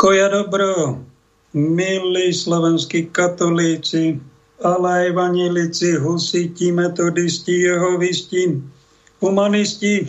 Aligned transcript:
Pokoja 0.00 0.32
dobro, 0.32 0.96
milí 1.52 2.32
slovenskí 2.32 3.12
katolíci, 3.12 4.16
ale 4.64 4.88
aj 4.88 5.12
vanilici, 5.12 5.92
husiti, 5.92 6.72
metodisti, 6.72 7.68
jehovisti, 7.68 8.64
humanisti, 9.20 10.08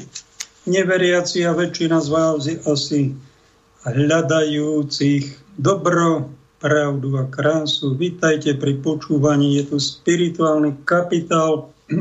neveriaci 0.64 1.44
a 1.44 1.52
väčšina 1.52 2.00
z 2.00 2.08
vás 2.08 2.48
asi 2.64 3.12
hľadajúcich 3.84 5.60
dobro, 5.60 6.32
pravdu 6.64 7.20
a 7.20 7.28
krásu. 7.28 7.92
Vítajte 7.92 8.56
pri 8.56 8.80
počúvaní, 8.80 9.60
je 9.60 9.76
tu 9.76 9.78
spirituálny 9.84 10.88
kapitál 10.88 11.68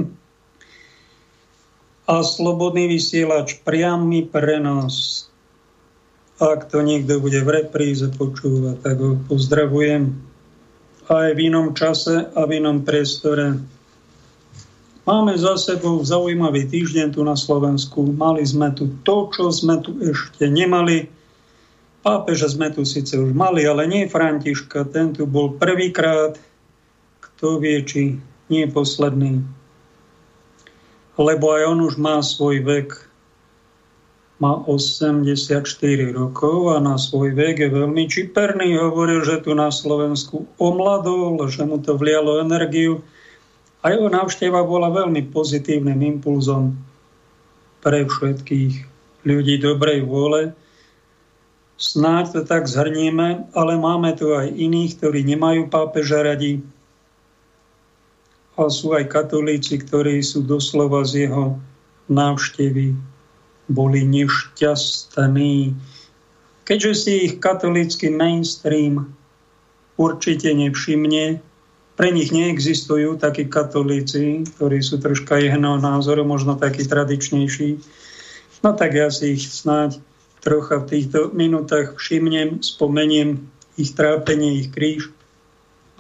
a 2.14 2.22
slobodný 2.22 2.86
vysielač 2.86 3.58
priamy 3.66 4.30
pre 4.30 4.62
nás 4.62 5.26
ak 6.40 6.72
to 6.72 6.80
niekto 6.80 7.20
bude 7.20 7.36
v 7.44 7.50
repríze 7.52 8.08
počúvať, 8.16 8.80
tak 8.80 8.96
ho 8.96 9.20
pozdravujem 9.28 10.16
aj 11.12 11.36
v 11.36 11.40
inom 11.52 11.76
čase 11.76 12.32
a 12.32 12.40
v 12.48 12.64
inom 12.64 12.80
priestore. 12.80 13.60
Máme 15.04 15.36
za 15.36 15.60
sebou 15.60 16.00
zaujímavý 16.00 16.64
týždeň 16.70 17.12
tu 17.12 17.20
na 17.26 17.36
Slovensku. 17.36 18.08
Mali 18.16 18.40
sme 18.46 18.72
tu 18.72 18.88
to, 19.04 19.28
čo 19.28 19.52
sme 19.52 19.84
tu 19.84 20.00
ešte 20.00 20.48
nemali. 20.48 21.12
Pápeža 22.00 22.56
sme 22.56 22.72
tu 22.72 22.88
síce 22.88 23.12
už 23.20 23.36
mali, 23.36 23.68
ale 23.68 23.84
nie 23.84 24.08
Františka. 24.08 24.88
Ten 24.88 25.12
tu 25.12 25.28
bol 25.28 25.60
prvýkrát. 25.60 26.40
Kto 27.20 27.60
vie, 27.60 27.84
či 27.84 28.16
nie 28.48 28.64
posledný. 28.70 29.44
Lebo 31.20 31.52
aj 31.52 31.62
on 31.68 31.78
už 31.84 32.00
má 32.00 32.24
svoj 32.24 32.64
vek 32.64 33.09
má 34.40 34.56
84 34.64 35.68
rokov 36.16 36.72
a 36.72 36.80
na 36.80 36.96
svoj 36.96 37.36
vek 37.36 37.60
je 37.60 37.68
veľmi 37.68 38.08
čiperný. 38.08 38.72
Hovoril, 38.80 39.20
že 39.20 39.44
tu 39.44 39.52
na 39.52 39.68
Slovensku 39.68 40.48
omladol, 40.56 41.36
že 41.52 41.68
mu 41.68 41.76
to 41.76 42.00
vlialo 42.00 42.40
energiu. 42.40 43.04
A 43.84 43.92
jeho 43.92 44.08
návšteva 44.08 44.64
bola 44.64 44.88
veľmi 44.88 45.28
pozitívnym 45.28 46.00
impulzom 46.16 46.72
pre 47.84 48.08
všetkých 48.08 48.88
ľudí 49.28 49.60
dobrej 49.60 50.08
vôle. 50.08 50.56
Snáď 51.76 52.24
to 52.32 52.40
tak 52.48 52.64
zhrnieme, 52.68 53.44
ale 53.52 53.72
máme 53.76 54.16
tu 54.16 54.32
aj 54.32 54.52
iných, 54.52 55.00
ktorí 55.00 55.20
nemajú 55.24 55.68
pápeža 55.68 56.24
radi. 56.24 56.64
A 58.56 58.68
sú 58.68 58.92
aj 58.92 59.08
katolíci, 59.08 59.80
ktorí 59.80 60.20
sú 60.20 60.44
doslova 60.44 61.04
z 61.08 61.28
jeho 61.28 61.56
návštevy 62.12 63.09
boli 63.70 64.02
nešťastní. 64.02 65.78
Keďže 66.66 66.92
si 66.94 67.12
ich 67.30 67.34
katolícky 67.38 68.10
mainstream 68.10 69.14
určite 69.94 70.50
nevšimne, 70.50 71.38
pre 72.00 72.08
nich 72.16 72.32
neexistujú 72.32 73.20
takí 73.20 73.44
katolíci, 73.44 74.48
ktorí 74.56 74.80
sú 74.80 74.96
troška 74.96 75.36
jeho 75.36 75.60
názoru, 75.60 76.24
možno 76.24 76.56
takí 76.56 76.88
tradičnejší. 76.88 77.76
No 78.64 78.72
tak 78.72 78.96
ja 78.96 79.12
si 79.12 79.36
ich 79.36 79.44
snáď 79.44 80.00
trocha 80.40 80.80
v 80.80 80.88
týchto 80.96 81.28
minútach 81.36 82.00
všimnem, 82.00 82.64
spomeniem 82.64 83.44
ich 83.76 83.92
trápenie, 83.92 84.64
ich 84.64 84.72
kríž 84.72 85.12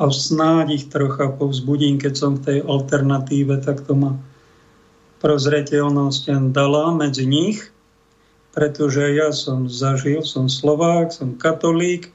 a 0.00 0.08
snáď 0.08 0.80
ich 0.80 0.86
trocha 0.88 1.28
povzbudím, 1.36 2.00
keď 2.00 2.14
som 2.16 2.40
v 2.40 2.44
tej 2.48 2.58
alternatíve, 2.64 3.60
tak 3.60 3.84
to 3.84 3.92
ma 3.92 4.16
prozreteľnosť 5.20 6.50
dala 6.50 6.96
medzi 6.96 7.28
nich, 7.28 7.68
pretože 8.56 9.14
ja 9.14 9.30
som 9.30 9.70
zažil, 9.70 10.26
som 10.26 10.48
Slovák, 10.50 11.14
som 11.14 11.38
katolík, 11.38 12.10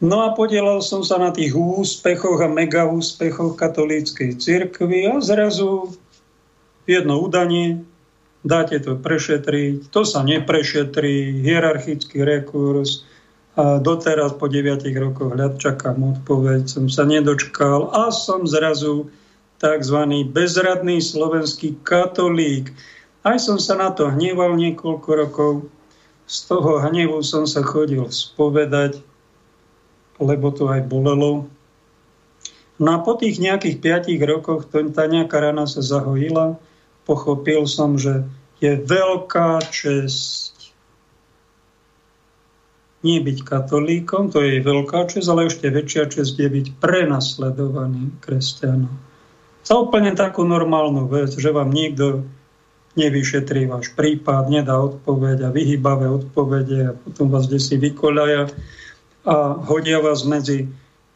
No 0.00 0.24
a 0.24 0.32
podielal 0.32 0.80
som 0.80 1.04
sa 1.04 1.20
na 1.20 1.28
tých 1.28 1.52
úspechoch 1.52 2.40
a 2.40 2.48
mega 2.48 2.88
úspechoch 2.88 3.52
katolíckej 3.52 4.40
cirkvi 4.40 5.04
a 5.04 5.20
zrazu 5.20 5.92
jedno 6.88 7.20
udanie, 7.20 7.84
dáte 8.40 8.80
to 8.80 8.96
prešetriť, 8.96 9.92
to 9.92 10.08
sa 10.08 10.24
neprešetrí, 10.24 11.44
hierarchický 11.44 12.24
rekurs, 12.24 13.04
a 13.60 13.76
doteraz 13.76 14.40
po 14.40 14.48
9 14.48 14.88
rokoch 14.96 15.36
hľad 15.36 15.60
čakám 15.60 16.00
odpoveď, 16.16 16.64
som 16.64 16.88
sa 16.88 17.04
nedočkal 17.04 17.92
a 17.92 18.08
som 18.08 18.48
zrazu 18.48 19.12
tzv. 19.60 19.98
bezradný 20.32 21.04
slovenský 21.04 21.76
katolík. 21.84 22.72
Aj 23.20 23.36
som 23.36 23.60
sa 23.60 23.76
na 23.76 23.92
to 23.92 24.08
hneval 24.08 24.56
niekoľko 24.56 25.08
rokov. 25.12 25.52
Z 26.24 26.48
toho 26.48 26.80
hnevu 26.80 27.20
som 27.20 27.44
sa 27.44 27.60
chodil 27.60 28.08
spovedať, 28.08 29.04
lebo 30.16 30.48
to 30.48 30.72
aj 30.72 30.88
bolelo. 30.88 31.44
No 32.80 32.88
a 32.96 32.98
po 33.04 33.12
tých 33.20 33.36
nejakých 33.36 33.76
piatich 33.84 34.20
rokoch 34.24 34.64
to, 34.72 34.80
tá 34.88 35.04
nejaká 35.04 35.36
rana 35.36 35.68
sa 35.68 35.84
zahojila. 35.84 36.56
Pochopil 37.04 37.68
som, 37.68 38.00
že 38.00 38.24
je 38.64 38.72
veľká 38.80 39.60
česť 39.68 40.72
nie 43.00 43.16
byť 43.20 43.38
katolíkom, 43.44 44.28
to 44.28 44.44
je 44.44 44.60
veľká 44.60 45.08
česť, 45.08 45.28
ale 45.28 45.48
ešte 45.48 45.72
väčšia 45.72 46.04
česť 46.08 46.34
je 46.36 46.48
byť 46.48 46.66
prenasledovaným 46.80 48.20
kresťanom 48.20 49.09
za 49.70 49.78
úplne 49.78 50.18
takú 50.18 50.42
normálnu 50.42 51.06
vec, 51.06 51.30
že 51.30 51.54
vám 51.54 51.70
niekto 51.70 52.26
nevyšetrí 52.98 53.70
váš 53.70 53.94
prípad, 53.94 54.50
nedá 54.50 54.74
odpoveď 54.82 55.46
a 55.46 55.54
vyhýbavé 55.54 56.10
odpovede 56.10 56.90
a 56.90 56.96
potom 56.98 57.30
vás 57.30 57.46
si 57.46 57.78
vykoľaja 57.78 58.50
a 59.30 59.36
hodia 59.62 60.02
vás 60.02 60.26
medzi 60.26 60.66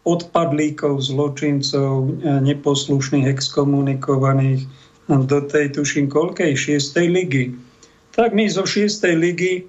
odpadlíkov, 0.07 1.03
zločincov, 1.03 2.23
neposlušných, 2.23 3.27
exkomunikovaných 3.27 4.71
do 5.11 5.39
tej, 5.51 5.75
tuším, 5.75 6.07
koľkej, 6.07 6.55
šiestej 6.55 7.11
ligy. 7.11 7.59
Tak 8.15 8.39
my 8.39 8.47
zo 8.47 8.63
šiestej 8.63 9.15
ligy 9.19 9.67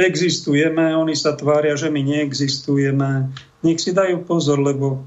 existujeme, 0.00 0.96
oni 0.96 1.12
sa 1.12 1.36
tvária, 1.36 1.76
že 1.76 1.92
my 1.92 2.00
neexistujeme. 2.00 3.28
Nech 3.60 3.76
si 3.76 3.92
dajú 3.92 4.24
pozor, 4.24 4.56
lebo 4.56 5.04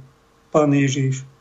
Pán 0.54 0.77
Ježiš 0.77 1.32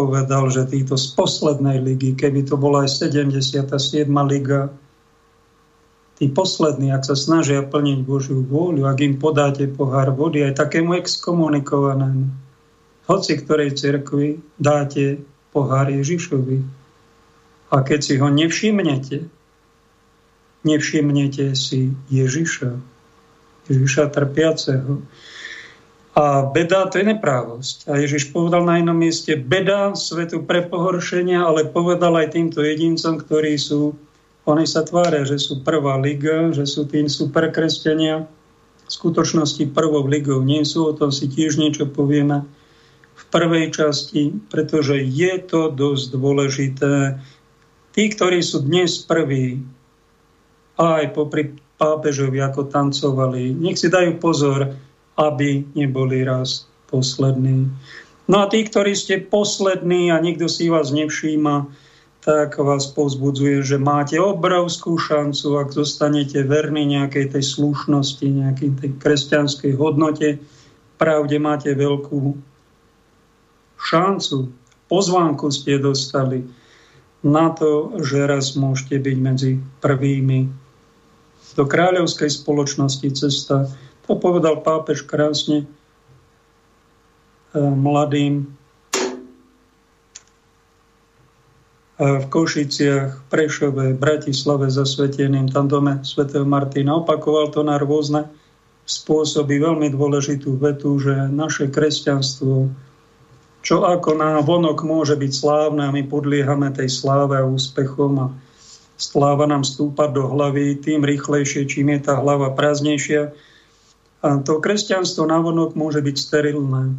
povedal, 0.00 0.48
že 0.48 0.64
títo 0.64 0.96
z 0.96 1.12
poslednej 1.12 1.84
ligy, 1.84 2.16
keby 2.16 2.48
to 2.48 2.56
bola 2.56 2.88
aj 2.88 3.12
77. 3.12 4.08
liga, 4.24 4.72
tí 6.16 6.32
poslední, 6.32 6.88
ak 6.88 7.04
sa 7.04 7.12
snažia 7.12 7.60
plniť 7.60 7.98
Božiu 8.00 8.40
vôľu, 8.40 8.88
ak 8.88 8.98
im 9.04 9.20
podáte 9.20 9.68
pohár 9.68 10.16
vody, 10.16 10.40
aj 10.40 10.56
takému 10.56 10.96
exkomunikovanému, 10.96 12.32
hoci 13.08 13.32
ktorej 13.44 13.76
cirkvi 13.76 14.40
dáte 14.56 15.20
pohár 15.52 15.92
Ježišovi. 15.92 16.64
A 17.70 17.76
keď 17.84 18.00
si 18.00 18.14
ho 18.16 18.28
nevšimnete, 18.32 19.28
nevšimnete 20.64 21.52
si 21.52 21.92
Ježiša, 22.08 22.70
Ježiša 23.68 24.04
trpiaceho, 24.08 25.04
a 26.10 26.42
beda 26.42 26.90
to 26.90 26.98
je 26.98 27.06
neprávosť. 27.06 27.86
A 27.86 28.02
Ježiš 28.02 28.34
povedal 28.34 28.66
na 28.66 28.82
inom 28.82 28.98
mieste, 28.98 29.38
beda 29.38 29.94
svetu 29.94 30.42
pre 30.42 30.66
pohoršenia, 30.66 31.46
ale 31.46 31.70
povedal 31.70 32.18
aj 32.18 32.34
týmto 32.34 32.66
jedincom, 32.66 33.22
ktorí 33.22 33.54
sú, 33.54 33.94
oni 34.42 34.66
sa 34.66 34.82
tvária, 34.82 35.22
že 35.22 35.38
sú 35.38 35.62
prvá 35.62 35.94
liga, 36.02 36.50
že 36.50 36.66
sú 36.66 36.82
tým 36.90 37.06
superkresťania. 37.06 38.26
V 38.26 38.90
skutočnosti 38.90 39.70
prvou 39.70 40.02
ligou 40.10 40.42
nie 40.42 40.66
sú, 40.66 40.90
o 40.90 40.96
tom 40.98 41.14
si 41.14 41.30
tiež 41.30 41.62
niečo 41.62 41.86
povieme 41.86 42.42
v 43.14 43.24
prvej 43.30 43.70
časti, 43.70 44.34
pretože 44.50 44.98
je 44.98 45.34
to 45.46 45.70
dosť 45.70 46.04
dôležité. 46.10 47.22
Tí, 47.94 48.02
ktorí 48.10 48.42
sú 48.42 48.66
dnes 48.66 48.98
prví, 49.06 49.62
aj 50.74 51.14
popri 51.14 51.54
pápežovi, 51.78 52.42
ako 52.42 52.66
tancovali, 52.66 53.54
nech 53.54 53.78
si 53.78 53.86
dajú 53.86 54.18
pozor, 54.18 54.74
aby 55.20 55.68
neboli 55.76 56.24
raz 56.24 56.64
poslední. 56.88 57.68
No 58.24 58.40
a 58.40 58.48
tí, 58.48 58.64
ktorí 58.64 58.96
ste 58.96 59.20
poslední 59.20 60.08
a 60.08 60.16
nikto 60.22 60.48
si 60.48 60.72
vás 60.72 60.88
nevšíma, 60.96 61.68
tak 62.20 62.60
vás 62.60 62.88
povzbudzuje, 62.92 63.64
že 63.64 63.80
máte 63.80 64.20
obrovskú 64.20 65.00
šancu, 65.00 65.56
ak 65.56 65.72
zostanete 65.72 66.44
verní 66.44 66.84
nejakej 66.84 67.32
tej 67.36 67.44
slušnosti, 67.44 68.26
nejakej 68.28 68.70
tej 68.76 68.90
kresťanskej 69.00 69.72
hodnote, 69.76 70.36
pravde 71.00 71.36
máte 71.40 71.72
veľkú 71.72 72.36
šancu. 73.80 74.52
Pozvánku 74.92 75.48
ste 75.48 75.80
dostali 75.80 76.44
na 77.24 77.52
to, 77.56 77.96
že 78.04 78.28
raz 78.28 78.52
môžete 78.52 79.00
byť 79.00 79.16
medzi 79.16 79.52
prvými 79.80 80.40
do 81.56 81.64
kráľovskej 81.64 82.30
spoločnosti 82.30 83.08
cesta 83.16 83.68
to 84.10 84.18
povedal 84.18 84.58
pápež 84.58 85.06
krásne 85.06 85.62
e, 85.62 85.66
mladým 87.62 88.50
v 92.00 92.26
Košiciach, 92.32 93.28
Prešove, 93.28 93.92
Bratislave 93.92 94.72
zasveteným, 94.72 95.52
tam 95.52 95.68
dome 95.68 96.00
svätého 96.00 96.48
Martina. 96.48 96.96
Opakoval 96.96 97.52
to 97.52 97.60
na 97.60 97.76
rôzne 97.76 98.24
spôsoby 98.88 99.60
veľmi 99.60 99.92
dôležitú 99.92 100.56
vetu, 100.56 100.96
že 100.96 101.28
naše 101.28 101.68
kresťanstvo, 101.68 102.72
čo 103.60 103.76
ako 103.84 104.16
na 104.16 104.40
vonok 104.40 104.80
môže 104.80 105.12
byť 105.12 105.32
slávne 105.36 105.86
a 105.86 105.94
my 105.94 106.08
podliehame 106.08 106.72
tej 106.72 106.88
sláve 106.88 107.36
a 107.36 107.44
úspechom 107.44 108.12
a 108.16 108.26
sláva 108.96 109.44
nám 109.44 109.68
stúpa 109.68 110.08
do 110.08 110.24
hlavy, 110.24 110.80
tým 110.80 111.04
rýchlejšie, 111.04 111.68
čím 111.68 111.92
je 111.94 112.08
tá 112.08 112.16
hlava 112.16 112.56
prázdnejšia. 112.56 113.49
A 114.20 114.36
to 114.44 114.60
kresťanstvo 114.60 115.24
na 115.24 115.40
vonok 115.40 115.72
môže 115.72 116.04
byť 116.04 116.16
sterilné, 116.16 116.92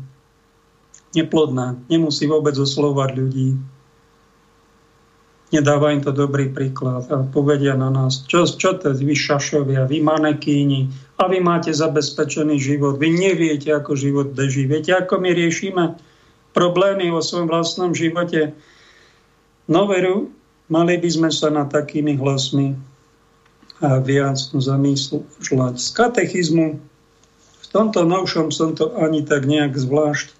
neplodné, 1.14 1.78
nemusí 1.88 2.26
vôbec 2.26 2.58
oslovať 2.58 3.10
ľudí 3.14 3.50
nedáva 5.52 5.92
im 5.92 6.02
to 6.02 6.16
dobrý 6.16 6.50
príklad 6.50 7.12
a 7.12 7.28
povedia 7.28 7.76
na 7.76 7.92
nás, 7.92 8.24
čo, 8.26 8.48
čo 8.48 8.80
to 8.80 8.96
vy 8.96 9.12
šašovia, 9.12 9.86
vy 9.86 10.00
manekíni 10.00 10.88
a 11.20 11.28
vy 11.28 11.44
máte 11.44 11.76
zabezpečený 11.76 12.58
život, 12.58 12.96
vy 12.98 13.12
neviete, 13.12 13.70
ako 13.76 14.00
život 14.00 14.32
beží. 14.32 14.66
Viete, 14.66 14.96
ako 14.96 15.20
my 15.20 15.30
riešime 15.36 16.00
problémy 16.56 17.12
vo 17.12 17.20
svojom 17.20 17.52
vlastnom 17.52 17.92
živote? 17.92 18.56
No 19.68 19.86
veru, 19.86 20.32
mali 20.72 20.96
by 20.98 21.10
sme 21.12 21.30
sa 21.30 21.52
na 21.52 21.68
takými 21.68 22.16
hlasmi 22.16 22.80
a 23.84 24.00
viac 24.00 24.40
zamýšľať. 24.40 25.74
Z 25.78 25.88
katechizmu 25.92 26.80
tomto 27.72 28.04
novšom 28.04 28.52
som 28.52 28.76
to 28.76 28.92
ani 29.00 29.24
tak 29.24 29.48
nejak 29.48 29.76
zvlášť 29.76 30.36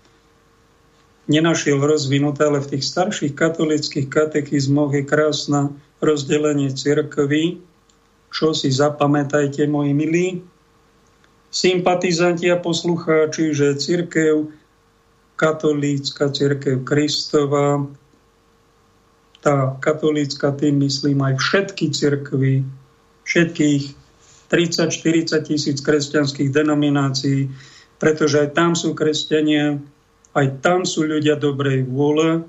nenašiel 1.32 1.80
rozvinuté, 1.80 2.44
ale 2.44 2.60
v 2.60 2.76
tých 2.76 2.84
starších 2.84 3.34
katolických 3.34 4.12
katechizmoch 4.12 4.92
je 4.92 5.04
krásne 5.08 5.72
rozdelenie 6.04 6.76
cirkvy, 6.76 7.64
čo 8.32 8.52
si 8.52 8.68
zapamätajte, 8.68 9.64
moji 9.68 9.92
milí, 9.96 10.28
sympatizanti 11.52 12.52
a 12.52 12.60
poslucháči, 12.60 13.56
že 13.56 13.80
cirkev 13.80 14.52
katolícka, 15.36 16.32
cirkev 16.32 16.84
Kristova, 16.84 17.88
tá 19.42 19.74
katolícka, 19.82 20.54
tým 20.54 20.86
myslím 20.86 21.26
aj 21.26 21.42
všetky 21.42 21.86
cirkvy, 21.92 22.62
všetkých 23.26 24.01
30-40 24.52 25.48
tisíc 25.48 25.80
kresťanských 25.80 26.52
denominácií, 26.52 27.48
pretože 27.96 28.44
aj 28.44 28.50
tam 28.52 28.76
sú 28.76 28.92
kresťania, 28.92 29.80
aj 30.36 30.60
tam 30.60 30.84
sú 30.84 31.08
ľudia 31.08 31.40
dobrej 31.40 31.88
vôle, 31.88 32.44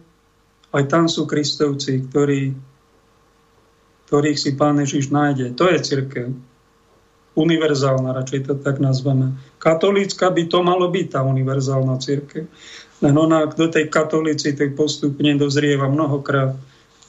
aj 0.75 0.85
tam 0.91 1.07
sú 1.07 1.29
kristovci, 1.31 2.11
ktorí, 2.11 2.57
ktorých 4.11 4.39
si 4.39 4.51
Pán 4.59 4.83
Ježiš 4.83 5.15
nájde. 5.15 5.55
To 5.55 5.71
je 5.71 5.79
církev. 5.79 6.27
Univerzálna, 7.33 8.13
radšej 8.13 8.41
to 8.45 8.55
tak 8.61 8.77
nazveme. 8.77 9.33
Katolícka 9.57 10.29
by 10.29 10.43
to 10.49 10.61
malo 10.61 10.89
byť, 10.93 11.07
tá 11.17 11.21
univerzálna 11.25 11.97
církev. 11.97 12.45
Len 13.03 13.15
ona 13.17 13.49
do 13.49 13.67
tej 13.67 13.89
katolíci 13.89 14.53
tak 14.53 14.77
postupne 14.77 15.33
dozrieva 15.37 15.89
mnohokrát. 15.89 16.55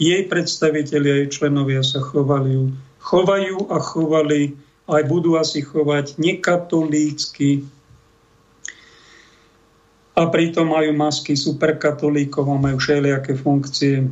Jej 0.02 0.26
predstavitelia, 0.26 1.24
jej 1.24 1.30
členovia 1.30 1.84
sa 1.86 2.02
chovali, 2.02 2.72
chovajú 3.04 3.68
a 3.68 3.78
chovali, 3.78 4.56
aj 4.88 5.04
budú 5.08 5.40
asi 5.40 5.64
chovať 5.64 6.20
nekatolícky, 6.20 7.64
a 10.14 10.30
pritom 10.30 10.70
majú 10.70 10.94
masky 10.94 11.34
superkatolíkov 11.34 12.46
a 12.46 12.62
majú 12.62 12.78
všelijaké 12.78 13.34
funkcie 13.34 14.06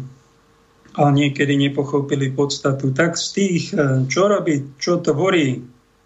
a 0.97 1.03
niekedy 1.13 1.55
nepochopili 1.55 2.33
podstatu. 2.33 2.89
Tak 2.91 3.15
z 3.15 3.27
tých, 3.37 3.63
e, 3.71 4.09
čo 4.09 4.27
robí, 4.27 4.65
čo 4.81 4.97
tvorí 4.99 5.61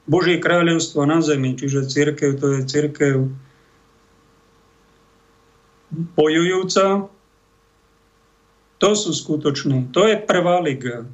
Božie 0.05 0.37
kráľovstvo 0.37 1.07
na 1.07 1.23
zemi, 1.23 1.55
čiže 1.57 1.89
církev, 1.89 2.37
to 2.37 2.59
je 2.59 2.61
církev 2.67 3.15
bojujúca, 6.19 7.07
to 8.77 8.89
sú 8.93 9.11
skutoční, 9.15 9.89
to 9.95 10.05
je 10.05 10.19
prvá 10.19 10.59
liga. 10.59 11.07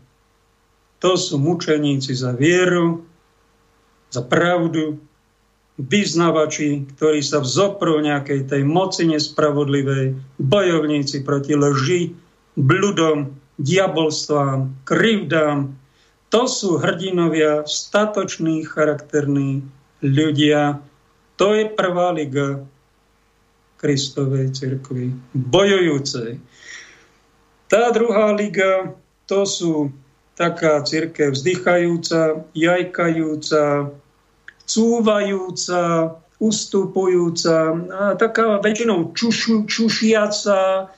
To 1.02 1.18
sú 1.18 1.38
mučeníci 1.38 2.18
za 2.18 2.34
vieru, 2.34 3.06
za 4.12 4.22
pravdu, 4.22 5.00
vyznavači, 5.80 6.86
ktorí 6.94 7.24
sa 7.24 7.42
vzoprú 7.42 8.04
nejakej 8.04 8.46
tej 8.46 8.62
moci 8.68 9.08
nespravodlivej, 9.10 10.14
bojovníci 10.38 11.24
proti 11.26 11.58
lži, 11.58 12.14
bludom, 12.60 13.34
diabolstvám, 13.58 14.86
krivdám. 14.86 15.74
To 16.32 16.48
sú 16.48 16.80
hrdinovia, 16.80 17.64
statoční, 17.66 18.64
charakterní 18.68 19.64
ľudia. 20.04 20.80
To 21.40 21.56
je 21.56 21.66
prvá 21.72 22.14
liga 22.14 22.62
Kristovej 23.82 24.54
cirkvi, 24.54 25.10
bojujúcej. 25.34 26.38
Tá 27.66 27.90
druhá 27.90 28.36
liga, 28.36 28.94
to 29.26 29.48
sú 29.48 29.90
taká 30.36 30.82
církev 30.84 31.36
vzdychajúca, 31.36 32.48
jajkajúca, 32.56 33.92
cúvajúca, 34.66 35.82
ustupujúca, 36.42 37.56
taká 38.18 38.58
väčšinou 38.64 39.14
čušu, 39.14 39.70
čušiaca, 39.70 40.90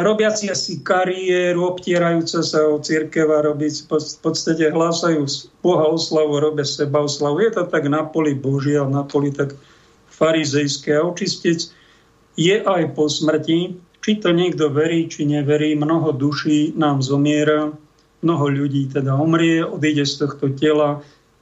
robiaci 0.00 0.46
asi 0.48 0.80
kariéru, 0.80 1.74
obtierajúca 1.74 2.40
sa 2.40 2.70
o 2.70 2.78
církev 2.78 3.28
a 3.28 3.42
robiť, 3.44 3.90
v 3.90 4.18
podstate 4.22 4.70
hlásajú 4.70 5.26
Boha 5.60 5.90
oslavu, 5.90 6.38
robia 6.38 6.64
seba 6.64 7.02
oslavu. 7.02 7.42
Je 7.42 7.50
to 7.50 7.66
tak 7.66 7.90
na 7.90 8.06
poli 8.06 8.38
Božia, 8.38 8.86
na 8.86 9.02
poli 9.02 9.34
tak 9.34 9.58
farizejské. 10.14 10.96
A 10.96 11.04
očistec 11.04 11.66
je 12.38 12.56
aj 12.62 12.94
po 12.94 13.10
smrti, 13.10 13.74
či 14.00 14.12
to 14.16 14.32
niekto 14.32 14.72
verí, 14.72 15.10
či 15.10 15.28
neverí, 15.28 15.76
mnoho 15.76 16.14
duší 16.14 16.72
nám 16.78 17.04
zomiera, 17.04 17.74
mnoho 18.20 18.46
ľudí 18.52 18.88
teda 18.92 19.16
omrie, 19.16 19.64
odíde 19.64 20.04
z 20.04 20.24
tohto 20.24 20.52
tela, 20.52 21.00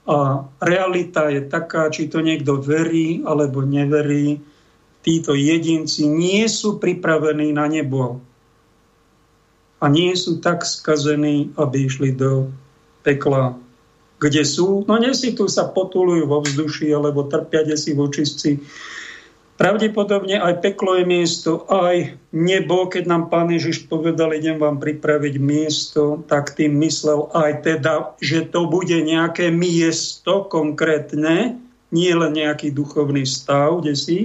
a 0.08 0.48
realita 0.64 1.28
je 1.28 1.44
taká, 1.44 1.92
či 1.92 2.08
to 2.08 2.24
niekto 2.24 2.56
verí 2.56 3.20
alebo 3.28 3.60
neverí, 3.60 4.40
títo 5.04 5.36
jedinci 5.36 6.08
nie 6.08 6.48
sú 6.48 6.80
pripravení 6.80 7.52
na 7.52 7.68
nebo 7.68 8.24
a 9.78 9.84
nie 9.86 10.16
sú 10.16 10.40
tak 10.40 10.64
skazení, 10.64 11.52
aby 11.54 11.86
išli 11.86 12.16
do 12.16 12.50
pekla. 13.04 13.54
Kde 14.18 14.42
sú? 14.42 14.82
No 14.88 14.98
nie 14.98 15.14
si 15.14 15.36
tu 15.36 15.46
sa 15.46 15.68
potulujú 15.70 16.26
vo 16.26 16.42
vzduši 16.42 16.90
alebo 16.90 17.30
trpia 17.30 17.62
si 17.78 17.94
v 17.94 18.02
očistci 18.02 18.50
Pravdepodobne 19.58 20.38
aj 20.38 20.62
peklo 20.62 20.94
je 20.94 21.02
miesto, 21.02 21.66
aj 21.66 22.14
nebo, 22.30 22.86
keď 22.86 23.10
nám 23.10 23.26
pán 23.26 23.50
Ježiš 23.50 23.90
povedal, 23.90 24.30
idem 24.30 24.54
vám 24.54 24.78
pripraviť 24.78 25.34
miesto, 25.42 26.22
tak 26.30 26.54
tým 26.54 26.78
myslel 26.78 27.26
aj 27.34 27.66
teda, 27.66 28.14
že 28.22 28.46
to 28.46 28.70
bude 28.70 28.94
nejaké 28.94 29.50
miesto 29.50 30.46
konkrétne, 30.46 31.58
nie 31.90 32.12
len 32.14 32.38
nejaký 32.38 32.70
duchovný 32.70 33.26
stav, 33.26 33.82
kde 33.82 33.98
si, 33.98 34.18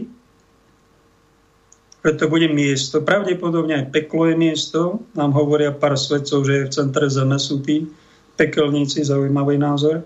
že 2.05 2.13
to 2.13 2.29
bude 2.29 2.45
miesto. 2.53 3.01
Pravdepodobne 3.01 3.79
aj 3.79 3.85
peklo 3.89 4.29
je 4.29 4.35
miesto. 4.37 5.01
Nám 5.17 5.33
hovoria 5.33 5.73
pár 5.73 5.95
svedcov, 5.95 6.45
že 6.45 6.53
je 6.61 6.67
v 6.69 6.73
centre 6.77 7.07
zeme 7.09 7.41
sú 7.41 7.63
tí 7.63 7.89
pekelníci, 8.37 9.01
zaujímavý 9.01 9.57
názor. 9.57 10.05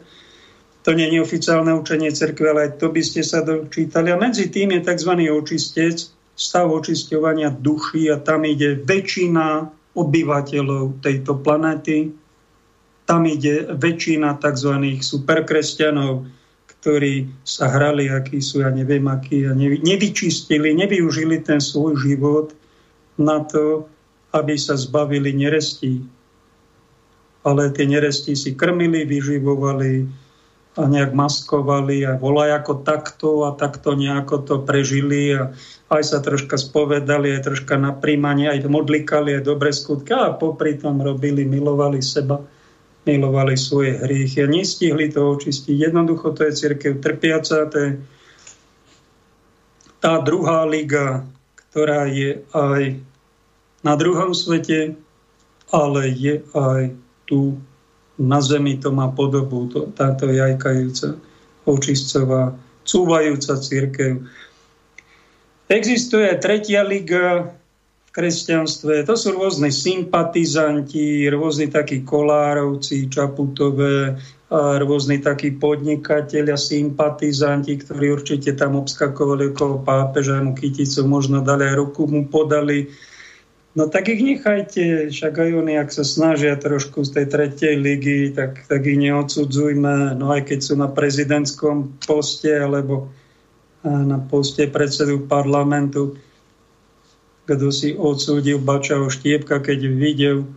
To 0.88 0.96
nie 0.96 1.12
je 1.12 1.20
oficiálne 1.20 1.76
učenie 1.76 2.16
cerkve, 2.16 2.48
ale 2.48 2.72
aj 2.72 2.80
to 2.80 2.88
by 2.88 3.04
ste 3.04 3.20
sa 3.20 3.44
dočítali. 3.44 4.08
A 4.08 4.16
medzi 4.16 4.48
tým 4.48 4.72
je 4.72 4.88
tzv. 4.88 5.20
očistec, 5.28 6.00
stav 6.32 6.72
očisťovania 6.72 7.52
duší 7.60 8.08
a 8.08 8.24
tam 8.24 8.48
ide 8.48 8.80
väčšina 8.88 9.68
obyvateľov 10.00 11.04
tejto 11.04 11.44
planéty. 11.44 12.16
Tam 13.04 13.28
ide 13.28 13.68
väčšina 13.68 14.40
tzv. 14.40 15.04
superkresťanov, 15.04 16.24
ktorí 16.80 17.36
sa 17.44 17.68
hrali, 17.68 18.08
akí 18.08 18.40
sú, 18.40 18.64
ja 18.64 18.72
neviem, 18.72 19.12
akí, 19.12 19.44
a 19.44 19.52
nevyčistili, 19.60 20.72
nevyužili 20.72 21.44
ten 21.44 21.60
svoj 21.60 22.00
život 22.00 22.56
na 23.20 23.44
to, 23.44 23.92
aby 24.32 24.56
sa 24.56 24.80
zbavili 24.80 25.36
nerestí. 25.36 26.00
Ale 27.44 27.76
tie 27.76 27.92
neresti 27.92 28.40
si 28.40 28.56
krmili, 28.56 29.04
vyživovali, 29.04 30.08
nejak 30.86 31.18
maskovali 31.18 32.06
a 32.06 32.22
volaj 32.22 32.62
ako 32.62 32.86
takto 32.86 33.50
a 33.50 33.58
takto 33.58 33.98
nejako 33.98 34.46
to 34.46 34.56
prežili 34.62 35.34
a 35.34 35.50
aj 35.90 36.04
sa 36.06 36.20
troška 36.22 36.60
spovedali, 36.60 37.34
aj 37.34 37.50
troška 37.50 37.82
na 37.82 37.98
príjmanie, 37.98 38.54
aj 38.54 38.70
modlikali, 38.70 39.34
aj 39.34 39.48
dobre 39.48 39.74
skutky 39.74 40.14
a 40.14 40.38
popri 40.38 40.78
tom 40.78 41.02
robili, 41.02 41.50
milovali 41.50 41.98
seba, 42.06 42.38
milovali 43.10 43.58
svoje 43.58 43.98
hriechy 43.98 44.46
a 44.46 44.52
nestihli 44.52 45.10
to 45.10 45.26
očistiť. 45.26 45.90
Jednoducho 45.90 46.38
to 46.38 46.46
je 46.46 46.54
církev 46.54 47.02
trpiaca, 47.02 47.66
to 47.72 47.78
je 47.82 47.92
tá 49.98 50.22
druhá 50.22 50.62
liga, 50.70 51.26
ktorá 51.56 52.06
je 52.06 52.46
aj 52.54 53.02
na 53.82 53.94
druhom 53.98 54.36
svete, 54.36 54.94
ale 55.74 56.02
je 56.14 56.46
aj 56.54 56.94
tu 57.26 57.58
na 58.18 58.42
zemi, 58.42 58.82
to 58.82 58.90
má 58.90 59.08
podobu, 59.14 59.70
to, 59.70 59.94
táto 59.94 60.30
jajkajúca, 60.30 61.18
očistcová, 61.70 62.58
cúvajúca 62.84 63.58
církev. 63.62 64.26
Existuje 65.68 66.32
tretia 66.40 66.82
liga 66.82 67.54
v 68.08 68.10
kresťanstve, 68.16 69.06
to 69.06 69.14
sú 69.14 69.36
rôzne 69.36 69.70
sympatizanti, 69.70 71.30
rôzni 71.30 71.70
takí 71.70 72.02
kolárovci, 72.02 73.06
čaputové, 73.12 74.18
a 74.48 74.80
rôzni 74.80 75.20
takí 75.20 75.52
podnikatelia, 75.60 76.56
sympatizanti, 76.56 77.76
ktorí 77.84 78.16
určite 78.16 78.56
tam 78.56 78.80
obskakovali 78.80 79.52
okolo 79.52 79.84
pápeža, 79.84 80.40
mu 80.40 80.56
kyticu 80.56 81.04
možno 81.04 81.44
dali 81.44 81.68
aj 81.68 81.76
ruku, 81.76 82.08
mu 82.08 82.24
podali. 82.32 82.88
No 83.78 83.86
tak 83.86 84.10
ich 84.10 84.26
nechajte, 84.26 85.14
však 85.14 85.34
aj 85.38 85.52
oni, 85.54 85.78
ak 85.78 85.94
sa 85.94 86.02
snažia 86.02 86.58
trošku 86.58 87.06
z 87.06 87.14
tej 87.14 87.26
tretej 87.30 87.78
ligy, 87.78 88.34
tak, 88.34 88.66
tak 88.66 88.82
ich 88.90 88.98
neodsudzujme, 88.98 90.18
no 90.18 90.34
aj 90.34 90.50
keď 90.50 90.60
sú 90.66 90.74
na 90.82 90.90
prezidentskom 90.90 92.02
poste, 92.02 92.50
alebo 92.58 93.14
na 93.86 94.18
poste 94.18 94.66
predsedu 94.66 95.30
parlamentu, 95.30 96.18
kto 97.46 97.70
si 97.70 97.94
odsúdil 97.94 98.58
Bačaho 98.58 99.14
Štiepka, 99.14 99.62
keď 99.62 99.80
videl, 99.94 100.50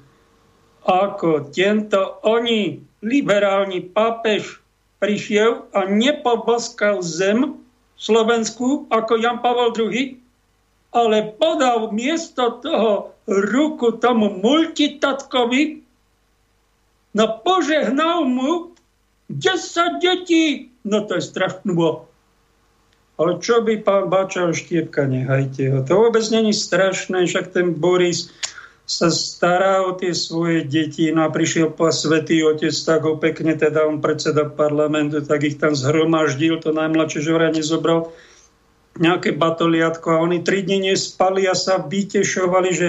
ako 0.89 1.53
tento 1.53 2.25
oni 2.25 2.81
liberálny 3.05 3.93
pápež 3.93 4.65
prišiel 4.97 5.69
a 5.77 5.85
nepoboskal 5.85 7.05
zem 7.05 7.61
Slovensku 8.01 8.89
ako 8.89 9.21
Jan 9.21 9.45
Pavel 9.45 9.77
II, 9.77 10.20
ale 10.91 11.31
podal 11.39 11.95
miesto 11.95 12.59
toho 12.59 13.15
ruku 13.31 13.95
tomu 14.03 14.43
multitatkovi, 14.43 15.87
no 17.15 17.25
požehnal 17.47 18.27
mu 18.27 18.75
10 19.31 20.03
detí. 20.03 20.75
No 20.83 21.07
to 21.07 21.19
je 21.19 21.23
strašný 21.23 21.77
Ale 23.21 23.37
čo 23.39 23.61
by 23.61 23.85
pán 23.85 24.09
Bačal 24.09 24.57
Štiepka, 24.57 25.05
nehajte 25.05 25.69
ho. 25.71 25.79
To 25.85 26.09
vôbec 26.09 26.25
není 26.33 26.57
strašné, 26.57 27.29
však 27.29 27.53
ten 27.53 27.77
Boris 27.77 28.33
sa 28.89 29.13
stará 29.13 29.87
o 29.87 29.95
tie 29.95 30.17
svoje 30.17 30.65
deti. 30.65 31.13
No 31.13 31.29
a 31.29 31.31
prišiel 31.31 31.71
po 31.71 31.93
svetý 31.93 32.43
otec, 32.43 32.73
tak 32.73 33.05
ho 33.07 33.21
pekne, 33.21 33.55
teda 33.55 33.87
on 33.87 34.01
predseda 34.01 34.49
parlamentu, 34.49 35.21
tak 35.23 35.47
ich 35.47 35.61
tam 35.61 35.77
zhromaždil, 35.77 36.59
to 36.65 36.73
najmladšie 36.75 37.21
žora 37.23 37.53
nezobral 37.53 38.11
nejaké 39.01 39.33
batoliatko 39.33 40.07
a 40.13 40.23
oni 40.23 40.45
tri 40.45 40.61
dni 40.61 40.93
nespali 40.93 41.49
a 41.49 41.57
sa 41.57 41.81
vytešovali, 41.81 42.71
že 42.71 42.89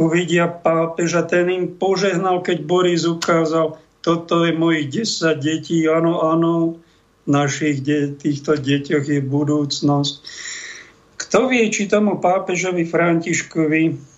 uvidia 0.00 0.48
pápeža. 0.48 1.28
Ten 1.28 1.52
im 1.52 1.64
požehnal, 1.76 2.40
keď 2.40 2.64
Boris 2.64 3.04
ukázal, 3.04 3.76
toto 4.00 4.48
je 4.48 4.56
mojich 4.56 5.04
10 5.04 5.38
detí, 5.38 5.84
áno, 5.84 6.24
áno, 6.24 6.80
našich 7.28 7.84
de- 7.84 8.16
týchto 8.16 8.58
deťoch 8.58 9.06
je 9.06 9.20
budúcnosť. 9.22 10.14
Kto 11.20 11.46
vie, 11.46 11.70
či 11.70 11.86
tomu 11.86 12.18
pápežovi 12.18 12.82
Františkovi 12.82 14.10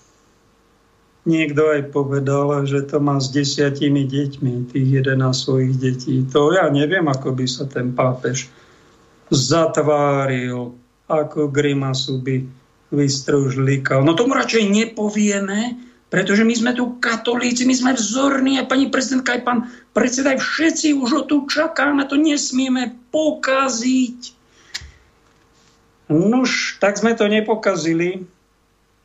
Niekto 1.25 1.73
aj 1.73 1.88
povedal, 1.88 2.69
že 2.69 2.85
to 2.85 3.00
má 3.00 3.17
s 3.17 3.33
desiatimi 3.33 4.05
deťmi, 4.05 4.69
tých 4.69 4.88
11 5.09 5.33
svojich 5.33 5.75
detí. 5.81 6.21
To 6.37 6.53
ja 6.53 6.69
neviem, 6.69 7.09
ako 7.09 7.33
by 7.33 7.49
sa 7.49 7.64
ten 7.64 7.97
pápež 7.97 8.53
zatváril, 9.33 10.76
ako 11.08 11.52
grimasu 11.52 12.20
by 12.20 12.44
vystružlikal. 12.94 14.06
No 14.06 14.14
tomu 14.14 14.38
radšej 14.38 14.64
nepovieme, 14.70 15.76
pretože 16.08 16.46
my 16.46 16.54
sme 16.54 16.73
tu 16.78 16.96
katolíci, 17.02 17.66
my 17.66 17.75
sme 17.75 17.92
vzorní 17.99 18.62
a 18.62 18.68
pani 18.68 18.87
prezidentka 18.87 19.34
aj 19.34 19.42
pán 19.42 19.58
predseda, 19.90 20.38
aj 20.38 20.40
všetci 20.40 20.94
už 20.94 21.11
o 21.11 21.23
tu 21.26 21.37
čakáme, 21.50 22.06
to 22.06 22.14
nesmieme 22.14 22.94
pokaziť. 23.11 24.20
Nož, 26.12 26.78
tak 26.78 27.00
sme 27.00 27.16
to 27.18 27.26
nepokazili, 27.26 28.28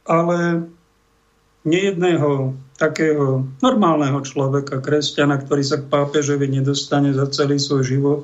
ale 0.05 0.69
nejedného 1.63 2.53
takého 2.79 3.43
normálneho 3.59 4.23
človeka, 4.23 4.79
kresťana, 4.79 5.39
ktorý 5.43 5.63
sa 5.63 5.77
k 5.83 5.89
pápežovi 5.91 6.47
nedostane 6.47 7.11
za 7.11 7.27
celý 7.27 7.59
svoj 7.59 7.83
život. 7.83 8.19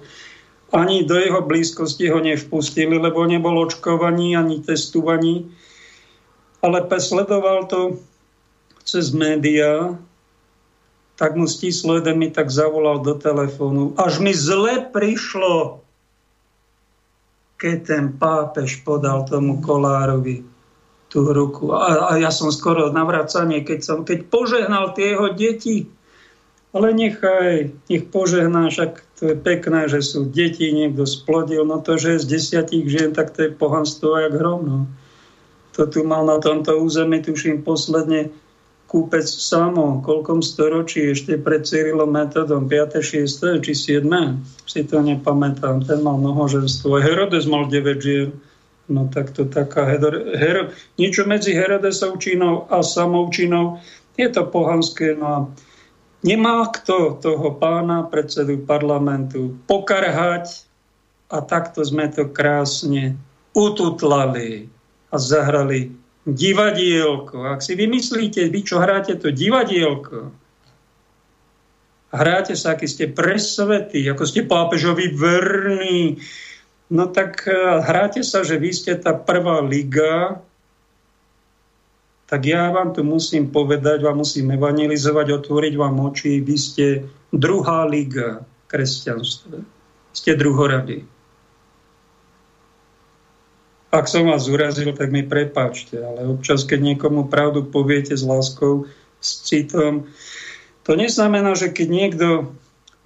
Ani 0.76 1.08
do 1.08 1.16
jeho 1.16 1.40
blízkosti 1.40 2.12
ho 2.12 2.20
nevpustili, 2.20 3.00
lebo 3.00 3.24
nebol 3.24 3.64
očkovaný 3.64 4.36
ani 4.36 4.60
testovaný, 4.60 5.48
ale 6.60 6.84
sledoval 7.00 7.72
to 7.72 8.04
cez 8.84 9.16
médiá, 9.16 9.96
tak 11.16 11.40
mu 11.40 11.48
stislo 11.48 11.96
jeden 11.96 12.20
mi 12.20 12.28
tak 12.28 12.52
zavolal 12.52 13.00
do 13.00 13.16
telefónu. 13.16 13.96
Až 13.96 14.20
mi 14.20 14.36
zle 14.36 14.84
prišlo, 14.92 15.80
keď 17.56 17.78
ten 17.88 18.06
pápež 18.20 18.84
podal 18.84 19.24
tomu 19.24 19.64
Kolárovi 19.64 20.44
tú 21.08 21.32
ruku. 21.32 21.72
A, 21.72 22.12
a 22.12 22.20
ja 22.20 22.28
som 22.28 22.52
skoro 22.52 22.92
na 22.92 23.08
vracanie, 23.08 23.64
keď, 23.64 23.80
som, 23.80 23.98
keď 24.04 24.28
požehnal 24.28 24.92
tie 24.92 25.16
jeho 25.16 25.32
deti. 25.32 25.88
Ale 26.76 26.92
nechaj, 26.92 27.72
nech 27.88 28.04
požehná, 28.12 28.68
však 28.68 29.05
to 29.16 29.32
je 29.32 29.36
pekné, 29.40 29.88
že 29.88 30.04
sú 30.04 30.28
deti, 30.28 30.68
niekto 30.76 31.08
splodil. 31.08 31.64
No 31.64 31.80
to, 31.80 31.96
že 31.96 32.20
je 32.20 32.24
z 32.24 32.30
desiatich 32.36 32.86
žien, 32.92 33.16
tak 33.16 33.32
to 33.32 33.48
je 33.48 33.56
pohanstvo 33.56 34.20
jak 34.20 34.36
hrom. 34.36 34.62
No. 34.68 34.80
To 35.80 35.88
tu 35.88 36.04
mal 36.04 36.28
na 36.28 36.40
tomto 36.40 36.76
území, 36.80 37.24
tuším, 37.24 37.64
posledne 37.64 38.32
kúpec 38.86 39.28
samo, 39.28 40.00
koľkom 40.04 40.40
storočí, 40.40 41.12
ešte 41.12 41.36
pred 41.42 41.68
Cyrilom 41.68 42.12
metodom, 42.12 42.70
5. 42.70 43.02
6. 43.02 43.64
či 43.64 43.72
7. 43.76 44.08
Si 44.68 44.82
to 44.88 45.04
nepamätám. 45.04 45.84
Ten 45.84 46.00
mal 46.00 46.16
mnohoženstvo. 46.20 47.00
Herodes 47.00 47.48
mal 47.50 47.68
9 47.68 48.00
žien. 48.00 48.30
No 48.86 49.10
tak 49.10 49.34
to 49.34 49.50
taká 49.50 49.90
Hedor, 49.90 50.14
Her, 50.38 50.70
niečo 51.02 51.26
medzi 51.26 51.58
Herodesovčinou 51.58 52.70
a 52.70 52.86
samoučinou. 52.86 53.82
Je 54.14 54.30
to 54.30 54.46
pohanské. 54.46 55.18
No 55.18 55.26
a 55.26 55.38
nemá 56.26 56.66
kto 56.74 57.22
toho 57.22 57.48
pána, 57.62 58.10
predsedu 58.10 58.66
parlamentu, 58.66 59.54
pokarhať 59.70 60.66
a 61.30 61.46
takto 61.46 61.86
sme 61.86 62.10
to 62.10 62.34
krásne 62.34 63.14
ututlali 63.54 64.66
a 65.14 65.16
zahrali 65.22 65.94
divadielko. 66.26 67.46
Ak 67.46 67.62
si 67.62 67.78
vymyslíte, 67.78 68.50
vy 68.50 68.60
čo 68.66 68.82
hráte 68.82 69.14
to 69.22 69.30
divadielko, 69.30 70.34
hráte 72.10 72.58
sa, 72.58 72.74
aký 72.74 72.90
ste 72.90 73.14
presvetí, 73.14 74.02
ako 74.10 74.24
ste 74.26 74.50
pápežovi 74.50 75.14
verní, 75.14 76.18
No 76.90 77.10
tak 77.10 77.50
e, 77.50 77.82
hráte 77.82 78.22
sa, 78.22 78.46
že 78.46 78.62
vy 78.62 78.70
ste 78.70 78.94
tá 78.94 79.18
prvá 79.18 79.58
liga, 79.66 80.45
tak 82.36 82.52
ja 82.52 82.68
vám 82.68 82.92
tu 82.92 83.00
musím 83.00 83.48
povedať, 83.48 84.04
vám 84.04 84.20
musím 84.20 84.52
evangelizovať, 84.60 85.40
otvoriť 85.40 85.74
vám 85.80 86.04
oči, 86.04 86.44
vy 86.44 86.56
ste 86.60 87.08
druhá 87.32 87.88
liga 87.88 88.44
kresťanstva. 88.68 89.64
Ste 90.12 90.36
druhorady. 90.36 91.08
Ak 93.88 94.12
som 94.12 94.28
vás 94.28 94.52
urazil, 94.52 94.92
tak 94.92 95.16
mi 95.16 95.24
prepáčte, 95.24 95.96
ale 95.96 96.28
občas, 96.28 96.68
keď 96.68 96.92
niekomu 96.92 97.32
pravdu 97.32 97.64
poviete 97.64 98.12
s 98.12 98.28
láskou, 98.28 98.84
s 99.24 99.48
citom, 99.48 100.12
to 100.84 100.92
neznamená, 101.00 101.56
že 101.56 101.72
keď 101.72 101.88
niekto 101.88 102.28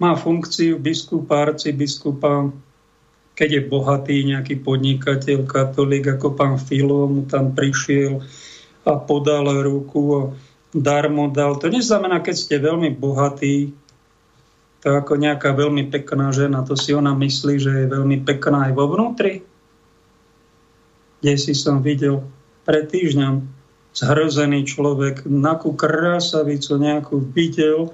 má 0.02 0.18
funkciu 0.18 0.82
biskupa, 0.82 1.46
arcibiskupa, 1.46 2.50
keď 3.38 3.48
je 3.54 3.62
bohatý 3.62 4.16
nejaký 4.26 4.58
podnikateľ, 4.58 5.46
katolík, 5.46 6.18
ako 6.18 6.34
pán 6.34 6.58
Filo, 6.58 7.06
mu 7.06 7.30
tam 7.30 7.54
prišiel 7.54 8.26
a 8.84 8.92
podal 8.96 9.46
ruku 9.60 10.02
a 10.16 10.22
darmo 10.72 11.28
dal. 11.28 11.58
To 11.58 11.66
neznamená, 11.68 12.22
keď 12.22 12.36
ste 12.36 12.56
veľmi 12.62 12.94
bohatí, 12.94 13.74
to 14.80 14.88
ako 14.96 15.20
nejaká 15.20 15.52
veľmi 15.52 15.92
pekná 15.92 16.32
žena, 16.32 16.64
to 16.64 16.72
si 16.72 16.96
ona 16.96 17.12
myslí, 17.12 17.54
že 17.60 17.72
je 17.84 17.86
veľmi 17.92 18.24
pekná 18.24 18.70
aj 18.70 18.72
vo 18.72 18.88
vnútri. 18.88 19.44
Kde 21.20 21.34
si 21.36 21.52
som 21.52 21.84
videl 21.84 22.24
pred 22.64 22.88
týždňom 22.88 23.44
zhrozený 23.92 24.64
človek, 24.64 25.28
nakú 25.28 25.76
krásavicu 25.76 26.80
nejakú 26.80 27.20
videl, 27.20 27.92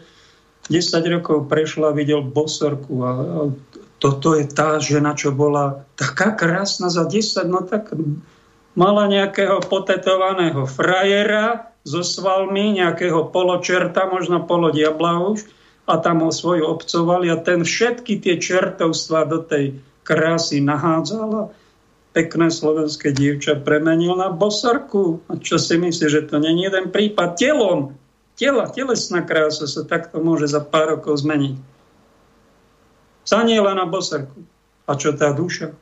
10 0.71 1.15
rokov 1.19 1.47
prešla, 1.47 1.95
videl 1.95 2.23
bosorku 2.23 2.95
a, 3.03 3.11
a 3.11 3.41
toto 3.97 4.37
je 4.37 4.45
tá 4.45 4.77
žena, 4.77 5.17
čo 5.17 5.33
bola 5.33 5.89
taká 5.97 6.37
krásna 6.37 6.93
za 6.93 7.09
10, 7.09 7.49
no 7.49 7.65
tak 7.65 7.97
mala 8.77 9.09
nejakého 9.09 9.65
potetovaného 9.65 10.69
frajera 10.69 11.73
so 11.83 12.05
svalmi, 12.05 12.77
nejakého 12.77 13.33
poločerta, 13.33 14.07
možno 14.07 14.45
polodiabla 14.45 15.33
už, 15.33 15.49
a 15.87 16.03
tam 16.03 16.27
ho 16.27 16.35
svoju 16.35 16.67
obcovali 16.67 17.31
a 17.31 17.39
ten 17.39 17.63
všetky 17.63 18.19
tie 18.19 18.43
čertovstva 18.43 19.25
do 19.31 19.39
tej 19.43 19.79
krásy 20.03 20.59
nahádzala. 20.59 21.55
Pekné 22.11 22.51
slovenské 22.51 23.15
dievča 23.15 23.61
premenil 23.61 24.19
na 24.19 24.35
bosorku. 24.35 25.23
A 25.31 25.39
čo 25.39 25.63
si 25.63 25.79
myslíš, 25.79 26.11
že 26.11 26.27
to 26.27 26.43
není 26.43 26.67
jeden 26.67 26.91
prípad 26.91 27.39
telom? 27.39 27.95
tela, 28.37 28.69
telesná 28.69 29.25
krása 29.25 29.65
sa 29.65 29.83
takto 29.83 30.21
môže 30.21 30.47
za 30.47 30.61
pár 30.61 31.01
rokov 31.01 31.25
zmeniť. 31.25 31.57
Zaniela 33.27 33.75
na 33.75 33.89
boserku. 33.89 34.45
A 34.87 34.95
čo 34.95 35.17
tá 35.17 35.35
duša? 35.35 35.75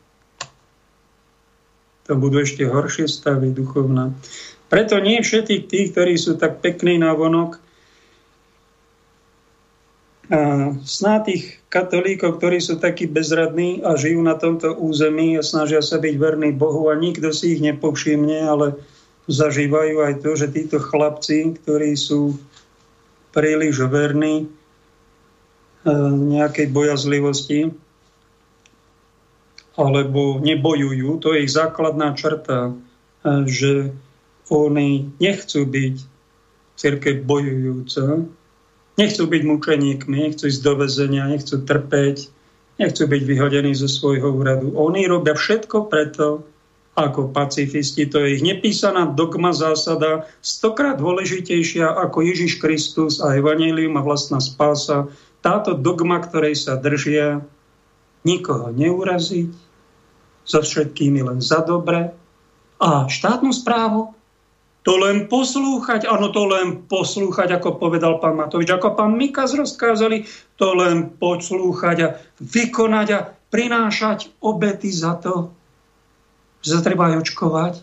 To 2.05 2.13
budú 2.21 2.45
ešte 2.45 2.69
horšie 2.69 3.09
stavy 3.09 3.53
duchovná. 3.53 4.13
Preto 4.69 5.01
nie 5.01 5.25
všetkých 5.25 5.65
tých, 5.71 5.87
ktorí 5.93 6.15
sú 6.21 6.37
tak 6.37 6.61
pekní 6.61 7.01
na 7.01 7.17
vonok, 7.17 7.63
a 10.25 10.73
sná 10.89 11.21
tých 11.21 11.61
katolíkov, 11.69 12.41
ktorí 12.41 12.57
sú 12.57 12.81
takí 12.81 13.05
bezradní 13.05 13.85
a 13.85 13.93
žijú 13.93 14.25
na 14.25 14.33
tomto 14.41 14.73
území 14.73 15.37
a 15.37 15.45
snažia 15.45 15.85
sa 15.85 16.01
byť 16.01 16.15
verní 16.17 16.57
Bohu 16.57 16.89
a 16.89 16.97
nikto 16.97 17.29
si 17.29 17.53
ich 17.53 17.61
nepovšimne, 17.61 18.41
ale 18.49 18.73
zažívajú 19.29 20.01
aj 20.01 20.15
to, 20.25 20.31
že 20.33 20.49
títo 20.49 20.81
chlapci, 20.81 21.61
ktorí 21.61 21.93
sú 21.93 22.41
príliš 23.37 23.85
verní 23.85 24.49
e, 25.85 25.93
nejakej 26.09 26.73
bojazlivosti 26.73 27.84
alebo 29.75 30.39
nebojujú, 30.39 31.19
to 31.19 31.35
je 31.35 31.45
ich 31.47 31.53
základná 31.53 32.15
črta, 32.15 32.71
e, 32.71 32.73
že 33.51 33.91
oni 34.53 35.11
nechcú 35.19 35.67
byť 35.67 35.97
církev 36.79 37.27
bojujúca, 37.27 38.27
Nechcú 38.95 39.27
byť 39.27 39.43
mučeníkmi, 39.43 40.17
nechcú 40.23 40.47
ísť 40.47 40.63
do 40.63 40.73
väzenia, 40.79 41.27
nechcú 41.27 41.67
trpeť, 41.67 42.31
nechcú 42.79 43.03
byť 43.11 43.23
vyhodení 43.27 43.75
zo 43.75 43.91
svojho 43.91 44.31
úradu. 44.31 44.71
Oni 44.79 45.03
robia 45.11 45.35
všetko 45.35 45.91
preto, 45.91 46.47
ako 46.95 47.35
pacifisti. 47.35 48.07
To 48.07 48.23
je 48.23 48.39
ich 48.39 48.43
nepísaná 48.47 49.11
dogma 49.11 49.51
zásada, 49.51 50.31
stokrát 50.39 51.03
dôležitejšia 51.03 51.91
ako 51.91 52.23
Ježiš 52.23 52.63
Kristus 52.63 53.19
a 53.19 53.35
Evangelium 53.35 53.99
a 53.99 54.07
vlastná 54.07 54.39
spása. 54.39 55.11
Táto 55.43 55.75
dogma, 55.75 56.23
ktorej 56.23 56.55
sa 56.55 56.79
držia, 56.79 57.43
nikoho 58.23 58.71
neuraziť, 58.71 59.51
so 60.45 60.61
všetkými 60.61 61.25
len 61.25 61.41
za 61.41 61.65
dobre 61.65 62.13
a 62.79 63.09
štátnu 63.09 63.51
správu? 63.51 64.13
To 64.85 65.01
len 65.01 65.33
poslúchať, 65.33 66.05
áno, 66.05 66.29
to 66.29 66.45
len 66.45 66.85
poslúchať, 66.85 67.57
ako 67.57 67.81
povedal 67.81 68.21
pán 68.21 68.37
Matovič, 68.37 68.69
ako 68.69 68.93
pán 68.93 69.17
Mikas 69.17 69.57
rozkázali, 69.57 70.29
to 70.61 70.77
len 70.77 71.09
poslúchať 71.17 71.97
a 72.05 72.09
vykonať 72.37 73.09
a 73.17 73.33
prinášať 73.49 74.45
obety 74.45 74.93
za 74.93 75.17
to, 75.17 75.49
že 76.61 76.85
treba 76.85 77.09
aj 77.09 77.25
očkovať, 77.25 77.75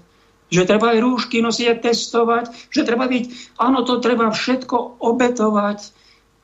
že 0.53 0.67
treba 0.69 0.93
aj 0.93 0.99
rúšky 1.01 1.41
nosiť 1.41 1.67
a 1.73 1.75
testovať, 1.81 2.69
že 2.69 2.85
treba 2.85 3.09
byť, 3.09 3.57
áno, 3.57 3.81
to 3.81 3.97
treba 3.97 4.29
všetko 4.29 5.01
obetovať, 5.01 5.79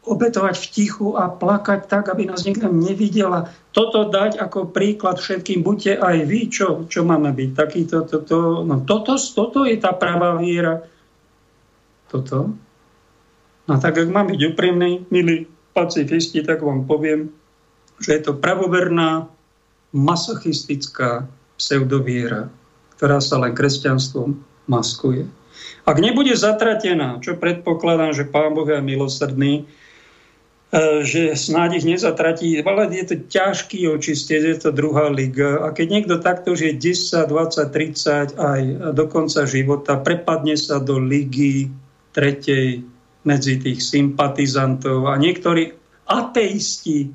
obetovať 0.07 0.55
v 0.55 0.67
tichu 0.71 1.19
a 1.19 1.27
plakať 1.27 1.91
tak, 1.91 2.07
aby 2.07 2.31
nás 2.31 2.47
niekto 2.47 2.71
nevidel 2.71 3.29
a 3.29 3.51
toto 3.75 4.07
dať 4.07 4.39
ako 4.39 4.71
príklad 4.71 5.19
všetkým. 5.19 5.61
Buďte 5.61 5.99
aj 5.99 6.17
vy, 6.25 6.41
čo, 6.47 6.67
čo 6.87 7.03
máme 7.03 7.35
byť. 7.35 7.49
Takýto, 7.53 8.07
toto, 8.07 8.63
no 8.63 8.81
toto, 8.87 9.19
toto 9.19 9.67
je 9.67 9.75
tá 9.77 9.91
pravá 9.91 10.39
viera. 10.39 10.81
Toto. 12.07 12.55
No 13.67 13.73
tak, 13.77 13.99
ak 13.99 14.07
mám 14.07 14.31
byť 14.31 14.41
úprimný, 14.55 15.05
milí 15.11 15.45
pacifisti, 15.75 16.39
tak 16.41 16.63
vám 16.63 16.87
poviem, 16.87 17.29
že 17.99 18.17
je 18.17 18.21
to 18.31 18.33
pravoverná, 18.39 19.27
masochistická 19.95 21.27
pseudoviera, 21.55 22.51
ktorá 22.99 23.23
sa 23.23 23.39
len 23.39 23.55
kresťanstvom 23.55 24.35
maskuje. 24.67 25.25
Ak 25.87 25.97
nebude 26.03 26.35
zatratená, 26.35 27.23
čo 27.23 27.39
predpokladám, 27.39 28.11
že 28.11 28.27
Pán 28.27 28.53
Boh 28.53 28.67
je 28.67 28.83
milosrdný, 28.83 29.65
že 31.07 31.31
snáď 31.39 31.79
ich 31.79 31.85
nezatratí, 31.87 32.59
ale 32.59 32.91
je 32.91 33.05
to 33.07 33.15
ťažký 33.31 33.87
očistec, 33.87 34.43
je 34.43 34.57
to 34.59 34.75
druhá 34.75 35.07
liga. 35.07 35.63
A 35.63 35.71
keď 35.71 35.87
niekto 35.87 36.15
takto 36.19 36.59
už 36.59 36.59
je 36.67 36.73
10, 36.75 37.23
20, 37.23 37.71
30 37.71 38.35
aj 38.35 38.61
do 38.91 39.05
konca 39.07 39.47
života, 39.47 39.95
prepadne 39.95 40.59
sa 40.59 40.83
do 40.83 40.99
ligy 40.99 41.71
tretej 42.11 42.83
medzi 43.23 43.53
tých 43.63 43.79
sympatizantov. 43.79 45.07
A 45.07 45.15
niektorí 45.15 45.71
ateisti, 46.03 47.11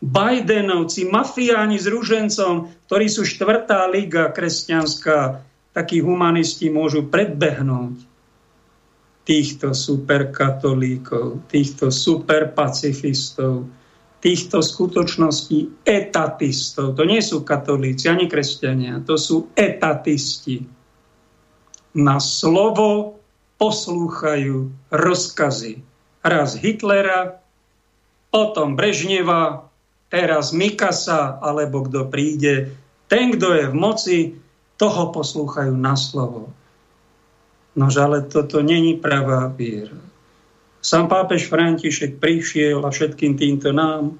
Bidenovci, 0.00 1.04
mafiáni 1.08 1.76
s 1.76 1.84
ružencom, 1.84 2.72
ktorí 2.88 3.06
sú 3.08 3.24
štvrtá 3.24 3.84
liga 3.88 4.32
kresťanská, 4.32 5.44
takí 5.76 6.00
humanisti 6.00 6.72
môžu 6.72 7.08
predbehnúť 7.08 8.09
týchto 9.30 9.70
superkatolíkov, 9.70 11.46
týchto 11.46 11.94
superpacifistov, 11.94 13.62
týchto 14.18 14.58
skutočností 14.58 15.86
etatistov. 15.86 16.98
To 16.98 17.06
nie 17.06 17.22
sú 17.22 17.46
katolíci 17.46 18.10
ani 18.10 18.26
kresťania, 18.26 19.06
to 19.06 19.14
sú 19.14 19.54
etatisti. 19.54 20.66
Na 21.94 22.18
slovo 22.18 23.22
poslúchajú 23.54 24.90
rozkazy. 24.90 25.78
Raz 26.26 26.58
Hitlera, 26.58 27.38
potom 28.34 28.74
Brežneva, 28.74 29.70
teraz 30.10 30.50
Mikasa, 30.50 31.38
alebo 31.38 31.86
kto 31.86 32.10
príde. 32.10 32.74
Ten, 33.06 33.38
kto 33.38 33.54
je 33.54 33.64
v 33.70 33.76
moci, 33.78 34.18
toho 34.74 35.14
poslúchajú 35.14 35.70
na 35.78 35.94
slovo. 35.94 36.50
Nož 37.76 37.94
ale 38.02 38.26
toto 38.26 38.62
není 38.62 38.98
pravá 38.98 39.46
viera. 39.46 39.96
Sám 40.80 41.12
pápež 41.12 41.46
František 41.52 42.18
prišiel 42.18 42.80
a 42.82 42.90
všetkým 42.90 43.36
týmto 43.36 43.70
nám 43.70 44.16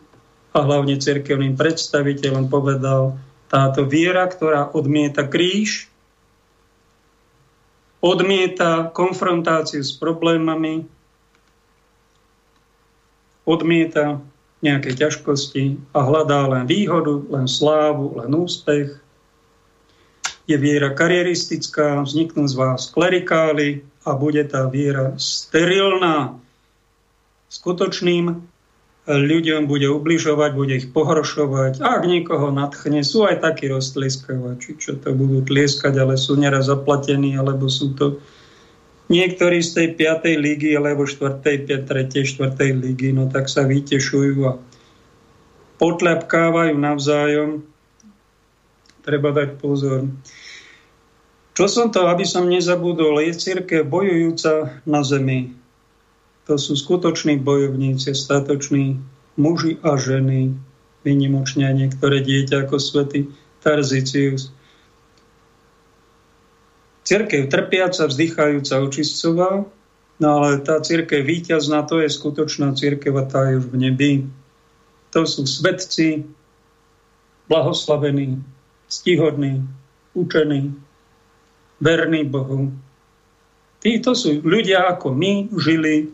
a 0.52 0.58
hlavne 0.60 1.00
cerkevným 1.00 1.56
predstaviteľom 1.56 2.52
povedal, 2.52 3.16
táto 3.50 3.82
viera, 3.88 4.28
ktorá 4.30 4.70
odmieta 4.70 5.26
kríž, 5.26 5.90
odmieta 7.98 8.92
konfrontáciu 8.94 9.82
s 9.82 9.96
problémami, 9.96 10.86
odmieta 13.48 14.22
nejaké 14.60 14.92
ťažkosti 14.92 15.80
a 15.96 16.00
hľadá 16.04 16.44
len 16.46 16.64
výhodu, 16.68 17.24
len 17.32 17.48
slávu, 17.48 18.20
len 18.20 18.30
úspech, 18.36 19.00
je 20.50 20.58
viera 20.58 20.90
karieristická, 20.90 22.02
vzniknú 22.02 22.50
z 22.50 22.54
vás 22.58 22.90
klerikáli 22.90 23.86
a 24.02 24.18
bude 24.18 24.42
tá 24.50 24.66
viera 24.66 25.14
sterilná. 25.14 26.34
Skutočným 27.46 28.42
ľuďom 29.06 29.70
bude 29.70 29.86
ubližovať, 29.90 30.50
bude 30.54 30.74
ich 30.76 30.88
pohoršovať. 30.90 31.82
Ak 31.82 32.02
niekoho 32.06 32.50
nadchne, 32.50 33.02
sú 33.06 33.26
aj 33.26 33.42
takí 33.42 33.70
roztlieskovači, 33.70 34.76
čo 34.78 34.98
to 34.98 35.14
budú 35.14 35.42
tlieskať, 35.46 35.94
ale 35.98 36.14
sú 36.18 36.34
neraz 36.36 36.66
zaplatení, 36.66 37.38
alebo 37.38 37.70
sú 37.70 37.94
to 37.96 38.18
niektorí 39.10 39.62
z 39.62 39.70
tej 39.74 39.88
5. 39.98 40.38
ligy, 40.38 40.70
alebo 40.78 41.06
4. 41.06 41.42
5. 41.42 41.90
3. 41.90 42.10
4. 42.10 42.54
ligy, 42.74 43.10
no 43.10 43.26
tak 43.26 43.50
sa 43.50 43.66
vytešujú 43.66 44.36
a 44.46 44.52
potľapkávajú 45.80 46.74
navzájom. 46.76 47.69
Treba 49.11 49.35
dať 49.35 49.59
pozor. 49.59 50.07
Čo 51.59 51.66
som 51.66 51.90
to, 51.90 52.07
aby 52.07 52.23
som 52.23 52.46
nezabudol, 52.46 53.18
je 53.27 53.35
církev 53.35 53.83
bojujúca 53.83 54.79
na 54.87 55.03
zemi. 55.03 55.51
To 56.46 56.55
sú 56.55 56.79
skutoční 56.79 57.42
bojovníci, 57.42 58.14
statoční 58.14 59.03
muži 59.35 59.83
a 59.83 59.99
ženy, 59.99 60.55
vynimočne 61.03 61.66
niektoré 61.75 62.23
dieťa 62.23 62.70
ako 62.70 62.79
svätý 62.79 63.27
Tarzicius. 63.66 64.55
Církev 67.03 67.51
trpiaca, 67.51 68.07
vzdychajúca, 68.07 68.79
očistcová, 68.79 69.66
no 70.23 70.29
ale 70.38 70.62
tá 70.62 70.79
církev 70.79 71.27
víťazná, 71.27 71.83
to 71.83 71.99
je 71.99 72.14
skutočná 72.14 72.79
církev 72.79 73.11
a 73.18 73.27
tá 73.27 73.51
je 73.51 73.59
už 73.59 73.75
v 73.75 73.77
nebi. 73.90 74.12
To 75.11 75.27
sú 75.27 75.51
svetci, 75.51 76.31
blahoslavení, 77.51 78.38
stihodní, 78.90 79.62
učení, 80.12 80.74
verní 81.81 82.26
Bohu. 82.26 82.74
Títo 83.81 84.12
sú 84.12 84.44
ľudia 84.44 84.92
ako 84.92 85.14
my 85.16 85.48
žili, 85.57 86.12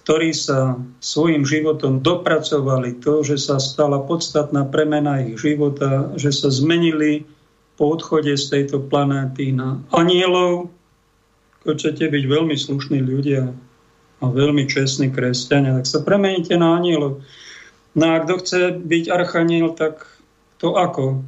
ktorí 0.00 0.30
sa 0.30 0.78
svojim 1.02 1.42
životom 1.42 1.98
dopracovali 1.98 3.02
to, 3.02 3.26
že 3.26 3.42
sa 3.42 3.58
stala 3.58 3.98
podstatná 4.06 4.64
premena 4.70 5.18
ich 5.18 5.40
života, 5.40 6.14
že 6.14 6.30
sa 6.30 6.48
zmenili 6.48 7.26
po 7.74 7.96
odchode 7.96 8.30
z 8.38 8.44
tejto 8.48 8.80
planéty 8.86 9.50
na 9.50 9.82
anielov. 9.90 10.70
Chcete 11.66 12.06
byť 12.06 12.24
veľmi 12.24 12.56
slušní 12.56 13.02
ľudia 13.02 13.50
a 14.20 14.24
veľmi 14.28 14.68
čestní 14.68 15.08
kresťania, 15.10 15.80
tak 15.80 15.86
sa 15.88 16.00
premeníte 16.04 16.54
na 16.54 16.76
anielov. 16.76 17.24
No 17.96 18.04
a 18.14 18.22
kto 18.22 18.34
chce 18.40 18.60
byť 18.78 19.04
archaniel, 19.10 19.72
tak 19.74 20.06
to 20.60 20.76
ako? 20.76 21.24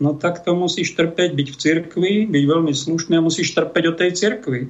No 0.00 0.16
tak 0.16 0.44
to 0.44 0.52
musíš 0.52 0.92
trpeť 0.96 1.32
byť 1.32 1.48
v 1.52 1.56
cirkvi, 1.56 2.14
byť 2.28 2.44
veľmi 2.44 2.72
slušný 2.72 3.16
a 3.16 3.24
musíš 3.24 3.56
trpeť 3.56 3.84
o 3.90 3.94
tej 3.96 4.10
cirkvi. 4.12 4.60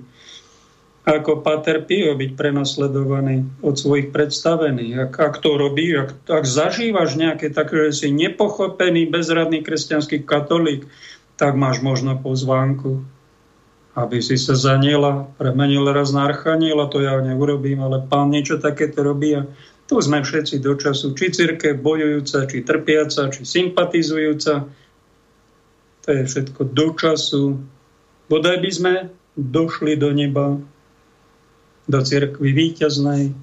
ako 1.06 1.38
Pater 1.46 1.86
Pio 1.86 2.18
byť 2.18 2.34
prenasledovaný 2.34 3.62
od 3.62 3.78
svojich 3.78 4.10
predstavených. 4.10 5.06
Ak, 5.06 5.12
ak 5.22 5.34
to 5.38 5.54
robí, 5.54 5.94
ak, 5.94 6.26
ak 6.26 6.42
zažívaš 6.42 7.14
nejaké 7.14 7.54
také, 7.54 7.90
že 7.90 8.06
si 8.06 8.08
nepochopený, 8.10 9.06
bezradný 9.06 9.62
kresťanský 9.62 10.26
katolík, 10.26 10.90
tak 11.38 11.54
máš 11.54 11.78
možno 11.78 12.18
pozvánku, 12.18 13.06
aby 13.94 14.18
si 14.18 14.34
sa 14.34 14.58
zaniela, 14.58 15.30
premenil 15.38 15.86
raz 15.94 16.10
na 16.10 16.26
archaniela, 16.26 16.90
to 16.90 16.98
ja 16.98 17.22
neurobím, 17.22 17.86
ale 17.86 18.02
pán 18.02 18.34
niečo 18.34 18.58
takéto 18.58 19.06
robí 19.06 19.38
a 19.38 19.46
tu 19.86 20.02
sme 20.02 20.26
všetci 20.26 20.58
do 20.58 20.74
času, 20.74 21.14
či 21.14 21.30
církev 21.30 21.78
bojujúca, 21.78 22.50
či 22.50 22.66
trpiaca, 22.66 23.30
či 23.30 23.46
sympatizujúca. 23.46 24.66
To 26.06 26.14
je 26.14 26.22
všetko 26.22 26.70
do 26.70 26.94
času. 26.94 27.58
Bodaj 28.30 28.62
by 28.62 28.70
sme 28.70 28.94
došli 29.34 29.98
do 29.98 30.14
neba, 30.14 30.54
do 31.90 31.98
cirkvi 31.98 32.54
víťaznej, 32.54 33.34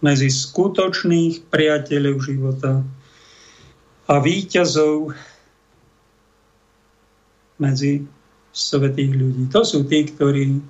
medzi 0.00 0.28
skutočných 0.28 1.48
priateľov 1.50 2.16
života 2.20 2.84
a 4.06 4.14
víťazov 4.22 5.16
medzi 7.56 8.04
svetých 8.52 9.12
ľudí. 9.16 9.48
To 9.50 9.64
sú 9.64 9.88
tí, 9.88 10.04
ktorí 10.04 10.60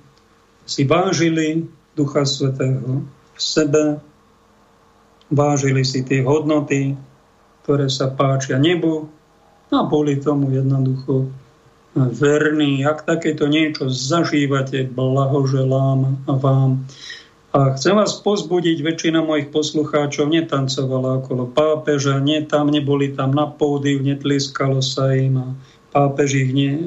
si 0.63 0.83
vážili 0.87 1.67
Ducha 1.93 2.23
Svetého 2.23 3.03
v 3.35 3.39
sebe, 3.39 3.99
vážili 5.27 5.83
si 5.83 6.01
tie 6.07 6.23
hodnoty, 6.23 6.95
ktoré 7.63 7.91
sa 7.91 8.07
páčia 8.07 8.55
nebu 8.55 9.11
a 9.71 9.83
boli 9.83 10.15
tomu 10.19 10.51
jednoducho 10.51 11.27
verní. 11.97 12.85
Ak 12.85 13.09
takéto 13.09 13.49
niečo 13.49 13.89
zažívate, 13.89 14.85
blahoželám 14.85 16.23
vám. 16.29 16.85
A 17.57 17.73
chcem 17.73 17.97
vás 17.97 18.21
pozbudiť, 18.21 18.85
väčšina 18.85 19.23
mojich 19.25 19.49
poslucháčov 19.49 20.29
netancovala 20.29 21.25
okolo 21.25 21.49
pápeža, 21.49 22.21
nie 22.21 22.45
tam, 22.45 22.69
neboli 22.69 23.17
tam 23.17 23.33
na 23.33 23.49
pódiu, 23.49 24.03
netliskalo 24.03 24.83
sa 24.83 25.09
im 25.15 25.41
a 25.41 25.47
pápež 25.89 26.37
ich 26.37 26.51
ne, 26.53 26.77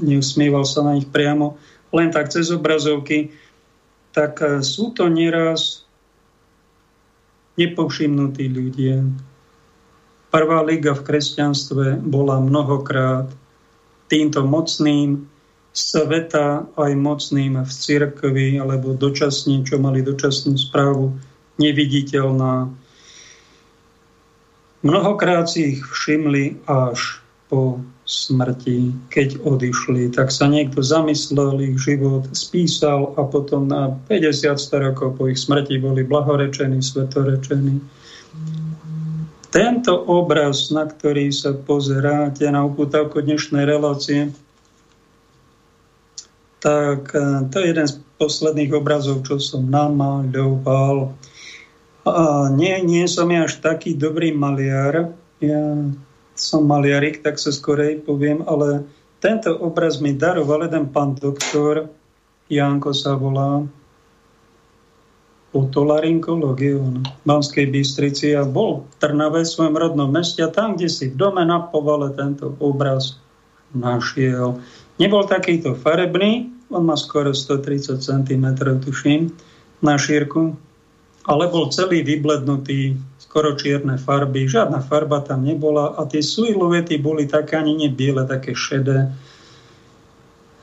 neusmieval 0.00 0.64
sa 0.64 0.80
na 0.80 0.96
nich 0.96 1.10
priamo, 1.10 1.60
len 1.92 2.08
tak 2.08 2.32
cez 2.32 2.48
obrazovky, 2.48 3.36
tak 4.16 4.40
sú 4.64 4.96
to 4.96 5.10
nieraz 5.12 5.84
nepovšimnutí 7.60 8.48
ľudia. 8.48 9.04
Prvá 10.34 10.66
liga 10.66 10.98
v 10.98 11.06
kresťanstve 11.06 12.02
bola 12.10 12.42
mnohokrát 12.42 13.30
týmto 14.10 14.42
mocným 14.42 15.30
sveta 15.70 16.66
aj 16.74 16.90
mocným 16.98 17.62
v 17.62 17.70
cirkvi 17.70 18.58
alebo 18.58 18.98
dočasne, 18.98 19.62
čo 19.62 19.78
mali 19.78 20.02
dočasnú 20.02 20.58
správu, 20.58 21.14
neviditeľná. 21.62 22.66
Mnohokrát 24.82 25.46
si 25.46 25.78
ich 25.78 25.80
všimli 25.86 26.66
až 26.66 27.22
po 27.46 27.78
smrti, 28.04 28.90
keď 29.14 29.38
odišli. 29.46 30.12
Tak 30.12 30.34
sa 30.34 30.50
niekto 30.50 30.82
zamyslel, 30.82 31.62
ich 31.62 31.78
život 31.78 32.26
spísal 32.34 33.14
a 33.16 33.22
potom 33.22 33.70
na 33.70 33.94
50 34.10 34.50
rokov 34.82 35.14
po 35.14 35.30
ich 35.30 35.38
smrti 35.38 35.78
boli 35.78 36.02
blahorečení, 36.02 36.82
svetorečení. 36.82 37.78
Tento 39.54 39.94
obraz, 40.10 40.74
na 40.74 40.82
ktorý 40.82 41.30
sa 41.30 41.54
pozeráte 41.54 42.42
na 42.50 42.66
upútavku 42.66 43.22
dnešnej 43.22 43.62
relácie, 43.62 44.34
tak 46.58 47.14
e, 47.14 47.46
to 47.54 47.62
je 47.62 47.70
jeden 47.70 47.86
z 47.86 48.02
posledných 48.18 48.74
obrazov, 48.74 49.22
čo 49.22 49.38
som 49.38 49.70
namaľoval. 49.70 51.14
A 52.02 52.50
nie, 52.50 52.82
nie 52.82 53.06
som 53.06 53.30
ja 53.30 53.46
až 53.46 53.62
taký 53.62 53.94
dobrý 53.94 54.34
maliar. 54.34 55.14
Ja 55.38 55.62
som 56.34 56.66
maliarik, 56.66 57.22
tak 57.22 57.38
sa 57.38 57.54
skorej 57.54 58.02
poviem, 58.02 58.42
ale 58.50 58.82
tento 59.22 59.54
obraz 59.54 60.02
mi 60.02 60.18
daroval 60.18 60.66
jeden 60.66 60.90
pán 60.90 61.14
doktor, 61.14 61.94
Janko 62.50 62.90
sa 62.90 63.14
volá, 63.14 63.62
otolaryngológiu 65.54 66.82
v 66.82 67.06
Banskej 67.22 67.70
Bystrici 67.70 68.34
a 68.34 68.42
bol 68.42 68.82
v 68.82 68.94
Trnave, 68.98 69.46
v 69.46 69.52
svojom 69.54 69.78
rodnom 69.78 70.10
meste 70.10 70.42
a 70.42 70.50
tam, 70.50 70.74
kde 70.74 70.90
si 70.90 71.08
v 71.08 71.16
dome 71.16 71.46
na 71.46 71.62
povale 71.62 72.10
tento 72.18 72.58
obraz 72.58 73.16
našiel. 73.70 74.58
Nebol 74.98 75.24
takýto 75.30 75.78
farebný, 75.78 76.50
on 76.74 76.90
má 76.90 76.98
skoro 76.98 77.30
130 77.30 78.02
cm, 78.02 78.46
tuším, 78.82 79.30
na 79.78 79.94
šírku, 79.94 80.58
ale 81.24 81.44
bol 81.48 81.70
celý 81.70 82.02
vyblednutý 82.02 82.98
skoro 83.34 83.58
čierne 83.58 83.98
farby, 83.98 84.46
žiadna 84.46 84.78
farba 84.86 85.18
tam 85.18 85.42
nebola 85.42 85.98
a 85.98 86.06
tie 86.06 86.22
siluety 86.22 87.02
boli 87.02 87.26
také 87.26 87.58
ani 87.58 87.74
nie 87.74 87.90
biele, 87.90 88.22
také 88.30 88.54
šedé. 88.54 89.10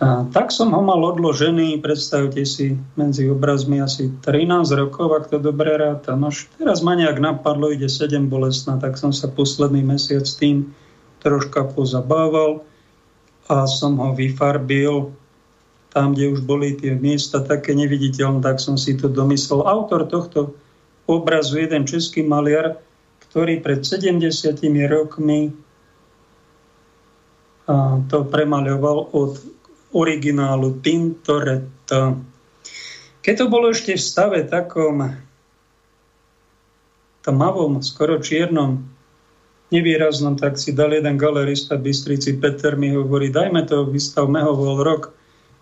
A 0.01 0.25
tak 0.33 0.49
som 0.49 0.73
ho 0.73 0.81
mal 0.81 0.97
odložený, 0.97 1.77
predstavte 1.77 2.41
si, 2.41 2.73
medzi 2.97 3.29
obrazmi 3.29 3.77
asi 3.77 4.09
13 4.25 4.65
rokov, 4.73 5.13
ak 5.13 5.25
to 5.29 5.37
dobre 5.37 5.77
rátam. 5.77 6.25
Až 6.25 6.49
teraz 6.57 6.81
ma 6.81 6.97
nejak 6.97 7.21
napadlo, 7.21 7.69
ide 7.69 7.85
7 7.85 8.25
bolestná, 8.25 8.81
tak 8.81 8.97
som 8.97 9.13
sa 9.13 9.29
posledný 9.29 9.85
mesiac 9.85 10.25
tým 10.25 10.73
troška 11.21 11.69
pozabával 11.77 12.65
a 13.45 13.69
som 13.69 14.01
ho 14.01 14.17
vyfarbil 14.17 15.13
tam, 15.93 16.17
kde 16.17 16.33
už 16.33 16.49
boli 16.49 16.73
tie 16.73 16.97
miesta 16.97 17.45
také 17.45 17.77
neviditeľné, 17.77 18.41
tak 18.41 18.57
som 18.57 18.81
si 18.81 18.97
to 18.97 19.05
domyslel. 19.05 19.61
Autor 19.69 20.09
tohto 20.09 20.57
obrazu 21.05 21.61
jeden 21.61 21.85
český 21.85 22.25
maliar, 22.25 22.81
ktorý 23.29 23.61
pred 23.61 23.85
70 23.85 24.17
rokmi 24.89 25.53
to 28.09 28.17
premaľoval 28.25 29.13
od 29.13 29.60
originálu 29.91 30.79
Tintoretto. 30.79 32.19
Keď 33.21 33.35
to 33.37 33.45
bolo 33.51 33.69
ešte 33.69 33.93
v 33.93 34.01
stave 34.01 34.39
takom 34.49 35.13
tmavom, 37.21 37.85
skoro 37.85 38.17
čiernom, 38.17 38.81
nevýraznom, 39.69 40.35
tak 40.35 40.57
si 40.57 40.73
dal 40.73 40.91
jeden 40.91 41.15
galerista 41.15 41.77
Bystrici, 41.77 42.35
Peter 42.41 42.73
mi 42.75 42.91
hovorí, 42.91 43.29
dajme 43.29 43.63
to, 43.69 43.87
vystavme 43.87 44.41
ho 44.41 44.51
vol 44.57 44.81
rok, 44.81 45.13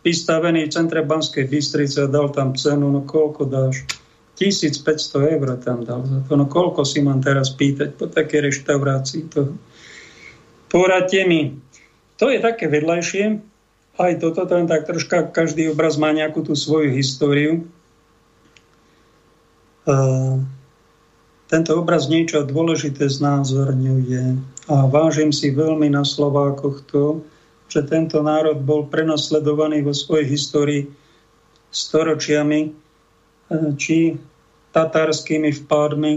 vystavený 0.02 0.66
v 0.66 0.74
centre 0.74 1.04
Banskej 1.04 1.46
Bystrice 1.52 2.08
a 2.08 2.12
dal 2.12 2.32
tam 2.32 2.56
cenu, 2.56 2.88
no 2.90 3.04
koľko 3.04 3.46
dáš? 3.46 3.84
1500 4.40 5.36
eur 5.36 5.48
tam 5.60 5.84
dal 5.84 6.08
za 6.08 6.24
to. 6.24 6.40
No 6.40 6.48
koľko 6.48 6.88
si 6.88 7.04
mám 7.04 7.20
teraz 7.20 7.52
pýtať 7.52 8.00
po 8.00 8.08
také 8.08 8.40
reštaurácii 8.40 9.28
toho? 9.28 9.52
Poradte 10.72 11.28
mi. 11.28 11.60
To 12.16 12.32
je 12.32 12.40
také 12.40 12.72
vedľajšie. 12.72 13.49
Aj 14.00 14.16
toto, 14.16 14.48
tam 14.48 14.64
tak 14.64 14.88
troška, 14.88 15.28
každý 15.28 15.76
obraz 15.76 16.00
má 16.00 16.16
nejakú 16.16 16.40
tú 16.40 16.56
svoju 16.56 16.96
históriu. 16.96 17.68
Uh, 19.84 20.40
tento 21.52 21.76
obraz 21.76 22.08
niečo 22.08 22.48
dôležité 22.48 23.10
znázorňuje 23.12 24.40
a 24.70 24.76
vážim 24.88 25.34
si 25.34 25.50
veľmi 25.52 25.92
na 25.92 26.06
Slovákoch 26.08 26.86
to, 26.88 27.26
že 27.68 27.90
tento 27.90 28.22
národ 28.22 28.62
bol 28.62 28.86
prenasledovaný 28.86 29.82
vo 29.82 29.92
svojej 29.92 30.30
histórii 30.30 30.82
storočiami, 31.74 32.70
či 33.82 34.18
tatarskými 34.74 35.50
vpádmi, 35.66 36.14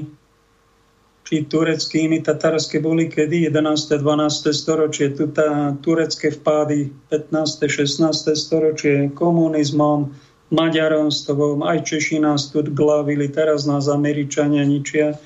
či 1.32 1.48
tureckými. 1.48 2.20
Tatarské 2.20 2.76
boli 2.76 3.08
kedy 3.08 3.48
11. 3.48 4.04
12. 4.04 4.52
storočie, 4.52 5.16
tu 5.16 5.32
tá, 5.32 5.72
turecké 5.80 6.28
vpády 6.28 6.92
15. 7.08 7.72
16. 7.72 8.36
storočie 8.36 9.08
komunizmom, 9.16 10.12
maďaronstvom, 10.52 11.64
aj 11.64 11.88
Češi 11.88 12.20
nás 12.20 12.52
tu 12.52 12.60
glavili, 12.60 13.32
teraz 13.32 13.64
nás 13.64 13.88
Američania 13.88 14.60
ničia 14.68 15.16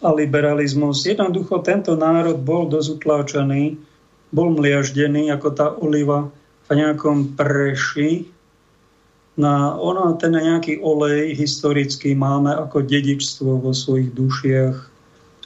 a 0.00 0.08
liberalizmus. 0.08 1.04
Jednoducho 1.04 1.60
tento 1.60 1.92
národ 2.00 2.40
bol 2.40 2.72
dosť 2.72 2.88
utláčaný, 2.96 3.76
bol 4.32 4.56
mliaždený 4.56 5.28
ako 5.36 5.48
tá 5.52 5.68
oliva 5.76 6.32
v 6.64 6.80
nejakom 6.80 7.36
preši, 7.36 8.24
na 9.36 9.76
ono, 9.76 10.12
ten 10.16 10.32
nejaký 10.32 10.80
olej 10.84 11.36
historický 11.36 12.12
máme 12.12 12.52
ako 12.52 12.84
dedičstvo 12.84 13.64
vo 13.64 13.72
svojich 13.72 14.12
dušiach. 14.12 14.91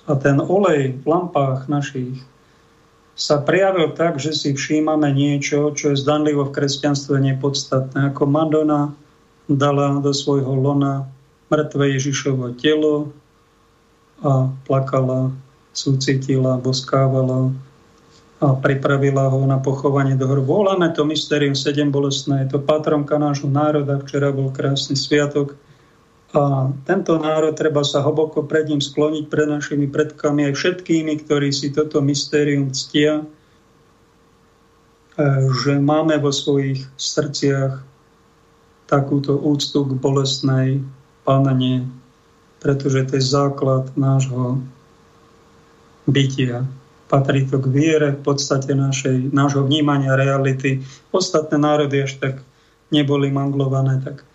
A 0.06 0.14
ten 0.14 0.38
olej 0.38 1.02
v 1.02 1.04
lampách 1.06 1.66
našich 1.66 2.22
sa 3.16 3.40
prejavil 3.40 3.96
tak, 3.96 4.20
že 4.20 4.36
si 4.36 4.52
všímame 4.52 5.08
niečo, 5.10 5.72
čo 5.72 5.90
je 5.90 5.96
zdanlivo 5.98 6.46
v 6.46 6.54
kresťanstve 6.54 7.16
nepodstatné. 7.32 8.12
Ako 8.12 8.28
Madonna 8.28 8.92
dala 9.48 9.98
do 10.04 10.12
svojho 10.12 10.52
lona 10.52 11.08
mŕtve 11.48 11.96
Ježišovo 11.96 12.54
telo 12.60 13.10
a 14.20 14.52
plakala, 14.68 15.32
súcitila, 15.72 16.60
boskávala. 16.60 17.50
a 18.36 18.52
pripravila 18.52 19.32
ho 19.32 19.48
na 19.48 19.56
pochovanie 19.56 20.12
do 20.12 20.28
hrobu. 20.28 20.60
Voláme 20.60 20.92
to 20.92 21.08
Mysterium 21.08 21.56
7 21.56 21.88
bolestné, 21.88 22.44
je 22.44 22.52
to 22.52 22.60
patronka 22.60 23.16
nášho 23.16 23.48
národa, 23.48 23.96
včera 24.04 24.28
bol 24.28 24.52
krásny 24.52 24.92
sviatok 24.92 25.56
a 26.34 26.74
tento 26.82 27.14
národ 27.22 27.54
treba 27.54 27.86
sa 27.86 28.02
hlboko 28.02 28.42
pred 28.42 28.66
ním 28.66 28.82
skloniť 28.82 29.30
pred 29.30 29.46
našimi 29.46 29.86
predkami 29.86 30.50
aj 30.50 30.58
všetkými, 30.58 31.22
ktorí 31.22 31.54
si 31.54 31.70
toto 31.70 32.02
mystérium 32.02 32.74
ctia, 32.74 33.22
e, 33.22 33.24
že 35.62 35.78
máme 35.78 36.18
vo 36.18 36.34
svojich 36.34 36.82
srdciach 36.98 37.78
takúto 38.90 39.38
úctu 39.38 39.86
k 39.86 39.92
bolestnej 39.94 40.82
panne, 41.22 41.86
pretože 42.58 43.06
to 43.06 43.12
je 43.18 43.24
základ 43.24 43.94
nášho 43.94 44.58
bytia. 46.10 46.66
Patrí 47.06 47.46
to 47.46 47.62
k 47.62 47.66
viere, 47.70 48.18
v 48.18 48.22
podstate 48.22 48.74
našej, 48.74 49.30
nášho 49.30 49.62
vnímania 49.62 50.18
reality. 50.18 50.82
Ostatné 51.14 51.54
národy 51.54 52.02
až 52.02 52.18
tak 52.18 52.42
neboli 52.90 53.30
manglované, 53.30 54.02
tak 54.02 54.26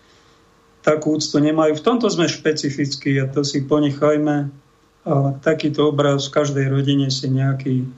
takú 0.82 1.16
úctu 1.16 1.38
nemajú. 1.38 1.78
V 1.78 1.86
tomto 1.86 2.10
sme 2.10 2.26
špecifickí 2.26 3.16
a 3.22 3.30
to 3.30 3.46
si 3.46 3.62
ponechajme. 3.62 4.50
Ale 5.02 5.28
takýto 5.42 5.90
obraz 5.90 6.30
v 6.30 6.34
každej 6.38 6.66
rodine 6.70 7.10
si 7.10 7.26
nejaký 7.26 7.90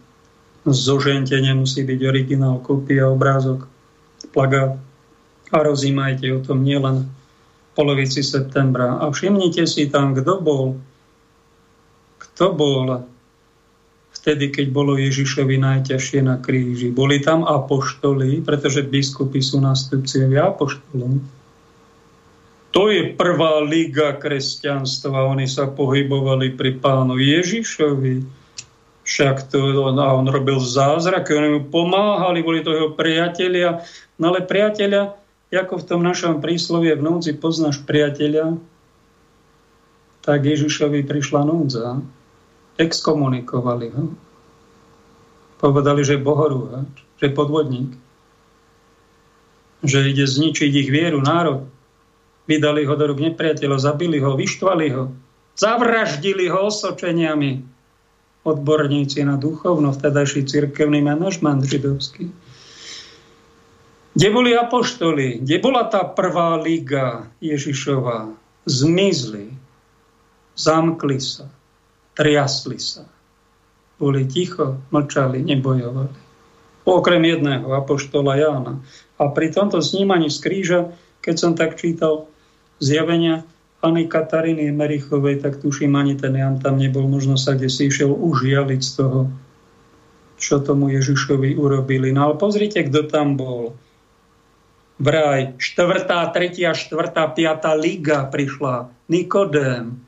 zožente, 0.64 1.36
nemusí 1.36 1.84
byť 1.84 2.00
originál, 2.00 2.64
kópia, 2.64 3.12
obrázok, 3.12 3.68
plagát. 4.32 4.80
A 5.52 5.56
rozímajte 5.60 6.32
o 6.32 6.40
tom 6.40 6.64
nielen 6.64 7.04
v 7.04 7.70
polovici 7.76 8.24
septembra. 8.24 8.96
A 9.04 9.12
všimnite 9.12 9.68
si 9.68 9.92
tam, 9.92 10.16
kto 10.16 10.40
bol, 10.40 10.80
kto 12.16 12.46
bol 12.56 13.04
vtedy, 14.16 14.48
keď 14.48 14.66
bolo 14.72 14.96
Ježišovi 14.96 15.60
najťažšie 15.60 16.24
na 16.24 16.40
kríži. 16.40 16.88
Boli 16.88 17.20
tam 17.20 17.44
apoštoli, 17.44 18.40
pretože 18.40 18.80
biskupy 18.80 19.44
sú 19.44 19.60
nástupcovia 19.60 20.48
apoštolov. 20.48 21.20
To 22.74 22.90
je 22.90 23.14
prvá 23.14 23.62
liga 23.62 24.18
kresťanstva. 24.18 25.30
Oni 25.30 25.46
sa 25.46 25.70
pohybovali 25.70 26.58
pri 26.58 26.74
pánu 26.82 27.22
Ježišovi. 27.22 28.26
Však 29.06 29.52
to, 29.52 29.78
on, 29.78 29.94
a 30.00 30.10
on 30.16 30.26
robil 30.26 30.58
zázraky, 30.58 31.38
oni 31.38 31.48
mu 31.54 31.60
pomáhali, 31.70 32.42
boli 32.42 32.66
to 32.66 32.74
jeho 32.74 32.90
priatelia. 32.96 33.84
No 34.18 34.34
ale 34.34 34.42
priatelia, 34.42 35.14
ako 35.54 35.84
v 35.84 35.86
tom 35.86 36.00
našom 36.02 36.42
príslovie 36.42 36.98
v 36.98 37.04
núdzi 37.04 37.38
poznáš 37.38 37.78
priateľa, 37.86 38.58
tak 40.24 40.42
Ježišovi 40.42 41.04
prišla 41.06 41.46
núdza 41.46 42.00
exkomunikovali 42.80 43.86
ho. 43.92 44.04
Povedali, 45.62 46.02
že 46.02 46.18
je 46.18 46.26
bohorúhač, 46.26 46.90
že 47.22 47.30
je 47.30 47.36
podvodník, 47.38 47.92
že 49.84 50.10
ide 50.10 50.26
zničiť 50.26 50.72
ich 50.74 50.90
vieru, 50.90 51.22
národ. 51.22 51.70
Vydali 52.44 52.84
ho 52.84 52.94
do 52.96 53.04
rúk 53.08 53.20
nepriateľov, 53.24 53.80
zabili 53.80 54.20
ho, 54.20 54.36
vyštvali 54.36 54.86
ho, 54.92 55.12
zavraždili 55.56 56.52
ho 56.52 56.68
osočeniami 56.68 57.64
odborníci 58.44 59.24
na 59.24 59.40
duchovno, 59.40 59.96
vtedajší 59.96 60.44
cirkevný 60.44 61.00
manažment 61.00 61.64
židovský. 61.64 62.28
Kde 64.14 64.28
boli 64.30 64.52
apoštoli? 64.52 65.42
Kde 65.42 65.56
bola 65.58 65.88
tá 65.88 66.04
prvá 66.04 66.60
liga 66.60 67.32
Ježišova? 67.40 68.36
Zmizli. 68.68 69.56
Zamkli 70.54 71.18
sa 71.18 71.50
triasli 72.14 72.78
sa. 72.78 73.04
Boli 73.98 74.26
ticho, 74.26 74.82
mlčali, 74.90 75.42
nebojovali. 75.42 76.18
Okrem 76.84 77.22
jedného, 77.24 77.70
apoštola 77.74 78.38
Jána. 78.38 78.82
A 79.18 79.30
pri 79.30 79.50
tomto 79.54 79.82
snímaní 79.82 80.30
z 80.30 80.38
kríža, 80.42 80.80
keď 81.22 81.34
som 81.38 81.52
tak 81.54 81.78
čítal 81.78 82.26
zjavenia 82.84 83.48
Ani 83.84 84.08
Kataríny 84.08 84.72
Merichovej, 84.72 85.44
tak 85.44 85.60
tuším, 85.60 85.92
ani 85.92 86.16
ten 86.16 86.32
Jan 86.32 86.56
tam 86.56 86.80
nebol. 86.80 87.04
Možno 87.04 87.36
sa 87.36 87.52
kde 87.52 87.68
si 87.68 87.92
išiel 87.92 88.16
užjaliť 88.16 88.80
z 88.80 88.90
toho, 88.96 89.28
čo 90.40 90.64
tomu 90.64 90.88
Ježišovi 90.88 91.52
urobili. 91.52 92.08
No 92.08 92.32
ale 92.32 92.34
pozrite, 92.40 92.80
kto 92.88 93.04
tam 93.12 93.36
bol. 93.36 93.76
Vraj, 94.96 95.60
štvrtá, 95.60 96.32
tretia, 96.32 96.72
štvrtá, 96.72 97.28
piatá 97.36 97.76
liga 97.76 98.24
prišla. 98.24 98.88
Nikodém, 99.12 100.00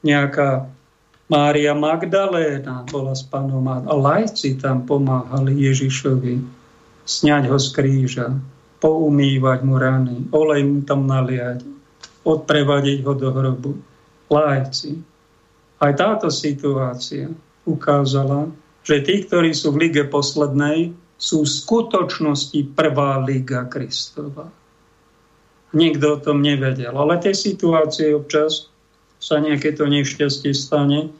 nejaká 0.00 0.72
Mária 1.30 1.76
Magdaléna 1.76 2.88
bola 2.90 3.14
s 3.14 3.22
pánom 3.22 3.62
a 3.68 3.84
lajci 3.84 4.58
tam 4.58 4.82
pomáhali 4.88 5.54
Ježišovi 5.60 6.42
sňať 7.06 7.42
ho 7.46 7.58
z 7.58 7.68
kríža, 7.70 8.26
poumývať 8.80 9.58
mu 9.62 9.76
rany, 9.76 10.16
olej 10.32 10.62
mu 10.64 10.80
tam 10.82 11.04
naliať, 11.04 11.62
odprevadiť 12.24 12.98
ho 13.04 13.12
do 13.12 13.28
hrobu. 13.28 13.72
Lajci. 14.30 14.96
Aj 15.80 15.92
táto 15.96 16.28
situácia 16.32 17.28
ukázala, 17.68 18.48
že 18.84 19.04
tí, 19.04 19.24
ktorí 19.24 19.52
sú 19.52 19.76
v 19.76 19.88
lige 19.88 20.04
poslednej, 20.08 20.96
sú 21.20 21.44
v 21.44 21.52
skutočnosti 21.52 22.60
prvá 22.72 23.20
liga 23.20 23.68
Kristova. 23.68 24.48
Nikto 25.76 26.06
o 26.16 26.18
tom 26.18 26.40
nevedel. 26.40 26.96
Ale 26.96 27.20
tie 27.20 27.36
situácie 27.36 28.16
občas 28.16 28.72
sa 29.20 29.36
nejaké 29.36 29.76
to 29.76 29.84
nešťastie 29.84 30.56
stane, 30.56 31.12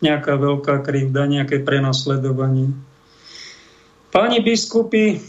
nejaká 0.00 0.40
veľká 0.40 0.80
krivda, 0.80 1.28
nejaké 1.28 1.60
prenasledovanie. 1.60 2.72
Páni 4.08 4.40
biskupy, 4.40 5.20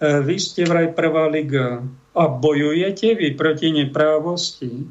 vy 0.00 0.36
ste 0.36 0.68
vraj 0.68 0.92
prvá 0.92 1.28
liga 1.28 1.80
a 2.12 2.22
bojujete 2.28 3.16
vy 3.16 3.32
proti 3.32 3.72
neprávosti, 3.72 4.88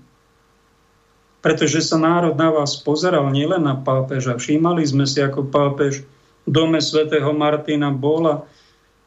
pretože 1.45 1.85
sa 1.85 2.01
národ 2.01 2.33
na 2.33 2.49
vás 2.49 2.73
pozeral 2.81 3.29
nielen 3.29 3.69
na 3.69 3.77
pápeža. 3.77 4.37
Všímali 4.37 4.81
sme 4.81 5.05
si, 5.05 5.21
ako 5.21 5.49
pápež 5.53 6.01
v 6.45 6.49
dome 6.49 6.81
svätého 6.81 7.29
Martina 7.37 7.93
bola. 7.93 8.49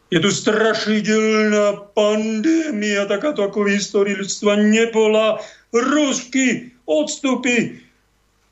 Je 0.09 0.23
tu 0.23 0.31
strašidelná 0.31 1.91
pandémia, 1.93 3.11
takáto 3.11 3.43
ako 3.43 3.67
v 3.67 3.79
histórii 3.79 4.15
ľudstva 4.15 4.55
nebola. 4.55 5.43
Rusky 5.75 6.73
odstupy, 6.89 7.77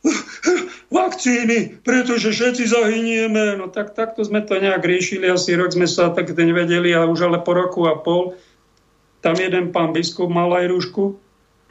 vakcíny, 0.99 1.83
pretože 1.83 2.31
všetci 2.31 2.65
zahynieme. 2.71 3.59
No 3.59 3.67
tak 3.71 3.99
takto 3.99 4.23
sme 4.23 4.43
to 4.43 4.59
nejak 4.59 4.83
riešili, 4.83 5.27
asi 5.27 5.59
rok 5.59 5.75
sme 5.75 5.91
sa 5.91 6.15
tak 6.15 6.31
nevedeli 6.33 6.95
a 6.95 7.07
už 7.07 7.27
ale 7.27 7.39
po 7.43 7.53
roku 7.59 7.91
a 7.91 7.99
pol 7.99 8.39
tam 9.27 9.35
jeden 9.35 9.75
pán 9.75 9.91
biskup 9.91 10.31
mal 10.31 10.55
aj 10.55 10.71
rúšku, 10.71 11.19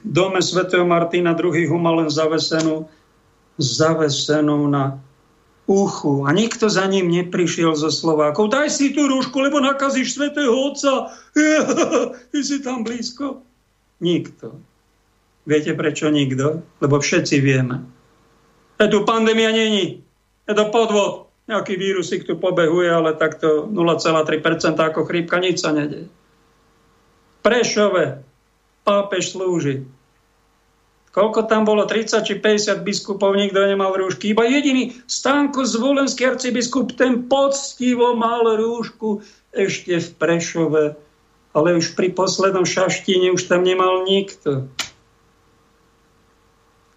v 0.03 0.11
dome 0.11 0.43
svätého 0.43 0.83
Martina 0.83 1.31
druhý 1.31 1.63
ho 1.71 1.79
mal 1.79 2.03
len 2.03 2.11
zavesenú, 2.11 2.91
zavesenú 3.55 4.67
na 4.67 4.99
uchu. 5.63 6.27
A 6.27 6.35
nikto 6.35 6.67
za 6.67 6.83
ním 6.85 7.07
neprišiel 7.07 7.71
zo 7.73 7.87
Slovákov. 7.87 8.51
Daj 8.51 8.69
si 8.75 8.91
tú 8.91 9.07
rúšku, 9.07 9.39
lebo 9.39 9.63
nakazíš 9.63 10.19
svätého 10.19 10.51
Otca. 10.51 11.15
Ty 12.35 12.39
si 12.43 12.59
tam 12.59 12.83
blízko. 12.83 13.41
Nikto. 14.03 14.59
Viete 15.47 15.71
prečo 15.73 16.11
nikto? 16.11 16.59
Lebo 16.83 16.99
všetci 16.99 17.39
vieme. 17.39 17.87
Je 18.75 18.87
tu 18.91 19.07
pandémia 19.07 19.51
není. 19.55 20.03
Je 20.47 20.53
to 20.53 20.65
podvod. 20.69 21.25
Nejaký 21.45 21.77
vírusik 21.77 22.25
tu 22.25 22.41
pobehuje, 22.41 22.89
ale 22.89 23.13
takto 23.13 23.69
0,3% 23.69 24.81
ako 24.81 25.05
chrípka, 25.05 25.37
nič 25.37 25.61
sa 25.61 25.69
nedie. 25.69 26.09
Prešove 27.45 28.25
pápež 28.81 29.37
slúži. 29.37 29.85
Koľko 31.13 31.47
tam 31.47 31.63
bolo? 31.63 31.87
30 31.87 32.27
či 32.27 32.33
50 32.41 32.83
biskupov, 32.83 33.37
nikto 33.39 33.63
nemal 33.63 33.95
rúšky. 33.95 34.35
Iba 34.35 34.49
jediný 34.49 34.91
stánko 35.07 35.63
zvolenský 35.63 36.27
arcibiskup, 36.27 36.97
ten 36.97 37.31
poctivo 37.31 38.17
mal 38.19 38.43
rúšku 38.43 39.23
ešte 39.55 39.95
v 40.01 40.09
Prešove. 40.19 40.83
Ale 41.55 41.79
už 41.79 41.95
pri 41.95 42.11
poslednom 42.11 42.67
šaštine 42.67 43.31
už 43.31 43.47
tam 43.47 43.63
nemal 43.63 44.03
nikto. 44.03 44.67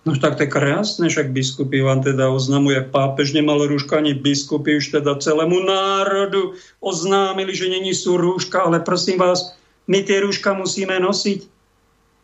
No 0.09 0.17
tak 0.17 0.41
to 0.41 0.49
je 0.49 0.55
krásne, 0.57 1.13
však 1.13 1.37
biskupy 1.37 1.85
vám 1.85 2.01
teda 2.01 2.33
oznamuje, 2.33 2.81
pápež 2.81 3.37
nemal 3.37 3.61
rúška, 3.61 4.01
ani 4.01 4.17
biskupy 4.17 4.81
už 4.81 4.97
teda 4.97 5.21
celému 5.21 5.61
národu 5.61 6.57
oznámili, 6.81 7.53
že 7.53 7.69
není 7.69 7.93
sú 7.93 8.17
rúška, 8.17 8.65
ale 8.65 8.81
prosím 8.81 9.21
vás, 9.21 9.53
my 9.85 10.01
tie 10.01 10.25
rúška 10.25 10.57
musíme 10.57 10.97
nosiť 10.97 11.45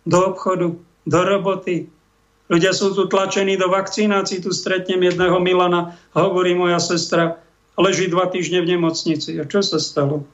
do 0.08 0.18
obchodu, 0.32 0.80
do 1.04 1.20
roboty. 1.28 1.92
Ľudia 2.48 2.72
sú 2.72 2.96
tu 2.96 3.04
tlačení 3.04 3.60
do 3.60 3.68
vakcinácií, 3.68 4.40
tu 4.40 4.56
stretnem 4.56 5.04
jedného 5.04 5.36
Milana, 5.44 5.92
hovorí 6.16 6.56
moja 6.56 6.80
sestra, 6.80 7.36
leží 7.76 8.08
dva 8.08 8.32
týždne 8.32 8.64
v 8.64 8.80
nemocnici. 8.80 9.36
A 9.36 9.44
čo 9.44 9.60
sa 9.60 9.76
stalo? 9.76 10.24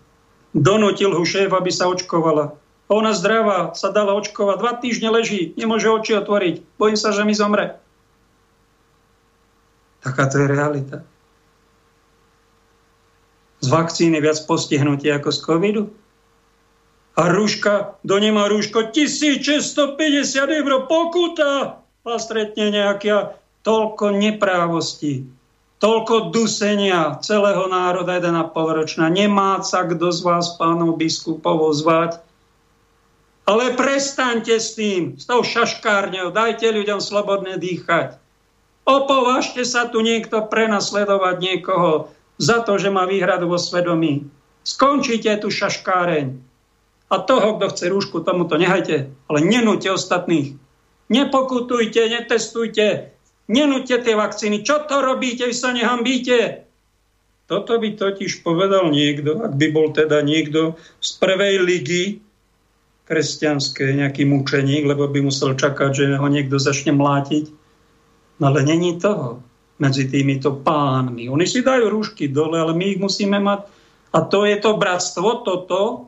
Donutil 0.55 1.11
ho 1.11 1.23
šéf, 1.27 1.51
aby 1.51 1.75
sa 1.75 1.91
očkovala. 1.91 2.55
Ona 2.91 3.15
zdravá, 3.15 3.71
sa 3.79 3.95
dala 3.95 4.19
očkovať, 4.19 4.57
dva 4.59 4.73
týždne 4.75 5.15
leží, 5.15 5.55
nemôže 5.55 5.87
oči 5.87 6.19
otvoriť, 6.19 6.67
bojím 6.75 6.99
sa, 6.99 7.15
že 7.15 7.23
mi 7.23 7.39
zomre. 7.39 7.79
Taká 10.03 10.27
to 10.27 10.43
je 10.43 10.47
realita. 10.51 11.07
z 13.61 13.69
vakcíny 13.69 14.25
viac 14.25 14.41
postihnutí 14.49 15.13
ako 15.13 15.29
z 15.31 15.39
covidu? 15.45 15.83
A 17.21 17.29
rúška, 17.29 18.01
do 18.01 18.17
nemá 18.17 18.49
rúško 18.49 18.89
1650 18.97 20.01
eur 20.49 20.73
pokuta 20.89 21.85
a 21.85 22.17
stretne 22.17 22.73
nejaká 22.73 23.37
toľko 23.61 24.17
neprávostí, 24.17 25.29
toľko 25.85 26.33
dusenia 26.33 27.21
celého 27.21 27.69
národa 27.69 28.17
1,5 28.17 28.57
ročná. 28.57 29.13
Nemá 29.13 29.61
sa 29.61 29.85
kto 29.85 30.09
z 30.09 30.21
vás, 30.25 30.57
pánov 30.57 30.97
biskupov, 30.97 31.69
zvať. 31.77 32.25
Ale 33.49 33.75
prestaňte 33.75 34.61
s 34.61 34.77
tým, 34.77 35.17
s 35.17 35.25
tou 35.27 35.43
šaškárňou, 35.43 36.31
dajte 36.31 36.71
ľuďom 36.71 37.01
slobodne 37.03 37.57
dýchať. 37.57 38.21
Opovažte 38.87 39.63
sa 39.63 39.87
tu 39.87 40.03
niekto 40.03 40.47
prenasledovať 40.51 41.37
niekoho 41.39 42.11
za 42.41 42.65
to, 42.65 42.81
že 42.81 42.89
má 42.89 43.05
výhradu 43.05 43.47
vo 43.47 43.61
svedomí. 43.61 44.27
Skončite 44.65 45.31
tu 45.41 45.53
šaškáreň. 45.53 46.27
A 47.11 47.17
toho, 47.27 47.59
kto 47.59 47.67
chce 47.75 47.85
rúšku, 47.91 48.23
tomuto 48.23 48.55
nehajte, 48.55 49.11
ale 49.27 49.39
nenúte 49.43 49.91
ostatných. 49.91 50.55
Nepokutujte, 51.11 52.07
netestujte, 52.07 53.11
nenúte 53.51 53.99
tie 53.99 54.15
vakcíny. 54.15 54.63
Čo 54.63 54.87
to 54.87 55.03
robíte, 55.03 55.51
vy 55.51 55.55
sa 55.55 55.75
nehambíte? 55.75 56.71
Toto 57.51 57.83
by 57.83 57.99
totiž 57.99 58.47
povedal 58.47 58.95
niekto, 58.95 59.43
ak 59.43 59.59
by 59.59 59.67
bol 59.75 59.91
teda 59.91 60.23
niekto 60.23 60.79
z 61.03 61.11
prvej 61.19 61.59
ligy 61.67 62.23
kresťanskej, 63.11 64.07
nejaký 64.07 64.23
mučeník, 64.23 64.87
lebo 64.87 65.11
by 65.11 65.27
musel 65.27 65.59
čakať, 65.59 65.91
že 65.91 66.05
ho 66.15 66.27
niekto 66.31 66.63
začne 66.63 66.95
mlátiť. 66.95 67.51
No 68.39 68.55
ale 68.55 68.63
není 68.63 68.95
toho 69.03 69.43
medzi 69.83 70.07
týmito 70.07 70.55
pánmi. 70.63 71.27
Oni 71.27 71.43
si 71.43 71.67
dajú 71.67 71.91
rúšky 71.91 72.31
dole, 72.31 72.63
ale 72.63 72.71
my 72.71 72.95
ich 72.95 73.03
musíme 73.03 73.43
mať. 73.43 73.67
A 74.15 74.23
to 74.23 74.47
je 74.47 74.55
to 74.63 74.79
bratstvo, 74.79 75.43
toto, 75.43 76.07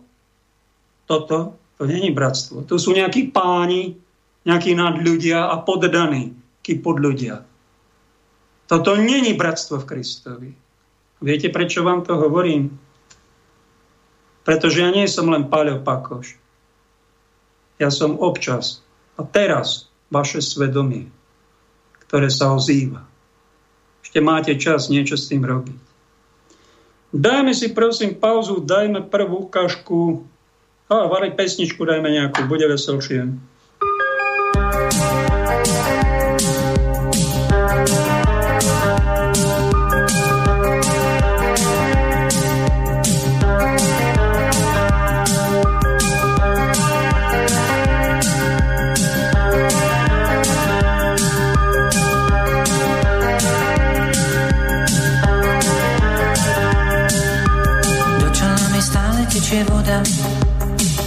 toto, 1.10 1.58
to 1.78 1.82
není 1.82 2.14
bratstvo. 2.14 2.62
To 2.70 2.78
sú 2.78 2.94
nejakí 2.94 3.34
páni, 3.34 3.98
nejakí 4.46 4.74
nadľudia 4.74 5.50
a 5.50 5.58
poddaní, 5.58 6.34
ký 6.62 6.78
podľudia. 6.78 7.42
Toto 8.70 8.94
není 8.94 9.34
bratstvo 9.34 9.82
v 9.82 9.88
Kristovi. 9.90 10.50
Viete, 11.22 11.50
prečo 11.50 11.82
vám 11.82 12.02
to 12.06 12.18
hovorím? 12.18 12.74
Pretože 14.42 14.82
ja 14.82 14.90
nie 14.90 15.06
som 15.06 15.30
len 15.30 15.46
Paľo 15.46 15.82
Pakoš. 15.86 16.41
Ja 17.82 17.90
som 17.90 18.14
občas 18.22 18.78
a 19.18 19.26
teraz 19.26 19.90
vaše 20.06 20.38
svedomie, 20.38 21.10
ktoré 22.06 22.30
sa 22.30 22.54
ozýva. 22.54 23.02
Ešte 24.06 24.22
máte 24.22 24.54
čas 24.54 24.86
niečo 24.86 25.18
s 25.18 25.26
tým 25.26 25.42
robiť. 25.42 25.74
Dajme 27.10 27.50
si 27.50 27.74
prosím 27.74 28.14
pauzu, 28.14 28.62
dajme 28.62 29.10
prvú 29.10 29.50
ukážku 29.50 30.22
a 30.86 31.10
variť 31.10 31.34
pesničku 31.34 31.82
dajme 31.82 32.06
nejakú, 32.06 32.46
bude 32.46 32.70
veselšie. 32.70 33.34
Tečie 59.52 59.68
voda 59.68 60.00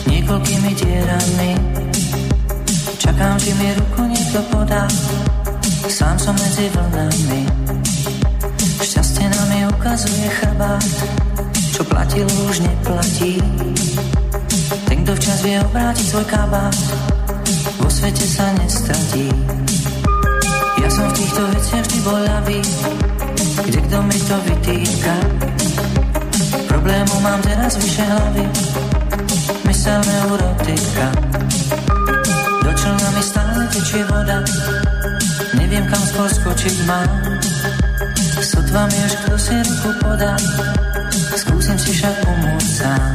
niekoľkými 0.06 0.72
dierami. 0.78 1.52
Čakám, 3.02 3.42
či 3.42 3.50
mi 3.58 3.74
ruku 3.74 4.06
niekto 4.06 4.38
podá, 4.54 4.86
sám 5.90 6.14
som 6.22 6.38
medzi 6.38 6.70
vlnami. 6.70 7.42
Šťastie 8.86 9.26
nám 9.34 9.50
mi 9.50 9.66
ukazuje 9.66 10.30
chrbát, 10.30 10.94
čo 11.74 11.82
platilo 11.90 12.30
už 12.46 12.62
neplatí. 12.62 13.42
Ten, 14.94 14.98
kto 15.02 15.18
včas 15.18 15.42
vie 15.42 15.58
obrátiť 15.66 16.06
svoj 16.06 16.26
kabát, 16.30 16.78
vo 17.82 17.90
svete 17.90 18.30
sa 18.30 18.46
nestratí. 18.62 19.26
Ja 20.86 20.90
som 20.94 21.10
v 21.10 21.18
týchto 21.18 21.42
veciach 21.50 21.86
vždy 21.90 22.00
ľavý, 22.06 22.60
kde 23.66 23.80
kto 23.90 23.98
mi 24.06 24.18
to 24.22 24.36
vytýka. 24.46 25.18
Problému 26.86 27.18
mám 27.26 27.42
teraz 27.42 27.82
vyše 27.82 28.06
hlavy, 28.06 28.46
mysel 29.66 29.98
neurotika. 30.06 31.08
Do 32.62 32.70
člna 32.78 33.10
mi 33.10 33.24
stále 33.26 33.66
tečie 33.74 34.06
voda, 34.06 34.46
neviem 35.58 35.82
kam 35.90 36.04
skočiť 36.06 36.86
mám. 36.86 37.10
Sotva 38.38 38.86
mi 38.86 39.02
už 39.02 39.14
kto 39.18 39.34
si 39.34 39.56
ruku 39.66 39.90
podá, 39.98 40.38
skúsim 41.34 41.74
si 41.74 41.90
však 41.90 42.22
pomôcť 42.22 42.70
sám. 42.70 43.12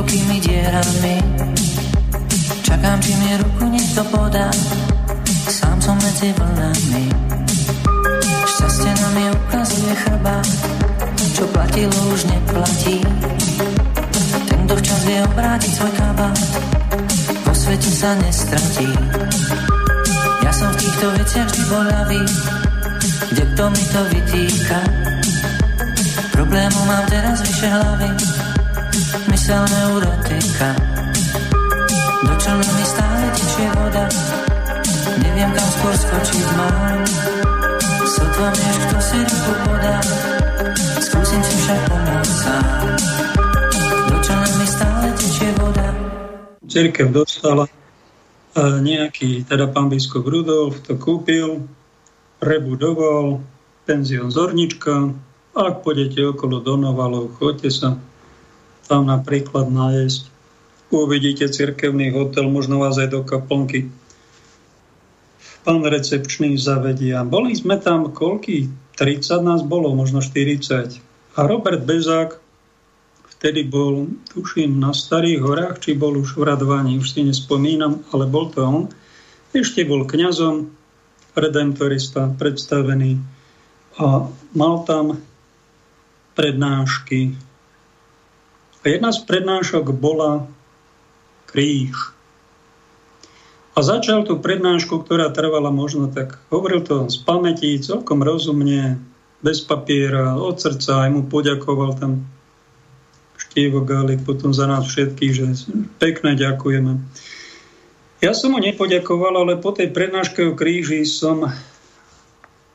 Niekoľkými 0.00 0.36
dierami. 0.40 1.16
Čakám, 2.64 2.96
či 3.04 3.12
mi 3.20 3.36
ruku 3.36 3.68
niekto 3.68 4.00
podá, 4.08 4.48
sám 5.44 5.76
som 5.76 5.92
medzi 6.00 6.32
vlnami. 6.40 7.04
Šťastie 8.48 8.92
nám 8.96 9.16
je 9.20 9.28
ukazuje 9.28 9.92
chrba, 10.00 10.36
čo 11.36 11.44
platilo 11.52 11.92
už 12.16 12.32
neplatí. 12.32 13.04
Ten, 14.48 14.60
kto 14.64 14.74
včas 14.80 15.00
vie 15.04 15.20
obrátiť 15.20 15.72
svoj 15.76 15.92
kabát, 15.92 16.38
vo 17.44 17.52
svete 17.52 17.90
sa 17.92 18.16
nestratí. 18.24 18.88
Ja 20.40 20.52
som 20.56 20.72
v 20.72 20.80
týchto 20.80 21.06
veciach 21.12 21.44
vždy 21.52 21.62
bolavý, 21.68 22.22
kde 23.36 23.44
kto 23.52 23.64
mi 23.68 23.84
to 23.92 24.00
vytýka. 24.16 24.80
Problému 26.32 26.80
mám 26.88 27.04
teraz 27.12 27.44
vyše 27.44 27.68
hlavy, 27.68 28.29
mysel 29.50 29.66
neurotika. 29.66 30.68
Do 32.22 32.34
člnu 32.38 32.70
mi 32.78 32.84
stále 32.86 33.26
tečie 33.34 33.66
voda, 33.74 34.04
neviem 35.18 35.50
kam 35.50 35.68
skôr 35.74 35.94
skočiť 35.98 36.46
mám. 36.54 37.02
Sotva 38.06 38.48
až 38.54 38.76
kto 38.78 38.98
si 39.02 39.18
ruku 39.26 39.52
podá, 39.66 39.96
skúsim 41.02 41.42
si 41.42 41.54
však 41.66 41.80
pomôcť 41.90 42.30
sám. 42.30 42.64
Do 44.06 44.16
člnu 44.22 44.50
mi 44.54 44.66
stále 44.70 45.06
tečie 45.18 45.50
voda. 45.58 45.86
Cirkev 46.70 47.08
dostala 47.10 47.66
e, 47.66 47.72
nejaký, 48.62 49.50
teda 49.50 49.66
pán 49.66 49.90
biskup 49.90 50.30
Rudolf 50.30 50.78
to 50.86 50.94
kúpil, 50.94 51.66
prebudoval, 52.38 53.42
penzión 53.82 54.30
Zornička, 54.30 55.10
ak 55.58 55.82
pôjdete 55.82 56.22
okolo 56.38 56.62
Donovalov, 56.62 57.34
choďte 57.34 57.74
sa 57.74 57.98
tam 58.90 59.06
napríklad 59.06 59.70
nájsť. 59.70 60.22
Uvidíte 60.90 61.46
cirkevný 61.46 62.10
hotel, 62.10 62.50
možno 62.50 62.82
vás 62.82 62.98
aj 62.98 63.14
do 63.14 63.22
kaplnky. 63.22 63.86
Pán 65.62 65.86
recepčný 65.86 66.58
zavedia. 66.58 67.22
Boli 67.22 67.54
sme 67.54 67.78
tam 67.78 68.10
koľky? 68.10 68.66
30 68.98 69.46
nás 69.46 69.62
bolo, 69.62 69.94
možno 69.94 70.18
40. 70.18 70.98
A 71.38 71.40
Robert 71.46 71.86
Bezák 71.86 72.42
vtedy 73.38 73.70
bol, 73.70 74.10
tuším, 74.34 74.82
na 74.82 74.90
Starých 74.90 75.40
horách, 75.40 75.76
či 75.78 75.94
bol 75.94 76.18
už 76.18 76.34
v 76.34 76.50
Radovaní, 76.50 76.98
už 76.98 77.14
si 77.14 77.22
nespomínam, 77.22 78.02
ale 78.10 78.26
bol 78.26 78.50
to 78.50 78.60
on. 78.60 78.90
Ešte 79.54 79.86
bol 79.86 80.04
kňazom, 80.04 80.68
redemptorista, 81.38 82.34
predstavený 82.34 83.22
a 84.02 84.26
mal 84.52 84.74
tam 84.82 85.22
prednášky 86.34 87.38
jedna 88.84 89.10
z 89.12 89.20
prednášok 89.24 89.92
bola 89.92 90.48
kríž. 91.50 92.14
A 93.74 93.86
začal 93.86 94.26
tú 94.26 94.38
prednášku, 94.42 95.06
ktorá 95.06 95.30
trvala 95.30 95.70
možno 95.70 96.10
tak, 96.10 96.42
hovoril 96.50 96.82
to 96.84 97.06
z 97.08 97.22
pamäti, 97.22 97.80
celkom 97.80 98.20
rozumne, 98.20 98.98
bez 99.40 99.64
papiera, 99.64 100.36
od 100.36 100.60
srdca, 100.60 101.08
aj 101.08 101.10
mu 101.16 101.22
poďakoval 101.24 101.96
tam 101.96 102.28
Štievo 103.40 103.80
Gálik, 103.88 104.20
potom 104.22 104.52
za 104.52 104.68
nás 104.68 104.84
všetkých, 104.84 105.32
že 105.32 105.46
pekne 105.96 106.36
ďakujeme. 106.36 107.00
Ja 108.20 108.36
som 108.36 108.52
mu 108.52 108.60
nepoďakoval, 108.60 109.48
ale 109.48 109.56
po 109.56 109.72
tej 109.72 109.88
prednáške 109.96 110.44
o 110.44 110.52
kríži 110.52 111.08
som 111.08 111.48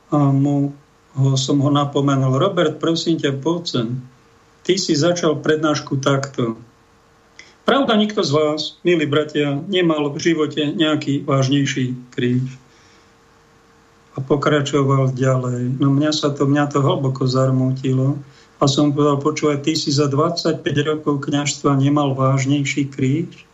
a 0.09 0.19
mu 0.33 0.73
ho, 1.13 1.37
som 1.37 1.61
ho 1.61 1.69
napomenul. 1.69 2.41
Robert, 2.41 2.81
prosím 2.81 3.21
ťa, 3.21 3.37
poď 3.45 3.61
sem. 3.65 3.87
Ty 4.65 4.81
si 4.81 4.97
začal 4.97 5.37
prednášku 5.45 6.01
takto. 6.01 6.57
Pravda, 7.69 7.93
nikto 7.93 8.25
z 8.25 8.33
vás, 8.33 8.61
milí 8.81 9.05
bratia, 9.05 9.61
nemal 9.69 10.09
v 10.09 10.17
živote 10.17 10.73
nejaký 10.73 11.21
vážnejší 11.21 11.93
kríž. 12.09 12.49
A 14.17 14.25
pokračoval 14.25 15.13
ďalej. 15.13 15.77
No 15.77 15.93
mňa 15.93 16.09
sa 16.09 16.33
to, 16.33 16.49
mňa 16.49 16.65
to 16.73 16.81
hlboko 16.81 17.29
zarmútilo. 17.29 18.17
A 18.57 18.65
som 18.65 18.89
povedal, 18.89 19.21
počúvaj, 19.21 19.61
ty 19.61 19.77
si 19.77 19.93
za 19.93 20.09
25 20.09 20.65
rokov 20.81 21.29
kňažstva 21.29 21.77
nemal 21.77 22.17
vážnejší 22.17 22.89
kríž? 22.89 23.45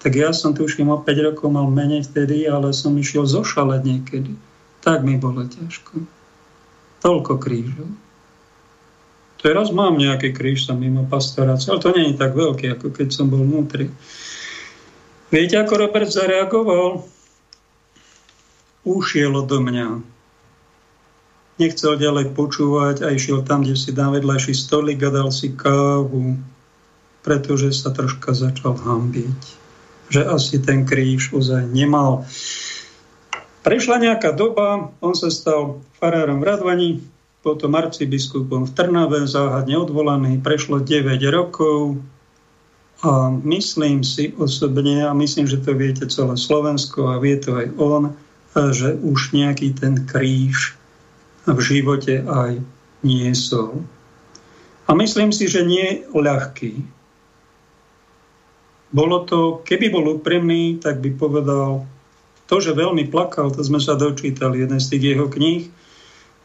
Tak 0.00 0.16
ja 0.16 0.32
som 0.32 0.56
tuším 0.56 0.88
o 0.88 0.96
5 0.96 1.28
rokov 1.28 1.52
mal 1.52 1.68
menej 1.68 2.08
vtedy, 2.08 2.48
ale 2.48 2.72
som 2.72 2.96
išiel 2.96 3.28
zošaleť 3.28 3.80
niekedy. 3.84 4.32
Tak 4.80 5.04
mi 5.04 5.20
bolo 5.20 5.44
ťažko. 5.44 6.08
Toľko 7.04 7.32
krížov. 7.36 8.05
Teraz 9.36 9.68
mám 9.68 10.00
nejaký 10.00 10.32
kríž 10.32 10.64
sa 10.64 10.72
mimo 10.72 11.04
pastorácie, 11.04 11.68
ale 11.68 11.84
to 11.84 11.92
nie 11.92 12.12
je 12.12 12.20
tak 12.20 12.32
veľký, 12.32 12.72
ako 12.76 12.88
keď 12.88 13.08
som 13.12 13.28
bol 13.28 13.44
vnútri. 13.44 13.92
Viete, 15.28 15.60
ako 15.60 15.86
Robert 15.86 16.08
zareagoval? 16.08 17.04
Ušiel 18.86 19.34
do 19.44 19.58
mňa. 19.60 19.88
Nechcel 21.56 21.96
ďalej 21.96 22.36
počúvať 22.36 23.04
a 23.04 23.12
išiel 23.12 23.42
tam, 23.44 23.64
kde 23.64 23.76
si 23.76 23.90
dám 23.92 24.16
vedľajší 24.16 24.52
stolík 24.52 25.00
a 25.04 25.10
dal 25.10 25.28
si 25.32 25.52
kávu, 25.56 26.36
pretože 27.24 27.72
sa 27.74 27.90
troška 27.92 28.36
začal 28.36 28.76
hambiť. 28.76 29.40
Že 30.12 30.22
asi 30.30 30.56
ten 30.62 30.86
kríž 30.86 31.34
ozaj 31.34 31.66
nemal. 31.66 32.28
Prešla 33.66 33.98
nejaká 33.98 34.30
doba, 34.30 34.94
on 35.02 35.18
sa 35.18 35.26
stal 35.26 35.82
farárom 35.98 36.38
v 36.38 36.46
Radvani, 36.46 36.90
potom 37.46 37.78
arcibiskupom 37.78 38.66
v 38.66 38.74
Trnave, 38.74 39.22
záhadne 39.30 39.78
odvolaný, 39.78 40.42
prešlo 40.42 40.82
9 40.82 41.22
rokov 41.30 41.94
a 43.06 43.30
myslím 43.46 44.02
si 44.02 44.34
osobne, 44.34 45.06
a 45.06 45.14
myslím, 45.14 45.46
že 45.46 45.62
to 45.62 45.78
viete 45.78 46.02
celé 46.10 46.34
Slovensko 46.34 47.14
a 47.14 47.22
vie 47.22 47.38
to 47.38 47.54
aj 47.54 47.70
on, 47.78 48.02
že 48.74 48.98
už 48.98 49.30
nejaký 49.30 49.78
ten 49.78 50.02
kríž 50.10 50.74
v 51.46 51.58
živote 51.62 52.26
aj 52.26 52.58
niesol. 53.06 53.86
A 54.90 54.98
myslím 54.98 55.30
si, 55.30 55.46
že 55.46 55.62
nie 55.62 56.02
ľahký. 56.10 56.82
Bolo 58.90 59.22
to, 59.22 59.62
keby 59.62 59.94
bol 59.94 60.18
úprimný, 60.18 60.82
tak 60.82 60.98
by 60.98 61.14
povedal, 61.14 61.86
to, 62.50 62.58
že 62.58 62.74
veľmi 62.74 63.06
plakal, 63.06 63.54
to 63.54 63.62
sme 63.62 63.78
sa 63.78 63.94
dočítali, 63.94 64.66
jeden 64.66 64.82
z 64.82 64.98
tých 64.98 65.14
jeho 65.14 65.30
kníh, 65.30 65.70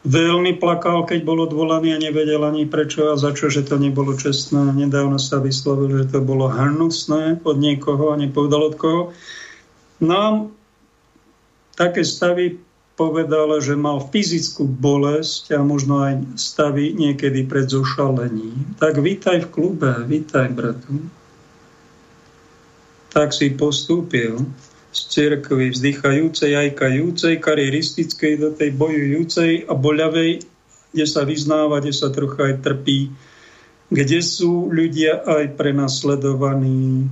Veľmi 0.02 0.58
plakal, 0.58 1.06
keď 1.06 1.22
bol 1.22 1.46
odvolaný 1.46 1.94
a 1.94 2.02
nevedel 2.02 2.42
ani 2.42 2.66
prečo 2.66 3.14
a 3.14 3.14
za 3.14 3.30
čo, 3.30 3.46
že 3.46 3.62
to 3.62 3.78
nebolo 3.78 4.18
čestné. 4.18 4.74
Nedávno 4.74 5.14
sa 5.22 5.38
vyslovil, 5.38 6.02
že 6.02 6.10
to 6.10 6.18
bolo 6.18 6.50
hnusné 6.50 7.38
od 7.46 7.56
niekoho 7.62 8.10
a 8.10 8.18
nepovedal 8.18 8.66
od 8.66 8.74
koho. 8.74 9.02
No 10.02 10.50
také 11.78 12.02
stavy 12.02 12.58
povedal, 12.98 13.54
že 13.62 13.78
mal 13.78 14.02
fyzickú 14.10 14.66
bolesť 14.66 15.54
a 15.56 15.62
možno 15.62 16.02
aj 16.02 16.34
stavy 16.34 16.92
niekedy 16.98 17.46
pred 17.46 17.70
zošalením. 17.70 18.76
Tak 18.82 18.98
vítaj 18.98 19.46
v 19.46 19.52
klube, 19.54 19.92
vítaj, 20.10 20.50
bratu. 20.50 20.98
Tak 23.14 23.30
si 23.30 23.54
postúpil 23.54 24.44
z 24.92 25.00
cirkvy 25.08 25.72
vzdychajúcej, 25.72 26.52
ajkajúcej, 26.52 27.40
kariéristickej 27.40 28.32
do 28.36 28.48
tej 28.52 28.76
bojujúcej 28.76 29.64
a 29.64 29.72
boľavej, 29.72 30.44
kde 30.92 31.06
sa 31.08 31.24
vyznáva, 31.24 31.80
kde 31.80 31.96
sa 31.96 32.12
trocha 32.12 32.52
aj 32.52 32.60
trpí, 32.60 33.08
kde 33.88 34.20
sú 34.20 34.68
ľudia 34.68 35.24
aj 35.24 35.56
prenasledovaní. 35.56 37.08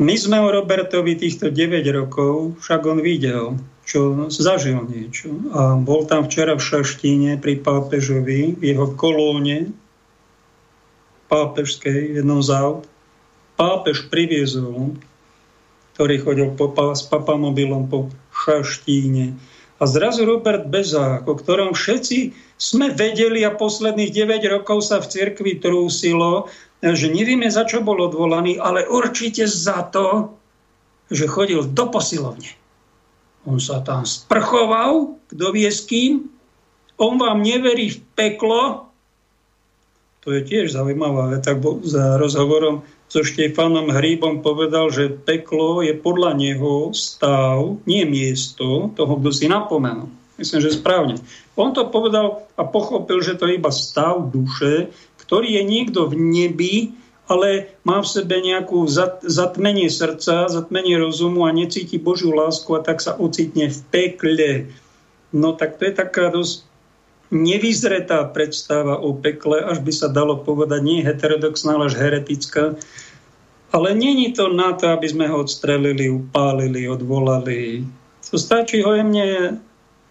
My 0.00 0.16
sme 0.16 0.40
o 0.40 0.48
Robertovi 0.48 1.16
týchto 1.16 1.52
9 1.52 1.84
rokov, 1.92 2.60
však 2.60 2.80
on 2.88 3.00
videl, 3.04 3.60
čo 3.84 4.28
zažil 4.32 4.84
niečo. 4.88 5.32
A 5.52 5.76
bol 5.76 6.08
tam 6.08 6.24
včera 6.24 6.56
v 6.56 6.64
Šaštíne 6.64 7.36
pri 7.40 7.60
pápežovi, 7.60 8.56
v 8.56 8.62
jeho 8.64 8.96
kolóne 8.96 9.72
pápežskej, 11.28 12.20
jednom 12.20 12.40
z 12.44 12.52
aut 12.52 12.84
pápež 13.60 14.08
priviezol, 14.08 14.96
ktorý 15.92 16.16
chodil 16.24 16.48
po, 16.56 16.72
s 16.96 17.04
papamobilom 17.04 17.92
po 17.92 18.08
Šaštíne. 18.32 19.36
A 19.76 19.84
zrazu 19.84 20.24
Robert 20.24 20.64
Bezák, 20.72 21.28
o 21.28 21.36
ktorom 21.36 21.76
všetci 21.76 22.32
sme 22.56 22.88
vedeli 22.88 23.44
a 23.44 23.52
posledných 23.52 24.08
9 24.08 24.48
rokov 24.48 24.88
sa 24.88 25.04
v 25.04 25.12
cirkvi 25.12 25.60
trúsilo, 25.60 26.48
že 26.80 27.12
nevieme, 27.12 27.52
za 27.52 27.68
čo 27.68 27.84
bol 27.84 28.00
odvolaný, 28.00 28.56
ale 28.56 28.88
určite 28.88 29.44
za 29.44 29.84
to, 29.92 30.32
že 31.12 31.28
chodil 31.28 31.60
do 31.68 31.84
posilovne. 31.92 32.56
On 33.44 33.60
sa 33.60 33.84
tam 33.84 34.08
sprchoval, 34.08 35.20
kto 35.32 35.46
vie 35.52 35.68
s 35.68 35.84
kým, 35.84 36.28
on 37.00 37.16
vám 37.16 37.40
neverí 37.40 37.96
v 37.96 38.00
peklo, 38.16 38.88
to 40.20 40.36
je 40.36 40.44
tiež 40.44 40.76
zaujímavé, 40.76 41.40
tak 41.40 41.64
za 41.84 42.20
rozhovorom 42.20 42.84
so 43.10 43.26
Štefanom 43.26 43.90
Hríbom 43.90 44.38
povedal, 44.38 44.86
že 44.94 45.10
peklo 45.10 45.82
je 45.82 45.98
podľa 45.98 46.38
neho 46.38 46.94
stav, 46.94 47.82
nie 47.82 48.06
miesto 48.06 48.94
toho, 48.94 49.18
kto 49.18 49.30
si 49.34 49.50
napomenul. 49.50 50.06
Myslím, 50.38 50.62
že 50.62 50.78
správne. 50.78 51.18
On 51.58 51.74
to 51.74 51.90
povedal 51.90 52.46
a 52.54 52.62
pochopil, 52.62 53.18
že 53.20 53.34
to 53.34 53.50
je 53.50 53.58
iba 53.58 53.74
stav 53.74 54.30
duše, 54.30 54.94
ktorý 55.26 55.58
je 55.58 55.62
niekto 55.66 56.06
v 56.06 56.14
nebi, 56.16 56.74
ale 57.26 57.74
má 57.82 57.98
v 57.98 58.08
sebe 58.08 58.38
nejakú 58.38 58.86
zatmenie 59.26 59.90
srdca, 59.90 60.46
zatmenie 60.46 60.94
rozumu 60.94 61.44
a 61.44 61.52
necíti 61.52 61.98
Božiu 61.98 62.30
lásku 62.30 62.70
a 62.78 62.80
tak 62.80 63.02
sa 63.02 63.18
ocitne 63.18 63.68
v 63.68 63.78
pekle. 63.90 64.50
No 65.34 65.54
tak 65.58 65.82
to 65.82 65.90
je 65.90 65.94
taká 65.98 66.30
dosť 66.30 66.69
nevyzretá 67.30 68.26
predstava 68.34 68.98
o 68.98 69.14
pekle, 69.14 69.62
až 69.62 69.78
by 69.80 69.92
sa 69.94 70.10
dalo 70.10 70.42
povedať 70.42 70.80
nie 70.82 71.00
heterodoxná, 71.06 71.78
ale 71.78 71.86
až 71.86 71.96
heretická. 71.98 72.74
Ale 73.70 73.94
není 73.94 74.34
to 74.34 74.50
na 74.50 74.74
to, 74.74 74.90
aby 74.90 75.06
sme 75.06 75.30
ho 75.30 75.46
odstrelili, 75.46 76.10
upálili, 76.10 76.90
odvolali. 76.90 77.86
To 78.30 78.36
stačí 78.38 78.82
ho 78.82 78.98
jemne 78.98 79.62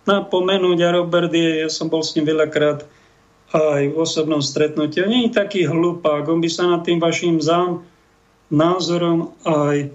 napomenúť 0.08 0.80
a 0.80 0.96
Robert 0.96 1.32
je, 1.36 1.68
ja 1.68 1.70
som 1.70 1.92
bol 1.92 2.00
s 2.00 2.16
ním 2.16 2.32
veľakrát 2.32 2.88
aj 3.52 3.82
v 3.92 3.96
osobnom 4.00 4.40
stretnutí. 4.40 5.04
On 5.04 5.12
nie 5.12 5.28
je 5.28 5.36
taký 5.36 5.68
hlupák, 5.68 6.24
on 6.32 6.40
by 6.40 6.50
sa 6.50 6.72
nad 6.72 6.88
tým 6.88 7.04
vašim 7.04 7.44
zám 7.44 7.84
názorom 8.48 9.36
aj 9.44 9.92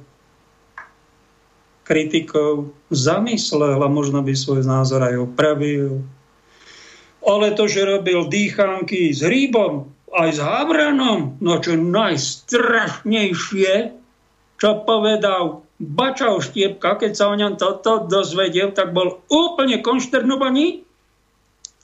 kritikou 1.84 2.72
zamyslel 2.88 3.80
a 3.80 3.88
možno 3.88 4.24
by 4.24 4.32
svoj 4.32 4.64
názor 4.64 5.04
aj 5.04 5.20
opravil 5.20 6.04
ale 7.24 7.56
to, 7.56 7.68
že 7.68 7.88
robil 7.88 8.28
dýchanky 8.28 9.12
s 9.12 9.24
hríbom, 9.24 9.88
aj 10.14 10.30
s 10.38 10.40
havranom, 10.40 11.36
no 11.42 11.58
čo 11.58 11.74
najstrašnejšie, 11.74 13.72
čo 14.60 14.68
povedal 14.86 15.66
Bačal 15.82 16.38
Štiepka, 16.38 17.02
keď 17.02 17.12
sa 17.18 17.28
o 17.28 17.34
ňom 17.34 17.58
toto 17.58 18.06
dozvedel, 18.06 18.70
tak 18.70 18.94
bol 18.94 19.18
úplne 19.26 19.82
konšternovaný. 19.82 20.86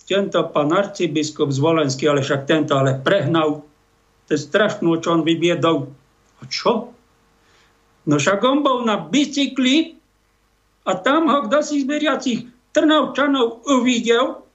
Tento 0.07 0.43
pán 0.51 0.75
arcibiskup 0.75 1.55
Zvolenský, 1.55 2.11
ale 2.11 2.27
však 2.27 2.47
tento 2.47 2.75
ale 2.75 2.99
prehnal. 2.99 3.63
To 4.27 4.31
je 4.31 4.39
strašnú, 4.39 4.99
čo 4.99 5.15
on 5.19 5.23
vybiedol. 5.23 5.87
A 6.43 6.43
čo? 6.51 6.91
No 8.07 8.15
však 8.19 8.43
on 8.43 8.67
bol 8.67 8.83
na 8.83 8.99
bicykli 8.99 9.95
a 10.87 10.99
tam 10.99 11.31
ho 11.31 11.47
kto 11.47 11.59
si 11.63 11.87
z 11.87 11.87
Trnavčanov 12.71 13.67
uvidel, 13.67 14.47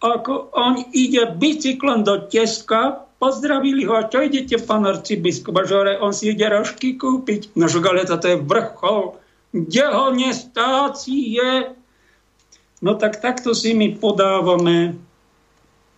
ako 0.00 0.52
on 0.52 0.84
ide 0.92 1.24
bicyklom 1.36 2.04
do 2.04 2.28
Teska, 2.28 3.06
pozdravili 3.16 3.88
ho, 3.88 3.96
a 3.96 4.08
čo 4.08 4.20
idete, 4.20 4.60
pán 4.60 4.84
arcibiskup? 4.84 5.56
Že 5.64 6.04
on 6.04 6.12
si 6.12 6.32
ide 6.32 6.46
rožky 6.52 7.00
kúpiť. 7.00 7.56
No 7.56 7.64
že 7.64 7.80
ale 7.80 8.04
toto 8.04 8.28
je 8.28 8.36
vrchol. 8.36 9.16
Kde 9.56 9.84
ho 9.88 10.12
nestácie? 10.12 11.72
No 12.84 12.92
tak 13.00 13.24
takto 13.24 13.56
si 13.56 13.72
my 13.72 13.96
podávame 13.96 15.00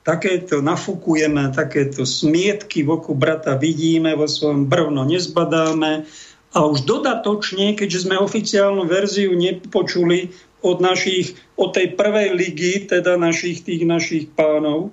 takéto 0.07 0.65
nafúkujeme, 0.65 1.53
takéto 1.53 2.07
smietky 2.09 2.81
v 2.87 2.97
oku 2.97 3.13
brata 3.13 3.59
vidíme, 3.61 4.17
vo 4.17 4.25
svojom 4.25 4.65
brvno 4.65 5.05
nezbadáme 5.05 6.09
a 6.57 6.59
už 6.65 6.89
dodatočne, 6.89 7.77
keďže 7.77 8.09
sme 8.09 8.17
oficiálnu 8.17 8.89
verziu 8.89 9.37
nepočuli, 9.37 10.33
od, 10.63 10.79
našich, 10.83 11.39
od 11.55 11.71
tej 11.75 11.95
prvej 11.95 12.35
ligy, 12.35 12.87
teda 12.87 13.15
našich 13.15 13.63
tých 13.63 13.87
našich 13.87 14.31
pánov, 14.35 14.91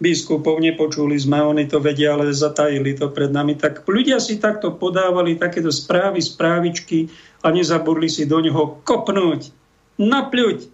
biskupov, 0.00 0.64
nepočuli 0.64 1.20
sme, 1.20 1.44
oni 1.44 1.68
to 1.68 1.76
vedia, 1.76 2.16
ale 2.16 2.32
zatajili 2.32 2.96
to 2.96 3.12
pred 3.12 3.28
nami. 3.28 3.52
Tak 3.52 3.84
ľudia 3.84 4.16
si 4.16 4.40
takto 4.40 4.72
podávali 4.72 5.36
takéto 5.36 5.68
správy, 5.68 6.24
správičky 6.24 7.12
a 7.44 7.52
nezabudli 7.52 8.08
si 8.08 8.24
do 8.24 8.40
neho 8.40 8.80
kopnúť, 8.80 9.52
napľuť 10.00 10.72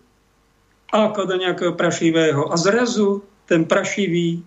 ako 0.95 1.21
do 1.27 1.35
nejakého 1.43 1.75
prašivého. 1.75 2.47
A 2.47 2.55
zrazu 2.55 3.27
ten 3.51 3.67
prašivý, 3.67 4.47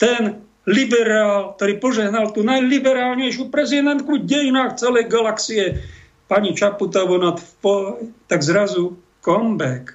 ten 0.00 0.40
liberál, 0.64 1.52
ktorý 1.60 1.76
požehnal 1.76 2.32
tú 2.32 2.40
najliberálnejšiu 2.40 3.52
prezidentku 3.52 4.16
v 4.16 4.24
dejinách 4.24 4.80
celej 4.80 5.12
galaxie, 5.12 5.84
pani 6.34 6.50
Čaputovo 6.50 7.14
nad 7.14 7.38
tak 8.26 8.42
zrazu 8.42 8.98
comeback. 9.22 9.94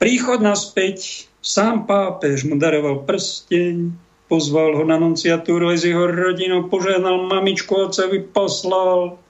Príchod 0.00 0.40
naspäť 0.40 1.28
Sám 1.44 1.84
pápež 1.84 2.48
mu 2.48 2.56
daroval 2.56 3.04
prsteň, 3.04 3.92
pozval 4.26 4.74
ho 4.74 4.84
na 4.88 4.96
nunciatúru 4.96 5.68
aj 5.68 5.78
s 5.80 5.84
jeho 5.86 6.08
rodinou, 6.08 6.66
požehnal 6.66 7.28
mamičku 7.28 7.76
ocevi, 7.76 8.24
poslal 8.24 9.20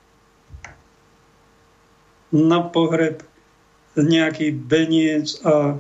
na 2.31 2.63
pohreb 2.63 3.23
nejaký 3.99 4.55
beniec 4.55 5.35
a 5.43 5.77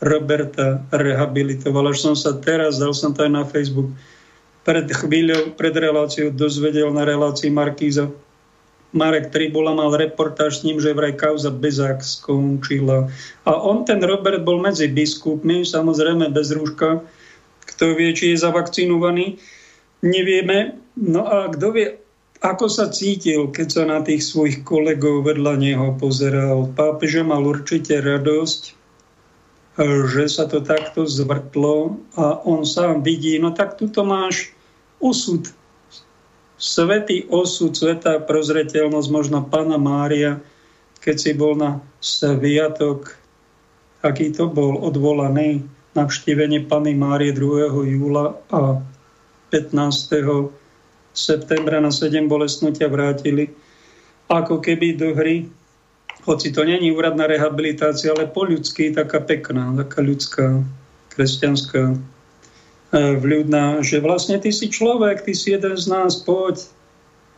Roberta 0.00 0.86
rehabilitoval. 0.94 1.92
Až 1.92 1.98
som 2.10 2.14
sa 2.16 2.38
teraz, 2.38 2.80
dal 2.80 2.94
som 2.96 3.12
to 3.12 3.26
aj 3.26 3.32
na 3.34 3.44
Facebook, 3.44 3.90
pred 4.64 4.86
chvíľou, 4.88 5.52
pred 5.58 5.74
reláciou 5.76 6.32
dozvedel 6.32 6.88
na 6.94 7.04
relácii 7.04 7.52
Markíza 7.52 8.08
Marek 8.90 9.30
Tribula 9.30 9.70
mal 9.70 9.94
reportáž 9.94 10.60
s 10.60 10.64
ním, 10.66 10.82
že 10.82 10.96
vraj 10.96 11.14
kauza 11.14 11.54
Bezák 11.54 12.02
skončila. 12.02 13.06
A 13.46 13.52
on, 13.54 13.86
ten 13.86 14.02
Robert, 14.02 14.42
bol 14.42 14.58
medzi 14.58 14.90
biskupmi, 14.90 15.62
samozrejme 15.62 16.34
bez 16.34 16.50
rúška. 16.50 17.06
Kto 17.70 17.94
vie, 17.94 18.10
či 18.10 18.34
je 18.34 18.42
zavakcinovaný, 18.42 19.38
nevieme. 20.02 20.74
No 20.98 21.22
a 21.22 21.46
kto 21.54 21.66
vie, 21.70 21.86
ako 22.42 22.66
sa 22.66 22.90
cítil, 22.90 23.52
keď 23.54 23.68
sa 23.70 23.82
na 23.86 24.02
tých 24.02 24.26
svojich 24.26 24.66
kolegov 24.66 25.22
vedľa 25.22 25.54
neho 25.60 25.94
pozeral. 25.94 26.66
Pápež 26.74 27.22
mal 27.22 27.46
určite 27.46 28.00
radosť, 28.02 28.62
že 30.10 30.24
sa 30.26 30.50
to 30.50 30.60
takto 30.60 31.06
zvrtlo 31.06 32.00
a 32.18 32.42
on 32.42 32.66
sám 32.66 33.06
vidí, 33.06 33.38
no 33.38 33.54
tak 33.54 33.78
tuto 33.78 34.02
máš 34.02 34.50
osud 34.98 35.48
svetý 36.60 37.24
osud, 37.32 37.72
svetá 37.72 38.20
prozreteľnosť, 38.20 39.08
možno 39.08 39.40
Pána 39.48 39.80
Mária, 39.80 40.44
keď 41.00 41.16
si 41.16 41.32
bol 41.32 41.56
na 41.56 41.80
sviatok, 42.04 43.16
aký 44.04 44.28
to 44.36 44.52
bol 44.52 44.76
odvolaný, 44.84 45.64
navštívenie 45.96 46.68
Pany 46.68 46.92
Márie 46.94 47.32
2. 47.32 47.72
júla 47.88 48.36
a 48.52 48.78
15. 49.50 50.52
septembra 51.10 51.80
na 51.82 51.90
7 51.90 52.28
bolestnutia 52.30 52.86
vrátili 52.86 53.50
ako 54.30 54.62
keby 54.62 54.94
do 54.94 55.10
hry, 55.16 55.50
hoci 56.22 56.54
to 56.54 56.62
není 56.62 56.94
úradná 56.94 57.26
rehabilitácia, 57.26 58.14
ale 58.14 58.30
po 58.30 58.46
ľudský 58.46 58.94
taká 58.94 59.18
pekná, 59.24 59.74
taká 59.74 60.04
ľudská, 60.04 60.62
kresťanská 61.10 61.98
vľudná, 62.92 63.86
že 63.86 64.02
vlastne 64.02 64.42
ty 64.42 64.50
si 64.50 64.66
človek, 64.66 65.22
ty 65.22 65.32
si 65.34 65.54
jeden 65.54 65.78
z 65.78 65.86
nás, 65.86 66.18
poď 66.22 66.66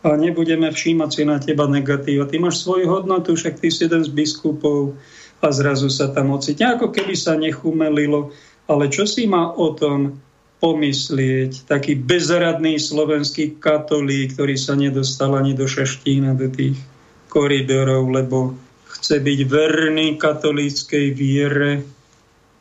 a 0.03 0.19
nebudeme 0.19 0.67
všímať 0.67 1.09
si 1.15 1.23
na 1.23 1.39
teba 1.39 1.63
negatíva. 1.69 2.27
Ty 2.27 2.43
máš 2.43 2.59
svoju 2.59 2.91
hodnotu, 2.91 3.39
však 3.39 3.63
ty 3.63 3.71
si 3.71 3.87
jeden 3.87 4.03
z 4.03 4.11
biskupov 4.11 4.99
a 5.39 5.47
zrazu 5.53 5.87
sa 5.87 6.11
tam 6.11 6.35
ocitne, 6.35 6.75
ako 6.75 6.91
keby 6.91 7.15
sa 7.15 7.39
nechumelilo. 7.39 8.35
Ale 8.67 8.91
čo 8.91 9.07
si 9.07 9.23
má 9.27 9.55
o 9.55 9.71
tom 9.71 10.19
pomyslieť 10.63 11.67
taký 11.67 11.99
bezradný 11.99 12.79
slovenský 12.79 13.59
katolík, 13.59 14.35
ktorý 14.35 14.55
sa 14.55 14.75
nedostal 14.79 15.35
ani 15.35 15.51
do 15.51 15.67
šaštína, 15.67 16.39
do 16.39 16.47
tých 16.47 16.79
koridorov, 17.27 18.07
lebo 18.07 18.55
chce 18.87 19.19
byť 19.19 19.39
verný 19.43 20.15
katolíckej 20.15 21.05
viere, 21.11 21.83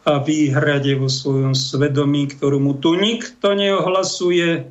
a 0.03 0.18
výhrade 0.18 0.98
vo 0.98 1.07
svojom 1.07 1.55
svedomí, 1.55 2.26
ktorú 2.26 2.59
mu 2.59 2.74
tu 2.74 2.98
nikto 2.98 3.55
neohlasuje, 3.55 4.66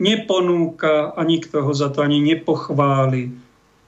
neponúka 0.00 1.12
a 1.12 1.20
nikto 1.28 1.60
ho 1.60 1.72
za 1.76 1.92
to 1.92 2.00
ani 2.00 2.24
nepochváli. 2.24 3.36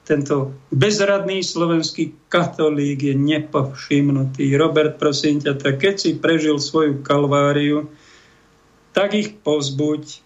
Tento 0.04 0.52
bezradný 0.68 1.40
slovenský 1.40 2.12
katolík 2.28 3.08
je 3.08 3.14
nepovšimnutý. 3.16 4.52
Robert, 4.60 5.00
prosím 5.00 5.40
ťa, 5.40 5.56
tak 5.56 5.80
keď 5.80 5.94
si 5.96 6.10
prežil 6.20 6.60
svoju 6.60 7.00
kalváriu, 7.00 7.88
tak 8.92 9.16
ich 9.16 9.40
pozbuď. 9.40 10.20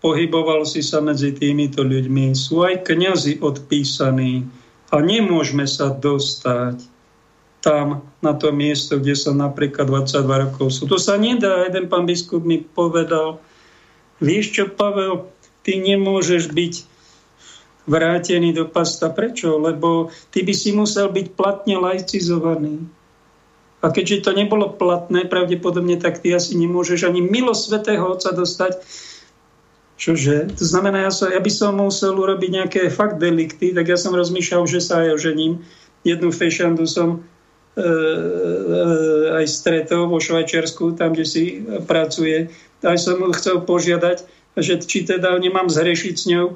Pohyboval 0.00 0.64
si 0.64 0.80
sa 0.80 1.04
medzi 1.04 1.36
týmito 1.36 1.84
ľuďmi. 1.84 2.32
Sú 2.32 2.64
aj 2.64 2.88
kňazi 2.88 3.44
odpísaní 3.44 4.48
a 4.88 4.96
nemôžeme 5.04 5.68
sa 5.68 5.92
dostať 5.92 6.97
tam, 7.58 8.06
na 8.22 8.32
to 8.38 8.54
miesto, 8.54 9.02
kde 9.02 9.18
som 9.18 9.34
napríklad 9.38 9.90
22 9.90 10.44
rokov 10.48 10.66
sú. 10.70 10.82
To 10.86 10.98
sa 10.98 11.18
nedá. 11.18 11.66
Jeden 11.66 11.90
pán 11.90 12.06
biskup 12.06 12.46
mi 12.46 12.62
povedal, 12.62 13.42
vieš 14.22 14.54
čo, 14.54 14.64
Pavel, 14.70 15.26
ty 15.66 15.82
nemôžeš 15.82 16.54
byť 16.54 16.74
vrátený 17.88 18.54
do 18.54 18.68
pasta. 18.68 19.10
Prečo? 19.10 19.58
Lebo 19.58 20.12
ty 20.30 20.44
by 20.44 20.54
si 20.54 20.70
musel 20.70 21.10
byť 21.10 21.26
platne 21.34 21.80
laicizovaný. 21.80 22.86
A 23.78 23.94
keďže 23.94 24.26
to 24.26 24.32
nebolo 24.34 24.74
platné, 24.74 25.26
pravdepodobne, 25.26 25.98
tak 26.02 26.18
ty 26.18 26.34
asi 26.34 26.58
nemôžeš 26.58 27.06
ani 27.06 27.22
milo 27.22 27.54
svetého 27.54 28.02
Otca 28.10 28.34
dostať. 28.34 28.82
Čože? 29.98 30.54
To 30.58 30.64
znamená, 30.66 31.06
ja, 31.06 31.12
som, 31.14 31.30
ja 31.30 31.42
by 31.42 31.50
som 31.50 31.78
musel 31.78 32.14
urobiť 32.14 32.50
nejaké 32.54 32.80
fakt 32.90 33.18
delikty, 33.18 33.74
tak 33.74 33.90
ja 33.90 33.98
som 33.98 34.14
rozmýšľal, 34.14 34.66
že 34.66 34.78
sa 34.82 35.02
aj 35.02 35.18
ožením. 35.18 35.66
Jednu 36.06 36.30
fešandu 36.30 36.86
som 36.86 37.26
aj 39.38 39.46
stretol 39.46 40.10
vo 40.10 40.18
Švajčiarsku, 40.18 40.98
tam, 40.98 41.14
kde 41.14 41.26
si 41.26 41.62
pracuje. 41.86 42.50
Aj 42.82 42.98
som 42.98 43.22
chcel 43.34 43.62
požiadať, 43.62 44.26
že 44.58 44.82
či 44.82 45.06
teda 45.06 45.38
nemám 45.38 45.70
zhrešiť 45.70 46.14
s 46.14 46.24
ňou, 46.26 46.46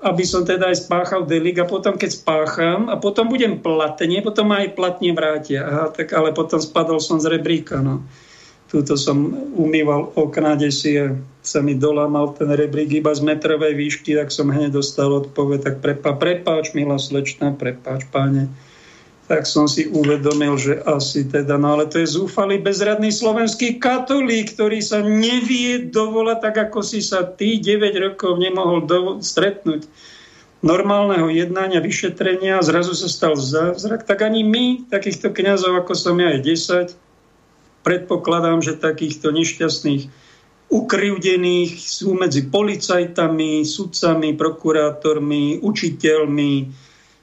aby 0.00 0.24
som 0.24 0.48
teda 0.48 0.72
aj 0.72 0.86
spáchal 0.88 1.28
delik 1.28 1.60
a 1.60 1.68
potom, 1.68 1.98
keď 1.98 2.10
spácham 2.16 2.88
a 2.88 2.96
potom 2.96 3.28
budem 3.28 3.60
platne, 3.60 4.24
potom 4.24 4.48
aj 4.54 4.72
platne 4.72 5.12
vrátia. 5.12 5.66
Aha, 5.66 5.86
tak 5.92 6.14
ale 6.16 6.32
potom 6.32 6.62
spadol 6.62 7.02
som 7.02 7.20
z 7.20 7.36
rebríka. 7.36 7.84
No. 7.84 8.00
Tuto 8.70 8.94
som 8.94 9.34
umýval 9.58 10.14
okna, 10.14 10.54
kde 10.54 10.70
si 10.70 10.94
sa 11.42 11.58
mi 11.58 11.74
dolámal 11.74 12.38
ten 12.38 12.48
rebrík 12.48 13.02
iba 13.02 13.10
z 13.10 13.26
metrovej 13.26 13.74
výšky, 13.74 14.14
tak 14.14 14.30
som 14.30 14.46
hneď 14.46 14.78
dostal 14.78 15.10
odpoveď, 15.10 15.58
tak 15.66 15.74
prepa, 15.82 16.14
prepáč, 16.14 16.72
milá 16.72 16.96
slečna, 16.96 17.50
prepáč, 17.50 18.06
páne 18.08 18.46
tak 19.30 19.46
som 19.46 19.70
si 19.70 19.86
uvedomil, 19.86 20.58
že 20.58 20.82
asi 20.82 21.22
teda, 21.22 21.54
no 21.54 21.78
ale 21.78 21.86
to 21.86 22.02
je 22.02 22.18
zúfalý 22.18 22.58
bezradný 22.58 23.14
slovenský 23.14 23.78
katolík, 23.78 24.58
ktorý 24.58 24.82
sa 24.82 25.06
nevie 25.06 25.86
dovolať 25.86 26.50
tak, 26.50 26.56
ako 26.66 26.82
si 26.82 26.98
sa 26.98 27.22
ty 27.22 27.62
9 27.62 27.94
rokov 28.10 28.42
nemohol 28.42 28.90
do- 28.90 29.22
stretnúť 29.22 29.86
normálneho 30.66 31.30
jednania, 31.30 31.78
vyšetrenia, 31.78 32.58
zrazu 32.58 32.90
sa 32.98 33.06
stal 33.06 33.38
zázrak, 33.38 34.02
tak 34.02 34.26
ani 34.26 34.42
my, 34.42 34.90
takýchto 34.90 35.30
kňazov, 35.30 35.78
ako 35.78 35.94
som 35.94 36.18
ja 36.18 36.34
aj 36.34 36.40
10, 36.90 37.86
predpokladám, 37.86 38.58
že 38.66 38.82
takýchto 38.82 39.30
nešťastných 39.30 40.10
ukrivdených 40.74 41.78
sú 41.78 42.18
medzi 42.18 42.50
policajtami, 42.50 43.62
sudcami, 43.62 44.34
prokurátormi, 44.34 45.62
učiteľmi, 45.62 46.52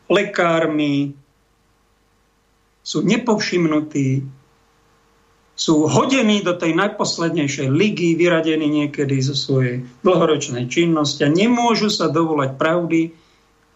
lekármi, 0.07 1.26
sú 2.87 3.03
nepovšimnutí, 3.03 4.23
sú 5.57 5.89
hodení 5.89 6.39
do 6.39 6.55
tej 6.55 6.71
najposlednejšej 6.77 7.67
ligy, 7.67 8.15
vyradení 8.15 8.69
niekedy 8.69 9.19
zo 9.19 9.35
svojej 9.35 9.83
dlhoročnej 10.07 10.71
činnosti 10.71 11.27
a 11.27 11.33
nemôžu 11.33 11.91
sa 11.91 12.07
dovolať 12.07 12.55
pravdy 12.55 13.11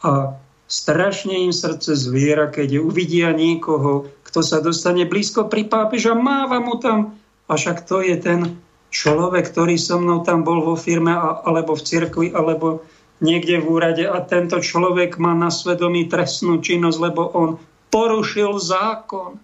a 0.06 0.40
strašne 0.72 1.44
im 1.44 1.52
srdce 1.52 1.98
zviera, 2.00 2.48
keď 2.48 2.80
uvidia 2.80 3.36
niekoho, 3.36 4.08
kto 4.24 4.40
sa 4.40 4.64
dostane 4.64 5.04
blízko 5.04 5.52
pri 5.52 5.68
pápeža, 5.68 6.16
máva 6.16 6.64
mu 6.64 6.80
tam, 6.80 7.20
a 7.52 7.60
však 7.60 7.84
to 7.84 8.00
je 8.00 8.16
ten 8.16 8.56
človek, 8.94 9.52
ktorý 9.52 9.76
so 9.76 10.00
mnou 10.00 10.24
tam 10.24 10.48
bol 10.48 10.64
vo 10.64 10.80
firme 10.80 11.12
alebo 11.44 11.76
v 11.76 11.84
cirkvi, 11.84 12.28
alebo 12.32 12.86
niekde 13.20 13.60
v 13.60 13.68
úrade 13.68 14.06
a 14.08 14.24
tento 14.24 14.64
človek 14.64 15.20
má 15.20 15.36
na 15.36 15.52
svedomí 15.52 16.08
trestnú 16.08 16.64
činnosť, 16.64 16.98
lebo 17.02 17.28
on 17.36 17.50
porušil 17.92 18.58
zákon, 18.58 19.38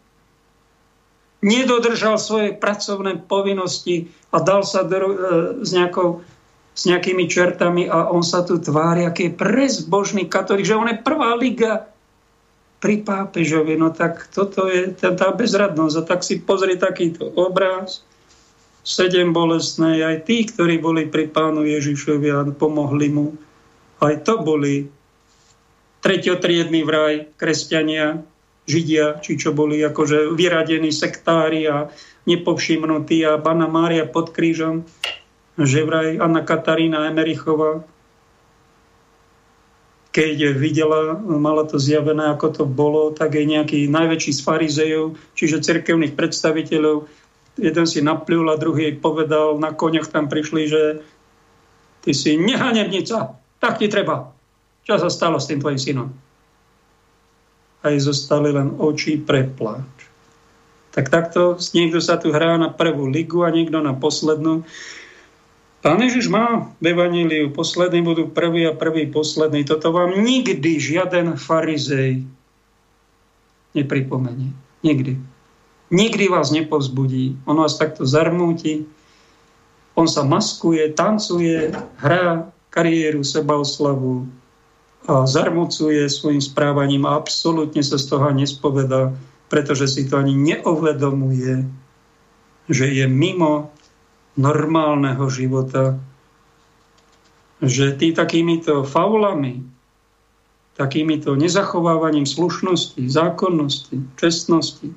nedodržal 1.44 2.18
svoje 2.18 2.56
pracovné 2.58 3.22
povinnosti 3.28 4.10
a 4.34 4.42
dal 4.42 4.66
sa 4.66 4.82
do, 4.82 4.98
e, 4.98 5.16
s, 5.62 5.70
nejakou, 5.76 6.26
s 6.74 6.90
nejakými 6.90 7.30
čertami 7.30 7.86
a 7.86 8.10
on 8.10 8.26
sa 8.26 8.42
tu 8.42 8.58
tvári, 8.58 9.06
aký 9.06 9.30
je 9.30 9.38
prezbožný 9.38 10.26
katolík, 10.26 10.66
že 10.66 10.80
on 10.80 10.90
je 10.90 10.98
prvá 10.98 11.38
liga 11.38 11.86
pri 12.82 13.06
pápežovi. 13.06 13.78
No 13.78 13.94
tak 13.94 14.30
toto 14.34 14.70
je 14.70 14.94
tá 14.98 15.30
bezradnosť. 15.34 15.96
A 15.98 16.08
tak 16.08 16.22
si 16.22 16.42
pozri 16.42 16.78
takýto 16.78 17.30
obraz 17.38 18.06
sedem 18.88 19.36
bolestnej, 19.36 20.00
aj 20.00 20.18
tí, 20.24 20.48
ktorí 20.48 20.80
boli 20.80 21.12
pri 21.12 21.28
pánu 21.28 21.68
Ježišovi 21.68 22.28
a 22.32 22.48
pomohli 22.56 23.12
mu, 23.12 23.36
aj 24.00 24.24
to 24.24 24.40
boli 24.40 24.88
tretiotriedný 26.00 26.88
vraj, 26.88 27.28
kresťania, 27.36 28.24
židia, 28.68 29.18
či 29.24 29.40
čo 29.40 29.56
boli 29.56 29.80
akože 29.80 30.36
vyradení 30.36 30.92
sektári 30.92 31.66
a 31.66 31.88
nepovšimnutí 32.28 33.24
a 33.24 33.40
Pana 33.40 33.72
Mária 33.72 34.04
pod 34.04 34.36
krížom, 34.36 34.84
že 35.56 35.88
vraj 35.88 36.20
Anna 36.20 36.44
Katarína 36.44 37.08
Emerichová, 37.08 37.82
keď 40.12 40.58
videla, 40.58 41.14
mala 41.18 41.64
to 41.70 41.78
zjavené, 41.78 42.34
ako 42.34 42.48
to 42.50 42.64
bolo, 42.66 43.14
tak 43.14 43.38
aj 43.38 43.46
nejaký 43.46 43.80
najväčší 43.86 44.32
z 44.34 44.42
farizejov, 44.42 45.06
čiže 45.38 45.62
cirkevných 45.62 46.18
predstaviteľov, 46.18 47.06
jeden 47.58 47.86
si 47.86 48.02
napľul 48.02 48.50
a 48.50 48.58
druhý 48.58 48.98
povedal, 48.98 49.62
na 49.62 49.74
koňach 49.74 50.10
tam 50.10 50.26
prišli, 50.26 50.64
že 50.66 50.84
ty 52.02 52.18
si 52.18 52.34
nehanebnica, 52.34 53.38
tak 53.62 53.78
ti 53.78 53.88
treba. 53.90 54.34
Čo 54.90 54.98
sa 54.98 55.10
stalo 55.14 55.38
s 55.38 55.50
tým 55.50 55.62
tvojim 55.62 55.78
synom? 55.78 56.10
Aj 57.88 57.96
zostali 58.04 58.52
len 58.52 58.76
oči 58.76 59.16
pre 59.16 59.48
pláč. 59.48 59.88
Tak 60.92 61.08
takto 61.08 61.56
niekto 61.72 62.04
sa 62.04 62.20
tu 62.20 62.36
hrá 62.36 62.60
na 62.60 62.68
prvú 62.74 63.08
ligu 63.08 63.48
a 63.48 63.54
niekto 63.54 63.80
na 63.80 63.96
poslednú. 63.96 64.68
Pán 65.80 66.04
Ježiš 66.04 66.28
má 66.28 66.74
v 66.84 66.92
Evangeliu, 66.92 67.54
poslední 67.54 68.04
budú 68.04 68.28
prvý 68.28 68.68
a 68.68 68.76
prvý 68.76 69.08
posledný. 69.08 69.64
Toto 69.64 69.94
vám 69.94 70.20
nikdy 70.20 70.82
žiaden 70.82 71.38
farizej 71.38 72.26
nepripomenie. 73.78 74.52
Nikdy. 74.82 75.16
Nikdy 75.94 76.26
vás 76.28 76.52
nepovzbudí. 76.52 77.40
On 77.48 77.56
vás 77.56 77.80
takto 77.80 78.04
zarmúti. 78.04 78.84
On 79.96 80.10
sa 80.10 80.26
maskuje, 80.28 80.92
tancuje, 80.92 81.72
hrá 82.02 82.52
kariéru, 82.74 83.24
sebaoslavu 83.24 84.26
a 84.26 84.37
zarmucuje 85.08 86.04
svojim 86.12 86.44
správaním 86.44 87.08
a 87.08 87.16
absolútne 87.16 87.80
sa 87.80 87.96
z 87.96 88.06
toho 88.12 88.28
nespovedá, 88.36 89.16
pretože 89.48 89.88
si 89.88 90.04
to 90.04 90.20
ani 90.20 90.36
neuvedomuje, 90.36 91.64
že 92.68 92.86
je 92.92 93.08
mimo 93.08 93.72
normálneho 94.36 95.24
života, 95.32 95.96
že 97.64 97.96
ty 97.96 98.12
takýmito 98.12 98.84
faulami, 98.84 99.64
takýmito 100.78 101.34
nezachovávaním 101.34 102.28
slušnosti, 102.28 103.10
zákonnosti, 103.10 104.14
čestnosti, 104.20 104.94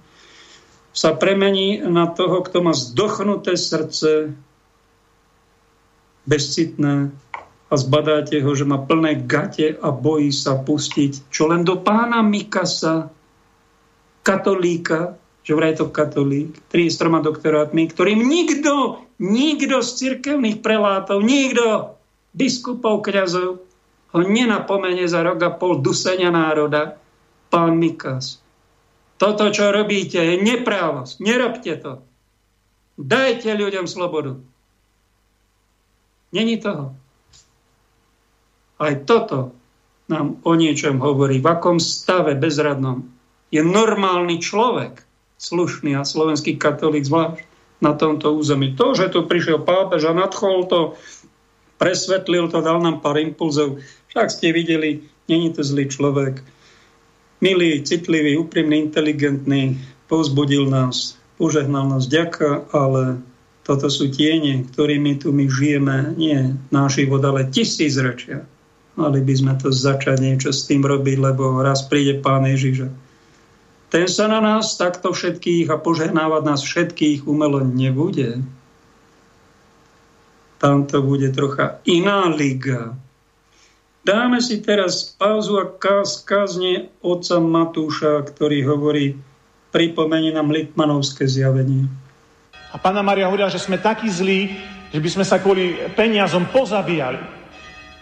sa 0.90 1.14
premení 1.14 1.80
na 1.86 2.10
toho, 2.10 2.42
kto 2.42 2.66
má 2.66 2.74
zdochnuté 2.74 3.54
srdce, 3.54 4.34
bezcitné 6.26 7.14
a 7.70 7.74
zbadáte 7.78 8.42
ho, 8.42 8.50
že 8.50 8.66
má 8.66 8.82
plné 8.82 9.14
gate 9.14 9.78
a 9.78 9.94
bojí 9.94 10.34
sa 10.34 10.58
pustiť, 10.58 11.30
čo 11.30 11.46
len 11.46 11.62
do 11.62 11.78
pána 11.78 12.18
Mikasa, 12.18 13.06
katolíka, 14.26 15.14
že 15.46 15.54
vraj 15.54 15.78
to 15.78 15.88
katolík, 15.88 16.58
tri 16.66 16.90
s 16.90 16.98
troma 16.98 17.22
doktorátmi, 17.22 17.86
ktorým 17.86 18.26
nikto, 18.26 19.06
nikto 19.22 19.86
z 19.86 19.88
cirkevných 19.96 20.58
prelátov, 20.60 21.22
nikto, 21.22 21.94
biskupov, 22.34 23.06
kňazov, 23.06 23.62
ho 24.10 24.20
nenapomene 24.26 25.06
za 25.06 25.22
rok 25.22 25.38
a 25.46 25.50
pol 25.54 25.78
dusenia 25.78 26.34
národa, 26.34 26.98
pán 27.54 27.78
Mikas. 27.78 28.42
Toto, 29.14 29.46
čo 29.54 29.70
robíte, 29.70 30.18
je 30.18 30.42
neprávosť. 30.42 31.22
Nerobte 31.22 31.72
to. 31.78 31.92
Dajte 32.98 33.52
ľuďom 33.54 33.86
slobodu. 33.86 34.36
Není 36.34 36.58
toho. 36.58 36.99
Aj 38.80 38.96
toto 39.04 39.52
nám 40.08 40.40
o 40.42 40.56
niečom 40.56 40.98
hovorí. 40.98 41.38
V 41.38 41.46
akom 41.46 41.76
stave 41.76 42.32
bezradnom 42.34 43.04
je 43.52 43.60
normálny 43.60 44.40
človek, 44.40 45.04
slušný 45.36 45.94
a 46.00 46.02
slovenský 46.02 46.56
katolík 46.56 47.04
zvlášť 47.04 47.44
na 47.84 47.92
tomto 47.92 48.32
území. 48.32 48.72
To, 48.76 48.96
že 48.96 49.12
tu 49.12 49.24
prišiel 49.28 49.62
pápež 49.62 50.08
a 50.08 50.16
nadchol 50.16 50.68
to, 50.68 50.80
presvetlil 51.80 52.48
to, 52.48 52.60
dal 52.60 52.80
nám 52.80 53.00
pár 53.04 53.20
impulzov. 53.20 53.80
Však 54.12 54.28
ste 54.32 54.52
videli, 54.52 55.04
není 55.28 55.52
to 55.52 55.64
zlý 55.64 55.88
človek 55.88 56.44
milý, 57.40 57.80
citlivý, 57.80 58.36
úprimný, 58.36 58.92
inteligentný, 58.92 59.80
povzbudil 60.12 60.68
nás, 60.68 61.16
požehnal 61.40 61.88
nás 61.88 62.04
ďaka, 62.04 62.68
ale 62.68 63.24
toto 63.64 63.88
sú 63.88 64.12
tiene, 64.12 64.68
ktorými 64.68 65.16
tu 65.16 65.32
my 65.32 65.48
žijeme, 65.48 65.96
nie 66.20 66.52
náš 66.68 67.00
život, 67.00 67.24
ale 67.24 67.48
tisíc 67.48 67.96
rečia. 67.96 68.44
Mali 69.00 69.24
by 69.24 69.32
sme 69.32 69.54
to 69.56 69.72
začať 69.72 70.20
niečo 70.20 70.52
s 70.52 70.68
tým 70.68 70.84
robiť, 70.84 71.16
lebo 71.16 71.64
raz 71.64 71.88
príde 71.88 72.20
Pán 72.20 72.44
Ježiš. 72.44 72.92
Ten 73.88 74.04
sa 74.04 74.28
na 74.28 74.44
nás 74.44 74.76
takto 74.76 75.16
všetkých 75.16 75.72
a 75.72 75.80
požehnávať 75.80 76.42
nás 76.44 76.60
všetkých 76.60 77.24
umelo 77.24 77.64
nebude. 77.64 78.44
Tam 80.60 80.84
to 80.84 81.00
bude 81.00 81.32
trocha 81.32 81.80
iná 81.88 82.28
liga. 82.28 82.92
Dáme 84.04 84.44
si 84.44 84.60
teraz 84.60 85.16
pauzu 85.16 85.56
a 85.56 85.64
káz, 85.64 86.20
kázne 86.20 86.92
otca 87.00 87.40
Matúša, 87.40 88.20
ktorý 88.28 88.68
hovorí, 88.68 89.16
pripomenie 89.72 90.36
nám 90.36 90.52
Litmanovské 90.52 91.24
zjavenie. 91.24 91.88
A 92.70 92.76
pána 92.76 93.00
Maria 93.00 93.32
hovorila, 93.32 93.48
že 93.48 93.58
sme 93.64 93.80
takí 93.80 94.12
zlí, 94.12 94.52
že 94.92 95.00
by 95.00 95.08
sme 95.08 95.24
sa 95.24 95.40
kvôli 95.40 95.96
peniazom 95.96 96.44
pozabíjali. 96.52 97.39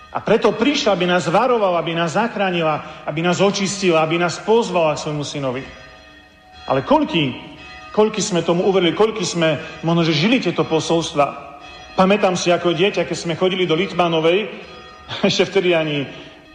A 0.09 0.25
preto 0.25 0.57
prišla, 0.57 0.97
aby 0.97 1.05
nás 1.05 1.29
varovala, 1.29 1.85
aby 1.85 1.93
nás 1.93 2.17
zachránila, 2.17 3.05
aby 3.05 3.21
nás 3.21 3.45
očistila, 3.45 4.01
aby 4.01 4.17
nás 4.17 4.41
pozvala 4.41 4.97
k 4.97 5.05
svojmu 5.05 5.25
synovi. 5.25 5.63
Ale 6.65 6.81
koľky, 6.81 7.37
koľky 7.93 8.25
sme 8.25 8.41
tomu 8.41 8.65
uverili, 8.65 8.97
koľky 8.97 9.25
sme 9.25 9.61
možno, 9.85 10.09
že 10.09 10.17
žili 10.17 10.41
tieto 10.41 10.65
posolstva. 10.65 11.61
Pamätám 11.93 12.41
si 12.41 12.49
ako 12.49 12.73
dieťa, 12.73 13.05
keď 13.05 13.17
sme 13.17 13.37
chodili 13.37 13.69
do 13.69 13.77
Litmanovej, 13.77 14.49
ešte 15.29 15.45
vtedy 15.45 15.77
ani 15.77 16.09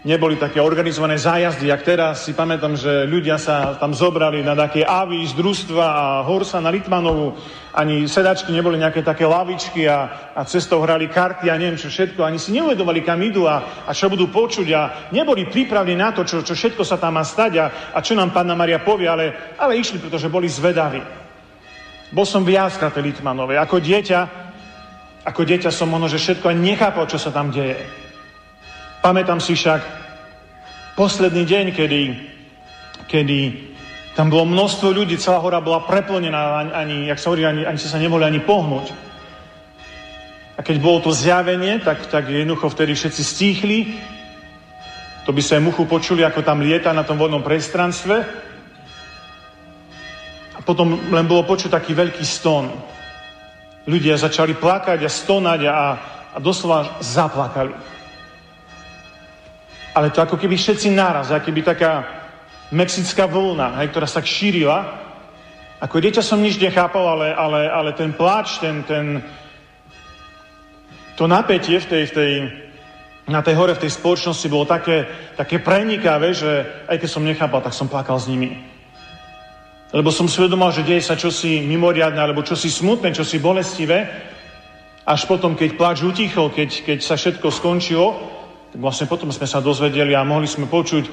neboli 0.04 0.36
také 0.36 0.60
organizované 0.60 1.16
zájazdy, 1.16 1.72
jak 1.72 1.82
teraz. 1.82 2.28
Si 2.28 2.36
pamätám, 2.36 2.76
že 2.76 3.08
ľudia 3.08 3.40
sa 3.40 3.80
tam 3.80 3.96
zobrali 3.96 4.44
na 4.44 4.52
také 4.52 4.84
avy 4.84 5.24
z 5.24 5.34
družstva 5.34 5.86
a 5.88 6.06
horsa 6.28 6.60
na 6.60 6.70
Litmanovu. 6.70 7.40
Ani 7.74 8.06
sedačky 8.06 8.54
neboli 8.54 8.78
nejaké 8.78 9.02
také 9.02 9.26
lavičky 9.26 9.88
a, 9.90 10.32
a 10.36 10.46
cestou 10.46 10.84
hrali 10.84 11.10
karty 11.10 11.50
a 11.50 11.58
neviem 11.58 11.80
čo 11.80 11.90
všetko. 11.90 12.22
Ani 12.22 12.38
si 12.38 12.54
neuvedovali, 12.54 13.02
kam 13.02 13.24
idú 13.24 13.48
a, 13.48 13.88
a 13.88 13.92
čo 13.96 14.12
budú 14.12 14.30
počuť 14.30 14.68
a 14.76 14.82
neboli 15.10 15.48
pripravení 15.48 15.98
na 15.98 16.12
to, 16.14 16.28
čo, 16.28 16.44
čo 16.46 16.54
všetko 16.54 16.84
sa 16.86 17.00
tam 17.00 17.18
má 17.18 17.24
stať 17.26 17.52
a, 17.58 17.66
a 17.96 18.00
čo 18.04 18.14
nám 18.14 18.36
Pána 18.36 18.54
Maria 18.54 18.84
povie, 18.84 19.08
ale, 19.10 19.56
ale 19.58 19.80
išli, 19.80 19.98
pretože 19.98 20.30
boli 20.30 20.52
zvedaví. 20.52 21.02
Bol 22.14 22.30
som 22.30 22.46
viackrát 22.46 22.94
Litmanovej. 22.94 23.58
Ako 23.58 23.82
dieťa, 23.82 24.20
ako 25.26 25.42
dieťa 25.42 25.74
som 25.74 25.90
možno, 25.90 26.12
že 26.14 26.22
všetko 26.22 26.46
aj 26.46 26.58
nechápal, 26.62 27.10
čo 27.10 27.18
sa 27.18 27.34
tam 27.34 27.50
deje. 27.50 28.03
Pamätám 29.04 29.44
si 29.44 29.52
však 29.52 29.84
posledný 30.96 31.44
deň, 31.44 31.66
kedy, 31.76 32.02
kedy 33.12 33.40
tam 34.16 34.32
bolo 34.32 34.48
množstvo 34.48 34.96
ľudí, 34.96 35.20
celá 35.20 35.44
hora 35.44 35.60
bola 35.60 35.84
preplnená, 35.84 36.72
ani, 36.72 37.12
jak 37.12 37.20
sa 37.20 37.28
hovorí, 37.28 37.44
ani, 37.44 37.68
ani 37.68 37.76
sa 37.76 38.00
nemohli 38.00 38.24
ani 38.24 38.40
pohnúť. 38.40 38.96
A 40.56 40.64
keď 40.64 40.80
bolo 40.80 41.04
to 41.04 41.12
zjavenie, 41.12 41.84
tak, 41.84 42.08
tak 42.08 42.32
jednoducho 42.32 42.72
vtedy 42.72 42.96
všetci 42.96 43.24
stíchli, 43.28 44.00
to 45.28 45.36
by 45.36 45.44
sa 45.44 45.60
aj 45.60 45.68
muchu 45.68 45.84
počuli, 45.84 46.24
ako 46.24 46.40
tam 46.40 46.64
lieta 46.64 46.96
na 46.96 47.04
tom 47.04 47.20
vodnom 47.20 47.44
priestranstve. 47.44 48.16
A 50.56 50.60
potom 50.64 51.12
len 51.12 51.28
bolo 51.28 51.44
počuť 51.44 51.76
taký 51.76 51.92
veľký 51.92 52.24
ston. 52.24 52.72
Ľudia 53.84 54.16
začali 54.16 54.56
plakať 54.56 55.04
a 55.04 55.12
stonať 55.12 55.60
a, 55.68 55.76
a 56.32 56.38
doslova 56.40 57.04
zaplakali 57.04 57.93
ale 59.94 60.10
to 60.10 60.26
ako 60.26 60.42
keby 60.42 60.58
všetci 60.58 60.90
naraz, 60.90 61.30
ako 61.30 61.54
keby 61.54 61.62
taká 61.62 62.04
mexická 62.74 63.30
vlna, 63.30 63.78
hej, 63.82 63.94
ktorá 63.94 64.10
sa 64.10 64.20
tak 64.20 64.28
šírila. 64.28 65.06
Ako 65.78 66.02
dieťa 66.02 66.26
som 66.26 66.42
nič 66.42 66.58
nechápal, 66.58 67.06
ale, 67.06 67.28
ale, 67.30 67.62
ale 67.70 67.92
ten 67.94 68.10
pláč, 68.10 68.58
ten, 68.58 68.82
ten, 68.90 69.22
to 71.14 71.30
napätie 71.30 71.78
v 71.78 71.86
tej, 71.86 72.04
v 72.10 72.14
tej, 72.18 72.34
na 73.30 73.46
tej 73.46 73.54
hore, 73.54 73.78
v 73.78 73.84
tej 73.86 73.94
spoločnosti 73.94 74.48
bolo 74.50 74.66
také, 74.66 75.06
také 75.38 75.62
prenikavé, 75.62 76.34
že 76.34 76.66
aj 76.90 76.98
keď 76.98 77.10
som 77.10 77.22
nechápal, 77.22 77.62
tak 77.62 77.78
som 77.78 77.86
plakal 77.86 78.18
s 78.18 78.26
nimi. 78.26 78.58
Lebo 79.94 80.10
som 80.10 80.26
svedomal, 80.26 80.74
že 80.74 80.82
deje 80.82 81.06
sa 81.06 81.14
čosi 81.14 81.62
mimoriadne, 81.70 82.18
alebo 82.18 82.42
čosi 82.42 82.66
smutné, 82.74 83.14
čosi 83.14 83.38
bolestivé. 83.38 84.10
Až 85.06 85.30
potom, 85.30 85.54
keď 85.54 85.78
pláč 85.78 86.02
utichol, 86.02 86.50
keď, 86.50 86.82
keď 86.82 87.00
sa 87.06 87.14
všetko 87.14 87.54
skončilo, 87.54 88.33
tak 88.74 88.82
vlastne 88.82 89.06
potom 89.06 89.30
sme 89.30 89.46
sa 89.46 89.62
dozvedeli 89.62 90.18
a 90.18 90.26
mohli 90.26 90.50
sme 90.50 90.66
počuť 90.66 91.06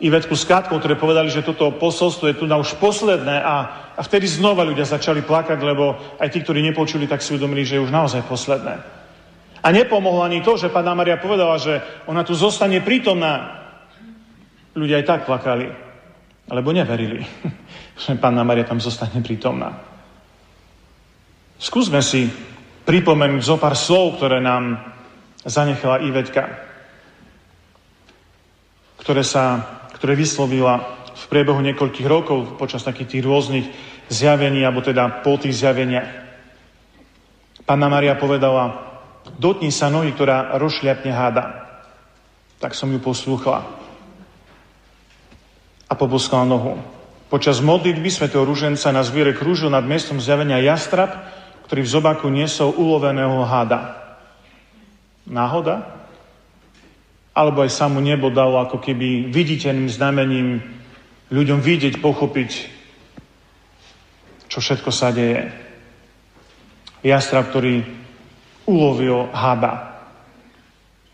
Ivetku 0.00 0.32
s 0.32 0.48
Katkou, 0.48 0.80
ktoré 0.80 0.96
povedali, 0.96 1.28
že 1.28 1.44
toto 1.44 1.68
posolstvo 1.72 2.32
je 2.32 2.36
tu 2.40 2.48
na 2.48 2.56
už 2.56 2.80
posledné 2.80 3.44
a, 3.44 3.56
a 3.92 4.00
vtedy 4.00 4.24
znova 4.24 4.64
ľudia 4.64 4.88
začali 4.88 5.20
plakať, 5.20 5.56
lebo 5.60 6.16
aj 6.16 6.32
tí, 6.32 6.40
ktorí 6.40 6.64
nepočuli, 6.64 7.04
tak 7.04 7.20
si 7.20 7.36
uvedomili, 7.36 7.64
že 7.64 7.76
je 7.76 7.84
už 7.84 7.92
naozaj 7.92 8.24
posledné. 8.24 8.72
A 9.60 9.68
nepomohlo 9.68 10.24
ani 10.24 10.40
to, 10.40 10.56
že 10.56 10.72
Pána 10.72 10.96
Maria 10.96 11.20
povedala, 11.20 11.60
že 11.60 11.80
ona 12.08 12.24
tu 12.24 12.32
zostane 12.32 12.80
prítomná. 12.80 13.64
Ľudia 14.72 15.00
aj 15.00 15.08
tak 15.08 15.20
plakali, 15.28 15.68
alebo 16.48 16.72
neverili, 16.72 17.20
že 18.00 18.16
Pána 18.16 18.48
Maria 18.48 18.64
tam 18.64 18.80
zostane 18.80 19.20
prítomná. 19.20 19.76
Skúsme 21.60 22.00
si 22.00 22.28
pripomenúť 22.84 23.42
zo 23.44 23.56
pár 23.60 23.76
slov, 23.76 24.20
ktoré 24.20 24.40
nám 24.40 24.95
zanechala 25.46 26.02
Ivetka, 26.02 26.50
ktoré 29.00 29.22
sa 29.22 29.76
ktoré 29.96 30.12
vyslovila 30.12 30.92
v 31.16 31.24
priebehu 31.32 31.64
niekoľkých 31.64 32.04
rokov 32.04 32.60
počas 32.60 32.84
takých 32.84 33.16
tých 33.16 33.24
rôznych 33.24 33.66
zjavení, 34.12 34.60
alebo 34.60 34.84
teda 34.84 35.24
po 35.24 35.40
tých 35.40 35.56
zjaveniach. 35.56 36.28
Panna 37.64 37.88
Maria 37.88 38.14
povedala, 38.14 38.86
dotni 39.40 39.72
sa 39.72 39.88
nohy, 39.88 40.12
ktorá 40.12 40.54
rozšľapne 40.60 41.10
háda. 41.10 41.44
Tak 42.60 42.76
som 42.76 42.92
ju 42.92 43.00
poslúchla. 43.00 43.64
A 45.88 45.92
poboskala 45.96 46.44
nohu. 46.44 46.78
Počas 47.26 47.58
modlitby 47.58 48.06
svätého 48.06 48.46
Rúženca 48.46 48.94
na 48.94 49.02
zviere 49.02 49.34
krúžil 49.34 49.72
nad 49.72 49.82
miestom 49.82 50.22
zjavenia 50.22 50.62
jastrab, 50.62 51.26
ktorý 51.66 51.82
v 51.82 51.92
zobaku 51.98 52.30
niesol 52.30 52.70
uloveného 52.78 53.42
háda. 53.42 54.05
Náhoda? 55.26 55.96
alebo 57.36 57.60
aj 57.60 57.76
samu 57.76 58.00
nebo 58.00 58.32
dalo 58.32 58.56
ako 58.56 58.80
keby 58.80 59.28
viditeľným 59.28 59.92
znamením 59.92 60.64
ľuďom 61.28 61.60
vidieť, 61.60 62.00
pochopiť, 62.00 62.50
čo 64.48 64.58
všetko 64.64 64.88
sa 64.88 65.12
deje. 65.12 65.52
Jastra, 67.04 67.44
ktorý 67.44 67.84
ulovil 68.64 69.28
hába. 69.36 70.00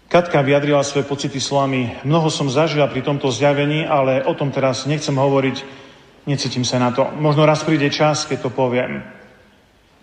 Katka 0.07 0.45
vyjadrila 0.47 0.87
svoje 0.87 1.09
pocity 1.11 1.43
slovami, 1.43 1.91
mnoho 2.07 2.31
som 2.31 2.47
zažila 2.47 2.87
pri 2.87 3.03
tomto 3.03 3.27
zjavení, 3.33 3.83
ale 3.83 4.23
o 4.23 4.37
tom 4.37 4.55
teraz 4.55 4.87
nechcem 4.87 5.17
hovoriť, 5.17 5.57
necítim 6.29 6.63
sa 6.63 6.79
na 6.79 6.95
to. 6.95 7.09
Možno 7.19 7.43
raz 7.43 7.67
príde 7.67 7.91
čas, 7.91 8.29
keď 8.29 8.47
to 8.47 8.51
poviem. 8.55 9.03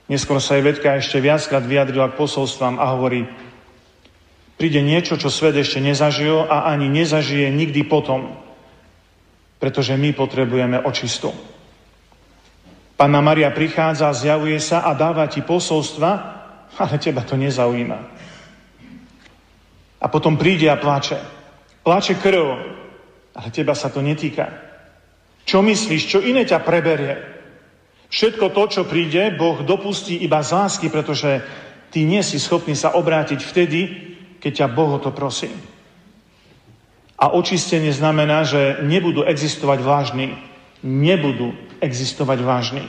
Neskôr 0.09 0.41
sa 0.41 0.57
jej 0.57 0.65
Vedka 0.65 0.97
ešte 0.97 1.21
viackrát 1.21 1.61
vyjadrila 1.61 2.11
k 2.11 2.17
posolstvám 2.17 2.81
a 2.81 2.97
hovorí, 2.97 3.29
príde 4.59 4.83
niečo, 4.83 5.15
čo 5.15 5.31
svet 5.31 5.55
ešte 5.55 5.79
nezažil 5.79 6.43
a 6.43 6.67
ani 6.67 6.91
nezažije 6.91 7.47
nikdy 7.47 7.87
potom, 7.87 8.35
pretože 9.55 9.95
my 9.95 10.11
potrebujeme 10.11 10.83
očistu. 10.83 11.31
Panna 12.99 13.23
Maria 13.23 13.55
prichádza, 13.55 14.11
zjavuje 14.11 14.59
sa 14.59 14.83
a 14.83 14.91
dáva 14.91 15.31
ti 15.31 15.39
posolstva, 15.39 16.11
ale 16.75 16.99
teba 16.99 17.23
to 17.23 17.39
nezaujíma. 17.39 17.99
A 20.03 20.05
potom 20.11 20.35
príde 20.35 20.67
a 20.67 20.75
plače. 20.75 21.15
Plače 21.79 22.19
krv, 22.19 22.45
ale 23.39 23.47
teba 23.55 23.71
sa 23.71 23.87
to 23.87 24.03
netýka. 24.03 24.51
Čo 25.47 25.63
myslíš, 25.63 26.01
čo 26.11 26.19
iné 26.19 26.43
ťa 26.43 26.59
preberie? 26.59 27.15
Všetko 28.11 28.51
to, 28.51 28.63
čo 28.67 28.81
príde, 28.83 29.31
Boh 29.31 29.63
dopustí 29.63 30.19
iba 30.19 30.43
z 30.43 30.51
lásky, 30.51 30.91
pretože 30.91 31.39
ty 31.95 32.03
nie 32.03 32.19
si 32.19 32.35
schopný 32.35 32.75
sa 32.75 32.91
obrátiť 32.99 33.39
vtedy, 33.39 34.08
keď 34.39 34.51
ťa 34.65 34.67
Boh 34.71 34.95
o 34.95 35.03
to 35.03 35.11
prosí. 35.11 35.51
A 37.19 37.35
očistenie 37.35 37.91
znamená, 37.91 38.47
že 38.47 38.79
nebudú 38.87 39.27
existovať 39.27 39.79
vážni. 39.83 40.39
Nebudú 40.79 41.51
existovať 41.83 42.39
vážni. 42.39 42.87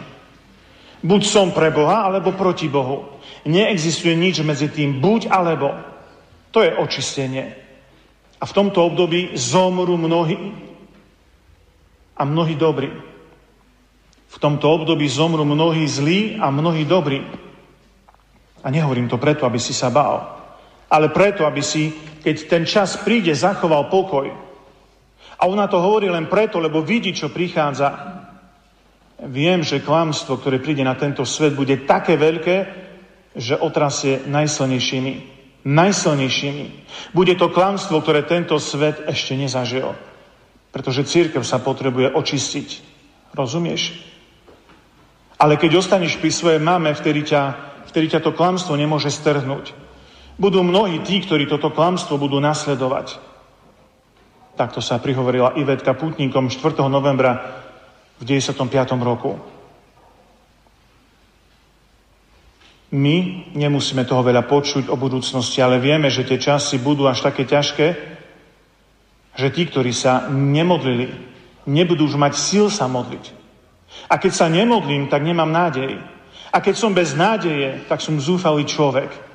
Buď 1.03 1.22
som 1.26 1.51
pre 1.51 1.74
Boha, 1.74 2.07
alebo 2.07 2.30
proti 2.38 2.70
Bohu. 2.70 3.11
Neexistuje 3.42 4.14
nič 4.14 4.38
medzi 4.46 4.70
tým 4.70 5.03
buď 5.03 5.26
alebo. 5.26 5.74
To 6.55 6.62
je 6.62 6.70
očistenie. 6.70 7.59
A 8.38 8.44
v 8.46 8.55
tomto 8.55 8.86
období 8.86 9.34
zomru 9.34 9.98
mnohí 9.98 10.38
a 12.14 12.22
mnohí 12.22 12.55
dobrí. 12.55 12.90
V 14.30 14.36
tomto 14.38 14.70
období 14.70 15.11
zomru 15.11 15.42
mnohí 15.42 15.82
zlí 15.90 16.38
a 16.38 16.55
mnohí 16.55 16.86
dobrí. 16.86 17.26
A 18.62 18.70
nehovorím 18.70 19.11
to 19.11 19.18
preto, 19.18 19.42
aby 19.42 19.59
si 19.59 19.74
sa 19.74 19.90
bál 19.90 20.39
ale 20.91 21.14
preto, 21.14 21.47
aby 21.47 21.62
si, 21.62 21.95
keď 22.20 22.36
ten 22.51 22.64
čas 22.66 22.99
príde, 22.99 23.30
zachoval 23.30 23.86
pokoj. 23.86 24.26
A 25.41 25.43
ona 25.47 25.70
to 25.70 25.78
hovorí 25.78 26.11
len 26.11 26.26
preto, 26.26 26.59
lebo 26.59 26.82
vidí, 26.82 27.14
čo 27.14 27.30
prichádza. 27.30 28.18
Viem, 29.30 29.62
že 29.62 29.80
klamstvo, 29.80 30.36
ktoré 30.36 30.59
príde 30.59 30.82
na 30.82 30.99
tento 30.99 31.22
svet, 31.22 31.55
bude 31.55 31.86
také 31.86 32.18
veľké, 32.18 32.57
že 33.38 33.57
otrasie 33.57 34.26
najsilnejšími. 34.26 35.14
Najsilnejšími. 35.64 36.66
Bude 37.14 37.38
to 37.38 37.53
klamstvo, 37.55 38.03
ktoré 38.03 38.26
tento 38.26 38.59
svet 38.59 39.07
ešte 39.07 39.38
nezažil. 39.38 39.95
Pretože 40.74 41.07
církev 41.07 41.47
sa 41.47 41.62
potrebuje 41.62 42.12
očistiť. 42.16 42.68
Rozumieš? 43.32 43.95
Ale 45.41 45.57
keď 45.57 45.80
ostaneš 45.80 46.18
pri 46.18 46.30
svojej 46.34 46.61
mame, 46.61 46.93
vtedy 46.93 47.24
ťa, 47.24 47.43
vtedy 47.88 48.12
ťa 48.12 48.20
to 48.20 48.36
klamstvo 48.36 48.76
nemôže 48.76 49.09
strhnúť. 49.09 49.72
Budú 50.41 50.64
mnohí 50.64 51.05
tí, 51.05 51.20
ktorí 51.20 51.45
toto 51.45 51.68
klamstvo 51.68 52.16
budú 52.16 52.41
nasledovať. 52.41 53.20
Takto 54.57 54.80
sa 54.80 54.97
prihovorila 54.97 55.53
Ivetka 55.61 55.93
putníkom 55.93 56.49
4. 56.49 56.80
novembra 56.88 57.61
v 58.16 58.24
95. 58.24 58.57
roku. 59.05 59.36
My 62.97 63.16
nemusíme 63.53 64.09
toho 64.09 64.24
veľa 64.24 64.49
počuť 64.49 64.88
o 64.88 64.97
budúcnosti, 64.97 65.61
ale 65.61 65.76
vieme, 65.76 66.09
že 66.09 66.24
tie 66.24 66.41
časy 66.41 66.80
budú 66.80 67.05
až 67.05 67.20
také 67.20 67.45
ťažké, 67.45 67.86
že 69.36 69.49
tí, 69.53 69.68
ktorí 69.68 69.93
sa 69.93 70.32
nemodlili, 70.32 71.12
nebudú 71.68 72.09
už 72.09 72.16
mať 72.16 72.32
síl 72.41 72.72
sa 72.72 72.88
modliť. 72.88 73.24
A 74.09 74.16
keď 74.16 74.32
sa 74.32 74.49
nemodlím, 74.49 75.12
tak 75.12 75.20
nemám 75.20 75.53
nádej. 75.53 76.01
A 76.49 76.64
keď 76.64 76.74
som 76.80 76.97
bez 76.97 77.12
nádeje, 77.12 77.84
tak 77.93 78.01
som 78.01 78.16
zúfalý 78.16 78.64
človek 78.64 79.30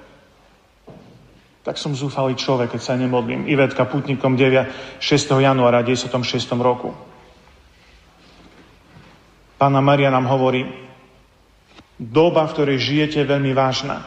tak 1.65 1.81
som 1.81 1.97
zúfalý 1.97 2.37
človek, 2.37 2.77
keď 2.77 2.81
sa 2.85 2.93
nemodlím. 2.93 3.49
Ivetka 3.49 3.89
putníkom 3.89 4.37
9, 4.37 5.01
6. 5.01 5.41
januára 5.41 5.81
96. 5.81 6.13
roku. 6.61 6.93
Pána 9.57 9.81
Maria 9.81 10.13
nám 10.13 10.29
hovorí, 10.29 10.61
doba, 11.97 12.45
v 12.45 12.53
ktorej 12.53 12.77
žijete, 12.77 13.25
je 13.25 13.31
veľmi 13.33 13.49
vážna. 13.57 14.05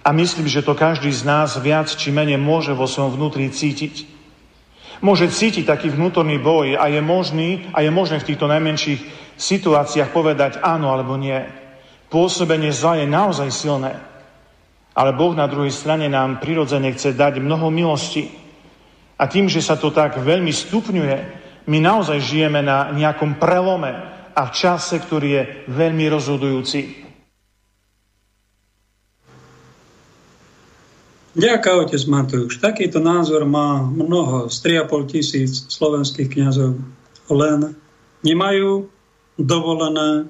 A 0.00 0.16
myslím, 0.16 0.48
že 0.48 0.64
to 0.64 0.72
každý 0.72 1.12
z 1.12 1.28
nás 1.28 1.60
viac 1.60 1.92
či 1.92 2.08
menej 2.08 2.40
môže 2.40 2.72
vo 2.72 2.88
svojom 2.88 3.20
vnútri 3.20 3.52
cítiť. 3.52 4.08
Môže 5.04 5.28
cítiť 5.28 5.68
taký 5.68 5.92
vnútorný 5.92 6.40
boj 6.40 6.80
a 6.80 6.88
je 6.88 7.04
možný 7.04 7.68
a 7.76 7.84
je 7.84 7.90
možné 7.92 8.16
v 8.22 8.28
týchto 8.32 8.48
najmenších 8.48 9.00
situáciách 9.36 10.08
povedať 10.08 10.64
áno 10.64 10.88
alebo 10.88 11.20
nie. 11.20 11.36
Pôsobenie 12.08 12.72
zla 12.72 13.02
je 13.02 13.06
naozaj 13.10 13.48
silné. 13.52 14.11
Ale 14.92 15.16
Boh 15.16 15.32
na 15.32 15.48
druhej 15.48 15.72
strane 15.72 16.08
nám 16.08 16.40
prirodzene 16.40 16.92
chce 16.92 17.16
dať 17.16 17.40
mnoho 17.40 17.72
milosti. 17.72 18.28
A 19.16 19.24
tým, 19.24 19.48
že 19.48 19.64
sa 19.64 19.80
to 19.80 19.88
tak 19.88 20.20
veľmi 20.20 20.52
stupňuje, 20.52 21.16
my 21.70 21.78
naozaj 21.78 22.18
žijeme 22.18 22.60
na 22.60 22.90
nejakom 22.90 23.38
prelome 23.38 23.94
a 24.34 24.40
v 24.48 24.52
čase, 24.52 24.98
ktorý 24.98 25.28
je 25.30 25.42
veľmi 25.70 26.04
rozhodujúci. 26.10 27.02
Ďakujem, 31.32 31.76
otec 31.80 32.02
Matúš. 32.12 32.60
Takýto 32.60 33.00
názor 33.00 33.48
má 33.48 33.80
mnoho 33.80 34.52
z 34.52 34.84
3,5 34.84 35.12
tisíc 35.16 35.64
slovenských 35.72 36.28
kniazov. 36.28 36.76
Len 37.32 37.72
nemajú 38.20 38.92
dovolené 39.40 40.28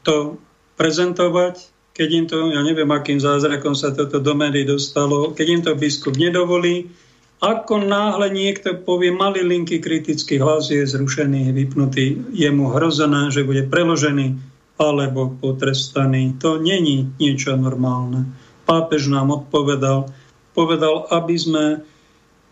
to 0.00 0.40
prezentovať 0.80 1.75
keď 1.96 2.08
im 2.12 2.24
to, 2.28 2.52
ja 2.52 2.60
neviem, 2.60 2.92
akým 2.92 3.16
zázrakom 3.16 3.72
sa 3.72 3.96
toto 3.96 4.20
do 4.20 4.36
médií 4.36 4.68
dostalo, 4.68 5.32
keď 5.32 5.46
im 5.48 5.60
to 5.64 5.72
biskup 5.72 6.12
nedovolí, 6.20 6.92
ako 7.40 7.84
náhle 7.84 8.32
niekto 8.32 8.76
povie 8.84 9.12
malý 9.12 9.44
linky 9.44 9.80
kritický 9.80 10.36
hlas 10.36 10.68
je 10.68 10.84
zrušený, 10.84 11.56
vypnutý, 11.56 12.32
je 12.36 12.48
mu 12.52 12.68
hrozené, 12.72 13.32
že 13.32 13.48
bude 13.48 13.64
preložený 13.64 14.36
alebo 14.76 15.32
potrestaný. 15.40 16.36
To 16.44 16.60
není 16.60 17.12
niečo 17.16 17.56
normálne. 17.56 18.28
Pápež 18.68 19.08
nám 19.08 19.32
odpovedal, 19.32 20.12
povedal, 20.52 21.08
aby 21.12 21.36
sme 21.36 21.64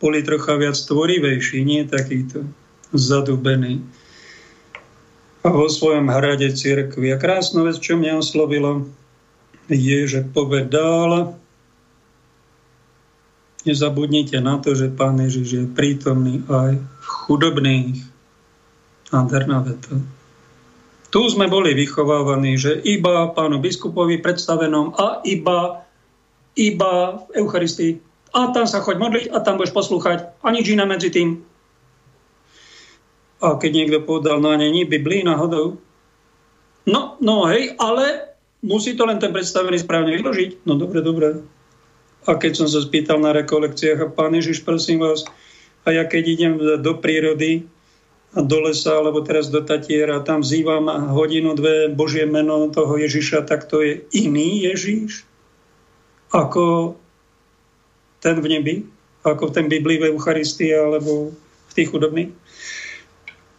boli 0.00 0.24
trocha 0.24 0.56
viac 0.56 0.76
tvorivejší, 0.76 1.64
nie 1.64 1.84
takýto 1.84 2.48
zadubený. 2.92 3.84
A 5.44 5.52
vo 5.52 5.68
svojom 5.68 6.08
hrade 6.08 6.48
cirkvi. 6.52 7.12
A 7.12 7.20
krásna 7.20 7.64
vec, 7.64 7.76
čo 7.76 8.00
mňa 8.00 8.20
oslovilo, 8.20 8.88
je, 9.68 9.98
že 10.08 10.20
povedal, 10.28 11.36
Nezabudnite 13.64 14.36
na 14.44 14.60
to, 14.60 14.76
že 14.76 14.92
Pán 14.92 15.16
Ježiš 15.16 15.48
je 15.48 15.64
prítomný 15.64 16.44
aj 16.52 16.76
v 16.76 17.06
chudobných. 17.24 17.96
Nádherná 19.08 19.64
veta. 19.64 19.96
Tu 21.08 21.20
sme 21.32 21.48
boli 21.48 21.72
vychovávaní, 21.72 22.60
že 22.60 22.76
iba 22.84 23.32
pánu 23.32 23.64
biskupovi 23.64 24.20
predstavenom 24.20 24.92
a 25.00 25.24
iba, 25.24 25.80
iba 26.60 27.24
v 27.24 27.40
Eucharistii. 27.40 27.92
A 28.36 28.52
tam 28.52 28.68
sa 28.68 28.84
choď 28.84 29.00
modliť 29.00 29.26
a 29.32 29.40
tam 29.40 29.56
budeš 29.56 29.72
poslúchať. 29.72 30.44
A 30.44 30.52
nič 30.52 30.68
iné 30.68 30.84
medzi 30.84 31.08
tým. 31.08 31.40
A 33.40 33.56
keď 33.56 33.70
niekto 33.72 33.98
povedal, 34.04 34.44
no 34.44 34.52
a 34.52 34.60
není 34.60 34.84
Biblii 34.84 35.24
náhodou. 35.24 35.80
No, 36.84 37.16
no 37.22 37.48
hej, 37.48 37.72
ale 37.80 38.33
musí 38.64 38.96
to 38.96 39.04
len 39.04 39.20
ten 39.20 39.30
predstavený 39.30 39.84
správne 39.84 40.16
vyložiť. 40.16 40.64
No 40.64 40.80
dobre, 40.80 41.04
dobre. 41.04 41.44
A 42.24 42.40
keď 42.40 42.64
som 42.64 42.68
sa 42.72 42.80
spýtal 42.80 43.20
na 43.20 43.36
rekolekciách, 43.36 44.00
a 44.00 44.08
pán 44.08 44.32
Ježiš, 44.32 44.64
prosím 44.64 45.04
vás, 45.04 45.28
a 45.84 45.92
ja 45.92 46.08
keď 46.08 46.24
idem 46.24 46.52
do 46.80 46.96
prírody, 46.96 47.68
a 48.34 48.42
do 48.42 48.58
lesa, 48.66 48.98
alebo 48.98 49.22
teraz 49.22 49.46
do 49.46 49.62
Tatiera, 49.62 50.24
tam 50.24 50.42
vzývam 50.42 50.90
hodinu, 51.14 51.54
dve 51.54 51.86
Božie 51.92 52.26
meno 52.26 52.66
toho 52.72 52.98
Ježiša, 52.98 53.46
tak 53.46 53.70
to 53.70 53.78
je 53.78 54.02
iný 54.10 54.66
Ježiš 54.66 55.22
ako 56.34 56.98
ten 58.18 58.42
v 58.42 58.46
nebi, 58.58 58.74
ako 59.22 59.54
ten 59.54 59.70
Biblii 59.70 60.02
v 60.02 60.10
Eucharistii 60.10 60.74
alebo 60.74 61.30
v 61.70 61.72
tých 61.78 61.94
chudobných. 61.94 62.34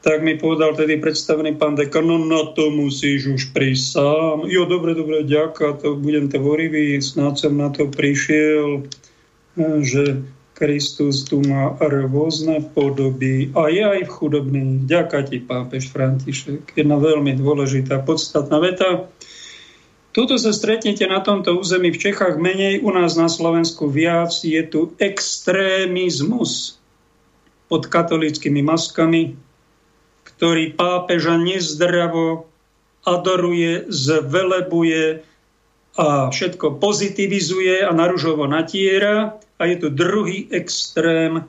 Tak 0.06 0.22
mi 0.22 0.38
povedal 0.38 0.78
tedy 0.78 1.02
predstavený 1.02 1.58
pán 1.58 1.74
dekan, 1.74 2.06
no 2.06 2.22
na 2.22 2.54
to 2.54 2.70
musíš 2.70 3.26
už 3.26 3.42
prísť 3.58 3.98
sám. 3.98 4.46
Jo, 4.46 4.70
dobre, 4.70 4.94
dobre, 4.94 5.26
ďaká, 5.26 5.82
to 5.82 5.98
budem 5.98 6.30
tvorivý, 6.30 7.02
snáď 7.02 7.50
som 7.50 7.58
na 7.58 7.74
to 7.74 7.90
prišiel, 7.90 8.86
že 9.82 10.22
Kristus 10.54 11.26
tu 11.26 11.42
má 11.42 11.74
rôzne 11.82 12.62
podoby 12.78 13.50
a 13.58 13.66
je 13.66 13.82
aj 13.82 14.02
v 14.06 14.14
chudobných. 14.14 14.86
Ďaká 14.86 15.26
ti, 15.26 15.42
pápež 15.42 15.90
František. 15.90 16.78
Jedna 16.78 17.02
veľmi 17.02 17.34
dôležitá, 17.42 18.06
podstatná 18.06 18.62
veta. 18.62 19.10
Tuto 20.14 20.38
sa 20.38 20.54
stretnete 20.54 21.10
na 21.10 21.20
tomto 21.26 21.58
území 21.58 21.90
v 21.90 21.98
Čechách 21.98 22.38
menej, 22.38 22.86
u 22.86 22.94
nás 22.94 23.18
na 23.18 23.26
Slovensku 23.26 23.90
viac. 23.90 24.32
Je 24.46 24.62
tu 24.70 24.94
extrémizmus 25.02 26.78
pod 27.68 27.90
katolickými 27.90 28.62
maskami, 28.62 29.34
ktorý 30.36 30.76
pápeža 30.76 31.40
nezdravo 31.40 32.48
adoruje, 33.06 33.88
zvelebuje 33.88 35.24
a 35.96 36.28
všetko 36.28 36.82
pozitivizuje 36.82 37.86
a 37.86 37.92
naružovo 37.96 38.44
natiera 38.50 39.40
a 39.56 39.62
je 39.64 39.76
tu 39.80 39.88
druhý 39.88 40.52
extrém, 40.52 41.48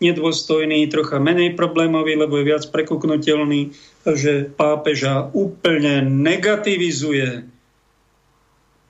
nedôstojný, 0.00 0.88
trocha 0.92 1.16
menej 1.16 1.56
problémový, 1.56 2.20
lebo 2.20 2.36
je 2.40 2.48
viac 2.52 2.64
prekuknutelný, 2.68 3.72
že 4.04 4.48
pápeža 4.52 5.32
úplne 5.32 6.04
negativizuje. 6.04 7.48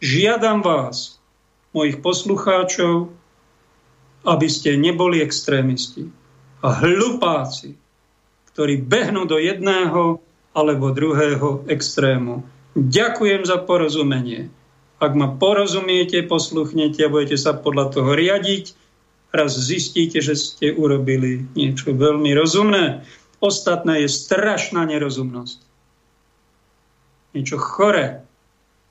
Žiadam 0.02 0.66
vás, 0.66 1.22
mojich 1.70 2.02
poslucháčov, 2.02 3.10
aby 4.26 4.48
ste 4.50 4.74
neboli 4.74 5.22
extrémisti 5.22 6.10
a 6.66 6.74
hlupáci, 6.82 7.78
ktorí 8.56 8.80
behnú 8.80 9.28
do 9.28 9.36
jedného 9.36 10.24
alebo 10.56 10.88
druhého 10.88 11.68
extrému. 11.68 12.40
Ďakujem 12.72 13.44
za 13.44 13.60
porozumenie. 13.60 14.48
Ak 14.96 15.12
ma 15.12 15.28
porozumiete, 15.28 16.24
posluchnete 16.24 17.04
a 17.04 17.12
budete 17.12 17.36
sa 17.36 17.52
podľa 17.52 17.92
toho 17.92 18.16
riadiť, 18.16 18.72
raz 19.28 19.52
zistíte, 19.52 20.24
že 20.24 20.40
ste 20.40 20.72
urobili 20.72 21.44
niečo 21.52 21.92
veľmi 21.92 22.32
rozumné. 22.32 23.04
Ostatné 23.44 24.08
je 24.08 24.08
strašná 24.08 24.88
nerozumnosť. 24.88 25.60
Niečo 27.36 27.60
chore, 27.60 28.24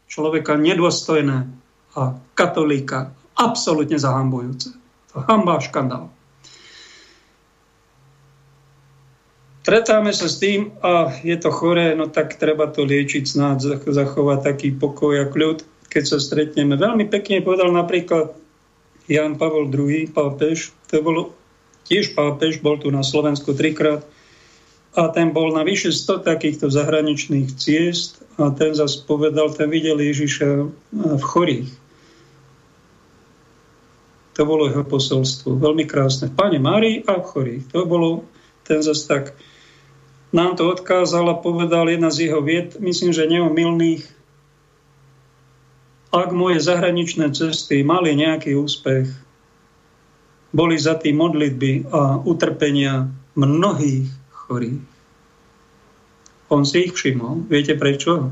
človeka 0.06 0.62
nedôstojné 0.62 1.50
a 1.98 2.14
katolíka 2.38 3.18
absolútne 3.34 3.98
zahambujúce. 3.98 4.78
To 5.18 5.26
hamba 5.26 5.58
škandál. 5.58 6.14
Tretáme 9.66 10.14
sa 10.14 10.30
s 10.30 10.38
tým 10.38 10.78
a 10.86 11.10
je 11.26 11.34
to 11.42 11.50
choré, 11.50 11.98
no 11.98 12.06
tak 12.06 12.38
treba 12.38 12.70
to 12.70 12.86
liečiť, 12.86 13.26
snáď 13.26 13.82
zachovať 13.82 14.40
taký 14.46 14.70
pokoj 14.78 15.26
a 15.26 15.26
kľud 15.26 15.66
keď 15.96 16.04
sa 16.04 16.20
stretneme. 16.20 16.76
Veľmi 16.76 17.08
pekne 17.08 17.40
povedal 17.40 17.72
napríklad 17.72 18.36
Jan 19.08 19.40
Pavol 19.40 19.72
II, 19.72 20.12
pápež, 20.12 20.76
to 20.92 21.00
bol 21.00 21.32
tiež 21.88 22.12
pápež, 22.12 22.60
bol 22.60 22.76
tu 22.76 22.92
na 22.92 23.00
Slovensku 23.00 23.56
trikrát 23.56 24.04
a 24.92 25.08
ten 25.16 25.32
bol 25.32 25.56
na 25.56 25.64
vyše 25.64 25.96
100 25.96 26.28
takýchto 26.28 26.68
zahraničných 26.68 27.48
ciest 27.56 28.20
a 28.36 28.52
ten 28.52 28.76
zase 28.76 29.08
povedal, 29.08 29.56
ten 29.56 29.72
videl 29.72 30.04
Ježiša 30.04 30.48
v 30.92 31.24
chorých. 31.24 31.72
To 34.36 34.44
bolo 34.44 34.68
jeho 34.68 34.84
posolstvo. 34.84 35.56
Veľmi 35.56 35.88
krásne. 35.88 36.28
Pane 36.28 36.60
Márii 36.60 37.08
a 37.08 37.24
v 37.24 37.24
chorých. 37.24 37.64
To 37.72 37.88
bolo 37.88 38.28
ten 38.68 38.84
zase 38.84 39.08
tak 39.08 39.24
nám 40.36 40.60
to 40.60 40.68
odkázal 40.68 41.32
a 41.32 41.40
povedal 41.40 41.88
jedna 41.88 42.12
z 42.12 42.28
jeho 42.28 42.44
vied, 42.44 42.76
myslím, 42.84 43.16
že 43.16 43.32
neomilných, 43.32 44.04
ak 46.12 46.30
moje 46.36 46.60
zahraničné 46.60 47.32
cesty 47.32 47.88
mali 47.88 48.12
nejaký 48.20 48.56
úspech, 48.60 49.08
boli 50.52 50.76
za 50.76 51.00
tým 51.00 51.20
modlitby 51.20 51.88
a 51.92 52.20
utrpenia 52.24 53.12
mnohých 53.36 54.08
chorých. 54.32 54.84
On 56.48 56.64
si 56.64 56.88
ich 56.88 56.96
všimol. 56.96 57.48
Viete 57.52 57.76
prečo? 57.76 58.32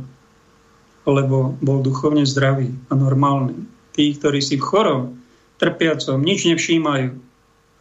Lebo 1.04 1.60
bol 1.60 1.84
duchovne 1.84 2.24
zdravý 2.24 2.72
a 2.88 2.96
normálny. 2.96 3.68
Tí, 3.92 4.16
ktorí 4.16 4.40
si 4.40 4.56
v 4.56 4.64
chorom, 4.64 5.20
trpiacom, 5.60 6.24
nič 6.24 6.48
nevšímajú, 6.48 7.10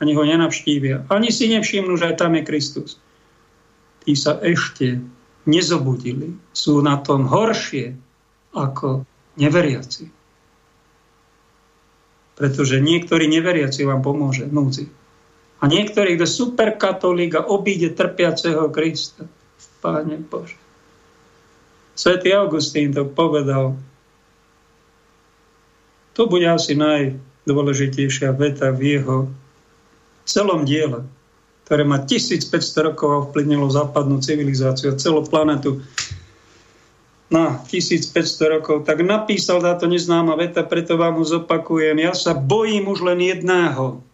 ani 0.02 0.12
ho 0.18 0.22
nenavštívia, 0.26 1.06
ani 1.06 1.30
si 1.30 1.46
nevšimnú, 1.46 1.94
že 1.94 2.10
aj 2.10 2.26
tam 2.26 2.34
je 2.34 2.42
Kristus. 2.42 2.98
Tí 4.02 4.12
sa 4.18 4.38
ešte 4.42 4.98
nezobudili. 5.46 6.34
Sú 6.50 6.82
na 6.82 6.98
tom 6.98 7.26
horšie 7.30 7.94
ako 8.54 9.06
neveriaci. 9.38 10.10
Pretože 12.36 12.82
niektorý 12.82 13.30
neveriaci 13.30 13.86
vám 13.86 14.02
pomôže 14.02 14.48
v 14.48 14.52
núdzi. 14.52 14.86
A 15.62 15.70
niektorý, 15.70 16.18
kto 16.18 16.26
super 16.26 16.74
katolík 16.74 17.38
a 17.38 17.46
obíde 17.46 17.94
trpiaceho 17.94 18.66
Krista. 18.74 19.30
Páne 19.78 20.18
Bože. 20.18 20.58
Svetý 21.94 22.34
Augustín 22.34 22.90
to 22.90 23.06
povedal. 23.06 23.78
To 26.18 26.22
bude 26.26 26.44
asi 26.50 26.74
najdôležitejšia 26.74 28.34
veta 28.34 28.74
v 28.74 28.98
jeho 28.98 29.16
celom 30.26 30.66
diele, 30.66 31.06
ktoré 31.64 31.82
má 31.86 32.02
1500 32.02 32.88
rokov 32.92 33.08
a 33.10 33.24
vplyvnilo 33.30 33.70
západnú 33.70 34.18
civilizáciu 34.18 34.92
a 34.92 34.98
celú 34.98 35.22
planetu 35.24 35.80
na 37.32 37.56
1500 37.64 38.60
rokov, 38.60 38.84
tak 38.84 39.00
napísal 39.00 39.64
táto 39.64 39.88
neznáma 39.88 40.36
veta, 40.36 40.60
preto 40.60 41.00
vám 41.00 41.16
ho 41.16 41.24
zopakujem. 41.24 41.96
Ja 41.96 42.12
sa 42.12 42.36
bojím 42.36 42.92
už 42.92 43.08
len 43.08 43.24
jedného, 43.24 44.04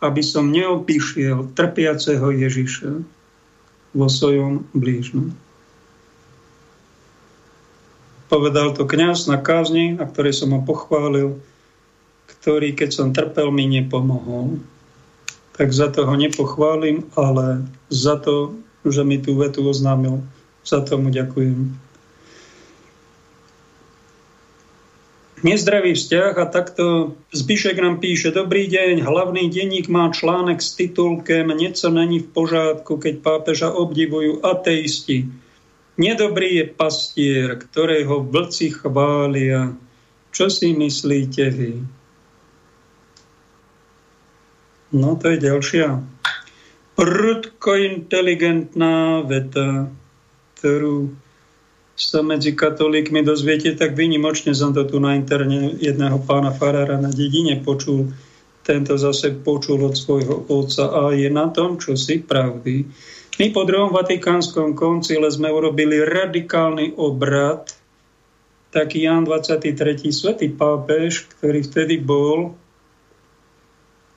aby 0.00 0.22
som 0.24 0.48
neopíšiel 0.48 1.52
trpiaceho 1.52 2.32
Ježiša 2.32 2.90
vo 3.92 4.06
svojom 4.08 4.64
blížnom. 4.72 5.36
Povedal 8.32 8.72
to 8.72 8.88
kňaz 8.88 9.28
na 9.28 9.36
kázni, 9.36 9.92
na 9.92 10.08
ktorej 10.08 10.32
som 10.32 10.56
ho 10.56 10.64
pochválil, 10.64 11.36
ktorý, 12.24 12.72
keď 12.72 12.90
som 12.90 13.12
trpel, 13.12 13.52
mi 13.52 13.68
nepomohol. 13.68 14.64
Tak 15.52 15.68
za 15.72 15.92
to 15.92 16.08
ho 16.08 16.14
nepochválim, 16.16 17.04
ale 17.12 17.68
za 17.92 18.16
to, 18.16 18.56
že 18.88 19.04
mi 19.04 19.20
tú 19.20 19.36
vetu 19.36 19.62
oznámil 19.68 20.24
za 20.64 20.80
tomu 20.80 21.10
ďakujem. 21.10 21.76
Nezdravý 25.42 25.98
vzťah 25.98 26.38
a 26.38 26.46
takto 26.46 27.18
Zbyšek 27.34 27.74
nám 27.82 27.98
píše, 27.98 28.30
dobrý 28.30 28.70
deň, 28.70 29.02
hlavný 29.02 29.50
denník 29.50 29.90
má 29.90 30.06
článek 30.14 30.62
s 30.62 30.78
titulkem 30.78 31.50
Nieco 31.50 31.90
není 31.90 32.22
v 32.22 32.30
pořádku, 32.30 33.02
keď 33.02 33.14
pápeža 33.18 33.74
obdivujú 33.74 34.38
ateisti. 34.46 35.26
Nedobrý 35.98 36.62
je 36.62 36.64
pastier, 36.70 37.58
ktorého 37.58 38.22
vlci 38.22 38.70
chvália. 38.70 39.74
Čo 40.30 40.46
si 40.46 40.78
myslíte 40.78 41.50
vy? 41.50 41.72
No 44.92 45.16
to 45.16 45.32
je 45.32 45.38
ďalšia. 45.40 46.04
Prudko 46.92 47.70
inteligentná 47.80 49.24
veta 49.24 49.88
ktorú 50.62 51.10
sa 51.98 52.22
medzi 52.22 52.54
katolíkmi 52.54 53.26
dozviete, 53.26 53.74
tak 53.74 53.98
vynimočne 53.98 54.54
som 54.54 54.70
to 54.70 54.86
tu 54.86 55.02
na 55.02 55.18
interne 55.18 55.74
jedného 55.74 56.22
pána 56.22 56.54
Farára 56.54 57.02
na 57.02 57.10
dedine 57.10 57.58
počul. 57.58 58.14
Tento 58.62 58.94
zase 58.94 59.42
počul 59.42 59.82
od 59.82 59.98
svojho 59.98 60.46
otca 60.46 60.86
a 60.86 61.10
je 61.10 61.26
na 61.26 61.50
tom, 61.50 61.82
čo 61.82 61.98
si 61.98 62.22
pravdy. 62.22 62.86
My 63.42 63.50
po 63.50 63.66
druhom 63.66 63.90
Vatikánskom 63.90 64.78
koncile 64.78 65.26
sme 65.34 65.50
urobili 65.50 65.98
radikálny 65.98 66.94
obrad. 66.94 67.74
Taký 68.70 69.02
Jan 69.02 69.26
23. 69.26 70.14
svetý 70.14 70.46
pápež, 70.54 71.26
ktorý 71.26 71.66
vtedy 71.66 71.98
bol, 71.98 72.54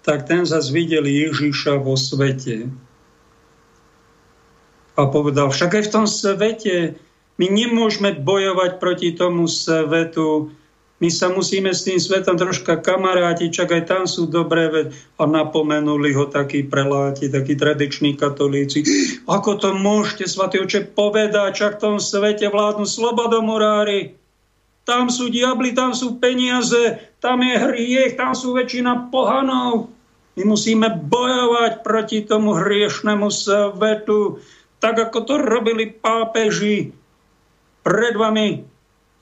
tak 0.05 0.29
ten 0.29 0.45
zase 0.45 0.69
videl 0.69 1.09
Ježiša 1.09 1.81
vo 1.81 1.97
svete. 1.97 2.69
A 4.95 5.01
povedal, 5.09 5.49
však 5.49 5.81
aj 5.81 5.83
v 5.89 5.93
tom 5.93 6.05
svete 6.05 6.75
my 7.35 7.51
nemôžeme 7.51 8.15
bojovať 8.15 8.79
proti 8.79 9.11
tomu 9.11 9.49
svetu. 9.49 10.55
My 11.03 11.11
sa 11.11 11.27
musíme 11.27 11.75
s 11.75 11.83
tým 11.83 11.99
svetom 11.99 12.39
troška 12.39 12.79
kamarátiť, 12.79 13.49
čak 13.51 13.75
aj 13.75 13.83
tam 13.91 14.03
sú 14.07 14.31
dobré 14.31 14.71
veci. 14.71 14.95
A 15.19 15.27
napomenuli 15.27 16.15
ho 16.15 16.31
takí 16.31 16.63
preláti, 16.63 17.27
takí 17.27 17.59
tradiční 17.59 18.15
katolíci. 18.15 18.87
Ako 19.27 19.59
to 19.59 19.75
môžete, 19.75 20.31
svatý 20.31 20.63
oče, 20.63 20.95
povedať, 20.95 21.59
čak 21.59 21.71
v 21.75 21.81
tom 21.83 21.95
svete 21.99 22.47
vládnu 22.47 22.87
slobodomurári. 22.87 24.15
Tam 24.87 25.11
sú 25.11 25.27
diabli, 25.27 25.75
tam 25.75 25.91
sú 25.91 26.21
peniaze, 26.21 27.03
tam 27.19 27.43
je 27.43 27.57
hriech, 27.57 28.15
tam 28.15 28.31
sú 28.31 28.55
väčšina 28.55 29.11
pohanov. 29.11 29.94
My 30.35 30.43
musíme 30.43 30.91
bojovať 30.91 31.79
proti 31.79 32.19
tomu 32.27 32.59
hriešnemu 32.59 33.27
svetu, 33.31 34.43
tak 34.83 34.99
ako 34.99 35.17
to 35.23 35.33
robili 35.39 35.87
pápeži 35.87 36.91
pred 37.87 38.13
vami 38.19 38.67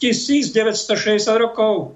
1960 0.01 1.21
rokov. 1.37 1.93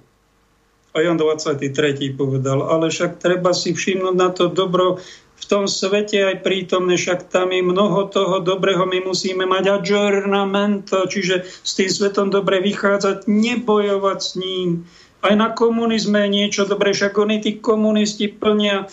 A 0.93 1.01
Jan 1.01 1.18
23. 1.18 2.13
povedal, 2.13 2.61
ale 2.61 2.89
však 2.89 3.22
treba 3.22 3.53
si 3.53 3.74
všimnúť 3.74 4.15
na 4.15 4.30
to 4.34 4.49
dobro 4.49 5.01
v 5.38 5.45
tom 5.45 5.70
svete 5.70 6.18
aj 6.18 6.41
prítomné, 6.41 6.97
však 6.97 7.30
tam 7.30 7.53
je 7.53 7.61
mnoho 7.61 8.09
toho 8.09 8.41
dobrého, 8.41 8.89
my 8.89 9.05
musíme 9.05 9.45
mať 9.45 9.82
adjournamento, 9.82 11.05
čiže 11.05 11.45
s 11.45 11.72
tým 11.78 11.89
svetom 11.93 12.28
dobre 12.34 12.57
vychádzať, 12.65 13.30
nebojovať 13.30 14.18
s 14.18 14.32
ním. 14.41 14.89
Aj 15.22 15.38
na 15.38 15.53
komunizme 15.53 16.26
je 16.26 16.34
niečo 16.34 16.65
dobré, 16.65 16.93
však 16.93 17.13
oni 17.13 17.38
tí 17.41 17.51
komunisti 17.61 18.34
plnia 18.34 18.89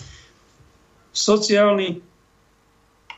sociálny 1.15 2.03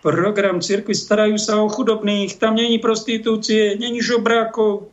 program 0.05 0.63
cirkvi, 0.63 0.95
starajú 0.95 1.35
sa 1.41 1.59
o 1.59 1.67
chudobných, 1.67 2.39
tam 2.39 2.55
není 2.55 2.79
prostitúcie, 2.79 3.75
není 3.75 3.99
žobrákov, 3.99 4.93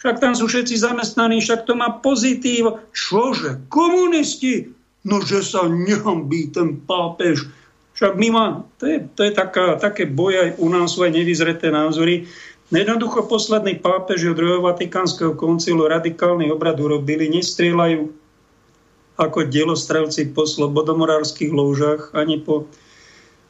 však 0.00 0.16
tam 0.16 0.32
sú 0.32 0.48
všetci 0.48 0.80
zamestnaní, 0.80 1.44
však 1.44 1.68
to 1.68 1.76
má 1.76 2.00
pozitív. 2.00 2.80
Čože? 2.96 3.68
Komunisti? 3.68 4.72
No, 5.04 5.20
že 5.20 5.44
sa 5.44 5.68
nehambí 5.68 6.48
ten 6.48 6.80
pápež. 6.88 7.52
Však 7.92 8.16
my 8.16 8.28
má, 8.32 8.46
to 8.80 8.88
je, 8.88 8.96
to 9.12 9.28
je 9.28 9.32
taká, 9.36 9.76
také 9.76 10.08
boj 10.08 10.40
aj 10.40 10.50
u 10.56 10.72
nás, 10.72 10.96
sú 10.96 11.04
aj 11.04 11.12
nevyzreté 11.12 11.68
názory. 11.68 12.24
Jednoducho 12.72 13.28
posledný 13.28 13.76
pápež 13.76 14.32
od 14.32 14.40
druhého 14.40 14.64
Vatikánskeho 14.64 15.36
koncilu 15.36 15.84
radikálny 15.84 16.48
obrad 16.48 16.80
urobili, 16.80 17.28
nestrieľajú 17.28 18.19
ako 19.20 19.44
dielostrelci 19.52 20.32
po 20.32 20.48
slobodomorárskych 20.48 21.52
lôžach, 21.52 22.16
ani 22.16 22.40
po 22.40 22.64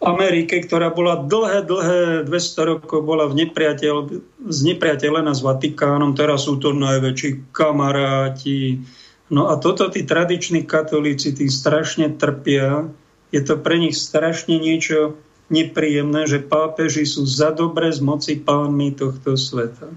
Amerike, 0.01 0.65
ktorá 0.65 0.89
bola 0.91 1.23
dlhé, 1.23 1.63
dlhé 1.69 2.01
200 2.25 2.71
rokov, 2.73 3.05
bola 3.05 3.29
v 3.29 3.45
nepriateľ, 3.45 4.25
znepriateľená 4.49 5.31
s 5.37 5.45
Vatikánom, 5.45 6.17
teraz 6.17 6.49
sú 6.49 6.57
to 6.57 6.73
najväčší 6.73 7.53
kamaráti. 7.53 8.81
No 9.29 9.53
a 9.53 9.61
toto 9.61 9.93
tí 9.93 10.03
tradiční 10.03 10.65
katolíci, 10.65 11.37
tí 11.37 11.47
strašne 11.53 12.17
trpia. 12.17 12.89
Je 13.31 13.45
to 13.45 13.61
pre 13.61 13.79
nich 13.79 13.95
strašne 13.95 14.59
niečo 14.59 15.21
nepríjemné, 15.53 16.25
že 16.25 16.43
pápeži 16.43 17.05
sú 17.05 17.29
za 17.29 17.53
dobre 17.53 17.93
z 17.93 18.01
moci 18.01 18.41
pánmi 18.41 18.97
tohto 18.97 19.37
sveta. 19.37 19.93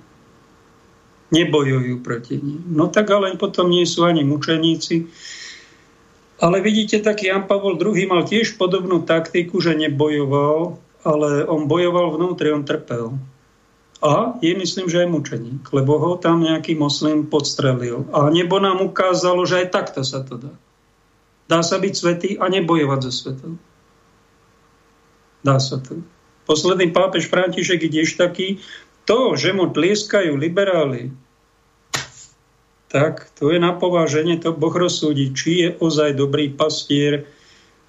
Nebojujú 1.33 2.03
proti 2.05 2.37
ním. 2.37 2.61
No 2.69 2.91
tak 2.91 3.09
ale 3.09 3.33
potom 3.39 3.71
nie 3.71 3.87
sú 3.87 4.05
ani 4.05 4.21
mučeníci. 4.21 5.09
Ale 6.43 6.59
vidíte, 6.59 6.99
taký 6.99 7.31
Jan 7.31 7.47
Pavol 7.47 7.79
II 7.79 7.95
mal 8.11 8.27
tiež 8.27 8.59
podobnú 8.59 9.07
taktiku, 9.07 9.63
že 9.63 9.79
nebojoval, 9.79 10.75
ale 11.07 11.47
on 11.47 11.71
bojoval 11.71 12.19
vnútri, 12.19 12.51
on 12.51 12.67
trpel. 12.67 13.15
A 14.03 14.35
je, 14.43 14.51
myslím, 14.51 14.91
že 14.91 15.07
aj 15.07 15.09
mučeník, 15.15 15.63
lebo 15.71 15.95
ho 15.95 16.19
tam 16.19 16.43
nejaký 16.43 16.75
moslim 16.75 17.31
podstrelil. 17.31 18.11
A 18.11 18.27
nebo 18.27 18.59
nám 18.59 18.83
ukázalo, 18.83 19.47
že 19.47 19.63
aj 19.63 19.67
takto 19.71 20.03
sa 20.03 20.19
to 20.27 20.35
dá. 20.35 20.53
Dá 21.47 21.63
sa 21.63 21.79
byť 21.79 21.93
svetý 21.95 22.29
a 22.35 22.51
nebojovať 22.51 22.99
so 23.07 23.11
svetom. 23.15 23.55
Dá 25.47 25.63
sa 25.63 25.79
to. 25.79 26.03
Posledný 26.43 26.91
pápež 26.91 27.31
František 27.31 27.87
tiež 27.87 28.19
taký, 28.19 28.59
to, 29.07 29.39
že 29.39 29.55
mu 29.55 29.71
tlieskajú 29.71 30.35
liberáli, 30.35 31.15
tak 32.93 33.33
to 33.41 33.49
je 33.49 33.57
na 33.57 33.73
pováženie, 33.73 34.37
to 34.37 34.53
Boh 34.53 34.69
rozsúdi, 34.69 35.33
či 35.33 35.65
je 35.65 35.69
ozaj 35.81 36.13
dobrý 36.13 36.53
pastier, 36.53 37.25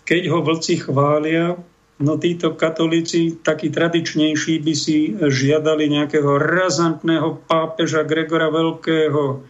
keď 0.09 0.32
ho 0.32 0.40
vlci 0.40 0.80
chvália, 0.80 1.61
no 2.00 2.16
títo 2.16 2.57
katolíci, 2.57 3.36
takí 3.44 3.68
tradičnejší, 3.68 4.64
by 4.64 4.72
si 4.72 5.12
žiadali 5.12 5.92
nejakého 5.92 6.40
razantného 6.40 7.44
pápeža 7.44 8.09
Gregora 8.09 8.48
Veľkého, 8.48 9.44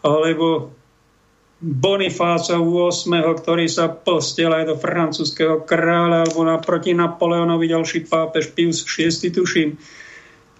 alebo 0.00 0.72
Bonifáca 1.60 2.56
8., 2.56 3.20
ktorý 3.36 3.68
sa 3.68 3.92
postiel 3.92 4.48
aj 4.48 4.64
do 4.64 4.76
francúzského 4.80 5.60
kráľa, 5.68 6.24
alebo 6.24 6.40
naproti 6.40 6.96
Napoleonovi 6.96 7.68
ďalší 7.68 8.08
pápež 8.08 8.56
Pius 8.56 8.80
VI, 8.88 9.28
tuším 9.28 9.76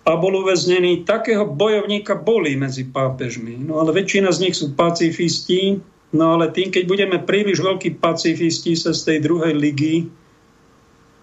a 0.05 0.17
bol 0.17 0.33
uväznený. 0.41 1.05
Takého 1.05 1.45
bojovníka 1.45 2.17
boli 2.17 2.57
medzi 2.57 2.89
pápežmi. 2.89 3.61
No 3.61 3.85
ale 3.85 3.93
väčšina 3.93 4.33
z 4.33 4.49
nich 4.49 4.57
sú 4.57 4.73
pacifisti. 4.73 5.77
No 6.11 6.35
ale 6.35 6.51
tým, 6.51 6.73
keď 6.73 6.85
budeme 6.89 7.19
príliš 7.23 7.63
veľkí 7.63 8.01
pacifisti 8.03 8.75
sa 8.75 8.91
z 8.97 9.01
tej 9.07 9.19
druhej 9.31 9.55
ligy, 9.55 10.11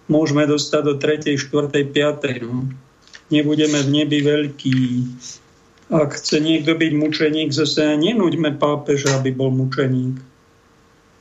môžeme 0.08 0.48
dostať 0.48 0.82
do 0.86 0.94
3., 0.96 1.36
4., 1.36 1.74
5. 1.92 2.46
No. 2.46 2.70
Nebudeme 3.28 3.80
v 3.84 3.90
nebi 3.92 4.20
veľký. 4.24 4.80
Ak 5.92 6.20
chce 6.20 6.40
niekto 6.40 6.76
byť 6.76 6.92
mučeník, 6.96 7.50
zase 7.52 7.96
nenúďme 7.96 8.56
pápeža, 8.56 9.20
aby 9.20 9.32
bol 9.36 9.52
mučeník. 9.52 10.20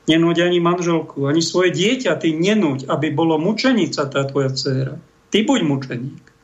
Nenúď 0.06 0.46
ani 0.46 0.62
manželku, 0.62 1.26
ani 1.26 1.42
svoje 1.42 1.74
dieťa, 1.74 2.14
ty 2.22 2.30
nenúď, 2.30 2.86
aby 2.86 3.10
bolo 3.10 3.42
mučenica 3.42 4.06
tá 4.06 4.22
tvoja 4.22 4.54
dcéra. 4.54 4.94
Ty 5.34 5.38
buď 5.42 5.60
mučeník. 5.66 6.35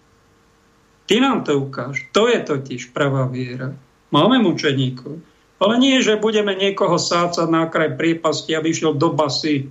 Ty 1.13 1.21
nám 1.21 1.45
to 1.45 1.61
ukáž. 1.61 2.09
To 2.17 2.25
je 2.25 2.41
totiž 2.41 2.97
pravá 2.97 3.29
viera. 3.29 3.77
Máme 4.17 4.41
mučeníkov. 4.41 5.21
Ale 5.61 5.77
nie, 5.77 6.01
že 6.01 6.17
budeme 6.17 6.57
niekoho 6.57 6.97
sácať 6.97 7.53
na 7.53 7.69
kraj 7.69 8.01
priepasti, 8.01 8.57
aby 8.57 8.73
išiel 8.73 8.97
do 8.97 9.13
basy 9.13 9.69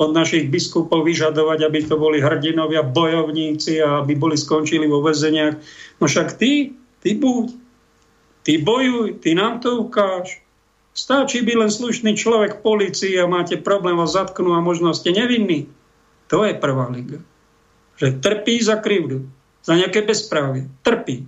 od 0.00 0.16
našich 0.16 0.48
biskupov 0.48 1.04
vyžadovať, 1.04 1.68
aby 1.68 1.84
to 1.84 2.00
boli 2.00 2.24
hrdinovia, 2.24 2.80
bojovníci 2.80 3.84
a 3.84 4.00
aby 4.00 4.16
boli 4.16 4.40
skončili 4.40 4.88
vo 4.88 5.04
väzeniach. 5.04 5.60
No 6.00 6.08
však 6.08 6.40
ty, 6.40 6.72
ty 7.04 7.12
buď, 7.12 7.52
ty 8.48 8.64
bojuj, 8.64 9.20
ty 9.20 9.36
nám 9.36 9.60
to 9.60 9.76
ukáž. 9.76 10.40
Stačí 10.96 11.44
byť 11.44 11.68
len 11.68 11.68
slušný 11.68 12.16
človek 12.16 12.64
policii 12.64 13.20
a 13.20 13.28
máte 13.28 13.60
problém 13.60 14.00
vás 14.00 14.16
zatknú 14.16 14.56
a 14.56 14.64
možno 14.64 14.96
ste 14.96 15.12
nevinní. 15.12 15.68
To 16.32 16.48
je 16.48 16.56
prvá 16.56 16.88
liga. 16.88 17.20
Že 18.00 18.24
trpí 18.24 18.56
za 18.64 18.80
krivdu 18.80 19.28
za 19.62 19.78
nejaké 19.78 20.02
bezprávie. 20.02 20.66
Trpí. 20.82 21.26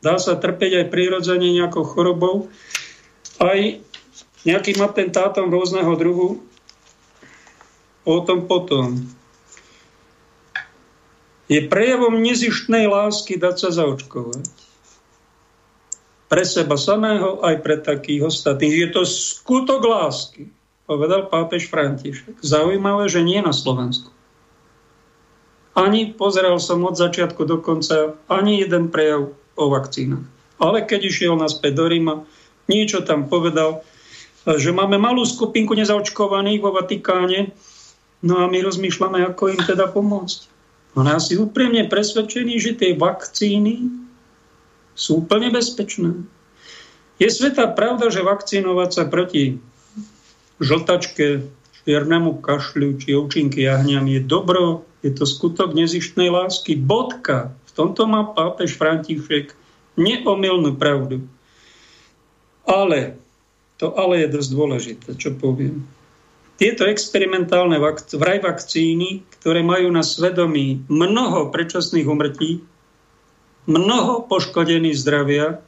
Dá 0.00 0.20
sa 0.20 0.38
trpeť 0.38 0.84
aj 0.84 0.92
prirodzene 0.92 1.50
nejakou 1.50 1.82
chorobou, 1.82 2.52
aj 3.40 3.80
nejakým 4.44 4.78
atentátom 4.84 5.48
rôzneho 5.50 5.92
druhu. 5.96 6.44
O 8.04 8.20
tom 8.20 8.44
potom. 8.44 9.00
Je 11.48 11.60
prejavom 11.64 12.20
nezištnej 12.20 12.88
lásky 12.88 13.36
dať 13.36 13.56
sa 13.56 13.70
zaočkovať. 13.72 14.44
Pre 16.28 16.44
seba 16.44 16.76
samého, 16.76 17.40
aj 17.44 17.60
pre 17.60 17.76
takých 17.80 18.28
ostatných. 18.28 18.74
Je 18.76 18.88
to 18.92 19.02
skutok 19.04 19.84
lásky, 19.84 20.48
povedal 20.88 21.28
pápež 21.28 21.68
František. 21.68 22.40
Zaujímavé, 22.40 23.08
že 23.08 23.24
nie 23.24 23.40
na 23.44 23.52
Slovensku. 23.52 24.13
Ani 25.74 26.14
pozeral 26.14 26.62
som 26.62 26.86
od 26.86 26.94
začiatku 26.94 27.42
do 27.46 27.58
konca 27.58 28.14
ani 28.30 28.62
jeden 28.62 28.94
prejav 28.94 29.34
o 29.58 29.64
vakcínach. 29.70 30.22
Ale 30.62 30.86
keď 30.86 31.10
išiel 31.10 31.34
naspäť 31.34 31.82
do 31.82 31.86
Ríma, 31.90 32.14
niečo 32.70 33.02
tam 33.02 33.26
povedal, 33.26 33.82
že 34.46 34.70
máme 34.70 35.00
malú 35.02 35.26
skupinku 35.26 35.74
nezaočkovaných 35.74 36.62
vo 36.62 36.70
Vatikáne, 36.78 37.50
no 38.22 38.38
a 38.38 38.46
my 38.46 38.58
rozmýšľame, 38.62 39.24
ako 39.26 39.50
im 39.50 39.60
teda 39.60 39.90
pomôcť. 39.90 40.38
On 40.94 41.02
je 41.10 41.12
asi 41.12 41.32
úprimne 41.34 41.90
presvedčený, 41.90 42.54
že 42.62 42.78
tie 42.78 42.94
vakcíny 42.94 43.90
sú 44.94 45.26
úplne 45.26 45.50
bezpečné. 45.50 46.22
Je 47.18 47.26
svetá 47.30 47.66
pravda, 47.66 48.14
že 48.14 48.22
vakcinovať 48.22 48.90
sa 48.94 49.04
proti 49.10 49.58
žltačke, 50.62 51.50
čiernemu 51.84 52.40
kašľu 52.40 52.96
či 53.00 53.12
účinky 53.12 53.68
jahňam 53.68 54.08
je 54.08 54.20
dobro, 54.24 54.88
je 55.04 55.12
to 55.12 55.28
skutok 55.28 55.76
nezištnej 55.76 56.32
lásky. 56.32 56.80
Bodka. 56.80 57.52
V 57.68 57.70
tomto 57.76 58.08
má 58.08 58.24
pápež 58.32 58.80
František 58.80 59.52
neomilnú 60.00 60.80
pravdu. 60.80 61.28
Ale, 62.64 63.20
to 63.76 63.92
ale 63.92 64.24
je 64.24 64.28
dosť 64.32 64.50
dôležité, 64.56 65.08
čo 65.20 65.36
poviem. 65.36 65.84
Tieto 66.54 66.88
experimentálne 66.88 67.76
vak- 67.76 68.14
vraj 68.16 68.40
vakcíny, 68.40 69.26
ktoré 69.36 69.60
majú 69.60 69.90
na 69.92 70.06
svedomí 70.06 70.86
mnoho 70.88 71.52
predčasných 71.52 72.06
umrtí, 72.08 72.64
mnoho 73.68 74.24
poškodení 74.24 74.94
zdravia, 74.96 75.60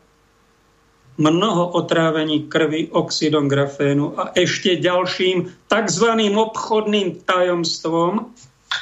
mnoho 1.17 1.73
otrávení 1.73 2.49
krvi 2.49 2.93
oxidom 2.93 3.49
grafénu 3.49 4.17
a 4.21 4.37
ešte 4.37 4.77
ďalším 4.77 5.69
tzv. 5.69 6.09
obchodným 6.37 7.25
tajomstvom, 7.25 8.33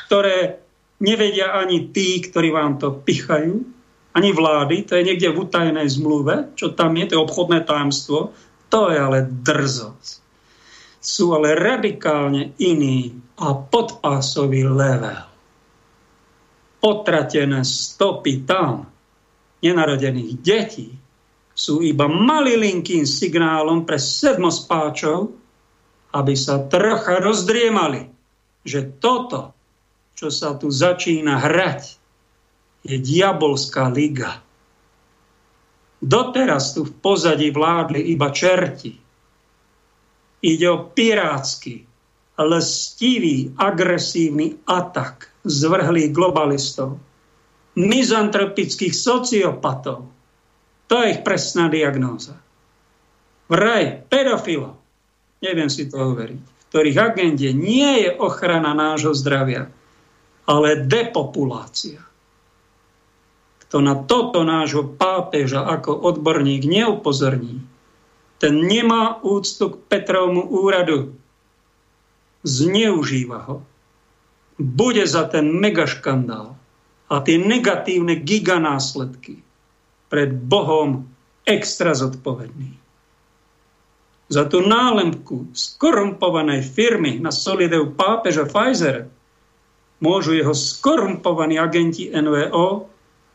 ktoré 0.06 0.58
nevedia 0.98 1.54
ani 1.54 1.94
tí, 1.94 2.22
ktorí 2.22 2.50
vám 2.50 2.82
to 2.82 2.90
pichajú, 2.90 3.62
ani 4.14 4.30
vlády, 4.30 4.86
to 4.86 4.94
je 4.94 5.06
niekde 5.06 5.34
v 5.34 5.40
utajenej 5.42 5.88
zmluve, 5.90 6.54
čo 6.54 6.70
tam 6.70 6.94
je, 6.94 7.10
to 7.10 7.14
je 7.18 7.24
obchodné 7.26 7.66
tajomstvo, 7.66 8.30
to 8.70 8.80
je 8.90 8.98
ale 8.98 9.26
drzosť. 9.26 10.22
Sú 11.02 11.34
ale 11.34 11.58
radikálne 11.58 12.54
iný 12.62 13.12
a 13.38 13.58
podpásový 13.58 14.64
level. 14.64 15.26
Potratené 16.78 17.66
stopy 17.66 18.46
tam, 18.46 18.86
nenarodených 19.60 20.32
detí, 20.40 20.88
sú 21.54 21.80
iba 21.86 22.10
malilinkým 22.10 23.06
signálom 23.06 23.86
pre 23.86 23.96
sedmospáčov, 23.96 25.30
aby 26.14 26.34
sa 26.34 26.66
trocha 26.66 27.22
rozdriemali, 27.22 28.10
že 28.66 28.98
toto, 28.98 29.54
čo 30.18 30.30
sa 30.34 30.58
tu 30.58 30.70
začína 30.70 31.38
hrať, 31.38 31.82
je 32.84 32.96
diabolská 33.00 33.88
liga. 33.90 34.42
Doteraz 36.04 36.76
tu 36.76 36.84
v 36.84 36.92
pozadí 37.00 37.48
vládli 37.48 38.12
iba 38.12 38.28
čerti. 38.28 38.92
Ide 40.44 40.66
o 40.68 40.92
pirátsky, 40.92 41.80
lestivý, 42.36 43.56
agresívny 43.56 44.60
atak 44.68 45.32
zvrhlých 45.48 46.12
globalistov, 46.12 47.00
mizantropických 47.80 48.92
sociopatov, 48.92 50.13
to 50.88 51.00
je 51.00 51.16
ich 51.16 51.20
presná 51.24 51.68
diagnóza. 51.72 52.36
Vraj 53.48 54.08
pedofilo, 54.08 54.76
neviem 55.44 55.68
si 55.68 55.88
to 55.88 56.16
uveriť, 56.16 56.40
v 56.40 56.64
ktorých 56.72 56.98
agende 57.00 57.48
nie 57.52 58.08
je 58.08 58.10
ochrana 58.16 58.72
nášho 58.72 59.12
zdravia, 59.12 59.68
ale 60.48 60.84
depopulácia. 60.84 62.00
Kto 63.68 63.76
na 63.84 64.00
toto 64.00 64.44
nášho 64.44 64.96
pápeža 64.96 65.64
ako 65.64 65.92
odborník 65.92 66.64
neupozorní, 66.64 67.64
ten 68.40 68.64
nemá 68.64 69.20
úctu 69.24 69.72
k 69.72 69.76
Petrovmu 69.88 70.44
úradu. 70.44 71.16
Zneužíva 72.44 73.40
ho. 73.48 73.56
Bude 74.60 75.08
za 75.08 75.24
ten 75.32 75.48
megaškandál 75.48 76.52
a 77.08 77.14
tie 77.24 77.40
negatívne 77.40 78.20
giganásledky 78.20 79.43
pred 80.14 80.30
Bohom 80.30 81.10
extra 81.42 81.90
zodpovedný. 81.90 82.70
Za 84.30 84.46
tú 84.46 84.62
nálepku 84.62 85.50
skorumpovanej 85.50 86.62
firmy 86.62 87.18
na 87.18 87.34
solideu 87.34 87.90
pápeža 87.90 88.46
Pfizer 88.46 89.10
môžu 89.98 90.38
jeho 90.38 90.54
skorumpovaní 90.54 91.58
agenti 91.58 92.14
NVO 92.14 92.86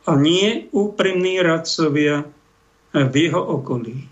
a 0.08 0.12
nie 0.16 0.72
úprimní 0.72 1.44
radcovia 1.44 2.24
v 2.96 3.14
jeho 3.28 3.42
okolí. 3.60 4.08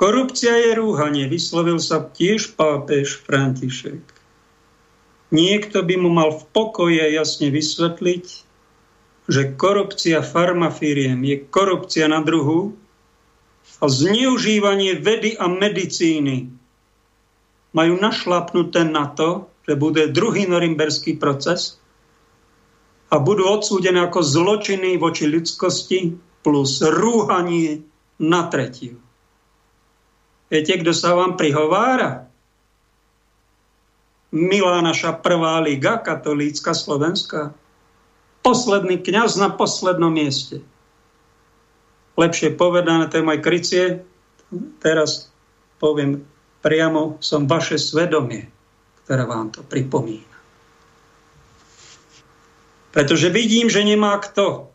Korupcia 0.00 0.56
je 0.56 0.72
rúhanie, 0.80 1.28
vyslovil 1.28 1.84
sa 1.84 2.00
tiež 2.00 2.56
pápež 2.56 3.20
František. 3.28 4.00
Niekto 5.36 5.84
by 5.84 5.94
mu 6.00 6.08
mal 6.08 6.32
v 6.32 6.48
pokoje 6.48 7.04
jasne 7.12 7.52
vysvetliť, 7.52 8.43
že 9.24 9.56
korupcia 9.56 10.20
farmafíriem 10.20 11.24
je 11.24 11.36
korupcia 11.48 12.04
na 12.12 12.20
druhu 12.20 12.76
a 13.80 13.84
zneužívanie 13.88 15.00
vedy 15.00 15.36
a 15.40 15.48
medicíny 15.48 16.52
majú 17.72 17.94
našlapnuté 17.98 18.84
na 18.84 19.08
to, 19.10 19.48
že 19.64 19.80
bude 19.80 20.12
druhý 20.12 20.44
norimberský 20.44 21.16
proces 21.16 21.80
a 23.08 23.16
budú 23.16 23.48
odsúdené 23.48 24.04
ako 24.04 24.20
zločiny 24.20 25.00
voči 25.00 25.24
ľudskosti 25.24 26.14
plus 26.44 26.84
rúhanie 26.84 27.80
na 28.20 28.46
tretiu. 28.52 29.00
Viete, 30.52 30.76
kto 30.76 30.92
sa 30.92 31.16
vám 31.16 31.40
prihovára? 31.40 32.28
Milá 34.34 34.84
naša 34.84 35.16
prvá 35.16 35.64
liga, 35.64 35.96
katolícka, 35.96 36.76
slovenská 36.76 37.63
posledný 38.44 39.00
kňaz 39.00 39.40
na 39.40 39.48
poslednom 39.48 40.12
mieste. 40.12 40.60
Lepšie 42.14 42.54
povedané, 42.54 43.08
to 43.08 43.18
je 43.18 43.26
moje 43.26 43.40
krycie. 43.40 43.84
Teraz 44.78 45.32
poviem 45.80 46.22
priamo, 46.60 47.18
som 47.24 47.48
vaše 47.48 47.80
svedomie, 47.80 48.46
ktoré 49.02 49.24
vám 49.24 49.50
to 49.50 49.64
pripomína. 49.64 50.36
Pretože 52.94 53.34
vidím, 53.34 53.66
že 53.66 53.82
nemá 53.82 54.14
kto. 54.22 54.70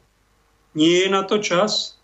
Nie 0.75 1.07
je 1.07 1.09
na 1.09 1.23
to 1.23 1.39
čas. 1.39 1.95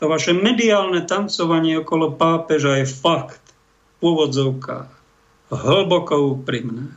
To 0.00 0.08
vaše 0.08 0.32
mediálne 0.32 1.04
tancovanie 1.04 1.76
okolo 1.82 2.16
pápeža 2.16 2.80
je 2.80 2.86
fakt 2.88 3.44
v 4.00 4.14
úvodzovkách. 4.14 4.90
Hlboko 5.52 6.38
úprimné. 6.38 6.96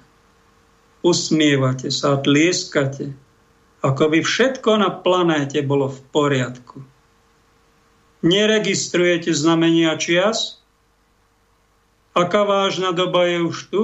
Usmievate 1.04 1.92
sa, 1.92 2.22
tlieskate, 2.22 3.12
ako 3.82 4.14
by 4.14 4.20
všetko 4.22 4.78
na 4.78 4.94
planéte 4.94 5.58
bolo 5.66 5.90
v 5.90 6.00
poriadku. 6.14 6.78
Neregistrujete 8.22 9.34
znamenia 9.34 9.98
čias? 9.98 10.62
Aká 12.14 12.46
vážna 12.46 12.94
doba 12.94 13.26
je 13.26 13.42
už 13.42 13.58
tu? 13.74 13.82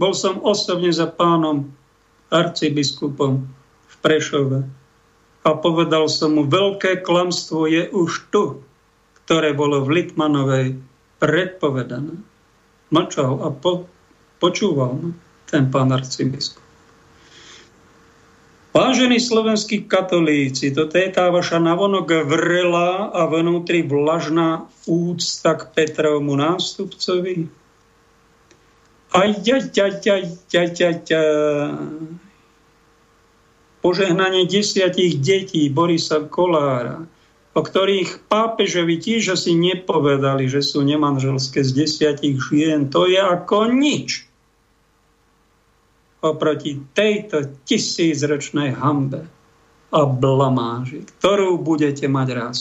Bol 0.00 0.16
som 0.16 0.40
osobne 0.40 0.88
za 0.90 1.06
pánom 1.06 1.68
arcibiskupom 2.32 3.44
v 3.86 3.94
Prešove 4.00 4.64
a 5.44 5.50
povedal 5.60 6.08
som 6.08 6.40
mu, 6.40 6.48
veľké 6.48 7.04
klamstvo 7.04 7.68
je 7.68 7.92
už 7.92 8.32
tu, 8.32 8.64
ktoré 9.22 9.52
bolo 9.52 9.84
v 9.84 10.00
Litmanovej 10.00 10.80
predpovedané. 11.20 12.16
Mlčal 12.88 13.44
a 13.44 13.52
po, 13.52 13.84
počúval 14.40 15.12
ten 15.44 15.68
pán 15.68 15.92
arcibiskup. 15.92 16.63
Vážení 18.74 19.22
slovenskí 19.22 19.86
katolíci, 19.86 20.74
toto 20.74 20.98
je 20.98 21.06
tá 21.06 21.30
vaša 21.30 21.62
navonok 21.62 22.26
vrela 22.26 23.06
a 23.14 23.22
vnútri 23.30 23.86
vlažná 23.86 24.66
úcta 24.90 25.54
k 25.54 25.62
Petrovmu 25.70 26.34
nástupcovi. 26.34 27.46
Aj, 29.14 29.30
aj, 29.30 29.62
aj, 29.78 29.94
aj, 30.10 30.22
aj, 30.58 30.70
aj, 30.74 31.00
aj. 31.06 31.30
Požehnanie 33.78 34.42
desiatich 34.50 35.22
detí 35.22 35.70
Borisa 35.70 36.26
Kolára, 36.26 37.06
o 37.54 37.60
ktorých 37.62 38.26
pápežovi 38.26 38.98
tiež 38.98 39.38
asi 39.38 39.54
nepovedali, 39.54 40.50
že 40.50 40.66
sú 40.66 40.82
nemanželské 40.82 41.62
z 41.62 41.86
desiatich 41.86 42.42
žien. 42.42 42.90
To 42.90 43.06
je 43.06 43.22
ako 43.22 43.70
nič 43.70 44.33
oproti 46.24 46.80
tejto 46.96 47.60
tisícročnej 47.68 48.72
hambe 48.72 49.28
a 49.92 50.00
blamáži, 50.08 51.04
ktorú 51.20 51.60
budete 51.60 52.08
mať 52.08 52.28
raz 52.32 52.58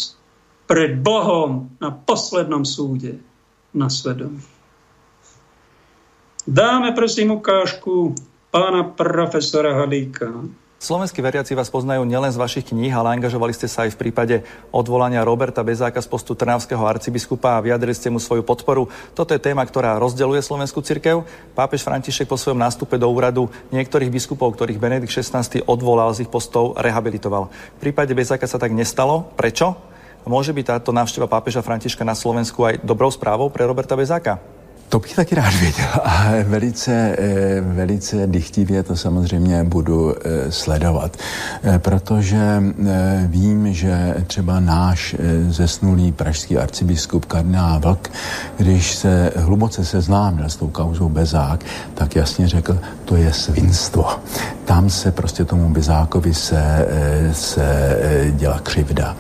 pred 0.68 1.00
Bohom 1.00 1.72
na 1.80 1.96
poslednom 1.96 2.68
súde 2.68 3.24
na 3.72 3.88
svedomí. 3.88 4.44
Dáme 6.44 6.92
prosím 6.92 7.40
ukážku 7.40 8.12
pána 8.52 8.84
profesora 8.84 9.80
Halíka. 9.80 10.28
Slovenskí 10.84 11.24
veriaci 11.24 11.56
vás 11.56 11.72
poznajú 11.72 12.04
nielen 12.04 12.28
z 12.28 12.36
vašich 12.36 12.76
kníh, 12.76 12.92
ale 12.92 13.16
angažovali 13.16 13.56
ste 13.56 13.72
sa 13.72 13.88
aj 13.88 13.96
v 13.96 14.00
prípade 14.04 14.36
odvolania 14.68 15.24
Roberta 15.24 15.64
Bezáka 15.64 16.04
z 16.04 16.12
postu 16.12 16.36
Trnavského 16.36 16.84
arcibiskupa 16.84 17.56
a 17.56 17.64
vyjadrili 17.64 17.96
ste 17.96 18.12
mu 18.12 18.20
svoju 18.20 18.44
podporu. 18.44 18.92
Toto 19.16 19.32
je 19.32 19.40
téma, 19.40 19.64
ktorá 19.64 19.96
rozdeluje 19.96 20.44
slovenskú 20.44 20.84
cirkev. 20.84 21.24
Pápež 21.56 21.88
František 21.88 22.28
po 22.28 22.36
svojom 22.36 22.60
nástupe 22.60 23.00
do 23.00 23.08
úradu 23.08 23.48
niektorých 23.72 24.12
biskupov, 24.12 24.60
ktorých 24.60 24.76
Benedikt 24.76 25.16
XVI 25.16 25.64
odvolal 25.64 26.12
z 26.12 26.28
ich 26.28 26.32
postov, 26.32 26.76
rehabilitoval. 26.76 27.48
V 27.48 27.80
prípade 27.80 28.12
Bezáka 28.12 28.44
sa 28.44 28.60
tak 28.60 28.76
nestalo. 28.76 29.32
Prečo? 29.40 29.80
Môže 30.28 30.52
byť 30.52 30.68
táto 30.68 30.92
návšteva 30.92 31.32
pápeža 31.32 31.64
Františka 31.64 32.04
na 32.04 32.12
Slovensku 32.12 32.60
aj 32.60 32.84
dobrou 32.84 33.08
správou 33.08 33.48
pre 33.48 33.64
Roberta 33.64 33.96
Bezáka? 33.96 34.36
To 34.94 35.00
bych 35.00 35.16
taky 35.16 35.36
rád 35.36 35.54
věděl 35.54 35.88
a 36.04 36.32
velice, 36.44 37.16
eh, 37.18 37.62
velice 37.62 38.28
dychtivě 38.28 38.84
to 38.84 38.96
samozřejmě 38.96 39.64
budu 39.64 40.16
eh, 40.16 40.52
sledovat, 40.52 41.18
eh, 41.64 41.80
protože 41.80 42.64
vím, 43.28 43.74
že 43.74 44.16
třeba 44.28 44.60
náš 44.60 45.16
zesnulý 45.50 46.12
pražský 46.12 46.58
arcibiskup 46.58 47.26
kardinál 47.26 47.80
Vlk, 47.80 48.12
když 48.58 48.96
se 48.96 49.32
hluboce 49.36 49.86
seznámil 49.86 50.50
s 50.50 50.56
tou 50.56 50.68
kauzou 50.68 51.10
Bezák, 51.10 51.64
tak 51.94 52.16
jasně 52.16 52.48
řekl, 52.48 52.80
to 53.06 53.16
je 53.16 53.34
svinstvo. 53.34 54.06
Tam 54.66 54.90
se 54.90 55.12
prostě 55.12 55.46
tomu 55.46 55.70
Bezákovi 55.70 56.34
se, 56.34 56.88
se 57.32 57.98
dělá 58.36 58.60
křivda. 58.60 59.16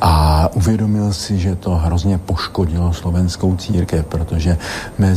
A 0.00 0.48
uvědomil 0.54 1.12
si, 1.12 1.38
že 1.38 1.56
to 1.56 1.74
hrozně 1.74 2.18
poškodilo 2.18 2.92
slovenskou 2.92 3.56
církev, 3.56 4.06
protože 4.06 4.58
mezi 4.98 5.11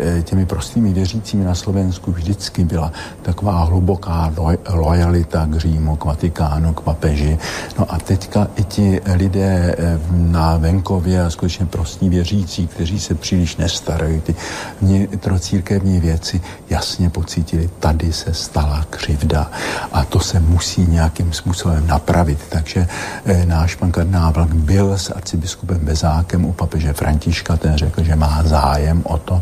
eh, 0.00 0.22
těmi 0.22 0.46
prostými 0.46 0.92
věřícími 0.92 1.44
na 1.44 1.54
Slovensku 1.54 2.12
vždycky 2.12 2.64
byla 2.64 2.92
taková 3.22 3.64
hluboká 3.64 4.32
lojalita 4.68 5.46
k 5.46 5.56
Římu, 5.56 5.96
k 5.96 6.04
Vatikánu, 6.04 6.74
k 6.74 6.80
papeži. 6.80 7.38
No 7.78 7.86
a 7.88 7.98
teďka 7.98 8.48
i 8.56 8.64
ti 8.64 9.00
lidé 9.14 9.74
eh, 9.78 9.98
na 10.10 10.56
venkově 10.56 11.24
a 11.24 11.30
skutečně 11.30 11.66
prostí 11.66 12.08
věřící, 12.08 12.66
kteří 12.66 13.00
se 13.00 13.14
příliš 13.14 13.56
nestarají, 13.56 14.20
ty 14.20 14.34
vnitrocírkevní 14.80 16.00
věci, 16.00 16.40
jasně 16.70 17.10
pocítili, 17.10 17.70
tady 17.80 18.12
se 18.12 18.34
stala 18.34 18.84
křivda 18.90 19.50
a 19.92 20.04
to 20.04 20.20
se 20.20 20.40
musí 20.40 20.86
nějakým 20.86 21.32
způsobem 21.32 21.86
napravit. 21.86 22.38
Takže 22.48 22.88
eh, 23.24 23.46
náš 23.46 23.74
pan 23.74 23.92
kardinál 23.92 24.32
byl 24.54 24.98
s 24.98 25.10
arcibiskupem 25.10 25.78
Bezákem 25.78 26.44
u 26.44 26.52
papeže 26.52 26.92
Františka, 26.92 27.56
ten 27.56 27.76
řekl, 27.76 28.04
že 28.04 28.16
má 28.16 28.42
zájem 28.44 29.02
o 29.04 29.18
to, 29.18 29.35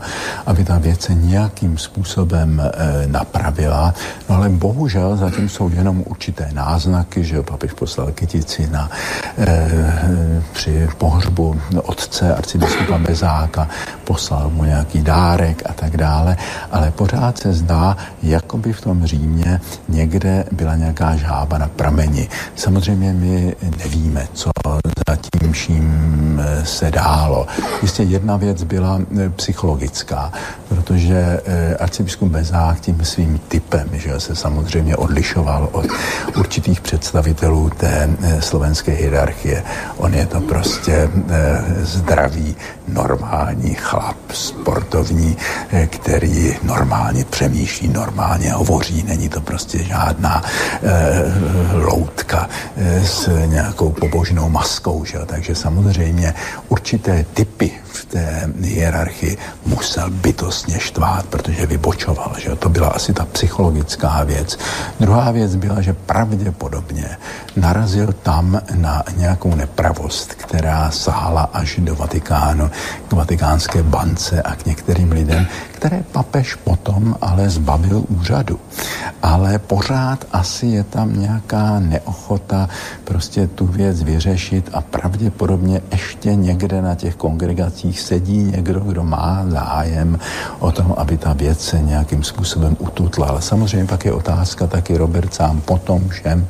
aby 0.46 0.64
ta 0.64 0.78
věc 0.78 1.00
se 1.00 1.14
nějakým 1.14 1.78
způsobem 1.78 2.60
e, 2.60 3.06
napravila. 3.06 3.94
No 4.28 4.36
ale 4.36 4.48
bohužel 4.48 5.16
zatím 5.16 5.48
jsou 5.48 5.68
jenom 5.68 6.02
určité 6.06 6.48
náznaky, 6.52 7.24
že 7.24 7.42
papež 7.42 7.72
poslal 7.72 8.12
kytici 8.12 8.68
na, 8.70 8.90
e, 9.38 9.70
při 10.52 10.88
pohřbu 10.98 11.60
otce 11.82 12.34
arcibiskupa 12.34 12.98
Bezáka, 12.98 13.68
poslal 14.04 14.50
mu 14.50 14.64
nějaký 14.64 15.02
dárek 15.02 15.62
a 15.66 15.72
tak 15.72 15.96
dále, 15.96 16.36
ale 16.72 16.90
pořád 16.90 17.38
se 17.38 17.52
zdá, 17.52 17.96
jako 18.22 18.58
by 18.58 18.72
v 18.72 18.80
tom 18.80 19.06
Římě 19.06 19.60
někde 19.88 20.44
byla 20.52 20.76
nějaká 20.76 21.16
žába 21.16 21.58
na 21.58 21.68
prameni. 21.68 22.28
Samozřejmě 22.56 23.12
my 23.12 23.56
nevíme, 23.78 24.28
co 24.32 24.50
zatím 25.08 25.52
vším 25.52 26.40
eh, 26.44 26.64
se 26.64 26.90
dálo. 26.90 27.46
Jistě 27.82 28.02
jedna 28.02 28.36
věc 28.36 28.62
byla 28.62 29.00
psychologická 29.36 29.73
lidská, 29.74 30.32
protože 30.68 31.40
eh, 31.44 31.76
arcibiskup 31.76 32.28
Bezák 32.28 32.80
tím 32.80 33.04
svým 33.04 33.38
typem, 33.48 33.88
že 33.92 34.20
se 34.20 34.36
samozřejmě 34.36 34.96
odlišoval 34.96 35.68
od 35.72 35.86
určitých 36.36 36.80
představitelů 36.80 37.70
té 37.70 38.10
eh, 38.22 38.42
slovenské 38.42 38.92
hierarchie. 38.92 39.62
On 39.96 40.14
je 40.14 40.26
to 40.26 40.40
prostě 40.40 41.10
eh, 41.30 41.64
zdravý, 41.82 42.56
normální 42.88 43.74
chlap, 43.74 44.16
sportovní, 44.32 45.36
který 45.86 46.56
normálně 46.62 47.24
přemýšlí, 47.24 47.88
normálně 47.88 48.52
hovoří, 48.52 49.02
není 49.02 49.28
to 49.28 49.40
prostě 49.40 49.84
žádná 49.84 50.42
loutka 51.72 52.48
s 53.04 53.28
nějakou 53.46 53.90
pobožnou 53.90 54.48
maskou, 54.48 55.04
že? 55.04 55.18
takže 55.26 55.54
samozřejmě 55.54 56.34
určité 56.68 57.24
typy 57.34 57.72
v 57.94 58.04
té 58.04 58.50
hierarchii 58.60 59.38
musel 59.66 60.10
bytostně 60.10 60.80
štvát, 60.80 61.26
protože 61.26 61.66
vybočoval. 61.66 62.34
Že? 62.38 62.56
To 62.56 62.68
byla 62.68 62.88
asi 62.88 63.12
ta 63.12 63.24
psychologická 63.24 64.24
věc. 64.24 64.58
Druhá 65.00 65.30
věc 65.30 65.54
byla, 65.56 65.80
že 65.80 65.92
pravděpodobně 65.92 67.16
narazil 67.56 68.12
tam 68.22 68.60
na 68.74 69.02
nějakou 69.16 69.54
nepravost, 69.54 70.34
která 70.34 70.90
sahala 70.90 71.42
až 71.52 71.80
do 71.82 71.94
Vatikánu, 71.94 72.70
k 73.08 73.12
vatikánské 73.12 73.82
bance 73.82 74.42
a 74.42 74.54
k 74.54 74.66
některým 74.66 75.12
lidem, 75.12 75.46
které 75.72 76.02
papež 76.12 76.54
potom 76.54 77.16
ale 77.20 77.50
zbavil 77.50 78.04
úřadu. 78.08 78.60
Ale 79.22 79.58
pořád 79.58 80.24
asi 80.32 80.66
je 80.66 80.84
tam 80.84 81.20
nějaká 81.20 81.80
neochota 81.80 82.68
prostě 83.04 83.46
tu 83.46 83.66
věc 83.66 84.02
vyřešit 84.02 84.70
a 84.72 84.80
pravděpodobně 84.80 85.80
ještě 85.92 86.34
někde 86.34 86.82
na 86.82 86.94
těch 86.94 87.16
kongregacích 87.16 87.83
sedí 87.92 88.38
někdo, 88.38 88.80
kdo 88.80 89.04
má 89.04 89.44
zájem 89.48 90.18
o 90.58 90.72
tom, 90.72 90.94
aby 90.96 91.16
ta 91.16 91.32
věc 91.32 91.60
se 91.60 91.78
nějakým 91.78 92.24
způsobem 92.24 92.76
ututla. 92.78 93.26
Ale 93.26 93.42
samozřejmě 93.42 93.86
pak 93.86 94.04
je 94.04 94.12
otázka 94.12 94.66
taky 94.66 94.96
Robert 94.96 95.34
sám 95.34 95.60
potom 95.60 96.08
všem 96.08 96.46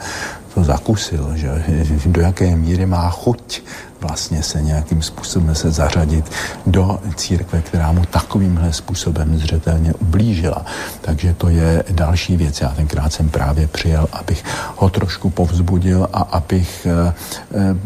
to 0.55 0.65
zakusil, 0.65 1.33
že 1.35 1.65
do 2.07 2.21
jaké 2.21 2.57
míry 2.57 2.87
má 2.87 3.11
chuť 3.11 3.63
vlastně 4.05 4.43
se 4.43 4.63
nějakým 4.63 5.03
způsobem 5.03 5.55
se 5.55 5.71
zařadit 5.71 6.25
do 6.67 7.01
církve, 7.17 7.63
která 7.63 7.93
mu 7.93 8.05
takovýmhle 8.05 8.73
způsobem 8.73 9.39
zřetelně 9.39 9.95
ublížila. 9.95 10.65
Takže 11.01 11.35
to 11.35 11.49
je 11.49 11.85
další 11.91 12.37
věc. 12.37 12.61
Já 12.61 12.69
tenkrát 12.69 13.13
jsem 13.13 13.29
právě 13.29 13.67
přijel, 13.67 14.09
abych 14.13 14.45
ho 14.77 14.91
trošku 14.91 15.31
povzbudil 15.31 16.09
a 16.13 16.21
abych 16.21 16.87
e, 16.87 17.15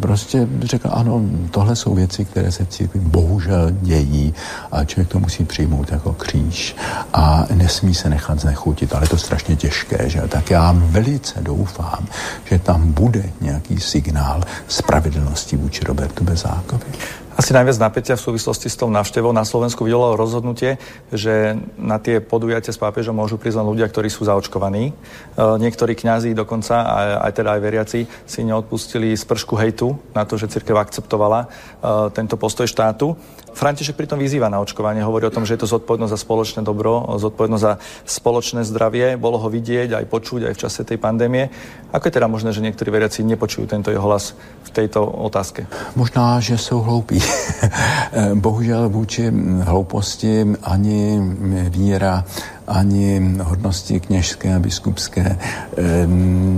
prostě 0.00 0.48
řekl, 0.62 0.88
ano, 0.92 1.22
tohle 1.50 1.76
jsou 1.76 1.94
věci, 1.94 2.24
které 2.24 2.52
se 2.52 2.64
v 2.64 2.68
církvi 2.68 3.00
bohužel 3.00 3.70
dějí 3.70 4.34
a 4.72 4.84
člověk 4.84 5.08
to 5.08 5.18
musí 5.18 5.44
přijmout 5.44 5.92
jako 5.92 6.12
kříž 6.12 6.76
a 7.12 7.46
nesmí 7.54 7.94
se 7.94 8.08
nechat 8.10 8.40
znechutit, 8.40 8.94
ale 8.94 9.04
je 9.04 9.08
to 9.08 9.18
strašně 9.18 9.56
těžké, 9.56 10.08
že? 10.10 10.20
Tak 10.28 10.50
já 10.50 10.74
velice 10.76 11.40
doufám, 11.40 12.06
že 12.44 12.58
tam 12.58 12.92
bude 12.92 13.22
nějaký 13.40 13.80
signál 13.80 14.42
spravedlnosti 14.68 15.56
vůči 15.56 15.84
Robertu 15.84 16.24
Bezákovi. 16.24 16.86
Asi 17.38 17.54
najviac 17.54 17.78
napätia 17.78 18.18
v 18.18 18.34
súvislosti 18.34 18.66
s 18.66 18.74
tou 18.74 18.90
návštevou 18.90 19.30
na 19.30 19.46
Slovensku 19.46 19.86
vyvolalo 19.86 20.18
rozhodnutie, 20.18 20.74
že 21.14 21.54
na 21.78 22.02
tie 22.02 22.18
podujatia 22.18 22.74
s 22.74 22.82
pápežom 22.82 23.14
môžu 23.14 23.38
prísť 23.38 23.62
ľudia, 23.62 23.86
ktorí 23.86 24.10
sú 24.10 24.26
zaočkovaní. 24.26 24.90
E, 24.90 24.92
niektorí 25.38 25.94
kňazí 25.94 26.34
dokonca, 26.34 26.82
aj, 26.82 27.30
aj 27.30 27.32
teda 27.38 27.50
aj 27.54 27.60
veriaci, 27.62 28.00
si 28.26 28.40
neodpustili 28.42 29.14
spršku 29.14 29.54
hejtu 29.54 29.94
na 30.18 30.26
to, 30.26 30.34
že 30.34 30.50
cirkev 30.50 30.82
akceptovala 30.82 31.46
e, 31.46 31.48
tento 32.10 32.34
postoj 32.34 32.66
štátu. 32.66 33.14
František 33.52 33.96
pritom 33.96 34.18
vyzýva 34.18 34.52
na 34.52 34.60
očkovanie, 34.60 35.02
hovorí 35.02 35.26
o 35.26 35.34
tom, 35.34 35.46
že 35.46 35.54
je 35.54 35.64
to 35.64 35.72
zodpovednosť 35.78 36.12
za 36.14 36.20
spoločné 36.20 36.60
dobro, 36.62 37.04
zodpovednosť 37.16 37.64
za 37.64 37.74
spoločné 38.06 38.60
zdravie. 38.64 39.16
Bolo 39.16 39.38
ho 39.38 39.48
vidieť 39.50 39.94
aj 39.98 40.04
počuť 40.06 40.40
aj 40.48 40.54
v 40.54 40.62
čase 40.62 40.80
tej 40.84 40.98
pandémie. 41.00 41.50
Ako 41.92 42.08
je 42.08 42.16
teda 42.20 42.28
možné, 42.28 42.52
že 42.52 42.60
niektorí 42.60 42.92
veriaci 42.92 43.24
nepočujú 43.24 43.66
tento 43.66 43.90
jeho 43.90 44.04
hlas 44.04 44.36
v 44.64 44.70
tejto 44.70 45.04
otázke? 45.04 45.66
Možná, 45.96 46.40
že 46.40 46.58
jsou 46.58 46.80
hloupí. 46.80 47.20
Bohužel 48.34 48.88
vůči 48.88 49.32
hlouposti 49.64 50.46
ani 50.62 51.20
víra 51.68 52.24
ani 52.68 53.34
hodnosti 53.42 54.00
kněžské 54.00 54.54
a 54.54 54.58
biskupské 54.58 55.38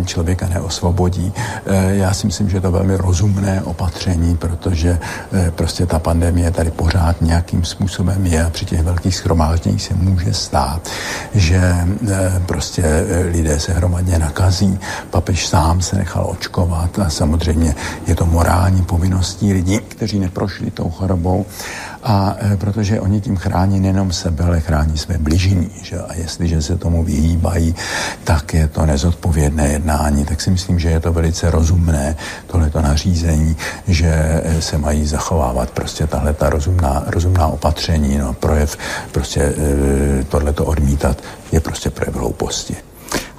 člověka 0.07 0.49
neosvobodí. 0.49 1.33
E, 1.67 1.97
já 1.97 2.15
si 2.15 2.27
myslím, 2.27 2.51
že 2.51 2.57
je 2.57 2.61
to 2.61 2.73
velmi 2.73 2.97
rozumné 2.97 3.63
opatření, 3.63 4.37
protože 4.37 4.99
e, 5.33 5.51
prostě 5.51 5.87
ta 5.87 5.99
pandemie 5.99 6.51
tady 6.51 6.71
pořád 6.71 7.23
nějakým 7.23 7.65
způsobem 7.65 8.27
je 8.27 8.45
a 8.45 8.51
při 8.51 8.65
těch 8.65 8.83
velkých 8.83 9.17
schromážděních 9.17 9.83
se 9.83 9.95
může 9.95 10.35
stát, 10.35 10.89
že 11.35 11.57
e, 11.57 11.87
prostě 12.47 12.85
lidé 13.31 13.61
se 13.61 13.73
hromadně 13.73 14.19
nakazí. 14.19 14.79
Papež 15.11 15.47
sám 15.47 15.81
se 15.81 15.97
nechal 15.97 16.27
očkovat 16.31 16.99
a 16.99 17.11
samozřejmě 17.11 17.75
je 18.07 18.15
to 18.15 18.27
morální 18.27 18.83
povinností 18.83 19.53
lidí, 19.53 19.79
kteří 19.79 20.19
neprošli 20.19 20.71
tou 20.71 20.91
chorobou 20.91 21.47
a 22.03 22.37
e, 22.41 22.57
protože 22.57 23.01
oni 23.01 23.21
tím 23.21 23.37
chrání 23.37 23.81
nejenom 23.81 24.13
sebe, 24.13 24.45
ale 24.45 24.61
chrání 24.61 24.99
své 24.99 25.19
bližní. 25.19 25.71
Že? 25.83 25.99
A 25.99 26.15
jestliže 26.15 26.63
se 26.63 26.77
tomu 26.77 27.05
vyhýbají, 27.05 27.75
tak 28.25 28.55
je 28.55 28.69
to 28.69 28.87
nezodpovědné 28.87 29.69
jednání. 29.69 30.25
Tak 30.25 30.41
si 30.41 30.51
myslím, 30.51 30.79
že 30.79 30.89
je 30.89 31.01
to 31.01 31.13
velice 31.13 31.51
rozumné, 31.51 32.17
tohleto 32.47 32.81
nařízení, 32.81 33.57
že 33.89 34.11
e, 34.45 34.63
se 34.63 34.79
mají 34.79 35.07
zachovávat 35.07 35.71
prostě 35.71 36.07
tahle 36.07 36.35
ta 36.35 36.51
rozumná, 36.51 37.03
rozumná 37.07 37.47
opatření. 37.47 38.19
No, 38.19 38.35
projev 38.35 38.77
prostě 39.13 39.41
e, 39.41 40.25
tohleto 40.25 40.65
odmítat 40.65 41.17
je 41.53 41.61
prostě 41.61 41.91
projev 41.91 42.17
hlouposti. 42.17 42.77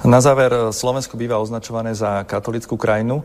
Na 0.04 0.20
záver, 0.20 0.50
Slovensko 0.70 1.16
býva 1.16 1.38
označované 1.38 1.94
za 1.94 2.26
katolickú 2.26 2.74
krajinu. 2.76 3.22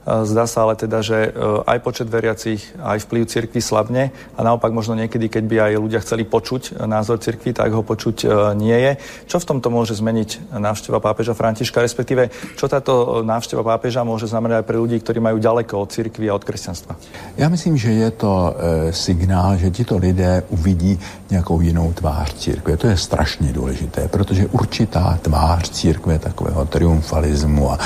Zdá 0.00 0.48
sa 0.48 0.64
ale 0.64 0.80
teda, 0.80 1.04
že 1.04 1.28
e, 1.28 1.30
aj 1.68 1.78
počet 1.84 2.08
veriacich, 2.08 2.72
aj 2.80 3.04
vplyv 3.04 3.28
cirkvi 3.28 3.60
slabne 3.60 4.10
a 4.32 4.40
naopak 4.40 4.72
možno 4.72 4.96
niekedy, 4.96 5.28
keď 5.28 5.44
by 5.44 5.56
aj 5.60 5.72
ľudia 5.76 6.00
chceli 6.00 6.24
počuť 6.24 6.80
názor 6.88 7.20
cirkvi, 7.20 7.52
tak 7.52 7.68
ho 7.76 7.84
počuť 7.84 8.24
nie 8.56 8.74
je. 8.74 8.92
Čo 9.28 9.44
v 9.44 9.48
tomto 9.54 9.68
môže 9.68 9.92
zmeniť 9.94 10.56
návšteva 10.56 11.04
pápeža 11.04 11.36
Františka, 11.36 11.84
respektíve 11.84 12.32
čo 12.56 12.64
táto 12.64 13.20
návšteva 13.20 13.60
pápeža 13.60 14.00
môže 14.00 14.24
znamenať 14.24 14.64
aj 14.64 14.66
pre 14.66 14.80
ľudí, 14.80 14.96
ktorí 15.00 15.20
majú 15.20 15.36
ďaleko 15.36 15.74
od 15.76 15.92
cirkvi 15.92 16.32
a 16.32 16.34
od 16.34 16.44
kresťanstva? 16.44 16.96
Já 17.36 17.48
myslím, 17.48 17.76
že 17.76 17.92
je 17.92 18.10
to 18.10 18.56
signál, 18.90 19.56
že 19.56 19.70
tito 19.70 19.98
lidé 19.98 20.42
uvidí 20.48 20.98
nějakou 21.30 21.60
jinou 21.60 21.92
tvář 21.92 22.34
církve. 22.34 22.76
To 22.76 22.86
je 22.86 22.96
strašně 22.96 23.52
důležité, 23.52 24.08
protože 24.08 24.46
určitá 24.46 25.18
tvář 25.22 25.70
církve 25.70 26.18
takového 26.18 26.64
triumfalismu 26.64 27.72
a 27.72 27.78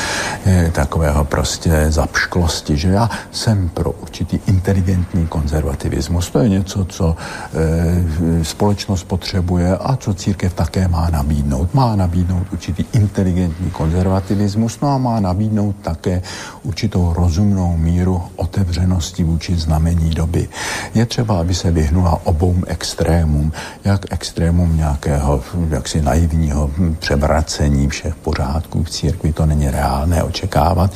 takového 0.73 1.25
prostě 1.25 1.87
zapšklosti, 2.05 2.77
že 2.77 2.89
já 2.89 3.11
jsem 3.33 3.69
pro 3.69 3.91
určitý 3.91 4.41
inteligentní 4.47 5.27
konzervativismus. 5.27 6.31
To 6.31 6.39
je 6.39 6.49
něco, 6.49 6.85
co 6.85 7.17
e, 7.17 8.45
společnost 8.45 9.05
potřebuje 9.05 9.77
a 9.77 9.97
co 9.97 10.15
církev 10.15 10.55
také 10.55 10.89
má 10.89 11.11
nabídnout. 11.11 11.75
Má 11.75 11.97
nabídnout 11.97 12.47
určitý 12.53 12.85
inteligentní 12.93 13.71
konzervativismus, 13.71 14.81
no 14.81 14.89
a 14.89 14.99
má 14.99 15.21
nabídnout 15.21 15.77
také 15.83 16.23
určitou 16.63 17.13
rozumnou 17.17 17.77
míru 17.77 18.23
otevřenosti 18.37 19.25
vůči 19.25 19.57
znamení 19.57 20.11
doby. 20.11 20.49
Je 20.95 21.07
třeba, 21.07 21.41
aby 21.41 21.55
se 21.55 21.71
vyhnula 21.71 22.21
obou 22.25 22.55
extrémům, 22.67 23.53
jak 23.85 24.13
extrémům 24.13 24.77
nějakého 24.77 25.41
jaksi 25.71 26.03
naivního 26.03 26.71
převracení 26.99 27.89
všech 27.89 28.15
pořádků 28.15 28.85
v 28.85 28.91
církvi, 28.91 29.33
to 29.33 29.47
není 29.47 29.71
reálné 29.71 30.23
očekávat, 30.23 30.91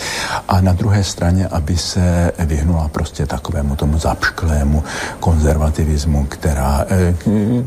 a 0.49 0.61
na 0.61 0.73
druhé 0.73 0.98
druhé 0.99 1.05
straně, 1.05 1.47
aby 1.47 1.77
se 1.77 2.33
vyhnula 2.39 2.89
prostě 2.89 3.27
takovému 3.27 3.77
tomu 3.77 3.99
zapšklému 3.99 4.83
konzervativismu, 5.21 6.27
která, 6.27 6.85
eh, 6.91 7.15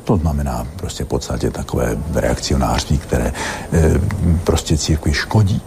to 0.03 0.17
znamená 0.17 0.67
prostě 0.75 1.03
v 1.03 1.07
podstatě 1.07 1.51
takové 1.51 1.95
reakcionářství, 2.13 2.97
které 2.97 3.31
eh, 3.31 3.99
prostě 4.43 4.77
církvi 4.77 5.13
škodí. 5.13 5.61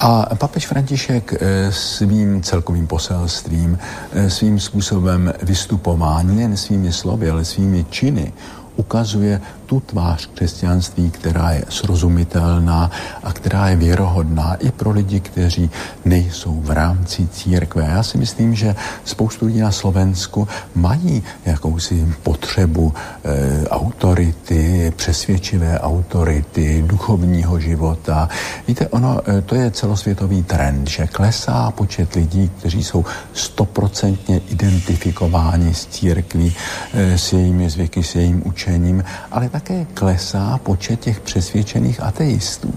A 0.00 0.34
papež 0.34 0.66
František 0.66 1.34
eh, 1.34 1.72
svým 1.72 2.42
celkovým 2.42 2.86
poselstvím, 2.86 3.78
svým 4.28 4.60
způsobem 4.60 5.32
vystupování, 5.42 6.36
nejen 6.36 6.56
svými 6.56 6.92
slovy, 6.92 7.30
ale 7.30 7.44
svými 7.44 7.84
činy, 7.90 8.32
ukazuje 8.82 9.40
tu 9.66 9.80
tvář 9.80 10.28
křesťanství, 10.34 11.10
která 11.10 11.50
je 11.50 11.64
srozumitelná 11.68 12.90
a 13.22 13.32
která 13.32 13.68
je 13.68 13.76
věrohodná 13.76 14.54
i 14.54 14.70
pro 14.70 14.90
lidi, 14.90 15.20
kteří 15.20 15.70
nejsou 16.04 16.60
v 16.60 16.70
rámci 16.70 17.28
církve. 17.28 17.84
Já 17.86 18.02
si 18.02 18.18
myslím, 18.18 18.54
že 18.54 18.74
spoustu 19.04 19.46
lidí 19.46 19.60
na 19.60 19.72
Slovensku 19.72 20.48
mají 20.74 21.22
jakousi 21.46 22.06
potřebu 22.22 22.92
e, 22.92 23.68
autority, 23.68 24.92
přesvědčivé 24.96 25.80
autority, 25.80 26.84
duchovního 26.86 27.60
života. 27.60 28.28
Víte, 28.68 28.88
ono, 28.88 29.20
e, 29.24 29.42
to 29.42 29.54
je 29.54 29.70
celosvětový 29.70 30.42
trend, 30.42 30.90
že 30.90 31.06
klesá 31.06 31.70
počet 31.70 32.14
lidí, 32.14 32.50
kteří 32.58 32.84
jsou 32.84 33.04
stoprocentně 33.32 34.40
identifikováni 34.50 35.74
s 35.74 35.86
církví, 35.86 36.52
e, 36.92 37.18
s 37.18 37.32
jejími 37.32 37.70
zvyky, 37.70 38.02
s 38.02 38.14
jejím 38.14 38.42
učením, 38.44 38.71
ale 39.30 39.48
tak 39.48 39.62
také 39.62 39.86
klesá 39.94 40.58
počet 40.62 41.00
těch 41.00 41.20
přesvědčených 41.20 42.02
ateistů. 42.02 42.74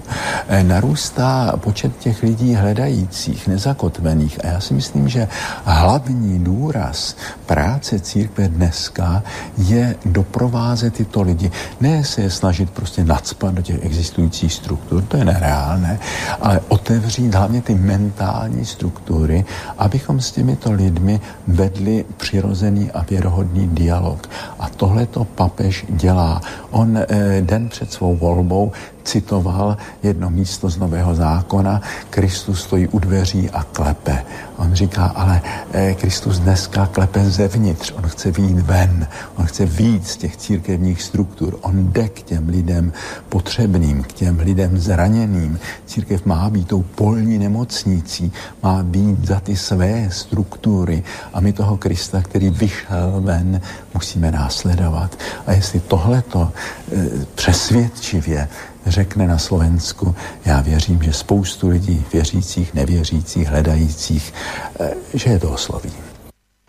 Eh, 0.47 0.63
narůstá 0.63 1.57
počet 1.57 1.97
těch 1.97 2.23
lidí 2.23 2.53
hledajících, 2.53 3.47
nezakotvených. 3.47 4.45
A 4.45 4.47
já 4.47 4.59
si 4.59 4.73
myslím, 4.73 5.09
že 5.09 5.27
hlavní 5.65 6.39
důraz 6.39 7.15
práce 7.45 7.99
církve 7.99 8.47
dneska 8.47 9.23
je 9.57 9.95
doprovázet 10.05 10.93
tyto 10.93 11.21
lidi. 11.21 11.51
Ne 11.81 12.03
se 12.03 12.21
je 12.21 12.29
snažit 12.29 12.69
prostě 12.69 13.03
nadspat 13.03 13.53
do 13.53 13.61
těch 13.61 13.85
existujících 13.85 14.53
struktur, 14.53 15.01
to 15.01 15.17
je 15.17 15.25
nereálné, 15.25 15.99
ale 16.41 16.61
otevřít 16.67 17.35
hlavně 17.35 17.61
ty 17.61 17.75
mentální 17.75 18.65
struktury, 18.65 19.45
abychom 19.77 20.21
s 20.21 20.31
těmito 20.31 20.71
lidmi 20.71 21.19
vedli 21.47 22.05
přirozený 22.17 22.91
a 22.91 23.01
věrohodný 23.09 23.67
dialog. 23.67 24.29
A 24.59 24.69
tohle 24.69 25.05
to 25.05 25.25
papež 25.25 25.74
dělá. 25.89 26.41
On 26.71 26.97
eh, 26.97 27.41
den 27.41 27.69
před 27.69 27.91
svou 27.91 28.15
volbou 28.15 28.71
citoval 29.05 29.77
jedno 30.03 30.29
místo 30.29 30.69
z 30.69 30.77
Nového 30.77 31.15
zákona, 31.15 31.81
Kristus 32.09 32.63
stojí 32.63 32.87
u 32.87 32.99
dveří 32.99 33.49
a 33.49 33.63
klepe. 33.63 34.25
On 34.57 34.73
říká, 34.73 35.05
ale 35.05 35.41
eh, 35.73 35.93
Kristus 35.93 36.39
dneska 36.39 36.85
klepe 36.85 37.29
zevnitř, 37.29 37.91
on 37.91 38.03
chce 38.03 38.31
výjít 38.31 38.59
ven, 38.59 39.07
on 39.35 39.45
chce 39.45 39.65
výjít 39.65 40.07
z 40.07 40.17
těch 40.17 40.37
církevních 40.37 41.01
struktur, 41.01 41.57
on 41.61 41.91
jde 41.91 42.09
k 42.09 42.21
těm 42.21 42.49
lidem 42.49 42.93
potřebným, 43.29 44.03
k 44.03 44.13
těm 44.13 44.39
lidem 44.39 44.77
zraněným. 44.77 45.59
Církev 45.85 46.25
má 46.25 46.49
být 46.49 46.67
tou 46.67 46.83
polní 46.83 47.37
nemocnicí, 47.37 48.31
má 48.63 48.83
být 48.83 49.25
za 49.25 49.39
ty 49.39 49.55
své 49.55 50.09
struktury 50.11 51.03
a 51.33 51.39
my 51.39 51.53
toho 51.53 51.77
Krista, 51.77 52.21
který 52.21 52.49
vyšel 52.49 53.21
ven, 53.21 53.61
musíme 53.93 54.31
následovat. 54.31 55.19
A 55.47 55.51
jestli 55.51 55.79
tohleto 55.79 56.51
e, 56.91 57.25
přesvědčivě 57.35 58.47
řekne 58.85 59.27
na 59.27 59.37
Slovensku, 59.37 60.15
já 60.45 60.61
věřím, 60.61 61.03
že 61.03 61.13
spoustu 61.13 61.69
lidí, 61.69 62.05
věřících, 62.13 62.73
nevěřících, 62.73 63.47
hledajících, 63.47 64.33
eh, 64.79 64.93
že 65.13 65.29
je 65.29 65.39
to 65.39 65.49
osloví. 65.51 65.91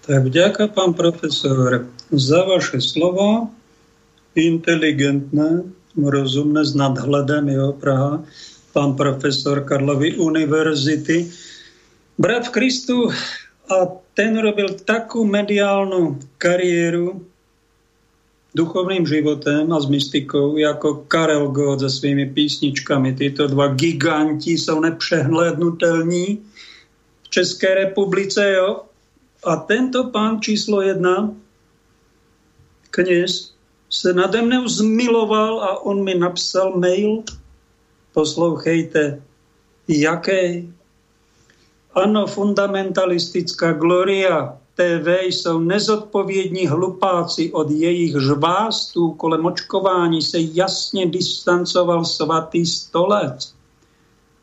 Tak 0.06 0.24
vďaka, 0.24 0.66
pán 0.66 0.94
profesor, 0.94 1.86
za 2.10 2.44
vaše 2.44 2.80
slova, 2.80 3.48
inteligentné, 4.34 5.62
rozumné, 5.96 6.64
s 6.64 6.74
nadhledem, 6.74 7.48
jo, 7.48 7.72
Praha, 7.72 8.22
pán 8.72 8.94
profesor 8.94 9.64
Karlovy 9.64 10.14
univerzity. 10.16 11.30
Brat 12.18 12.46
v 12.46 12.50
Kristu 12.50 13.10
a 13.72 13.88
ten 14.14 14.38
robil 14.38 14.78
takú 14.84 15.24
mediálnu 15.24 16.20
kariéru, 16.38 17.24
duchovným 18.56 19.04
životem 19.04 19.68
a 19.68 19.76
s 19.76 19.86
mystikou, 19.86 20.56
ako 20.56 21.04
Karel 21.12 21.52
Gott 21.52 21.84
so 21.84 21.92
svými 21.92 22.32
písničkami. 22.32 23.12
Títo 23.12 23.52
dva 23.52 23.76
giganti 23.76 24.56
jsou 24.56 24.80
nepřehlednutelní 24.80 26.40
v 27.22 27.26
České 27.28 27.74
republice. 27.74 28.40
Jo? 28.40 28.88
A 29.44 29.56
tento 29.68 30.08
pán 30.08 30.40
číslo 30.40 30.80
jedna, 30.80 31.30
kněz, 32.90 33.52
se 33.90 34.12
nade 34.12 34.42
mnou 34.42 34.68
zmiloval 34.68 35.60
a 35.62 35.70
on 35.84 36.04
mi 36.04 36.14
napsal 36.18 36.74
mail, 36.80 37.22
poslouchejte, 38.12 39.22
jaké 39.88 40.62
ano, 41.94 42.26
fundamentalistická 42.26 43.72
gloria 43.72 44.58
TV 44.76 45.08
jsou 45.24 45.60
nezodpovědní 45.60 46.66
hlupáci 46.66 47.52
od 47.52 47.70
jejich 47.70 48.12
žvástů. 48.20 49.10
Kolem 49.10 49.46
očkování 49.46 50.22
se 50.22 50.38
jasně 50.40 51.06
distancoval 51.06 52.04
svatý 52.04 52.66
stolec. 52.66 53.54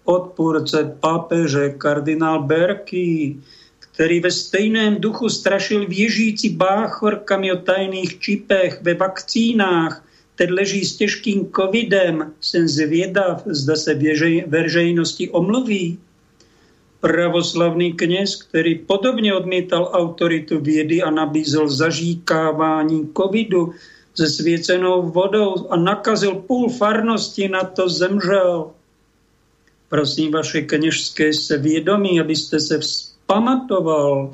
Odpůrce 0.03 0.97
papeže 0.99 1.69
kardinál 1.69 2.43
Berkey, 2.43 3.35
který 3.80 4.19
ve 4.19 4.31
stejném 4.31 4.95
duchu 5.01 5.30
strašil 5.30 5.88
věžící 5.88 6.49
báchorkami 6.49 7.51
o 7.51 7.55
tajných 7.55 8.19
čipech 8.19 8.81
ve 8.81 8.93
vakcínách, 8.93 10.05
teď 10.35 10.49
leží 10.49 10.85
s 10.85 10.95
těžkým 10.95 11.51
covidem, 11.55 12.34
jsem 12.41 12.68
zvědav, 12.68 13.43
zda 13.45 13.76
se 13.76 13.99
veřejnosti 14.47 15.30
omluví 15.30 15.99
pravoslavný 17.04 17.94
kněz, 17.94 18.36
který 18.36 18.80
podobně 18.80 19.36
odmítal 19.36 19.92
autoritu 19.92 20.60
vědy 20.60 21.04
a 21.04 21.12
nabízel 21.12 21.68
zažíkávání 21.68 23.12
covidu 23.18 23.74
se 24.16 24.30
svěcenou 24.30 25.12
vodou 25.12 25.68
a 25.70 25.76
nakazil 25.76 26.36
půl 26.36 26.70
farnosti, 26.70 27.50
na 27.50 27.64
to 27.64 27.90
zemřel. 27.90 28.72
Prosím 29.90 30.32
vaše 30.32 30.62
kněžské 30.62 31.32
vědomí, 31.58 32.22
abyste 32.22 32.60
se 32.60 32.80
vzpamatoval 32.80 34.32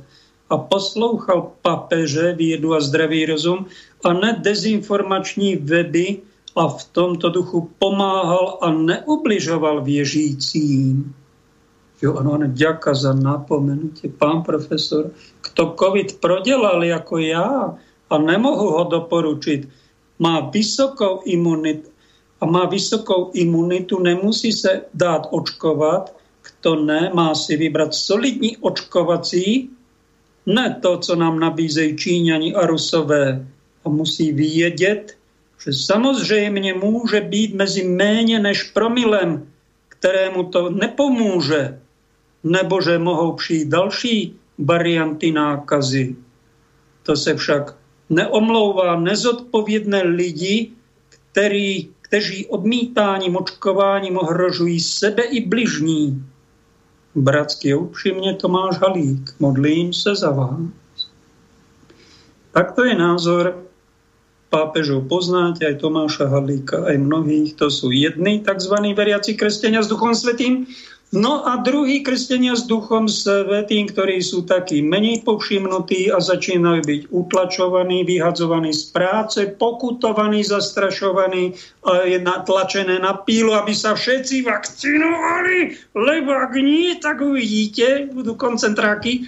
a 0.49 0.57
poslouchal 0.57 1.51
papeže, 1.61 2.37
vědu 2.37 2.73
a 2.73 2.81
zdravý 2.81 3.25
rozum 3.25 3.65
a 4.03 4.13
ne 4.13 4.37
dezinformační 4.41 5.55
weby 5.55 6.17
a 6.55 6.67
v 6.67 6.83
tomto 6.83 7.29
duchu 7.29 7.69
pomáhal 7.79 8.57
a 8.61 8.71
neubližoval 8.71 9.81
věřícím. 9.81 11.13
Jo, 11.99 12.15
ano, 12.15 12.39
ano, 12.39 12.47
ďaká 12.47 12.95
za 12.95 13.11
napomenutie. 13.11 14.07
Pán 14.07 14.47
profesor, 14.47 15.11
kto 15.43 15.75
COVID 15.75 16.23
prodelal 16.23 16.79
ako 16.95 17.15
ja 17.19 17.75
a 18.09 18.15
nemohu 18.15 18.79
ho 18.79 18.83
doporučiť, 18.87 19.67
má 20.19 20.47
vysokou 20.47 21.27
imunitu, 21.27 21.91
a 22.39 22.47
má 22.47 22.65
vysokou 22.65 23.31
imunitu, 23.35 23.99
nemusí 23.99 24.51
se 24.51 24.81
dát 24.93 25.27
očkovat, 25.31 26.15
kto 26.41 26.75
ne, 26.75 27.11
má 27.13 27.35
si 27.35 27.57
vybrat 27.57 27.93
solidní 27.93 28.57
očkovací, 28.57 29.69
ne 30.45 30.79
to, 30.81 30.97
co 30.97 31.15
nám 31.15 31.39
nabízejí 31.39 31.97
Číňani 31.97 32.55
a 32.55 32.65
Rusové. 32.65 33.47
A 33.85 33.89
musí 33.89 34.31
vědět, 34.31 35.17
že 35.63 35.73
samozřejmě 35.73 36.73
může 36.73 37.21
být 37.21 37.55
mezi 37.55 37.83
méně 37.83 38.39
než 38.39 38.63
promilem, 38.63 39.47
kterému 39.89 40.43
to 40.43 40.69
nepomůže, 40.69 41.79
nebo 42.43 42.81
že 42.81 42.97
mohou 42.97 43.33
přijít 43.33 43.67
další 43.67 44.35
varianty 44.57 45.31
nákazy. 45.31 46.15
To 47.03 47.15
se 47.15 47.35
však 47.35 47.75
neomlouvá 48.09 48.99
nezodpovědné 48.99 50.03
lidi, 50.03 50.71
který, 51.09 51.89
kteří 52.01 52.45
odmítáním, 52.45 53.35
očkováním 53.35 54.17
ohrožují 54.17 54.79
sebe 54.79 55.23
i 55.23 55.45
bližní. 55.45 56.23
Bratsky 57.15 57.73
upřímně 57.73 58.33
Tomáš 58.33 58.77
Halík, 58.77 59.35
modlím 59.39 59.93
se 59.93 60.15
za 60.15 60.31
vás. 60.31 60.59
Tak 62.51 62.71
to 62.71 62.85
je 62.85 62.95
názor 62.95 63.69
pápežov 64.49 65.05
poznáte, 65.05 65.61
aj 65.61 65.77
Tomáša 65.77 66.25
Halíka, 66.25 66.81
aj 66.89 66.97
mnohých. 66.97 67.53
To 67.61 67.69
sú 67.69 67.93
jedni 67.93 68.41
tzv. 68.41 68.75
veriaci 68.97 69.37
kresťania 69.37 69.85
s 69.85 69.87
Duchom 69.87 70.17
Svetým. 70.17 70.65
No 71.09 71.41
a 71.41 71.57
druhý 71.65 72.05
kresťania 72.05 72.53
s 72.53 72.69
Duchom 72.69 73.09
Svetým, 73.09 73.89
ktorí 73.89 74.21
sú 74.21 74.45
takí 74.45 74.85
menej 74.85 75.25
povšimnutí 75.25 76.13
a 76.13 76.21
začínajú 76.21 76.85
byť 76.85 77.01
utlačovaní, 77.09 78.05
vyhadzovaní 78.05 78.69
z 78.69 78.93
práce, 78.93 79.41
pokutovaní, 79.57 80.45
zastrašovaní 80.45 81.57
a 81.81 82.05
je 82.05 82.21
natlačené 82.21 83.01
na 83.01 83.17
pílu, 83.25 83.57
aby 83.57 83.73
sa 83.73 83.97
všetci 83.97 84.45
vakcinovali, 84.45 85.57
lebo 85.97 86.29
ak 86.29 86.53
nie, 86.61 86.93
tak 87.01 87.25
uvidíte, 87.25 88.13
budú 88.13 88.37
koncentráky 88.37 89.25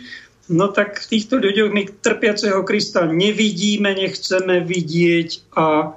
No 0.51 0.67
tak 0.67 0.99
v 0.99 1.09
týchto 1.15 1.39
ľuďoch 1.39 1.71
my 1.71 1.83
trpiaceho 2.03 2.59
Krista 2.67 3.07
nevidíme, 3.07 3.95
nechceme 3.95 4.59
vidieť 4.59 5.55
a 5.55 5.95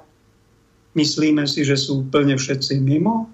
myslíme 0.95 1.43
si, 1.43 1.67
že 1.67 1.75
sú 1.75 2.07
úplne 2.07 2.39
všetci 2.39 2.79
mimo. 2.79 3.27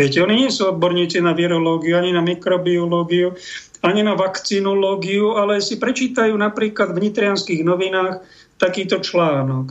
Viete, 0.00 0.24
oni 0.24 0.48
nie 0.48 0.48
sú 0.48 0.72
odborníci 0.72 1.20
na 1.20 1.36
virológiu, 1.36 2.00
ani 2.00 2.16
na 2.16 2.24
mikrobiológiu, 2.24 3.36
ani 3.84 4.00
na 4.00 4.16
vakcinológiu, 4.16 5.36
ale 5.36 5.60
si 5.60 5.76
prečítajú 5.76 6.32
napríklad 6.32 6.96
v 6.96 7.04
nitrianských 7.04 7.60
novinách 7.60 8.24
takýto 8.56 9.04
článok. 9.04 9.68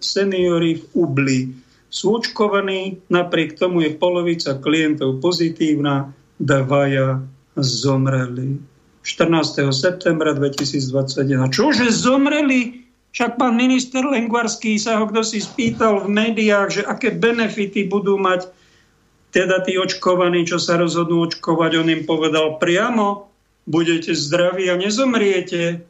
Seniory 0.00 0.80
v 0.80 0.84
Ubli 0.96 1.40
sú 1.92 2.16
očkovaní, 2.16 3.04
napriek 3.12 3.60
tomu 3.60 3.84
je 3.84 3.92
polovica 3.92 4.56
klientov 4.56 5.20
pozitívna, 5.20 6.16
dvaja 6.40 7.20
zomreli. 7.60 8.56
14. 9.04 9.68
septembra 9.68 10.32
2021. 10.32 11.52
Čože 11.52 11.92
zomreli? 11.92 12.88
Však 13.12 13.36
pán 13.36 13.60
minister 13.60 14.00
Lengvarský 14.00 14.80
sa 14.80 14.96
ho 14.96 15.04
kto 15.12 15.20
si 15.20 15.44
spýtal 15.44 16.08
v 16.08 16.16
médiách, 16.16 16.68
že 16.80 16.82
aké 16.88 17.12
benefity 17.12 17.84
budú 17.84 18.16
mať 18.16 18.48
teda 19.32 19.64
tí 19.64 19.80
očkovaní, 19.80 20.44
čo 20.44 20.60
sa 20.60 20.76
rozhodnú 20.76 21.24
očkovať. 21.24 21.80
On 21.80 21.88
im 21.88 22.04
povedal 22.04 22.60
priamo, 22.60 23.32
budete 23.64 24.12
zdraví 24.12 24.68
a 24.68 24.76
nezomriete. 24.76 25.80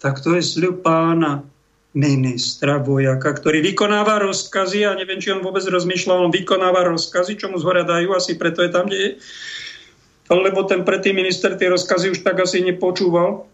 Tak 0.00 0.24
to 0.24 0.40
je 0.40 0.42
sľub 0.42 0.80
pána 0.80 1.44
ministra 1.92 2.80
vojaka, 2.80 3.36
ktorý 3.36 3.60
vykonáva 3.60 4.22
rozkazy, 4.22 4.88
a 4.88 4.96
neviem, 4.96 5.20
či 5.20 5.34
on 5.34 5.44
vôbec 5.44 5.66
rozmýšľal, 5.66 6.30
on 6.30 6.32
vykonáva 6.32 6.86
rozkazy, 6.86 7.36
čo 7.36 7.52
mu 7.52 7.58
zhora 7.60 7.82
dajú, 7.84 8.14
asi 8.14 8.38
preto 8.38 8.64
je 8.64 8.70
tam, 8.70 8.86
kde 8.88 8.98
je 8.98 9.10
lebo 10.30 10.62
ten 10.62 10.86
predtým 10.86 11.18
minister 11.18 11.58
tie 11.58 11.66
rozkazy 11.66 12.14
už 12.14 12.22
tak 12.22 12.38
asi 12.38 12.62
nepočúval. 12.62 13.50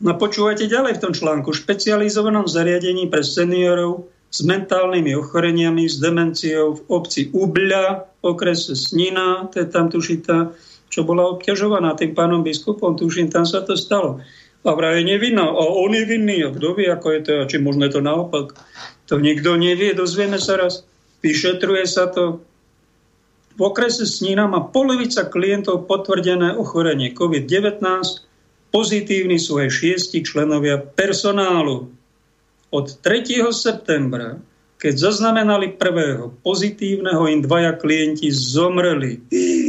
No 0.00 0.12
počúvajte 0.16 0.64
ďalej 0.64 0.96
v 0.96 1.02
tom 1.04 1.12
článku. 1.12 1.52
Špecializovanom 1.52 2.48
zariadení 2.48 3.12
pre 3.12 3.20
seniorov 3.20 4.08
s 4.28 4.44
mentálnymi 4.44 5.16
ochoreniami, 5.16 5.88
s 5.88 5.96
demenciou 5.98 6.76
v 6.76 6.82
obci 6.92 7.32
Ubľa, 7.32 8.20
okrese 8.20 8.76
Snina, 8.76 9.48
to 9.48 9.64
je 9.64 9.66
tam 9.72 9.88
tušita, 9.88 10.52
čo 10.92 11.00
bola 11.04 11.28
obťažovaná 11.32 11.96
tým 11.96 12.12
pánom 12.12 12.44
biskupom, 12.44 12.96
tuším, 12.96 13.32
tam 13.32 13.48
sa 13.48 13.64
to 13.64 13.76
stalo. 13.76 14.20
A 14.66 14.74
vraj 14.74 15.00
je 15.00 15.16
nevinná. 15.16 15.48
A 15.48 15.62
on 15.64 15.94
je 15.94 16.04
vinný. 16.04 16.44
A 16.44 16.52
kto 16.52 16.74
vie, 16.74 16.90
ako 16.90 17.06
je 17.14 17.20
to? 17.24 17.30
A 17.40 17.48
či 17.48 17.56
možno 17.62 17.86
to 17.88 18.02
naopak? 18.02 18.52
To 19.08 19.16
nikto 19.16 19.54
nevie, 19.56 19.94
dozvieme 19.94 20.36
sa 20.36 20.58
raz. 20.58 20.84
Vyšetruje 21.24 21.86
sa 21.88 22.10
to. 22.10 22.42
V 23.58 23.60
okrese 23.64 24.06
Snína 24.06 24.46
má 24.46 24.62
polovica 24.62 25.26
klientov 25.26 25.88
potvrdené 25.90 26.54
ochorenie 26.54 27.10
COVID-19. 27.10 27.82
Pozitívni 28.68 29.40
sú 29.40 29.58
aj 29.58 29.72
šiesti 29.72 30.22
členovia 30.22 30.78
personálu. 30.78 31.90
Od 32.68 32.86
3. 33.00 33.48
septembra, 33.48 34.36
keď 34.76 34.94
zaznamenali 35.10 35.80
prvého 35.80 36.36
pozitívneho, 36.44 37.24
im 37.26 37.40
dvaja 37.40 37.72
klienti 37.80 38.28
zomreli. 38.28 39.24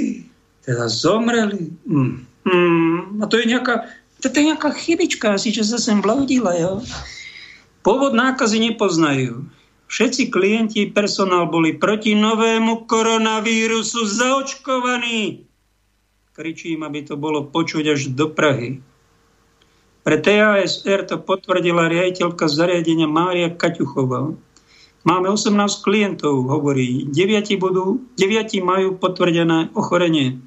Teda 0.67 0.85
zomreli. 0.91 1.71
Hmm. 1.87 2.27
Hmm. 2.43 3.23
A 3.23 3.25
to 3.25 3.39
je 3.39 3.47
nejaká, 3.47 3.87
to 4.19 4.27
je 4.29 4.51
nejaká 4.51 4.75
chybička 4.75 5.39
asi, 5.39 5.55
čo 5.55 5.63
sa 5.63 5.79
sem 5.79 6.03
vloudila. 6.03 6.53
Jo? 6.59 6.83
Pôvod 7.81 8.11
nákazy 8.11 8.59
nepoznajú. 8.69 9.47
Všetci 9.89 10.29
klienti, 10.29 10.85
personál 10.93 11.49
boli 11.49 11.73
proti 11.73 12.13
novému 12.13 12.85
koronavírusu 12.85 14.05
zaočkovaní. 14.05 15.49
Kričím, 16.37 16.85
aby 16.85 17.01
to 17.01 17.17
bolo 17.17 17.49
počuť 17.49 17.97
až 17.97 18.13
do 18.13 18.29
Prahy. 18.29 18.83
Pre 20.03 20.17
TASR 20.17 21.05
to 21.05 21.19
potvrdila 21.19 21.91
riaditeľka 21.91 22.47
zariadenia 22.47 23.05
Mária 23.05 23.51
Kaťuchová. 23.51 24.33
Máme 25.03 25.27
18 25.31 25.55
klientov, 25.85 26.47
hovorí. 26.47 27.07
9, 27.07 27.55
budú, 27.59 28.03
9 28.19 28.59
majú 28.63 28.99
potvrdené 28.99 29.71
ochorenie. 29.75 30.39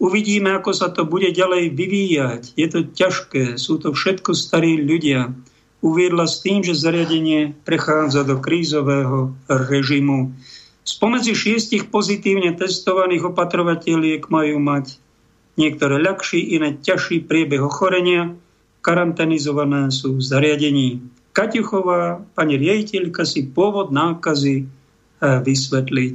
Uvidíme, 0.00 0.56
ako 0.56 0.70
sa 0.72 0.88
to 0.88 1.04
bude 1.04 1.28
ďalej 1.30 1.74
vyvíjať. 1.76 2.42
Je 2.56 2.66
to 2.70 2.88
ťažké, 2.88 3.60
sú 3.60 3.76
to 3.76 3.92
všetko 3.92 4.32
starí 4.32 4.80
ľudia 4.80 5.34
uviedla 5.80 6.28
s 6.28 6.44
tým, 6.44 6.60
že 6.60 6.76
zariadenie 6.76 7.56
prechádza 7.64 8.24
do 8.24 8.36
krízového 8.38 9.32
režimu. 9.48 10.32
Spomedzi 10.84 11.36
šiestich 11.36 11.88
pozitívne 11.88 12.52
testovaných 12.56 13.32
opatrovateľiek 13.32 14.28
majú 14.28 14.56
mať 14.60 14.96
niektoré 15.60 16.00
ľahší, 16.00 16.56
iné 16.56 16.76
ťažší 16.80 17.24
priebeh 17.24 17.60
ochorenia. 17.60 18.32
Karanténizované 18.80 19.92
sú 19.92 20.16
v 20.16 20.24
zariadení. 20.24 20.88
Kaťuchová, 21.36 22.24
pani 22.34 22.58
riaditeľka, 22.58 23.28
si 23.28 23.46
pôvod 23.46 23.92
nákazy 23.92 24.64
eh, 24.64 24.66
vysvetliť 25.20 26.14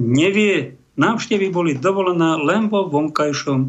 nevie. 0.00 0.76
Návštevy 0.96 1.52
boli 1.52 1.76
dovolené 1.76 2.40
len 2.40 2.72
vo 2.72 2.88
vonkajšom 2.88 3.68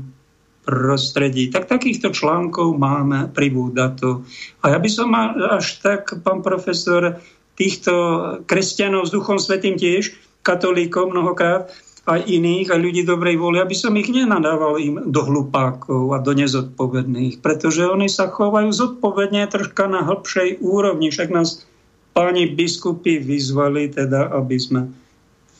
prostredí. 0.64 1.51
Tak 1.51 1.68
takýchto 1.68 2.11
článkov 2.11 2.76
máme 2.76 3.31
pribúdať. 3.31 4.23
A 4.64 4.76
ja 4.76 4.80
by 4.80 4.89
som 4.91 5.11
až 5.15 5.80
tak, 5.80 6.11
pán 6.23 6.43
profesor, 6.43 7.19
týchto 7.55 7.91
kresťanov 8.47 9.07
s 9.07 9.15
Duchom 9.15 9.39
Svetým 9.39 9.76
tiež, 9.76 10.15
katolíkov 10.43 11.11
mnohokrát, 11.11 11.72
aj 12.07 12.23
iných, 12.23 12.71
aj 12.71 12.79
ľudí 12.79 13.03
dobrej 13.03 13.35
vôle, 13.35 13.59
aby 13.59 13.75
som 13.75 13.91
ich 13.99 14.07
nenadával 14.07 14.79
im 14.79 15.11
do 15.11 15.21
hlupákov 15.27 16.15
a 16.15 16.23
do 16.23 16.31
nezodpovedných, 16.31 17.43
pretože 17.43 17.84
oni 17.84 18.07
sa 18.07 18.31
chovajú 18.31 18.71
zodpovedne 18.71 19.43
troška 19.51 19.91
na 19.91 20.07
hĺbšej 20.07 20.63
úrovni. 20.63 21.11
Však 21.11 21.29
nás 21.35 21.67
páni 22.15 22.47
biskupy 22.47 23.19
vyzvali 23.19 23.91
teda, 23.91 24.31
aby 24.34 24.57
sme 24.57 24.81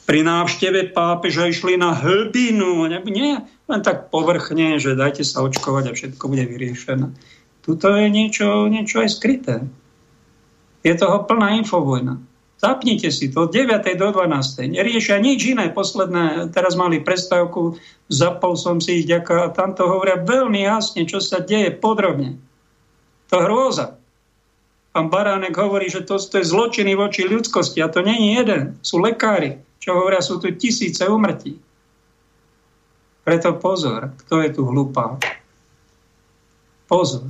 pri 0.08 0.24
návšteve 0.24 0.96
pápeža 0.96 1.52
išli 1.52 1.76
na 1.76 1.92
hlbinu. 1.92 2.88
Nie 3.12 3.44
len 3.68 3.80
tak 3.84 4.08
povrchne, 4.08 4.80
že 4.80 4.96
dajte 4.96 5.20
sa 5.20 5.44
očkovať 5.44 5.84
a 5.84 5.92
všetko 5.92 6.24
bude 6.32 6.48
vyriešené. 6.48 7.12
Tuto 7.60 7.92
je 7.92 8.08
niečo, 8.08 8.64
niečo 8.72 9.04
aj 9.04 9.20
skryté. 9.20 9.68
Je 10.80 10.96
toho 10.96 11.28
plná 11.28 11.60
infovojna. 11.60 12.16
Zapnite 12.58 13.14
si 13.14 13.30
to 13.30 13.46
od 13.46 13.54
9. 13.54 13.86
do 13.94 14.08
12. 14.10 14.74
Neriešia 14.74 15.22
nič 15.22 15.46
iné. 15.46 15.70
Posledné, 15.70 16.50
teraz 16.50 16.74
mali 16.74 16.98
prestávku, 16.98 17.78
zapol 18.10 18.58
som 18.58 18.82
si 18.82 19.02
ich 19.02 19.06
ďaká 19.06 19.46
a 19.46 19.54
tam 19.54 19.78
to 19.78 19.86
hovoria 19.86 20.18
veľmi 20.18 20.66
jasne, 20.66 21.06
čo 21.06 21.22
sa 21.22 21.38
deje 21.38 21.70
podrobne. 21.70 22.34
To 23.30 23.36
hrôza. 23.38 23.94
Pán 24.90 25.06
Baránek 25.06 25.54
hovorí, 25.54 25.86
že 25.86 26.02
to, 26.02 26.18
to 26.18 26.42
je 26.42 26.50
zločiny 26.50 26.98
voči 26.98 27.22
ľudskosti 27.30 27.78
a 27.78 27.92
to 27.92 28.02
není 28.02 28.34
jeden. 28.34 28.74
Sú 28.82 28.98
lekári 28.98 29.62
čo 29.88 29.96
hovoria, 29.96 30.20
sú 30.20 30.36
tu 30.36 30.52
tisíce 30.52 31.00
umrtí. 31.06 31.56
Preto 33.24 33.56
pozor, 33.56 34.12
kto 34.24 34.44
je 34.44 34.50
tu 34.52 34.68
hlupá. 34.68 35.16
Pozor. 36.84 37.24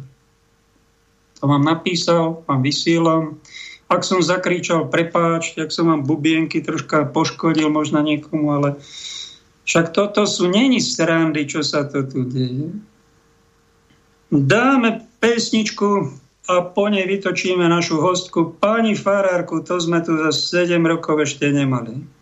To 1.39 1.43
vám 1.47 1.63
napísal, 1.63 2.43
vám 2.43 2.59
vysielam. 2.67 3.39
Ak 3.89 4.05
som 4.05 4.21
zakričal, 4.21 4.93
prepáč, 4.93 5.57
tak 5.57 5.73
som 5.73 5.89
vám 5.89 6.05
bubienky 6.05 6.61
troška 6.61 7.09
poškodil 7.09 7.73
možno 7.73 8.05
niekomu, 8.05 8.53
ale 8.53 8.69
však 9.65 9.97
toto 9.97 10.29
sú 10.29 10.49
není 10.49 10.81
srandy, 10.81 11.49
čo 11.49 11.65
sa 11.65 11.89
to 11.89 12.05
tu 12.05 12.29
deje. 12.29 12.69
Dáme 14.29 15.09
pesničku 15.25 16.13
a 16.49 16.55
po 16.69 16.89
nej 16.93 17.09
vytočíme 17.09 17.65
našu 17.65 18.01
hostku. 18.01 18.61
Pani 18.61 18.93
Farárku, 18.93 19.65
to 19.65 19.81
sme 19.81 20.05
tu 20.05 20.21
za 20.21 20.33
7 20.33 20.81
rokov 20.85 21.25
ešte 21.25 21.49
nemali. 21.49 22.18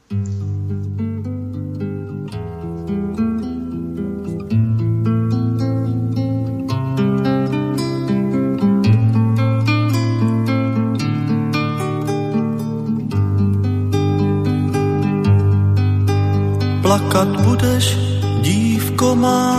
Plakat 16.96 17.28
budeš, 17.44 17.92
dívko 18.40 19.12
má, 19.20 19.52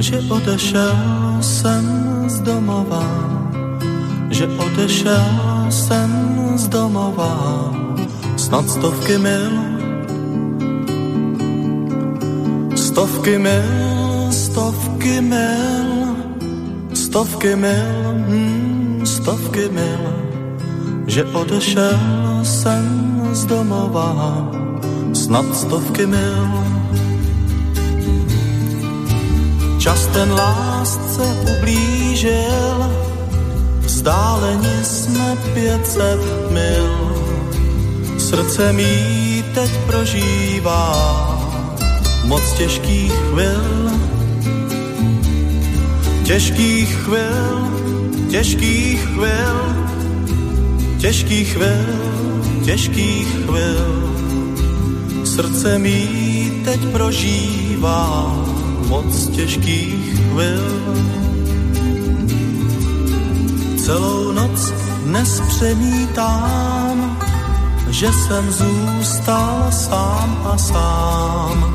že 0.00 0.16
odešel 0.32 0.96
jsem 1.44 1.84
z 2.24 2.40
domova, 2.40 3.04
že 4.32 4.48
odešel 4.48 5.68
jsem 5.68 6.08
z 6.56 6.72
domova, 6.72 7.36
snad 8.40 8.64
stovky 8.64 9.20
mil, 9.20 9.52
stovky 12.72 13.36
mil, 13.36 14.32
stovky 14.32 15.20
mil, 15.20 16.16
stovky 16.96 17.52
mil, 17.60 18.24
hmm, 18.24 19.04
stovky 19.04 19.68
mil, 19.68 20.04
že 21.04 21.28
odešel 21.36 22.40
jsem 22.40 22.88
z 23.36 23.44
domova, 23.52 24.16
snad 25.26 25.56
stovky 25.56 26.06
mil. 26.06 26.46
Čas 29.78 30.06
ten 30.06 30.32
lásce 30.32 31.24
ublížil, 31.50 32.78
vzdáleně 33.80 34.84
jsme 34.84 35.36
500 35.54 36.20
mil. 36.50 36.90
Srdce 38.18 38.72
mý 38.72 39.44
teď 39.54 39.70
prožívá 39.86 40.94
moc 42.24 42.52
těžkých 42.52 43.12
chvil. 43.12 43.90
Těžkých 46.24 46.94
chvil, 46.94 47.68
těžkých 48.30 49.00
chvil, 49.00 49.58
těžkých 50.98 51.52
chvil, 51.52 51.86
těžkých 52.64 53.26
chvil 53.46 54.05
Srdce 55.36 55.78
mi 55.78 56.00
teď 56.64 56.80
prožívá 56.92 58.32
moc 58.88 59.28
těžkých 59.28 60.20
chvil. 60.20 60.64
Celou 63.84 64.32
noc 64.32 64.72
dnes 65.04 65.40
přemítám, 65.48 67.18
že 67.88 68.12
jsem 68.12 68.50
zůstal 68.50 69.66
sám 69.70 70.48
a 70.52 70.58
sám. 70.58 71.74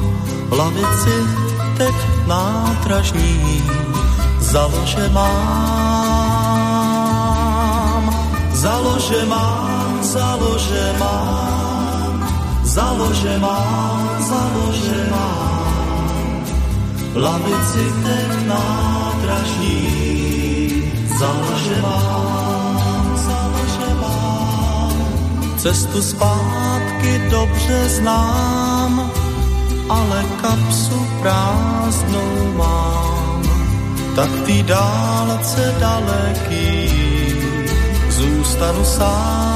V 0.50 0.54
lavici 0.54 1.16
teď 1.78 1.96
nátražní 2.28 3.62
založe 4.40 5.10
mám. 5.10 5.32
Založe 8.54 9.26
mám, 9.26 10.00
založe 10.04 10.96
mám 11.00 11.61
založe 12.72 13.36
mám, 13.40 14.24
založe 14.24 15.00
mám. 15.12 16.44
Lavici 17.16 17.86
ten 18.04 18.48
nádražní, 18.48 19.84
založe 21.20 21.76
mám, 21.84 23.06
založe 23.28 23.90
mám. 24.02 24.96
Cestu 25.58 26.02
zpátky 26.02 27.12
dobře 27.32 27.90
znám, 27.90 29.12
ale 29.90 30.26
kapsu 30.42 31.08
prázdnou 31.22 32.54
mám. 32.56 33.42
Tak 34.16 34.30
ty 34.46 34.64
dálce 34.64 35.76
daleký 35.80 36.90
zůstanu 38.10 38.84
sám. 38.86 39.51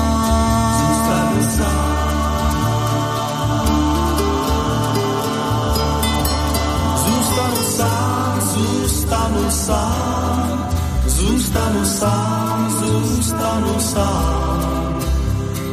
Zůstanu 9.05 9.51
sám, 9.51 10.69
zůstanu 11.05 11.85
sám, 11.85 12.75
zůstanu 12.79 13.79
sám. 13.79 14.99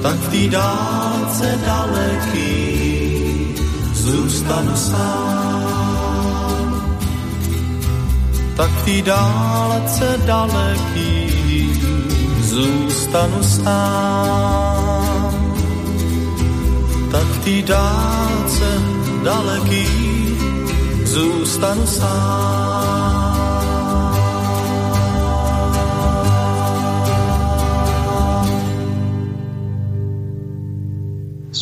Tak 0.02 0.16
v 0.16 0.28
té 0.30 0.48
dálce 0.48 1.58
daleký 1.66 2.44
zůstanu 3.94 4.76
sám. 4.76 5.72
Tak 8.56 8.70
v 8.70 8.84
té 8.84 9.02
dálce 9.02 10.20
daleký 10.26 11.32
zůstanu 12.40 13.42
sám. 13.42 14.92
Tak 17.10 17.24
v 17.24 17.44
té 17.44 17.62
dálce 17.72 18.82
daleký 19.24 19.86
zůstanu 21.04 21.86
sám. 21.86 22.61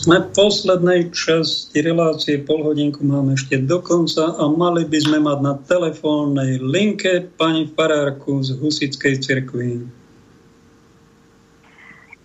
Sme 0.01 0.17
v 0.17 0.33
poslednej 0.33 1.13
časti 1.13 1.85
relácie, 1.85 2.41
pol 2.41 2.65
hodinku 2.65 3.05
máme 3.05 3.37
ešte 3.37 3.61
do 3.61 3.85
konca 3.85 4.33
a 4.33 4.49
mali 4.49 4.89
by 4.89 4.97
sme 4.97 5.21
mať 5.21 5.39
na 5.45 5.55
telefónnej 5.61 6.57
linke 6.57 7.29
pani 7.37 7.69
Farárku 7.69 8.41
z 8.41 8.57
Husickej 8.57 9.21
cirkvi. 9.21 9.85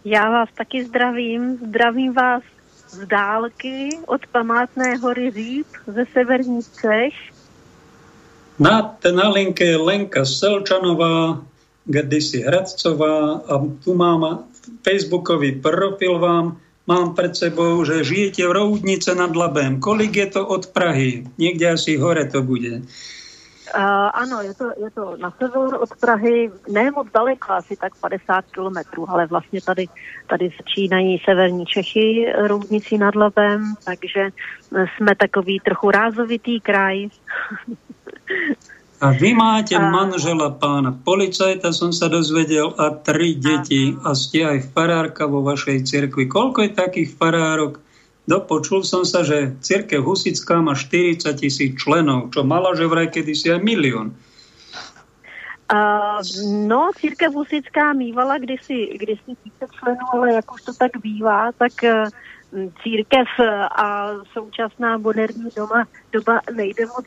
Já 0.07 0.23
vás 0.30 0.49
taky 0.56 0.88
zdravím. 0.88 1.60
Zdravím 1.68 2.14
vás 2.14 2.43
z 2.88 3.07
dálky 3.11 3.99
od 4.07 4.23
památné 4.31 4.95
hory 4.95 5.31
Říp 5.31 5.68
ze 5.88 6.06
severních 6.14 6.65
Čech. 6.80 7.15
Na, 8.60 8.95
na 9.15 9.30
linke 9.30 9.65
je 9.65 9.77
Lenka 9.77 10.26
Selčanová, 10.26 11.43
kdysi 11.85 12.39
Hradcová 12.39 13.43
a 13.52 13.53
tu 13.84 13.93
mám 13.93 14.47
facebookový 14.80 15.60
profil 15.60 16.19
vám 16.19 16.57
mám 16.88 17.16
pred 17.16 17.36
sebou, 17.36 17.86
že 17.86 18.03
žijete 18.03 18.48
v 18.48 18.52
Roudnice 18.52 19.16
nad 19.16 19.36
Labem. 19.36 19.80
Kolik 19.80 20.16
je 20.16 20.26
to 20.26 20.48
od 20.48 20.68
Prahy? 20.70 21.26
Niekde 21.38 21.74
asi 21.74 21.98
hore 21.98 22.26
to 22.26 22.41
bude. 22.41 22.82
Uh, 23.76 24.14
ano, 24.14 24.41
je 24.41 24.53
to, 24.53 24.72
je 24.78 24.90
to 24.94 25.18
na 25.18 25.34
sever 25.41 25.82
od 25.82 25.90
Prahy, 25.99 26.52
ne 26.70 26.91
moc 26.91 27.07
daleko, 27.14 27.52
asi 27.53 27.76
tak 27.76 27.95
50 27.98 28.45
kilometrů, 28.53 29.10
ale 29.10 29.26
vlastně 29.26 29.62
tady, 29.62 29.86
tady 30.28 30.49
začínají 30.57 31.22
severní 31.26 31.66
Čechy 31.66 32.34
Roudnicí 32.38 32.98
nad 32.98 33.16
Labem, 33.16 33.74
takže 33.86 34.30
jsme 34.70 35.16
takový 35.16 35.60
trochu 35.60 35.91
rázovitý 35.91 36.62
kraj. 36.62 37.07
A 39.03 39.11
vy 39.11 39.35
máte 39.35 39.76
a... 39.76 39.91
manžela 39.91 40.55
pána 40.55 40.95
policajta, 40.95 41.76
som 41.76 41.91
sa 41.91 42.07
dozvedel, 42.07 42.72
a 42.80 42.95
tri 42.95 43.35
deti 43.35 43.91
a 44.07 44.15
ste 44.15 44.47
aj 44.47 44.72
farárka 44.72 45.27
vo 45.27 45.43
vašej 45.43 45.84
cirkvi. 45.84 46.31
Koľko 46.31 46.63
je 46.63 46.72
takých 46.72 47.09
farárok? 47.19 47.84
Dopočul 48.26 48.81
som 48.81 49.05
sa, 49.05 49.22
že 49.22 49.53
cirkev 49.61 50.01
Husická 50.01 50.57
má 50.57 50.73
40 50.73 51.30
tisíc 51.38 51.77
členov, 51.77 52.34
čo 52.34 52.41
mala 52.41 52.73
že 52.73 52.89
vraj 52.89 53.13
kedysi 53.13 53.53
aj 53.53 53.61
milión. 53.61 54.17
Uh, 55.65 56.22
no, 56.65 56.89
církev 56.93 57.34
Husická 57.34 57.93
mývala 57.93 58.38
kdysi, 58.38 58.97
kdysi 58.97 59.38
tisíc 59.43 59.69
členů, 59.77 60.05
ale 60.13 60.34
jak 60.34 60.53
už 60.53 60.61
to 60.61 60.73
tak 60.73 60.91
bývá, 61.01 61.51
tak 61.57 61.73
uh, 61.84 62.09
církev 62.84 63.27
a 63.77 64.09
současná 64.34 64.97
moderní 64.97 65.49
doma, 65.55 65.85
doba 66.11 66.41
nejde 66.53 66.85
moc 66.85 67.05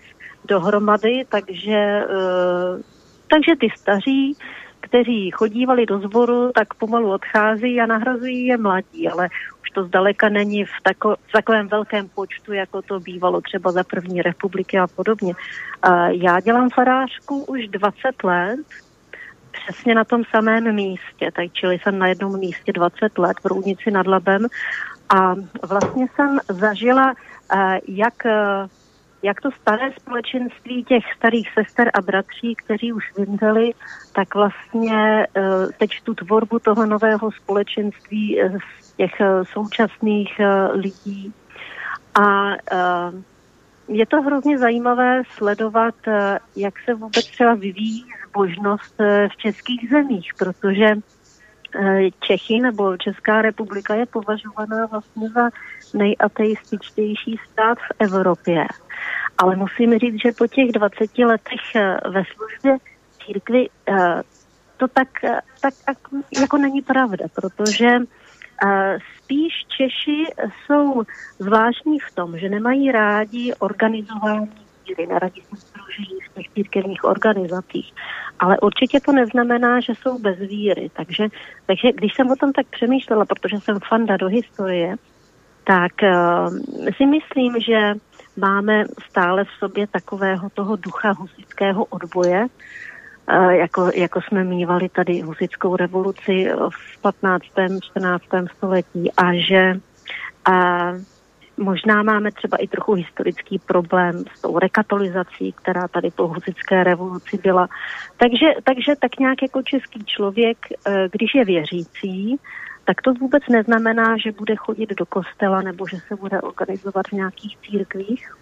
dohromady, 0.48 1.24
takže, 1.28 2.04
eh, 2.10 2.82
takže 3.30 3.56
ty 3.60 3.68
staří, 3.76 4.36
kteří 4.80 5.30
chodívali 5.30 5.86
do 5.86 5.98
zboru, 5.98 6.50
tak 6.54 6.74
pomalu 6.74 7.12
odchází 7.12 7.80
a 7.80 7.86
nahrazují 7.86 8.46
je 8.46 8.56
mladí, 8.56 9.08
ale 9.08 9.28
už 9.62 9.70
to 9.70 9.84
zdaleka 9.84 10.28
není 10.28 10.64
v, 10.64 10.70
tako, 10.82 11.16
v 11.28 11.32
takovém 11.32 11.68
velkém 11.68 12.08
počtu, 12.08 12.52
jako 12.52 12.82
to 12.82 13.00
bývalo 13.00 13.40
třeba 13.40 13.72
za 13.72 13.84
první 13.84 14.22
republiky 14.22 14.78
a 14.78 14.86
podobně. 14.86 15.34
Já 16.08 16.40
dělám 16.40 16.70
farářku 16.70 17.44
už 17.44 17.68
20 17.68 18.24
let 18.24 18.60
přesně 19.52 19.94
na 19.94 20.04
tom 20.04 20.22
samém 20.30 20.74
místě, 20.74 21.30
tak 21.36 21.52
čili 21.52 21.78
jsem 21.78 21.98
na 21.98 22.06
jednom 22.06 22.38
místě 22.38 22.72
20 22.72 23.18
let 23.18 23.36
v 23.42 23.46
Roudnici 23.46 23.90
nad 23.90 24.06
Labem 24.06 24.46
a 25.08 25.34
vlastně 25.68 26.06
jsem 26.14 26.38
zažila, 26.48 27.14
eh, 27.54 27.80
jak, 27.88 28.26
jak 29.22 29.40
to 29.40 29.50
staré 29.50 29.92
společenství 29.92 30.84
těch 30.84 31.04
starých 31.16 31.48
sester 31.54 31.90
a 31.94 32.00
bratří, 32.00 32.54
kteří 32.54 32.92
už 32.92 33.04
vymřeli, 33.18 33.72
tak 34.12 34.34
vlastně 34.34 35.26
teď 35.78 35.90
tu 36.04 36.14
tvorbu 36.14 36.58
toho 36.58 36.86
nového 36.86 37.32
společenství 37.32 38.40
z 38.82 38.92
těch 38.96 39.12
současných 39.42 40.40
lidí. 40.72 41.32
A 42.22 42.52
je 43.88 44.06
to 44.06 44.22
hrozně 44.22 44.58
zajímavé 44.58 45.22
sledovat, 45.36 45.94
jak 46.56 46.74
se 46.84 46.94
vůbec 46.94 47.26
třeba 47.26 47.54
vyvíjí 47.54 48.04
zbožnost 48.28 48.94
v 49.32 49.36
českých 49.36 49.90
zemích, 49.90 50.32
protože 50.38 50.94
Čechy 52.20 52.60
nebo 52.60 52.96
Česká 52.96 53.42
republika 53.42 53.94
je 53.94 54.06
považovaná 54.06 54.86
vlastně 54.86 55.28
za 55.28 55.50
nejateističtější 55.94 57.40
stát 57.52 57.78
v 57.78 57.92
Evropě. 57.98 58.66
Ale 59.38 59.56
musím 59.56 59.98
říct, 59.98 60.22
že 60.22 60.32
po 60.38 60.46
těch 60.46 60.72
20 60.72 61.18
letech 61.18 61.60
ve 62.08 62.22
službě 62.24 62.76
církvy 63.26 63.68
to 64.76 64.88
tak, 64.88 65.08
tak 65.60 65.74
jako 66.40 66.58
není 66.58 66.82
pravda, 66.82 67.24
protože 67.34 67.88
Spíš 69.18 69.52
Češi 69.76 70.24
jsou 70.66 71.02
zvláštní 71.38 71.98
v 71.98 72.14
tom, 72.14 72.38
že 72.38 72.48
nemají 72.48 72.92
rádi 72.92 73.54
organizování 73.58 74.52
víry, 74.88 75.06
neradí 75.06 75.40
se 75.40 75.56
združení 75.56 76.20
v 76.20 76.34
těch 76.34 76.52
církevních 76.54 77.04
organizacích. 77.04 77.94
Ale 78.38 78.58
určitě 78.58 79.00
to 79.00 79.12
neznamená, 79.12 79.80
že 79.80 79.92
jsou 79.94 80.18
bez 80.18 80.38
víry. 80.38 80.90
Takže, 80.92 81.28
takže 81.66 81.92
když 81.92 82.14
jsem 82.14 82.30
o 82.30 82.36
tom 82.36 82.52
tak 82.52 82.66
přemýšlela, 82.66 83.24
protože 83.24 83.56
jsem 83.56 83.78
fanda 83.88 84.16
do 84.16 84.26
historie, 84.26 84.96
tak 85.68 85.92
uh, 86.02 86.48
si 86.96 87.06
myslím, 87.06 87.60
že 87.60 87.92
máme 88.36 88.84
stále 89.10 89.44
v 89.44 89.48
sobě 89.58 89.86
takového 89.86 90.50
toho 90.50 90.76
ducha 90.76 91.12
husického 91.12 91.84
odboje, 91.84 92.46
jako, 93.50 93.90
jako 93.94 94.20
jsme 94.20 94.44
mývali 94.44 94.88
tady 94.88 95.20
husickou 95.20 95.76
revoluci 95.76 96.48
v 96.68 97.00
15. 97.00 97.42
14. 97.82 98.24
století 98.56 99.12
a 99.12 99.24
že 99.48 99.80
a 100.44 100.92
možná 101.56 102.02
máme 102.02 102.32
třeba 102.32 102.56
i 102.56 102.66
trochu 102.66 102.92
historický 102.92 103.58
problém 103.58 104.24
s 104.34 104.40
tou 104.40 104.58
rekatolizací, 104.58 105.52
která 105.52 105.88
tady 105.88 106.10
po 106.10 106.28
husické 106.28 106.84
revoluci 106.84 107.38
byla. 107.42 107.68
Takže, 108.16 108.46
takže 108.64 108.96
tak 109.00 109.18
nějak 109.18 109.42
jako 109.42 109.62
český 109.62 110.04
člověk, 110.04 110.58
když 111.12 111.34
je 111.34 111.44
věřící, 111.44 112.36
tak 112.88 113.02
to 113.02 113.12
vůbec 113.14 113.42
neznamená, 113.50 114.16
že 114.16 114.32
bude 114.32 114.56
chodit 114.56 114.90
do 114.90 115.06
kostela 115.06 115.62
nebo 115.62 115.86
že 115.88 115.96
se 116.08 116.16
bude 116.16 116.40
organizovat 116.40 117.08
v 117.08 117.12
nějakých 117.12 117.58
církvích. 117.58 118.32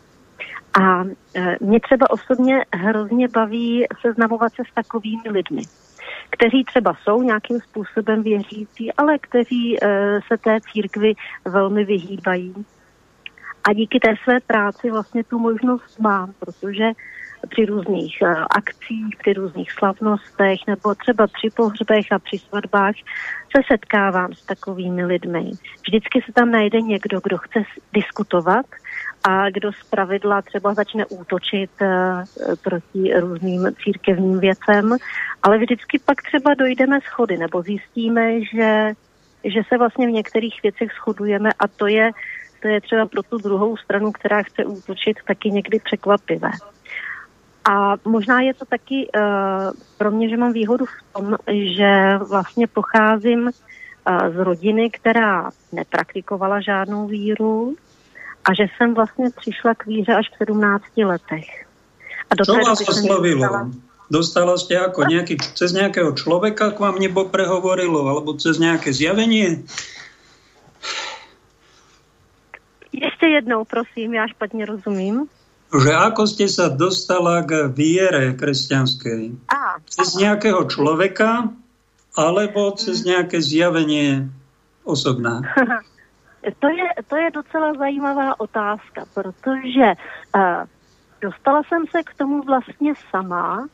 A 0.80 1.04
e, 1.34 1.56
mě 1.60 1.80
třeba 1.80 2.10
osobně 2.10 2.64
hrozně 2.74 3.28
baví 3.28 3.86
seznamovat 4.00 4.52
se 4.54 4.62
s 4.70 4.74
takovými 4.74 5.30
lidmi, 5.30 5.62
kteří 6.30 6.64
třeba 6.64 6.94
jsou 7.02 7.22
nějakým 7.22 7.60
způsobem 7.60 8.22
věřící, 8.22 8.92
ale 8.92 9.18
kteří 9.18 9.76
e, 9.76 9.86
se 10.26 10.38
té 10.38 10.58
církvi 10.72 11.14
velmi 11.44 11.84
vyhýbají. 11.84 12.54
A 13.68 13.72
díky 13.72 14.00
té 14.00 14.14
své 14.24 14.40
práci 14.40 14.90
vlastně 14.90 15.24
tu 15.24 15.38
možnost 15.38 15.98
mám, 15.98 16.32
protože 16.38 16.84
při 17.46 17.66
různých 17.66 18.22
e, 18.22 18.34
akcích, 18.50 19.16
při 19.18 19.32
různých 19.32 19.72
slavnostech 19.72 20.58
nebo 20.66 20.94
třeba 20.94 21.26
při 21.26 21.50
pohřbech 21.50 22.12
a 22.12 22.18
při 22.18 22.38
svatbách 22.38 22.94
se 23.56 23.62
setkávám 23.72 24.32
s 24.32 24.46
takovými 24.46 25.04
lidmi. 25.04 25.50
Vždycky 25.86 26.22
se 26.26 26.32
tam 26.32 26.50
najde 26.50 26.80
někdo, 26.80 27.20
kdo 27.22 27.38
chce 27.38 27.62
diskutovat 27.92 28.66
a 29.24 29.50
kdo 29.50 29.72
z 29.72 29.84
pravidla 29.90 30.42
třeba 30.42 30.74
začne 30.74 31.06
útočit 31.06 31.70
uh, 31.80 31.86
proti 32.62 33.20
různým 33.20 33.68
církevním 33.84 34.38
věcem, 34.38 34.96
ale 35.42 35.58
vždycky 35.58 35.98
pak 35.98 36.22
třeba 36.22 36.54
dojdeme 36.54 37.00
schody 37.00 37.36
nebo 37.36 37.62
zjistíme, 37.62 38.44
že, 38.44 38.92
že 39.44 39.60
se 39.68 39.78
vlastně 39.78 40.06
v 40.06 40.10
některých 40.10 40.62
věcech 40.62 40.88
shodujeme 40.92 41.50
a 41.58 41.68
to 41.68 41.86
je, 41.86 42.10
to 42.62 42.68
je 42.68 42.80
třeba 42.80 43.06
pro 43.06 43.22
tu 43.22 43.38
druhou 43.38 43.76
stranu, 43.76 44.12
která 44.12 44.42
chce 44.42 44.64
útočit, 44.64 45.16
taky 45.26 45.50
někdy 45.50 45.78
překvapivé. 45.84 46.50
A 47.70 47.94
možná 48.04 48.40
je 48.40 48.54
to 48.54 48.64
taky 48.64 49.08
uh, 49.10 49.72
pro 49.98 50.10
mě, 50.10 50.28
že 50.28 50.36
mám 50.36 50.52
výhodu 50.52 50.84
v 50.86 51.12
tom, 51.12 51.36
že 51.76 52.18
vlastně 52.18 52.66
pocházím 52.66 53.42
uh, 53.42 54.34
z 54.34 54.36
rodiny, 54.36 54.90
která 54.90 55.50
nepraktikovala 55.72 56.60
žádnou 56.60 57.06
víru, 57.06 57.76
a 58.46 58.54
že 58.54 58.66
jsem 58.76 58.94
vlastně 58.94 59.30
přišla 59.30 59.74
k 59.74 59.86
víře 59.86 60.14
až 60.14 60.30
v 60.30 60.38
17 60.38 60.84
letech. 60.96 61.66
A 62.30 62.34
do 62.34 62.44
Čo 62.44 62.54
vás 62.54 62.80
oslovilo? 62.88 63.42
Dostala... 63.42 63.70
dostala 64.10 64.54
ste 64.58 64.74
ako 64.78 65.00
nejaký, 65.10 65.34
cez 65.54 65.70
nejakého 65.74 66.14
človeka 66.14 66.74
k 66.74 66.78
vám 66.78 66.98
nebo 66.98 67.26
prehovorilo, 67.26 68.06
alebo 68.06 68.38
cez 68.38 68.58
nejaké 68.58 68.94
zjavenie? 68.94 69.62
Ještě 72.92 73.26
jednou, 73.26 73.64
prosím, 73.64 74.14
já 74.14 74.26
špatně 74.26 74.66
rozumím. 74.66 75.26
Že 75.74 75.92
ako 75.92 76.22
ste 76.30 76.46
sa 76.46 76.70
dostala 76.70 77.42
k 77.42 77.66
viere 77.66 78.38
kresťanskej? 78.38 79.50
A, 79.50 79.82
cez 79.90 80.14
nejakého 80.14 80.62
človeka, 80.70 81.50
alebo 82.14 82.70
cez 82.78 83.02
mhm. 83.02 83.06
nejaké 83.06 83.38
zjavenie 83.42 84.30
osobná? 84.86 85.42
To 86.46 86.68
je, 86.70 86.88
to 87.10 87.16
je 87.16 87.30
docela 87.30 87.74
zajímavá 87.74 88.40
otázka, 88.40 89.02
protože 89.14 89.86
uh, 90.34 90.62
dostala 91.20 91.62
jsem 91.62 91.86
se 91.90 92.02
k 92.02 92.14
tomu 92.14 92.42
vlastně 92.42 92.92
sama. 93.10 93.66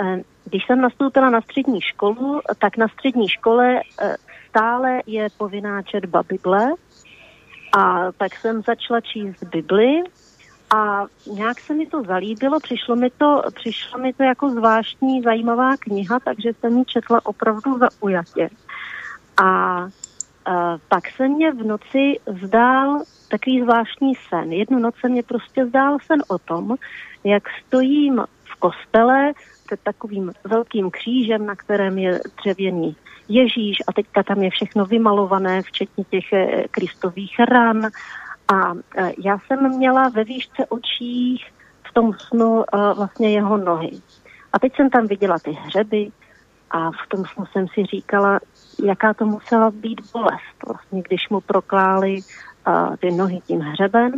Uh, 0.00 0.16
když 0.44 0.66
jsem 0.66 0.80
nastoupila 0.80 1.30
na 1.30 1.40
střední 1.40 1.80
školu, 1.80 2.40
tak 2.58 2.76
na 2.76 2.88
střední 2.88 3.28
škole 3.28 3.80
uh, 3.80 4.14
stále 4.48 5.00
je 5.06 5.28
povinná 5.36 5.82
četba 5.82 6.22
Bible 6.22 6.72
a 7.76 8.12
tak 8.12 8.34
jsem 8.34 8.62
začala 8.62 9.00
číst 9.00 9.44
Bibli 9.44 10.02
a 10.74 11.06
nějak 11.32 11.60
se 11.60 11.74
mi 11.74 11.86
to 11.86 12.02
zalíbilo, 12.02 12.60
přišlo 12.60 12.96
mi 12.96 13.10
to, 13.10 13.42
přišlo 13.54 13.98
mi 13.98 14.12
to 14.12 14.22
jako 14.22 14.50
zvláštní 14.50 15.22
zajímavá 15.22 15.76
kniha, 15.76 16.20
takže 16.20 16.52
jsem 16.52 16.78
ji 16.78 16.84
četla 16.84 17.20
opravdu 17.24 17.78
zaujatě. 17.78 18.48
A 19.42 19.88
pak 20.88 21.10
se 21.16 21.28
mě 21.28 21.52
v 21.52 21.66
noci 21.66 22.20
zdál 22.42 23.02
takový 23.28 23.62
zvláštní 23.62 24.12
sen. 24.28 24.52
Jednu 24.52 24.78
noc 24.78 24.94
se 25.00 25.08
mě 25.08 25.22
prostě 25.22 25.66
zdál 25.66 25.98
sen 26.06 26.22
o 26.28 26.38
tom, 26.38 26.76
jak 27.24 27.42
stojím 27.66 28.22
v 28.44 28.54
kostele 28.58 29.32
před 29.66 29.80
takovým 29.80 30.32
velkým 30.44 30.90
křížem, 30.90 31.46
na 31.46 31.56
kterém 31.56 31.98
je 31.98 32.20
dřevěný 32.36 32.96
Ježíš 33.28 33.76
a 33.86 33.92
teďka 33.92 34.22
tam 34.22 34.42
je 34.42 34.50
všechno 34.50 34.86
vymalované, 34.86 35.62
včetně 35.62 36.04
těch 36.04 36.32
eh, 36.32 36.64
kristových 36.70 37.38
ran. 37.38 37.90
A 38.48 38.72
eh, 38.96 39.12
já 39.24 39.38
jsem 39.38 39.76
měla 39.76 40.08
ve 40.08 40.24
výšce 40.24 40.66
očích 40.68 41.52
v 41.90 41.92
tom 41.94 42.12
snu 42.28 42.62
eh, 42.62 42.94
vlastně 42.94 43.30
jeho 43.30 43.56
nohy. 43.56 43.90
A 44.52 44.58
teď 44.58 44.76
jsem 44.76 44.90
tam 44.90 45.06
viděla 45.06 45.38
ty 45.38 45.50
hřeby 45.50 46.12
a 46.70 46.90
v 46.90 47.08
tom 47.08 47.24
snu 47.24 47.46
jsem 47.46 47.66
si 47.68 47.84
říkala, 47.84 48.40
jaká 48.84 49.14
to 49.14 49.26
musela 49.26 49.70
být 49.70 50.00
bolest, 50.12 50.58
vlastně, 50.66 51.02
když 51.02 51.28
mu 51.28 51.40
prokláli 51.40 52.20
uh, 52.66 52.96
ty 52.96 53.10
nohy 53.10 53.40
tím 53.46 53.60
hřeben 53.60 54.12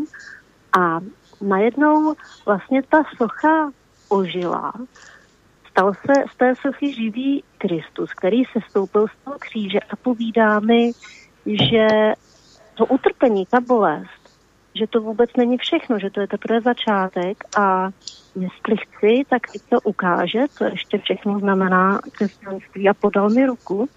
a 0.78 1.00
najednou 1.40 2.14
vlastně 2.46 2.82
ta 2.82 3.02
socha 3.16 3.70
ožila. 4.08 4.72
Stal 5.70 5.94
se 5.94 6.24
z 6.32 6.36
té 6.36 6.54
sochy 6.62 6.94
živý 6.94 7.44
Kristus, 7.58 8.14
který 8.14 8.44
se 8.44 8.58
stoupil 8.70 9.06
z 9.08 9.24
toho 9.24 9.38
kříže 9.38 9.80
a 9.80 9.96
povídá 9.96 10.60
mi, 10.60 10.92
že 11.46 11.88
to 12.76 12.86
utrpení, 12.86 13.46
ta 13.46 13.60
bolest, 13.60 14.38
že 14.74 14.86
to 14.86 15.00
vůbec 15.00 15.30
není 15.36 15.58
všechno, 15.58 15.98
že 15.98 16.10
to 16.10 16.20
je 16.20 16.26
teprve 16.26 16.60
začátek 16.60 17.44
a 17.58 17.90
jestli 18.34 18.76
chci, 18.76 19.22
tak 19.28 19.42
teď 19.52 19.62
to 19.68 19.80
ukáže, 19.80 20.48
co 20.48 20.64
ještě 20.64 20.98
všechno 20.98 21.38
znamená 21.38 22.00
křesťanství 22.12 22.88
a 22.88 22.94
podal 22.94 23.30
mi 23.30 23.46
ruku 23.46 23.88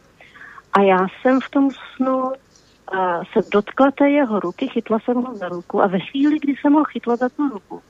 a 0.73 0.81
já 0.81 1.07
jsem 1.07 1.41
v 1.41 1.49
tom 1.49 1.69
snu 1.95 2.23
uh, 2.23 2.33
se 3.33 3.49
dotkla 3.51 3.91
té 3.91 4.09
jeho 4.09 4.39
ruky, 4.39 4.67
chytla 4.67 4.99
jsem 4.99 5.15
ho 5.15 5.35
za 5.35 5.49
ruku 5.49 5.81
a 5.81 5.87
ve 5.87 5.99
chvíli, 5.99 6.39
kdy 6.39 6.55
jsem 6.55 6.73
ho 6.73 6.83
chytla 6.83 7.15
za 7.15 7.29
tu 7.29 7.49
ruku, 7.49 7.81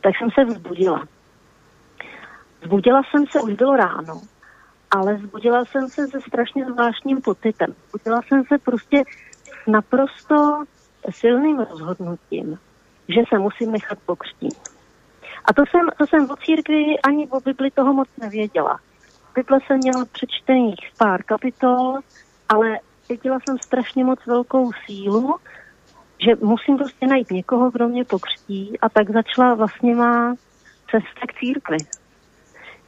tak 0.00 0.12
jsem 0.18 0.30
se 0.30 0.44
vzbudila. 0.44 1.04
Vzbudila 2.60 3.02
jsem 3.10 3.24
se, 3.26 3.40
už 3.40 3.52
bylo 3.54 3.76
ráno, 3.76 4.20
ale 4.90 5.14
vzbudila 5.14 5.64
jsem 5.64 5.88
se 5.88 6.06
se 6.06 6.20
strašně 6.20 6.64
zvláštním 6.64 7.20
pocitem. 7.20 7.74
Vzbudila 7.86 8.22
jsem 8.22 8.44
se 8.44 8.58
prostě 8.58 9.02
naprosto 9.66 10.64
silným 11.10 11.58
rozhodnutím, 11.58 12.58
že 13.08 13.20
se 13.28 13.38
musím 13.38 13.72
nechat 13.72 13.98
pokřtít. 14.06 14.58
A 15.44 15.52
to 15.52 15.62
jsem, 15.70 15.88
to 15.98 16.06
jsem 16.06 16.30
o 16.30 16.36
církvi 16.36 17.00
ani 17.04 17.28
o 17.28 17.40
Bibli 17.40 17.70
toho 17.70 17.92
moc 17.92 18.08
nevěděla. 18.20 18.78
Bible 19.34 19.58
jsem 19.66 19.78
měla 19.78 20.04
přečtených 20.12 20.90
pár 20.98 21.22
kapitol, 21.22 21.98
ale 22.48 22.78
cítila 23.06 23.38
jsem 23.40 23.58
strašně 23.58 24.04
moc 24.04 24.26
velkou 24.26 24.70
sílu, 24.86 25.36
že 26.24 26.36
musím 26.46 26.76
prostě 26.76 27.06
najít 27.06 27.30
někoho, 27.30 27.70
kdo 27.70 27.88
mě 27.88 28.04
pokřtí 28.04 28.78
a 28.80 28.88
tak 28.88 29.10
začala 29.10 29.54
vlastně 29.54 29.94
má 29.94 30.34
cesta 30.90 31.26
k 31.28 31.38
církvi. 31.38 31.76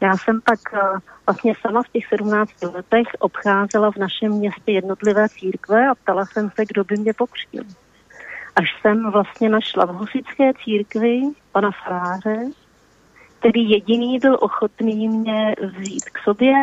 Já 0.01 0.16
jsem 0.16 0.41
pak 0.41 0.59
eh, 0.75 0.99
vlastně 1.27 1.55
sama 1.61 1.83
v 1.83 1.89
těch 1.89 2.07
17 2.07 2.62
letech 2.62 3.07
obcházela 3.19 3.93
v 3.93 3.97
našem 3.97 4.33
městě 4.33 4.73
jednotlivé 4.73 5.29
církve 5.29 5.89
a 5.89 5.95
ptala 5.95 6.27
jsem 6.27 6.51
se, 6.51 6.65
kdo 6.66 6.85
by 6.85 6.97
mě 6.97 7.12
pokřtil. 7.12 7.65
Až 8.57 8.81
jsem 8.81 9.11
vlastně 9.11 9.49
našla 9.49 9.85
v 9.85 9.95
husické 9.95 10.53
církvi 10.65 11.23
pana 11.53 11.70
faráře, 11.85 12.51
který 13.39 13.70
jediný 13.70 14.19
byl 14.19 14.37
ochotný 14.41 15.09
mě 15.09 15.55
vzít 15.62 16.05
k 16.05 16.19
sobě 16.19 16.55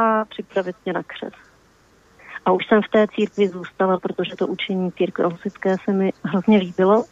a 0.00 0.24
připravit 0.24 0.76
mě 0.84 0.92
na 0.92 1.02
křest. 1.02 1.36
A 2.44 2.52
už 2.52 2.66
jsem 2.66 2.82
v 2.82 2.88
té 2.88 3.06
církvi 3.08 3.48
zůstala, 3.48 3.98
protože 3.98 4.36
to 4.36 4.46
učení 4.46 4.92
církve 4.92 5.24
husické 5.24 5.76
se 5.84 5.92
mi 5.92 6.12
hrozně 6.24 6.58
líbilo 6.58 7.04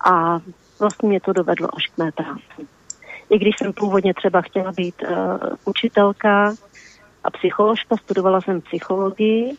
a 0.00 0.40
vlastně 0.78 1.08
mě 1.08 1.20
to 1.20 1.32
dovedlo 1.32 1.68
až 1.76 1.86
k 1.86 1.98
mé 1.98 2.12
práci. 2.12 2.77
I 3.30 3.38
když 3.38 3.54
jsem 3.58 3.72
původně 3.72 4.14
třeba 4.14 4.40
chtěla 4.40 4.72
být 4.72 4.94
uh, 5.02 5.38
učitelka 5.64 6.54
a 7.24 7.30
psycholožka, 7.30 7.96
studovala 7.96 8.40
jsem 8.40 8.60
psychologii 8.60 9.56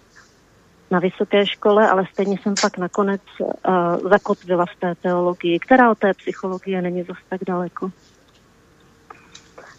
na 0.91 0.99
vysoké 0.99 1.45
škole, 1.45 1.89
ale 1.89 2.05
stejně 2.13 2.37
jsem 2.41 2.53
pak 2.61 2.77
nakonec 2.77 3.21
uh, 3.39 4.09
zakotvila 4.09 4.65
v 4.65 4.79
té 4.79 4.95
teologii, 5.01 5.59
která 5.59 5.91
od 5.91 5.97
té 5.97 6.13
psychologie 6.13 6.81
není 6.81 7.03
zase 7.03 7.21
tak 7.29 7.41
daleko. 7.47 7.91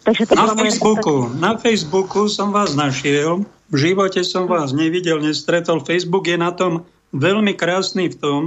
Takže 0.03 0.27
to 0.27 0.35
na 0.35 0.55
Facebooku, 0.55 1.29
tak... 1.29 1.41
na 1.41 1.53
Facebooku 1.57 2.29
som 2.29 2.57
vás 2.57 2.73
našiel, 2.73 3.45
v 3.69 3.77
živote 3.77 4.25
som 4.25 4.49
vás 4.49 4.73
nevidel, 4.73 5.21
nestretol. 5.21 5.85
Facebook 5.85 6.25
je 6.25 6.41
na 6.41 6.51
tom 6.57 6.89
veľmi 7.12 7.53
krásny 7.53 8.09
v 8.09 8.17
tom, 8.17 8.41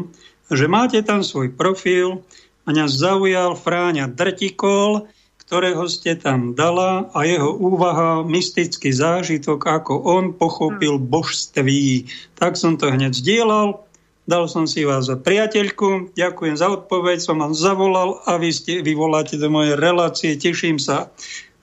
že 0.50 0.66
máte 0.66 1.00
tam 1.06 1.22
svoj 1.22 1.54
profil, 1.54 2.26
mňa 2.66 2.86
zaujal 2.90 3.54
Fráňa 3.54 4.10
Drtikol, 4.10 5.06
ktorého 5.46 5.86
ste 5.92 6.16
tam 6.16 6.56
dala 6.56 7.12
a 7.12 7.28
jeho 7.28 7.52
úvaha, 7.54 8.24
mystický 8.24 8.96
zážitok, 8.96 9.60
ako 9.68 9.94
on 10.02 10.34
pochopil 10.34 10.98
hm. 10.98 11.06
božství. 11.08 12.08
Tak 12.40 12.56
som 12.56 12.80
to 12.80 12.90
hneď 12.90 13.14
zdieľal, 13.14 13.84
dal 14.24 14.48
som 14.48 14.66
si 14.66 14.88
vás 14.88 15.12
za 15.12 15.20
priateľku, 15.20 16.16
ďakujem 16.16 16.56
za 16.56 16.72
odpoveď, 16.72 17.18
som 17.20 17.44
vám 17.44 17.54
zavolal 17.54 18.24
a 18.24 18.40
vy, 18.40 18.50
ste, 18.56 18.80
vyvoláte 18.80 19.36
do 19.36 19.52
mojej 19.52 19.76
relácie, 19.76 20.40
teším 20.40 20.80
sa. 20.80 21.12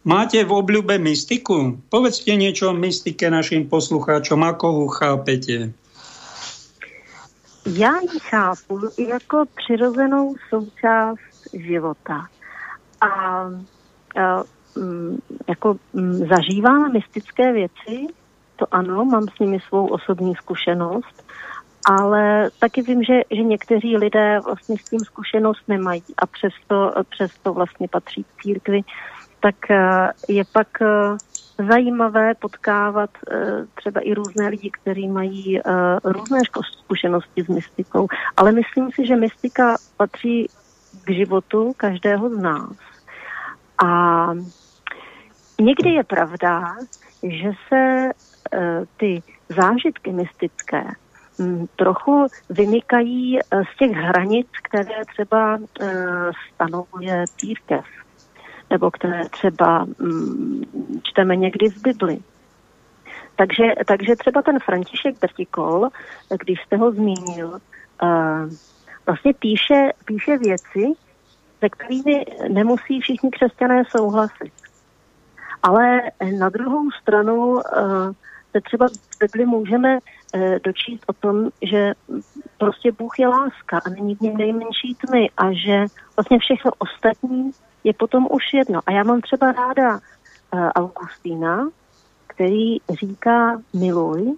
Máte 0.01 0.41
v 0.41 0.53
obľúbe 0.57 0.97
mystiku? 0.97 1.77
Povedzte 1.93 2.33
niečo 2.33 2.73
o 2.73 2.77
mystike 2.77 3.29
našim 3.29 3.69
poslucháčom, 3.69 4.41
ako 4.41 4.67
ho 4.73 4.87
chápete. 4.89 5.77
Já 7.67 8.01
ji 8.01 8.19
chápu 8.21 8.81
jako 8.99 9.45
přirozenou 9.57 10.35
součást 10.49 11.19
života. 11.53 12.29
A, 13.01 13.45
mm, 14.77 15.19
jako 15.49 15.77
mm, 15.93 16.29
zažívám 16.29 16.93
mystické 16.93 17.53
věci, 17.53 18.07
to 18.57 18.67
ano, 18.71 19.05
mám 19.05 19.29
s 19.29 19.39
nimi 19.39 19.61
svou 19.61 19.87
osobní 19.87 20.35
zkušenost, 20.35 21.25
ale 21.87 22.51
taky 22.59 22.83
vím, 22.83 23.03
že, 23.03 23.21
že 23.31 23.43
někteří 23.43 23.97
lidé 23.97 24.41
vlastně 24.45 24.79
s 24.79 24.85
tím 24.85 25.01
zkušenost 25.01 25.63
nemají 25.69 26.05
a 26.19 26.27
přesto, 26.27 26.93
přesto 27.11 27.53
vlastně 27.53 27.89
patří 27.89 28.25
k 28.25 28.43
církvi 28.43 28.85
tak 29.41 29.71
eh, 29.71 30.13
je 30.29 30.45
pak 30.53 30.83
eh, 30.83 30.87
zajímavé 31.69 32.35
potkávat 32.35 33.11
eh, 33.31 33.67
třeba 33.75 34.01
i 34.01 34.15
různé 34.15 34.49
lidi, 34.49 34.71
kteří 34.71 35.09
mají 35.09 35.61
různé 36.05 36.41
zkušenosti 36.83 37.43
s 37.45 37.49
mystikou. 37.49 38.09
Ale 38.37 38.53
myslím 38.53 38.91
si, 38.93 39.07
že 39.07 39.17
mystika 39.17 39.77
patří 39.97 40.47
k 41.05 41.11
životu 41.11 41.73
každého 41.77 42.31
z 42.31 42.39
nás. 42.39 42.77
A 43.85 44.27
někdy 45.61 45.91
je 45.91 46.05
pravda, 46.05 46.77
že 47.23 47.51
se 47.69 48.11
ty 48.97 49.23
zážitky 49.49 50.13
mystické 50.13 50.85
trochu 51.77 52.27
vynikají 52.51 53.39
z 53.73 53.77
těch 53.79 53.91
hranic, 53.91 54.47
které 54.63 55.05
třeba 55.05 55.59
stanovuje 56.55 57.27
církev 57.37 57.85
nebo 58.71 58.91
které 58.91 59.29
třeba 59.29 59.87
čteme 61.03 61.37
někdy 61.37 61.69
v 61.69 61.79
Bibli. 61.83 62.19
Takže, 63.37 63.63
takže 63.87 64.17
třeba 64.17 64.43
ten 64.43 64.59
František 64.59 65.19
Drtikol, 65.21 65.89
když 66.45 66.61
jste 66.61 66.77
ho 66.77 66.93
zmínil, 66.93 67.59
vlastně 69.07 69.35
píše, 69.35 69.93
píše 70.05 70.39
věci, 70.39 70.93
se 71.61 71.69
kterými 71.69 72.25
nemusí 72.49 73.01
všichni 73.01 73.31
křesťané 73.31 73.83
souhlasit. 73.91 74.53
Ale 75.63 76.03
na 76.39 76.49
druhou 76.49 76.91
stranu 76.91 77.37
uh, 77.37 77.63
se 78.53 78.61
třeba 78.61 78.89
v 78.89 79.19
Bibli 79.21 79.47
můžeme 79.47 79.99
uh, 79.99 80.41
dočíst 80.65 81.05
o 81.07 81.13
tom, 81.13 81.51
že 81.63 81.93
prostě 82.59 82.93
Bůh 82.93 83.19
je 83.19 83.29
láska 83.29 83.79
a 83.87 83.91
není 83.91 84.15
v 84.15 84.21
něm 84.21 84.37
nejmenší 84.37 84.95
tmy 84.95 85.31
a 85.37 85.53
že 85.53 85.87
vlastně 86.17 86.39
všechno 86.39 86.71
ostatní 86.79 87.51
je 87.85 87.93
potom 87.93 88.27
už 88.31 88.55
jedno. 88.55 88.81
A 88.87 88.93
já 88.93 89.05
mám 89.05 89.21
třeba 89.21 89.53
ráda 89.53 89.95
uh, 89.95 90.01
Augustína, 90.75 91.69
který 92.27 92.81
říká 92.91 93.61
miluj 93.75 94.37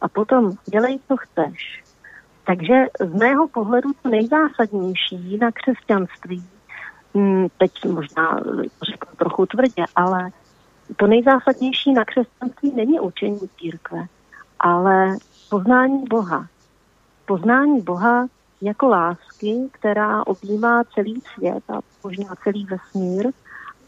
a 0.00 0.08
potom 0.08 0.52
dělej, 0.70 0.98
co 1.08 1.16
chceš. 1.16 1.82
Takže 2.46 2.74
z 3.00 3.14
mého 3.14 3.48
pohledu 3.48 3.90
to 4.02 4.08
nejzásadnější 4.08 5.38
na 5.40 5.50
křesťanství, 5.52 6.44
teď 7.58 7.84
možná 7.84 8.40
řeknu 8.82 9.16
trochu 9.16 9.46
tvrdě, 9.46 9.84
ale 9.96 10.30
to 10.96 11.06
nejzásadnější 11.06 11.92
na 11.92 12.04
křesťanství 12.04 12.72
není 12.74 13.00
učení 13.00 13.40
církve, 13.58 14.06
ale 14.60 15.16
poznání 15.50 16.04
Boha. 16.10 16.46
Poznání 17.26 17.80
Boha 17.80 18.26
jako 18.62 18.88
lásky, 18.88 19.68
která 19.72 20.26
objímá 20.26 20.84
celý 20.94 21.20
svět 21.34 21.70
a 21.70 21.80
možná 22.04 22.34
celý 22.44 22.66
vesmír. 22.66 23.28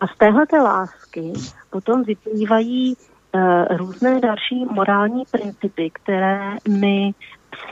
A 0.01 0.07
z 0.07 0.17
téhleté 0.19 0.61
lásky 0.61 1.33
potom 1.71 2.03
vyplývají 2.03 2.97
uh, 2.97 3.77
různé 3.77 4.21
další 4.21 4.65
morální 4.65 5.25
principy, 5.31 5.91
které 5.91 6.57
my 6.69 7.15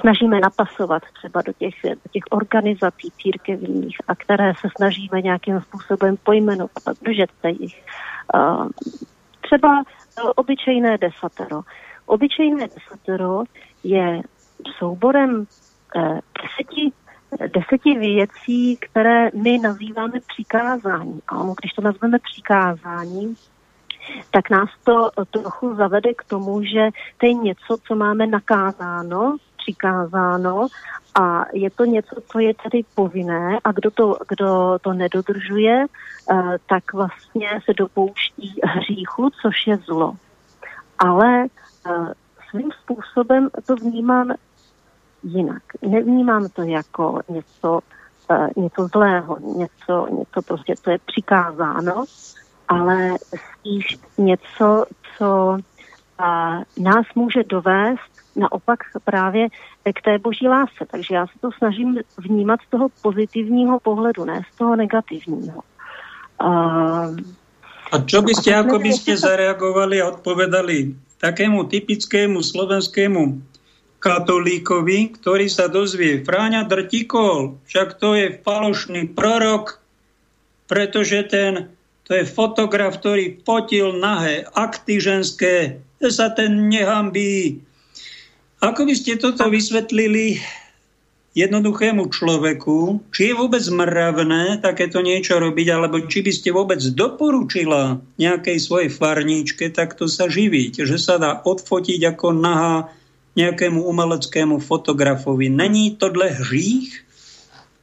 snažíme 0.00 0.40
napasovat 0.40 1.02
třeba 1.12 1.42
do 1.42 1.52
těch, 1.52 1.74
do 1.82 2.10
těch 2.10 2.22
organizací 2.30 3.10
církevních 3.22 3.96
a 4.08 4.14
které 4.14 4.52
se 4.60 4.68
snažíme 4.76 5.22
nějakým 5.22 5.60
způsobem 5.60 6.16
pojmenovat 6.16 6.82
a 6.86 6.92
držet 7.02 7.30
se 7.40 7.50
jich. 7.50 7.84
Třeba 9.40 9.78
uh, 9.78 10.30
obyčejné 10.36 10.98
desatero. 10.98 11.60
Obyčejné 12.06 12.66
desatero 12.68 13.42
je 13.84 14.22
souborem 14.78 15.46
deseti, 16.42 16.92
deseti 17.54 17.98
věcí, 17.98 18.76
které 18.76 19.30
my 19.34 19.58
nazýváme 19.58 20.20
přikázání. 20.26 21.20
A 21.28 21.38
ono, 21.38 21.54
když 21.60 21.72
to 21.72 21.82
nazveme 21.82 22.18
přikázání, 22.18 23.34
tak 24.30 24.50
nás 24.50 24.70
to 24.84 25.10
trochu 25.30 25.74
zavede 25.74 26.14
k 26.14 26.24
tomu, 26.24 26.62
že 26.62 26.88
to 27.18 27.26
je 27.26 27.34
něco, 27.34 27.76
co 27.86 27.96
máme 27.96 28.26
nakázáno, 28.26 29.36
přikázáno 29.62 30.68
a 31.20 31.44
je 31.52 31.70
to 31.70 31.84
něco, 31.84 32.16
co 32.26 32.38
je 32.38 32.54
tedy 32.54 32.84
povinné 32.94 33.58
a 33.64 33.72
kdo 33.72 33.90
to, 33.90 34.16
kdo 34.28 34.78
to 34.80 34.92
nedodržuje, 34.92 35.84
eh, 36.30 36.34
tak 36.68 36.92
vlastně 36.92 37.48
se 37.64 37.72
dopouští 37.76 38.60
hříchu, 38.64 39.30
což 39.42 39.66
je 39.66 39.76
zlo. 39.76 40.16
Ale 40.98 41.44
eh, 41.86 42.12
svým 42.50 42.70
způsobem 42.82 43.48
to 43.66 43.76
vnímám 43.76 44.32
jinak. 45.22 45.62
Nevnímám 45.82 46.48
to 46.48 46.62
jako 46.62 47.20
něco, 47.28 47.80
uh, 48.30 48.64
něco 48.64 48.86
zlého, 48.86 49.38
něco, 49.38 50.06
něco 50.10 50.42
prostě, 50.42 50.74
co 50.76 50.90
je 50.90 50.98
přikázáno, 51.06 52.04
ale 52.68 53.16
spíš 53.52 53.98
něco, 54.18 54.84
co 55.18 55.58
uh, 56.22 56.84
nás 56.84 57.06
může 57.14 57.42
dovést 57.44 58.12
naopak 58.36 58.78
právě 59.04 59.48
k 59.94 60.02
té 60.02 60.18
boží 60.18 60.48
lásce. 60.48 60.86
Takže 60.90 61.14
já 61.14 61.26
se 61.26 61.32
to 61.40 61.50
snažím 61.58 61.98
vnímat 62.18 62.60
z 62.66 62.70
toho 62.70 62.88
pozitivního 63.02 63.80
pohledu, 63.80 64.24
ne 64.24 64.42
z 64.54 64.58
toho 64.58 64.76
negativního. 64.76 65.60
Uh, 66.42 67.16
a 67.92 68.00
čo 68.08 68.24
by 68.24 68.32
ste, 68.32 68.56
ako 68.56 68.80
by 68.80 68.90
ste 68.96 69.20
zareagovali 69.20 70.00
a 70.00 70.16
odpovedali 70.16 70.96
takému 71.20 71.68
typickému 71.68 72.40
slovenskému 72.40 73.36
katolíkovi, 74.00 75.20
ktorý 75.20 75.46
sa 75.46 75.68
dozvie, 75.68 76.24
Fráňa 76.24 76.64
Drtikol, 76.64 77.60
však 77.68 78.00
to 78.00 78.16
je 78.16 78.40
falošný 78.42 79.12
prorok, 79.12 79.78
pretože 80.66 81.20
ten, 81.28 81.68
To 82.10 82.20
je 82.20 82.26
fotograf, 82.26 82.98
ktorý 82.98 83.40
fotil 83.46 83.94
nahé 83.96 84.44
akty 84.52 84.98
ženské. 84.98 85.80
Sa 86.02 86.34
ten 86.34 86.66
nehambí. 86.66 87.62
Ako 88.58 88.82
by 88.86 88.94
ste 88.98 89.22
toto 89.22 89.46
vysvetlili 89.46 90.42
jednoduchému 91.32 92.12
človeku, 92.12 93.06
či 93.14 93.32
je 93.32 93.34
vôbec 93.38 93.64
mravné 93.72 94.60
takéto 94.60 95.00
niečo 95.00 95.40
robiť, 95.40 95.66
alebo 95.72 96.04
či 96.04 96.20
by 96.20 96.32
ste 96.34 96.50
vôbec 96.52 96.82
doporučila 96.92 98.02
nejakej 98.20 98.58
svojej 98.60 98.90
farníčke 98.92 99.72
takto 99.72 100.10
sa 100.10 100.28
živiť, 100.28 100.84
že 100.84 100.98
sa 101.00 101.16
dá 101.16 101.40
odfotiť 101.40 102.00
ako 102.12 102.26
nahá 102.36 102.92
nejakému 103.32 103.80
umeleckému 103.80 104.60
fotografovi. 104.60 105.48
Není 105.48 105.96
tohle 105.96 106.28
hřích? 106.28 107.04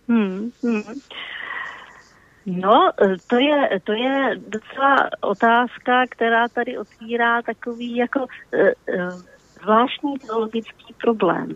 Hmm, 0.08 0.52
hmm. 0.62 0.84
No, 2.46 2.92
to 3.28 3.36
je, 3.36 3.80
to 3.84 3.92
je 3.92 4.36
docela 4.48 5.10
otázka, 5.22 6.06
která 6.10 6.48
tady 6.48 6.78
otvírá 6.78 7.42
takový 7.42 7.96
jako 7.96 8.26
e, 8.54 8.70
e, 8.70 9.12
zvláštní 9.62 10.20
teologický 10.20 10.94
problém. 11.02 11.56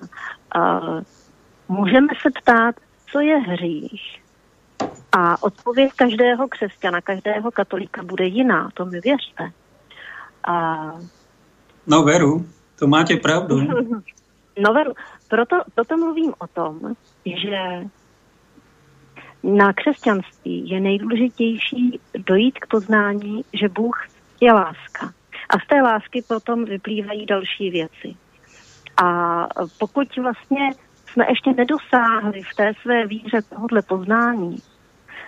Můžeme 1.68 2.08
se 2.22 2.30
ptát, 2.42 2.76
co 3.12 3.20
je 3.20 3.38
hřích. 3.38 4.22
A 5.12 5.44
odpověď 5.44 5.92
každého 5.96 6.48
křesťana, 6.48 7.02
každého 7.02 7.52
katolíka 7.52 8.04
bude 8.04 8.26
jiná, 8.26 8.70
to 8.74 8.86
mi 8.86 9.00
věřte. 9.00 9.52
A... 10.44 10.78
No 11.88 12.04
veru, 12.04 12.46
to 12.80 12.88
máte 12.88 13.16
pravdu. 13.16 13.60
No 14.60 14.74
veru, 14.74 14.94
proto, 15.28 15.56
proto 15.76 15.98
mluvím 15.98 16.34
o 16.38 16.48
tom, 16.48 16.80
že 17.26 17.90
na 19.44 19.74
křesťanství 19.74 20.70
je 20.70 20.80
nejdůležitější 20.80 22.00
dojít 22.18 22.60
k 22.60 22.68
poznání, 22.68 23.44
že 23.54 23.70
Bůh 23.70 24.08
je 24.42 24.54
láska. 24.54 25.14
A 25.50 25.60
z 25.60 25.68
té 25.68 25.82
lásky 25.82 26.24
potom 26.28 26.66
vyplývají 26.66 27.26
další 27.26 27.70
věci. 27.70 28.16
A 29.04 29.48
pokud 29.80 30.16
vlastně 30.18 30.70
jsme 31.06 31.26
ještě 31.30 31.54
nedosáhli 31.54 32.42
v 32.42 32.56
té 32.56 32.74
své 32.82 33.08
víře 33.08 33.42
tohohle 33.50 33.82
poznání, 33.82 34.58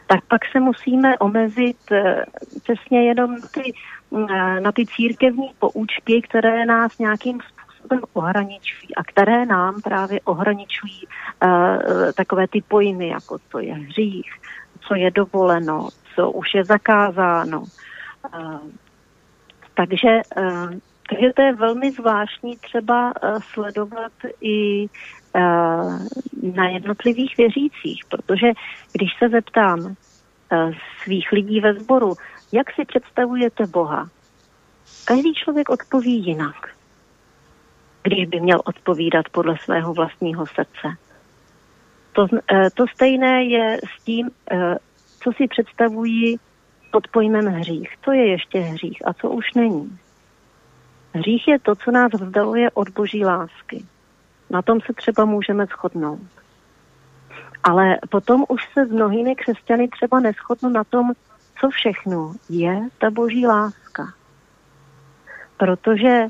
tak 0.08 0.26
pak 0.28 0.42
se 0.52 0.60
musíme 0.60 1.18
omezit 1.18 1.78
eh, 1.92 2.26
přesně 2.64 3.08
jenom 3.08 3.36
ty, 3.54 3.74
eh, 4.30 4.60
na 4.60 4.72
ty 4.72 4.86
církevní 4.86 5.52
poučky, 5.60 6.22
které 6.22 6.66
nás 6.66 6.98
nějakým 6.98 7.40
způsobem 7.86 8.04
ohraničují 8.14 8.96
a 8.96 9.04
které 9.04 9.46
nám 9.46 9.82
právě 9.82 10.20
ohraničují 10.22 11.08
uh, 11.08 12.12
takové 12.18 12.48
ty 12.48 12.62
pojmy, 12.68 13.08
jako 13.08 13.38
co 13.52 13.60
je 13.60 13.74
hřích, 13.74 14.32
co 14.88 14.96
je 14.96 15.12
dovoleno, 15.12 15.90
co 16.16 16.32
už 16.32 16.54
je 16.54 16.64
zakázáno. 16.64 17.60
Uh, 17.60 18.60
takže 19.74 20.22
uh, 20.38 20.74
takže 21.10 21.34
to 21.36 21.42
je 21.42 21.56
velmi 21.56 21.92
zvláštní 21.92 22.58
třeba 22.58 23.14
uh, 23.24 23.40
sledovat 23.54 24.12
i 24.42 24.88
na 26.56 26.70
jednotlivých 26.70 27.38
věřících, 27.38 28.02
protože 28.10 28.48
když 28.94 29.10
se 29.20 29.30
zeptám 29.30 29.96
svých 31.04 31.32
lidí 31.32 31.60
ve 31.62 31.74
sboru, 31.74 32.14
jak 32.52 32.72
si 32.72 32.86
představujete 32.86 33.68
Boha, 33.68 34.10
každý 35.06 35.34
člověk 35.34 35.70
odpoví 35.70 36.26
jinak, 36.26 36.56
když 38.06 38.26
by 38.26 38.40
měl 38.40 38.62
odpovídat 38.66 39.30
podle 39.30 39.58
svého 39.58 39.94
vlastního 39.94 40.46
srdce. 40.46 40.88
To, 42.14 42.22
uh, 42.22 42.40
to 42.74 42.88
stejné 42.88 43.44
je 43.44 43.78
s 43.78 44.04
tím, 44.04 44.30
uh, 44.52 44.76
co 45.20 45.32
si 45.32 45.48
představují 45.48 46.40
pod 46.92 47.08
pojmem 47.08 47.46
hřích. 47.46 47.90
Co 48.06 48.12
je 48.12 48.28
ještě 48.28 48.60
hřích 48.60 49.08
a 49.08 49.14
co 49.14 49.30
už 49.30 49.54
není. 49.54 50.00
Hřích 51.14 51.48
je 51.48 51.60
to, 51.60 51.76
co 51.76 51.92
nás 51.92 52.12
vzdaluje 52.14 52.72
od 52.72 52.90
boží 52.90 53.26
lásky. 53.26 53.86
Na 54.50 54.62
tom 54.62 54.82
se 54.82 54.94
třeba 54.94 55.26
můžeme 55.26 55.66
shodnout. 55.66 56.30
Ale 57.64 57.98
potom 58.10 58.46
už 58.50 58.62
se 58.74 58.86
s 58.86 58.92
mnohými 58.92 59.36
křesťany 59.36 59.88
třeba 59.88 60.20
neschodnu 60.20 60.70
na 60.70 60.84
tom, 60.84 61.12
co 61.60 61.70
všechno 61.70 62.34
je 62.50 62.90
ta 62.98 63.10
boží 63.10 63.48
láska. 63.48 64.14
Protože, 65.58 66.08
eh, 66.08 66.30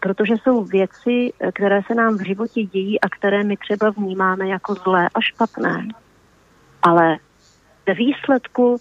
protože 0.00 0.34
jsou 0.42 0.64
věci, 0.64 1.32
které 1.54 1.80
se 1.86 1.94
nám 1.94 2.18
v 2.18 2.26
životě 2.26 2.62
dějí 2.62 3.00
a 3.00 3.08
které 3.08 3.44
my 3.44 3.56
třeba 3.56 3.90
vnímáme 3.90 4.48
jako 4.48 4.74
zlé 4.74 5.08
a 5.14 5.20
špatné. 5.20 5.88
Ale 6.82 7.16
ve 7.86 7.94
výsledku 7.94 8.76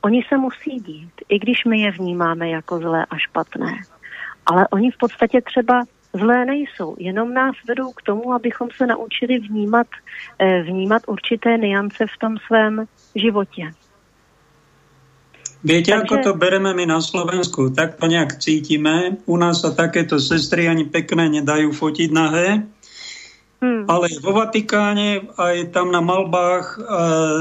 oni 0.00 0.22
se 0.28 0.36
musí 0.36 0.70
dít, 0.70 1.12
i 1.28 1.38
když 1.38 1.64
my 1.64 1.80
je 1.80 1.90
vnímáme 1.90 2.48
jako 2.48 2.78
zlé 2.78 3.06
a 3.10 3.16
špatné 3.16 3.72
ale 4.46 4.68
oni 4.68 4.90
v 4.90 4.96
podstatě 4.96 5.40
třeba 5.40 5.84
zlé 6.12 6.44
nejsou, 6.44 6.96
jenom 6.98 7.34
nás 7.34 7.56
vedou 7.68 7.92
k 7.92 8.02
tomu, 8.02 8.32
abychom 8.32 8.68
se 8.76 8.86
naučili 8.86 9.38
vnímat, 9.38 9.86
eh, 10.38 10.62
vnímat 10.62 11.02
určité 11.06 11.58
niance 11.58 12.06
v 12.06 12.18
tom 12.18 12.38
svém 12.46 12.84
životě. 13.14 13.70
Viete, 15.60 15.92
Takže... 15.92 16.00
ako 16.08 16.14
to 16.24 16.32
bereme 16.40 16.72
my 16.72 16.88
na 16.88 17.04
Slovensku? 17.04 17.68
Tak 17.76 18.00
to 18.00 18.08
nejak 18.08 18.40
cítime. 18.40 19.20
U 19.28 19.36
nás 19.36 19.60
sa 19.60 19.76
takéto 19.76 20.16
sestry 20.16 20.64
ani 20.64 20.88
pekné 20.88 21.28
nedajú 21.28 21.76
fotiť 21.76 22.08
nahé. 22.08 22.64
Hmm. 23.60 23.84
Ale 23.84 24.08
vo 24.24 24.32
Vatikáne 24.32 25.28
aj 25.36 25.76
tam 25.76 25.92
na 25.92 26.00
malbách 26.00 26.66
e, 26.72 26.78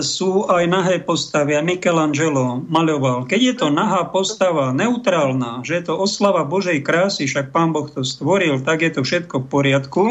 sú 0.04 0.52
aj 0.52 0.68
nahé 0.68 1.00
postavy. 1.00 1.56
A 1.56 1.64
Michelangelo 1.64 2.60
maľoval. 2.68 3.24
Keď 3.24 3.40
je 3.40 3.56
to 3.56 3.68
nahá 3.72 4.04
postava 4.12 4.76
neutrálna, 4.76 5.64
že 5.64 5.80
je 5.80 5.84
to 5.88 5.96
oslava 5.96 6.44
Božej 6.44 6.84
krásy, 6.84 7.24
však 7.24 7.56
Pán 7.56 7.72
Boh 7.72 7.88
to 7.88 8.04
stvoril, 8.04 8.60
tak 8.60 8.84
je 8.84 8.92
to 9.00 9.08
všetko 9.08 9.48
v 9.48 9.48
poriadku. 9.48 10.04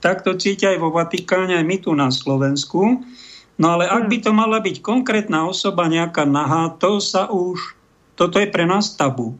Tak 0.00 0.24
to 0.24 0.40
cítia 0.40 0.72
aj 0.72 0.80
vo 0.80 0.88
Vatikáne, 0.88 1.60
aj 1.60 1.68
my 1.68 1.76
tu 1.84 1.92
na 1.92 2.08
Slovensku. 2.08 3.04
No 3.56 3.76
ale 3.76 3.88
ak 3.88 4.06
hmm. 4.06 4.10
by 4.12 4.18
to 4.20 4.30
mala 4.36 4.58
byť 4.60 4.76
konkrétna 4.84 5.48
osoba, 5.48 5.88
nejaká 5.88 6.28
nahá, 6.28 6.76
to 6.76 7.00
sa 7.00 7.28
už, 7.32 7.76
toto 8.16 8.36
je 8.36 8.48
pre 8.48 8.68
nás 8.68 8.92
tabu. 8.96 9.36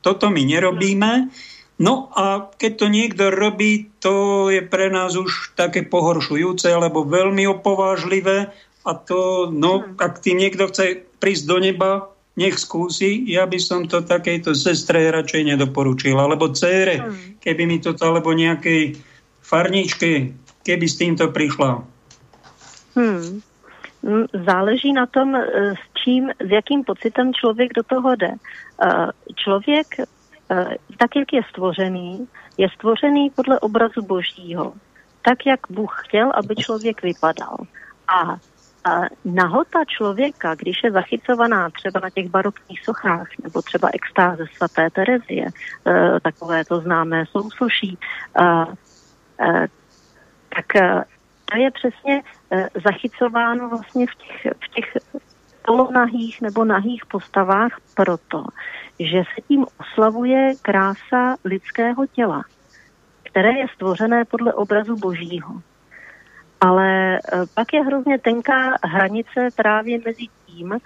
Toto 0.00 0.32
my 0.32 0.40
nerobíme. 0.40 1.28
No 1.78 2.10
a 2.16 2.48
keď 2.58 2.72
to 2.74 2.86
niekto 2.90 3.24
robí, 3.30 3.92
to 4.02 4.48
je 4.50 4.64
pre 4.64 4.90
nás 4.90 5.14
už 5.14 5.54
také 5.54 5.86
pohoršujúce, 5.86 6.66
alebo 6.72 7.06
veľmi 7.06 7.46
opovážlivé 7.46 8.50
a 8.88 8.92
to, 8.96 9.52
no, 9.52 9.84
hmm. 9.84 10.00
ak 10.00 10.24
tým 10.24 10.40
niekto 10.40 10.66
chce 10.72 11.04
prísť 11.20 11.44
do 11.44 11.56
neba, 11.60 11.90
nech 12.38 12.56
skúsi. 12.56 13.26
Ja 13.26 13.44
by 13.50 13.58
som 13.58 13.90
to 13.90 14.00
takejto 14.00 14.54
sestre 14.54 15.10
radšej 15.10 15.54
nedoporučil, 15.54 16.14
alebo 16.16 16.54
cére, 16.54 17.04
hmm. 17.04 17.42
keby 17.42 17.62
mi 17.66 17.82
to, 17.82 17.92
alebo 17.98 18.32
nejakej 18.32 18.96
farničke, 19.44 20.32
keby 20.62 20.86
s 20.86 20.96
týmto 20.96 21.28
prišla. 21.34 21.82
Hmm. 22.96 23.42
Záleží 24.46 24.92
na 24.92 25.06
tom, 25.06 25.34
e, 25.34 25.44
s 25.74 26.04
čím, 26.04 26.30
s 26.30 26.50
jakým 26.50 26.84
pocitem 26.84 27.34
člověk 27.34 27.72
do 27.74 27.82
toho 27.82 28.16
jde. 28.16 28.30
E, 28.30 28.36
člověk 29.34 29.86
Eh, 30.50 30.76
tak, 30.96 31.16
jak 31.16 31.32
je 31.32 31.42
stvořený, 31.50 32.28
je 32.58 32.68
stvořený 32.74 33.30
podle 33.30 33.60
obrazu 33.60 34.02
božího. 34.02 34.72
Tak, 35.22 35.46
jak 35.46 35.60
Bůh 35.70 36.02
chtěl, 36.04 36.32
aby 36.34 36.56
člověk 36.56 37.02
vypadal. 37.02 37.56
A 38.08 38.36
nahota 39.24 39.84
člověka, 39.84 40.54
když 40.54 40.84
je 40.84 40.92
zachycovaná 40.92 41.70
třeba 41.70 42.00
na 42.00 42.10
těch 42.10 42.28
barokních 42.28 42.84
sochách, 42.84 43.28
nebo 43.42 43.62
třeba 43.62 43.88
extáze 43.92 44.44
svaté 44.56 44.90
Terezie, 44.90 45.46
e, 45.46 46.20
takové 46.20 46.64
to 46.64 46.80
známé 46.80 47.24
sousoší, 47.26 47.98
e, 48.40 48.44
e, 49.40 49.68
tak 50.56 50.76
e, 50.76 51.04
to 51.44 51.56
je 51.58 51.70
přesně 51.70 52.16
e, 52.16 52.22
zachycováno 52.84 53.68
vlastně 53.68 54.06
v 54.06 54.14
těch, 54.14 54.52
v 54.64 54.68
těch 54.68 54.96
polonahých 55.68 56.40
nebo 56.40 56.64
nahých 56.64 57.06
postavách 57.06 57.80
proto, 57.94 58.44
že 59.00 59.22
se 59.34 59.40
tím 59.48 59.66
oslavuje 59.80 60.52
krása 60.62 61.36
lidského 61.44 62.06
těla, 62.06 62.42
které 63.22 63.52
je 63.52 63.66
stvořené 63.74 64.24
podle 64.24 64.52
obrazu 64.52 64.96
božího. 64.96 65.62
Ale 66.60 67.16
e, 67.16 67.20
pak 67.54 67.72
je 67.72 67.84
hrozně 67.84 68.18
tenká 68.18 68.76
hranice 68.84 69.48
právě 69.56 69.98
mezi 70.06 70.26
tím, 70.46 70.72
e, 70.72 70.78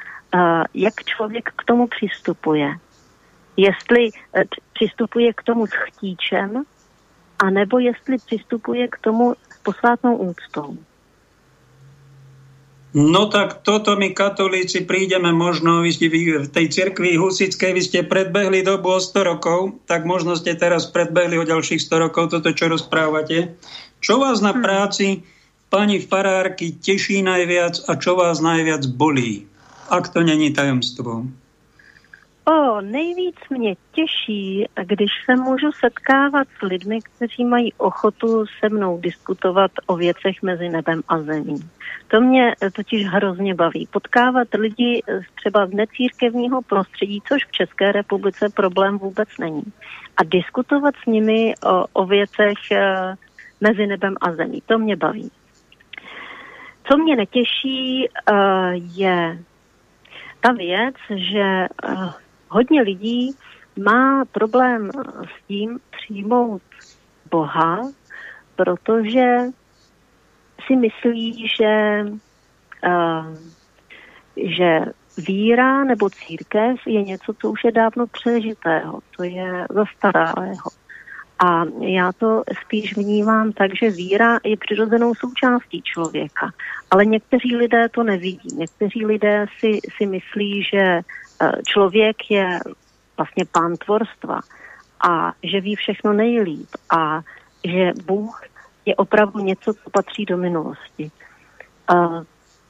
jak 0.75 0.95
člověk 1.05 1.53
k 1.57 1.65
tomu 1.65 1.87
přistupuje. 1.87 2.75
Jestli 3.57 4.11
přistupuje 4.73 5.33
k 5.33 5.43
tomu 5.43 5.67
s 5.67 5.73
chtíčem, 5.73 6.65
anebo 7.39 7.79
jestli 7.79 8.17
přistupuje 8.27 8.89
k 8.89 8.99
tomu 8.99 9.35
s 9.35 9.59
posvátnou 9.63 10.17
úctou. 10.17 10.77
No 12.93 13.33
tak 13.33 13.65
toto 13.65 13.97
my 13.97 14.13
katolíci 14.13 14.85
prídeme 14.85 15.33
možno, 15.33 15.81
vy 15.81 15.97
ste 15.97 16.13
v 16.13 16.45
tej 16.45 16.67
cirkvi 16.69 17.17
husickej, 17.17 17.73
vy 17.73 17.83
ste 17.83 17.99
predbehli 18.05 18.61
dobu 18.61 18.93
o 18.93 19.01
100 19.01 19.31
rokov, 19.33 19.81
tak 19.89 20.05
možno 20.05 20.37
ste 20.37 20.53
teraz 20.53 20.93
predbehli 20.93 21.41
o 21.41 21.49
ďalších 21.49 21.81
100 21.81 22.05
rokov 22.05 22.37
toto, 22.37 22.53
čo 22.53 22.69
rozprávate. 22.69 23.57
Čo 24.05 24.21
vás 24.21 24.45
na 24.45 24.53
hm. 24.53 24.61
práci, 24.61 25.25
pani 25.73 26.05
farárky, 26.05 26.77
teší 26.77 27.25
najviac 27.25 27.89
a 27.89 27.97
čo 27.97 28.13
vás 28.13 28.45
najviac 28.45 28.85
bolí? 28.93 29.49
Ak 29.89 30.13
to 30.13 30.21
není 30.21 30.53
tajomstvo. 30.53 31.25
O, 32.45 32.81
nejvíc 32.81 33.37
mě 33.51 33.75
těší, 33.93 34.67
když 34.83 35.11
se 35.25 35.37
můžu 35.37 35.73
setkávat 35.73 36.49
s 36.59 36.63
lidmi, 36.63 36.99
kteří 37.01 37.45
mají 37.45 37.73
ochotu 37.73 38.45
se 38.47 38.69
mnou 38.69 39.01
diskutovat 39.01 39.71
o 39.87 39.97
věcech 39.97 40.43
mezi 40.43 40.69
nebem 40.69 41.03
a 41.09 41.19
zemí. 41.19 41.57
To 42.09 42.21
mě 42.21 42.55
totiž 42.73 43.07
hrozně 43.07 43.55
baví. 43.55 43.89
Potkávat 43.93 44.49
lidi 44.55 45.03
třeba 45.35 45.67
z 45.67 45.71
necírkevního 45.71 46.63
prostředí, 46.63 47.23
což 47.29 47.45
v 47.45 47.53
České 47.53 47.93
republice 47.93 48.49
problém 48.57 48.99
vůbec 48.99 49.29
není. 49.41 49.63
A 50.17 50.25
diskutovat 50.25 50.95
s 51.03 51.07
nimi 51.07 51.55
o, 51.67 51.85
o 51.93 52.07
věcech 52.07 52.71
e, 52.73 53.15
mezi 53.61 53.87
nebem 53.87 54.15
a 54.21 54.33
zemí. 54.33 54.63
To 54.67 54.79
mě 54.79 54.97
baví. 54.97 55.31
Co 56.85 56.99
mě 56.99 57.17
netěší, 57.17 58.05
e, 58.05 58.11
je 58.75 59.39
ta 60.41 60.53
věc, 60.53 60.95
že 61.11 61.41
e, 61.41 61.69
hodně 62.53 62.83
lidí 62.83 63.37
má 63.85 64.25
problém 64.25 64.91
s 65.25 65.47
tím 65.49 65.79
přijmout 65.91 66.63
Boha, 67.31 67.81
protože 68.57 69.37
si 70.67 70.77
myslí, 70.77 71.49
že, 71.59 72.05
uh, 72.87 73.37
že 74.37 74.81
víra 75.27 75.85
nebo 75.85 76.11
církev 76.11 76.77
je 76.87 77.03
něco, 77.03 77.35
co 77.41 77.51
už 77.51 77.65
je 77.65 77.73
dávno 77.73 78.07
přežitého, 78.07 79.01
to 79.17 79.25
je 79.25 79.67
zastaralého. 79.71 80.71
A 81.47 81.65
já 81.81 82.13
to 82.13 82.43
spíš 82.65 82.97
vnímám 82.97 83.53
tak, 83.53 83.71
že 83.83 83.91
víra 83.91 84.39
je 84.45 84.57
přirozenou 84.57 85.15
součástí 85.15 85.83
člověka. 85.83 86.51
Ale 86.91 87.05
někteří 87.05 87.57
lidé 87.57 87.89
to 87.89 88.03
nevidí. 88.03 88.57
Někteří 88.57 89.07
lidé 89.07 89.47
si, 89.61 89.79
si 89.97 90.07
myslí, 90.07 90.63
že 90.73 91.03
Eh, 91.03 91.32
člověk 91.67 92.31
je 92.31 92.59
vlastně 93.17 93.45
pán 93.45 93.77
tvorstva 93.77 94.41
a 95.09 95.33
že 95.43 95.61
ví 95.61 95.75
všechno 95.77 96.13
nejlíp 96.13 96.69
a 96.97 97.21
že 97.65 97.93
Bůh 98.05 98.43
je 98.87 98.97
opravdu 98.97 99.41
něco, 99.41 99.75
co 99.75 99.91
patří 99.91 100.25
do 100.25 100.37
minulosti. 100.37 101.11
Uh, 101.93 102.23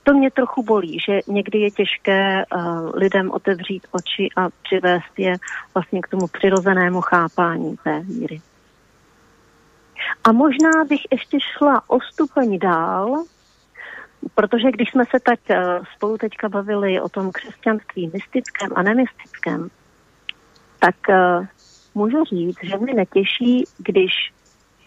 to 0.02 0.12
mě 0.12 0.30
trochu 0.30 0.62
bolí, 0.62 0.98
že 1.06 1.20
někdy 1.26 1.58
je 1.58 1.70
těžké 1.70 2.44
uh, 2.44 2.90
lidem 2.94 3.30
otevřít 3.30 3.86
oči 3.90 4.28
a 4.36 4.48
přivést 4.62 5.18
je 5.18 5.36
vlastně 5.74 6.00
k 6.02 6.08
tomu 6.08 6.26
přirozenému 6.26 7.00
chápání 7.00 7.76
té 7.84 8.00
víry. 8.00 8.40
A 10.24 10.32
možná 10.32 10.84
bych 10.88 11.00
ještě 11.10 11.38
šla 11.40 11.82
o 11.86 12.00
stupeň 12.00 12.58
dál 12.58 13.24
Protože 14.34 14.70
když 14.70 14.90
jsme 14.90 15.04
se 15.04 15.20
tak 15.20 15.50
eh, 15.50 15.80
spolu 15.96 16.18
teďka 16.18 16.48
bavili 16.48 17.00
o 17.00 17.08
tom 17.08 17.32
křesťanství 17.32 18.10
mystickém 18.12 18.70
a 18.74 18.82
nemystickém, 18.82 19.68
tak 20.78 20.96
uh, 21.08 21.46
můžu 21.94 22.24
říct, 22.24 22.58
že 22.62 22.76
mě 22.76 22.94
netěší, 22.94 23.64
když 23.78 24.32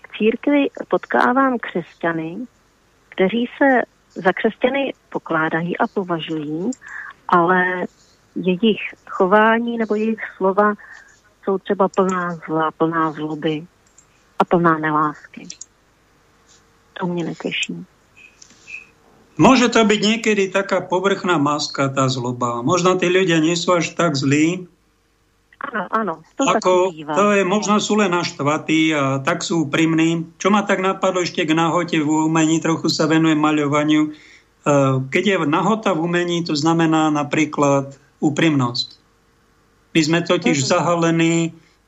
v 0.03 0.17
církvi 0.17 0.67
potkávám 0.87 1.57
křesťany, 1.59 2.37
kteří 3.09 3.49
se 3.57 3.81
za 4.15 4.33
křesťany 4.33 4.93
pokládají 5.09 5.77
a 5.77 5.87
považují, 5.87 6.71
ale 7.27 7.65
jejich 8.35 8.81
chování 9.09 9.77
nebo 9.77 9.95
jejich 9.95 10.21
slova 10.37 10.73
jsou 11.43 11.57
třeba 11.57 11.87
plná 11.87 12.35
zla, 12.35 12.71
plná 12.71 13.11
zloby 13.11 13.67
a 14.39 14.45
plná 14.45 14.77
nelásky. 14.77 15.47
To 16.93 17.07
mě 17.07 17.23
netěší. 17.23 17.85
Môže 19.35 19.67
to 19.67 19.83
byť 19.83 19.99
niekedy 19.99 20.47
taká 20.47 20.79
povrchná 20.79 21.35
maska, 21.35 21.91
tá 21.91 22.07
zloba. 22.07 22.63
Možno 22.63 22.95
tí 22.95 23.11
ľudia 23.11 23.43
nie 23.43 23.59
sú 23.59 23.75
až 23.75 23.91
tak 23.91 24.15
zlí. 24.15 24.63
Áno, 25.59 25.83
áno. 25.91 26.13
To, 26.39 26.43
ako, 26.47 26.93
to 26.93 27.25
je, 27.35 27.43
možno 27.43 27.83
sú 27.83 27.99
len 27.99 28.15
naštvatí 28.15 28.95
a 28.95 29.19
tak 29.19 29.43
sú 29.43 29.67
úprimní. 29.67 30.23
Čo 30.39 30.55
ma 30.55 30.63
tak 30.63 30.79
napadlo 30.79 31.19
ešte 31.25 31.43
k 31.43 31.51
nahote 31.51 31.99
v 31.99 32.31
umení, 32.31 32.63
trochu 32.63 32.87
sa 32.87 33.11
venujem 33.11 33.39
maľovaniu. 33.39 34.01
E, 34.07 34.11
keď 35.09 35.23
je 35.25 35.35
nahota 35.49 35.91
v 35.91 36.05
umení, 36.05 36.45
to 36.47 36.55
znamená 36.55 37.11
napríklad 37.11 37.97
úprimnosť. 38.23 38.87
My 39.95 40.01
sme 40.03 40.19
totiž 40.23 40.63
mm. 40.63 40.67
zahalení 40.69 41.35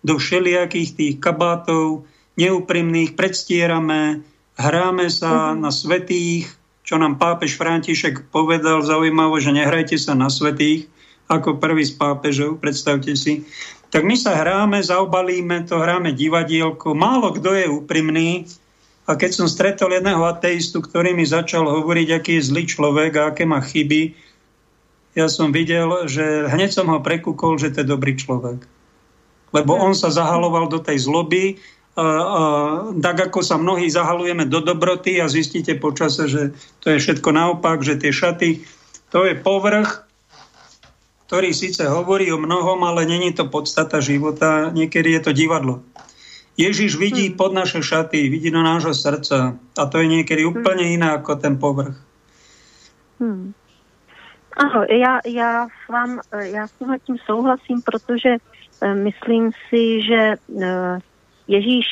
do 0.03 0.19
všelijakých 0.19 0.89
tých 0.95 1.15
kabátov, 1.23 2.07
neúprimných, 2.35 3.15
predstierame, 3.15 4.25
hráme 4.57 5.07
sa 5.07 5.53
mm. 5.53 5.57
na 5.63 5.71
svetých, 5.71 6.56
čo 6.87 6.95
nám 6.95 7.19
pápež 7.19 7.59
František 7.59 8.31
povedal 8.31 8.79
zaujímavo, 8.79 9.43
že 9.43 9.51
nehrajte 9.51 9.99
sa 9.99 10.15
na 10.15 10.31
svetých, 10.31 10.87
ako 11.27 11.59
prvý 11.59 11.83
z 11.83 11.99
pápežov, 11.99 12.63
predstavte 12.63 13.11
si. 13.19 13.43
Tak 13.91 14.07
my 14.07 14.15
sa 14.15 14.39
hráme, 14.39 14.79
zaobalíme 14.79 15.67
to, 15.67 15.83
hráme 15.83 16.15
divadielko. 16.15 16.95
Málo 16.95 17.35
kto 17.35 17.51
je 17.51 17.67
úprimný. 17.67 18.47
A 19.07 19.19
keď 19.19 19.35
som 19.35 19.47
stretol 19.51 19.99
jedného 19.99 20.23
ateistu, 20.23 20.79
ktorý 20.79 21.11
mi 21.11 21.27
začal 21.27 21.67
hovoriť, 21.67 22.07
aký 22.15 22.39
je 22.39 22.47
zlý 22.51 22.63
človek 22.67 23.11
a 23.19 23.35
aké 23.35 23.43
má 23.43 23.59
chyby, 23.59 24.15
ja 25.15 25.27
som 25.27 25.51
videl, 25.51 26.07
že 26.07 26.47
hneď 26.47 26.71
som 26.71 26.87
ho 26.87 27.03
prekúkol, 27.03 27.59
že 27.59 27.75
to 27.75 27.83
je 27.83 27.91
dobrý 27.91 28.15
človek. 28.15 28.63
Lebo 29.51 29.75
on 29.75 29.95
sa 29.95 30.11
zahaloval 30.11 30.71
do 30.71 30.79
tej 30.79 31.03
zloby, 31.03 31.59
tak 33.01 33.17
ako 33.17 33.41
sa 33.41 33.57
mnohí 33.57 33.89
zahalujeme 33.89 34.45
do 34.45 34.61
dobroty 34.61 35.17
a 35.17 35.25
zistíte 35.25 35.73
počase, 35.81 36.29
že 36.29 36.41
to 36.85 36.93
je 36.93 37.01
všetko 37.01 37.29
naopak, 37.33 37.81
že 37.81 37.97
tie 37.97 38.13
šaty, 38.13 38.61
to 39.09 39.25
je 39.25 39.33
povrch, 39.33 40.05
ktorý 41.25 41.51
síce 41.57 41.81
hovorí 41.89 42.29
o 42.29 42.37
mnohom, 42.37 42.85
ale 42.85 43.09
není 43.09 43.33
to 43.33 43.49
podstata 43.49 43.97
života, 43.97 44.69
niekedy 44.69 45.17
je 45.17 45.21
to 45.25 45.31
divadlo. 45.33 45.81
Ježiš 46.57 46.97
vidí 46.97 47.29
hmm. 47.29 47.37
pod 47.37 47.53
naše 47.53 47.81
šaty, 47.81 48.29
vidí 48.29 48.49
do 48.49 48.61
nášho 48.61 48.93
srdca 48.93 49.57
a 49.57 49.83
to 49.85 49.95
je 50.01 50.07
niekedy 50.09 50.41
hm. 50.45 50.49
úplne 50.49 50.85
iné 50.89 51.07
ako 51.13 51.37
ten 51.37 51.57
povrch. 51.57 51.97
Hmm. 53.17 53.53
Ano, 54.57 54.85
já, 54.89 55.21
já, 55.25 55.67
s 55.69 55.89
vám, 55.89 56.21
já 56.33 56.67
s 56.67 56.73
tím 57.05 57.17
souhlasím, 57.25 57.81
protože 57.81 58.37
e, 58.81 58.95
myslím 58.95 59.51
si, 59.69 60.01
že 60.01 60.21
e, 60.33 60.37
Ježíš 61.47 61.85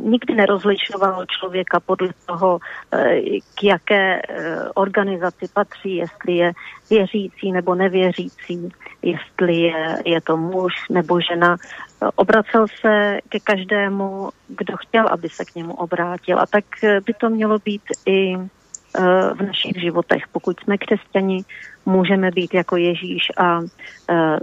nikdy 0.00 0.34
nerozlišoval 0.34 1.26
člověka 1.26 1.80
podle 1.80 2.08
toho, 2.26 2.58
eh, 2.92 3.20
k 3.54 3.64
jaké 3.64 4.20
eh, 4.20 4.68
organizaci 4.74 5.46
patří, 5.54 5.96
jestli 5.96 6.36
je 6.36 6.52
věřící 6.90 7.52
nebo 7.52 7.74
nevěřící, 7.74 8.68
jestli 9.02 9.56
je, 9.56 9.96
je 10.04 10.20
to 10.20 10.36
muž 10.36 10.72
nebo 10.90 11.20
žena. 11.20 11.56
Obracel 12.14 12.66
se 12.80 13.18
ke 13.28 13.40
každému, 13.40 14.30
kdo 14.48 14.76
chtěl, 14.76 15.08
aby 15.08 15.28
se 15.28 15.44
k 15.44 15.54
němu 15.54 15.74
obrátil. 15.74 16.40
A 16.40 16.46
tak 16.46 16.64
eh, 16.84 17.00
by 17.00 17.14
to 17.14 17.30
mělo 17.30 17.58
být 17.58 17.82
i 18.06 18.36
v 19.34 19.42
našich 19.46 19.80
životech. 19.80 20.22
Pokud 20.32 20.60
jsme 20.60 20.78
křesťani, 20.78 21.44
můžeme 21.86 22.30
být 22.30 22.54
jako 22.54 22.76
Ježíš 22.76 23.22
a 23.36 23.60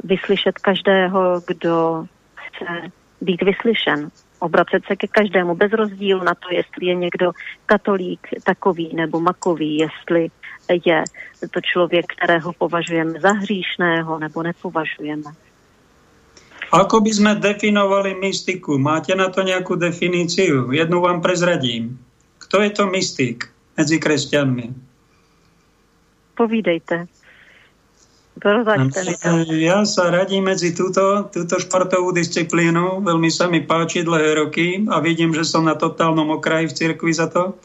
vyslyšet 0.03 0.59
každého, 0.59 1.41
kdo 1.47 2.05
chce 2.35 2.91
být 3.21 3.41
vyslyšen 3.41 4.09
obracet 4.39 4.85
se 4.87 4.95
ke 4.95 5.07
každému 5.07 5.55
bez 5.55 5.71
rozdílu 5.71 6.23
na 6.23 6.35
to, 6.35 6.47
jestli 6.51 6.85
je 6.85 6.95
někdo 6.95 7.31
katolík 7.65 8.27
takový 8.43 8.95
nebo 8.95 9.19
makový, 9.19 9.77
jestli 9.77 10.29
je 10.85 11.03
to 11.51 11.61
člověk, 11.61 12.05
kterého 12.05 12.53
považujeme 12.53 13.19
za 13.19 13.31
hříšného 13.31 14.19
nebo 14.19 14.43
nepovažujeme. 14.43 15.31
Ako 16.67 16.99
by 16.99 17.11
sme 17.15 17.31
definovali 17.39 18.11
mystiku? 18.19 18.75
Máte 18.75 19.15
na 19.15 19.31
to 19.31 19.39
nejakú 19.39 19.79
definíciu? 19.79 20.75
Jednu 20.75 20.99
vám 20.99 21.23
prezradím. 21.23 21.95
Kto 22.43 22.59
je 22.59 22.71
to 22.75 22.91
mystik 22.91 23.47
medzi 23.79 23.95
kresťanmi? 23.95 24.75
Povídejte. 26.35 27.07
Ja 29.57 29.81
sa 29.87 30.13
radím 30.13 30.49
medzi 30.53 30.75
túto, 30.75 31.25
túto 31.33 31.57
športovú 31.57 32.13
disciplínu. 32.13 33.01
Veľmi 33.01 33.33
sa 33.33 33.49
mi 33.49 33.65
páči 33.65 34.05
dlhé 34.05 34.37
roky 34.37 34.85
a 34.87 35.01
vidím, 35.01 35.33
že 35.33 35.41
som 35.41 35.65
na 35.65 35.73
totálnom 35.73 36.37
okraji 36.37 36.69
v 36.69 36.75
cirkvi 36.77 37.13
za 37.13 37.27
to. 37.33 37.57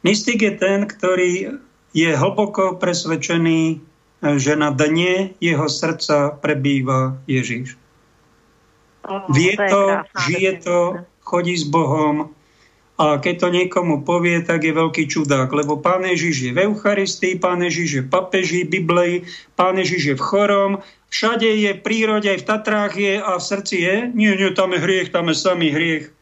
Mystik 0.00 0.40
je 0.40 0.52
ten, 0.56 0.88
ktorý 0.88 1.60
je 1.92 2.10
hlboko 2.12 2.76
presvedčený, 2.80 3.80
že 4.40 4.52
na 4.56 4.72
dne 4.72 5.36
jeho 5.40 5.68
srdca 5.68 6.32
prebýva 6.40 7.20
Ježiš. 7.28 7.76
Oh, 9.04 9.28
Vie 9.28 9.52
to, 9.52 10.00
žije 10.24 10.52
to, 10.64 10.78
chodí 11.20 11.56
s 11.60 11.68
Bohom, 11.68 12.32
a 12.94 13.18
keď 13.18 13.34
to 13.42 13.48
niekomu 13.50 14.06
povie, 14.06 14.38
tak 14.46 14.62
je 14.62 14.70
veľký 14.70 15.10
čudák, 15.10 15.50
lebo 15.50 15.82
Pán 15.82 16.06
Ježiš 16.06 16.46
je 16.46 16.52
v 16.54 16.70
Eucharistii, 16.70 17.42
Pán 17.42 17.58
Ježiš 17.58 17.88
je 17.90 18.02
v 18.06 18.10
papeži, 18.10 18.62
Biblii, 18.62 19.26
Pán 19.58 19.74
Ježiš 19.74 20.14
je 20.14 20.16
v 20.16 20.22
chorom, 20.22 20.70
všade 21.10 21.46
je 21.46 21.74
v 21.74 21.82
prírode, 21.82 22.30
aj 22.30 22.38
v 22.38 22.48
Tatrách 22.48 22.94
je 22.94 23.14
a 23.18 23.34
v 23.34 23.42
srdci 23.42 23.76
je. 23.82 23.96
Nie, 24.14 24.38
nie, 24.38 24.54
tam 24.54 24.70
je 24.70 24.78
hriech, 24.78 25.10
tam 25.10 25.26
je 25.26 25.34
samý 25.34 25.74
hriech. 25.74 26.14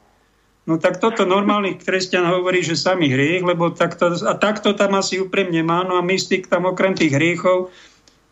No 0.64 0.80
tak 0.80 0.96
toto 1.02 1.28
normálny 1.28 1.76
kresťan 1.76 2.24
hovorí, 2.24 2.64
že 2.64 2.78
samý 2.78 3.12
hriech, 3.12 3.44
lebo 3.44 3.74
takto, 3.74 4.16
a 4.24 4.32
takto 4.40 4.72
tam 4.72 4.96
asi 4.96 5.20
úprimne 5.20 5.60
má. 5.60 5.84
No 5.84 6.00
a 6.00 6.02
mystik 6.06 6.48
tam 6.48 6.64
okrem 6.64 6.96
tých 6.96 7.12
hriechov 7.12 7.68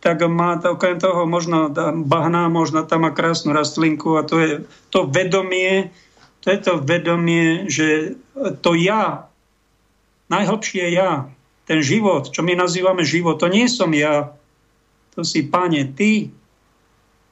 tak 0.01 0.25
má 0.25 0.57
okrem 0.57 0.97
toho 0.97 1.29
možno 1.29 1.69
bahná, 2.09 2.49
možno 2.49 2.89
tam 2.89 3.05
má 3.05 3.13
krásnu 3.13 3.53
rastlinku 3.53 4.17
a 4.17 4.25
to 4.25 4.41
je 4.41 4.53
to 4.89 5.05
vedomie, 5.05 5.93
to 6.41 6.47
je 6.51 6.59
to 6.59 6.73
vedomie, 6.81 7.69
že 7.69 8.17
to 8.65 8.73
ja, 8.77 9.29
najhlbšie 10.33 10.97
ja, 10.97 11.29
ten 11.69 11.81
život, 11.85 12.33
čo 12.33 12.43
my 12.43 12.57
nazývame 12.57 13.05
život, 13.05 13.39
to 13.39 13.47
nie 13.47 13.69
som 13.69 13.93
ja, 13.93 14.35
to 15.15 15.23
si, 15.27 15.45
páne, 15.47 15.85
ty. 15.93 16.33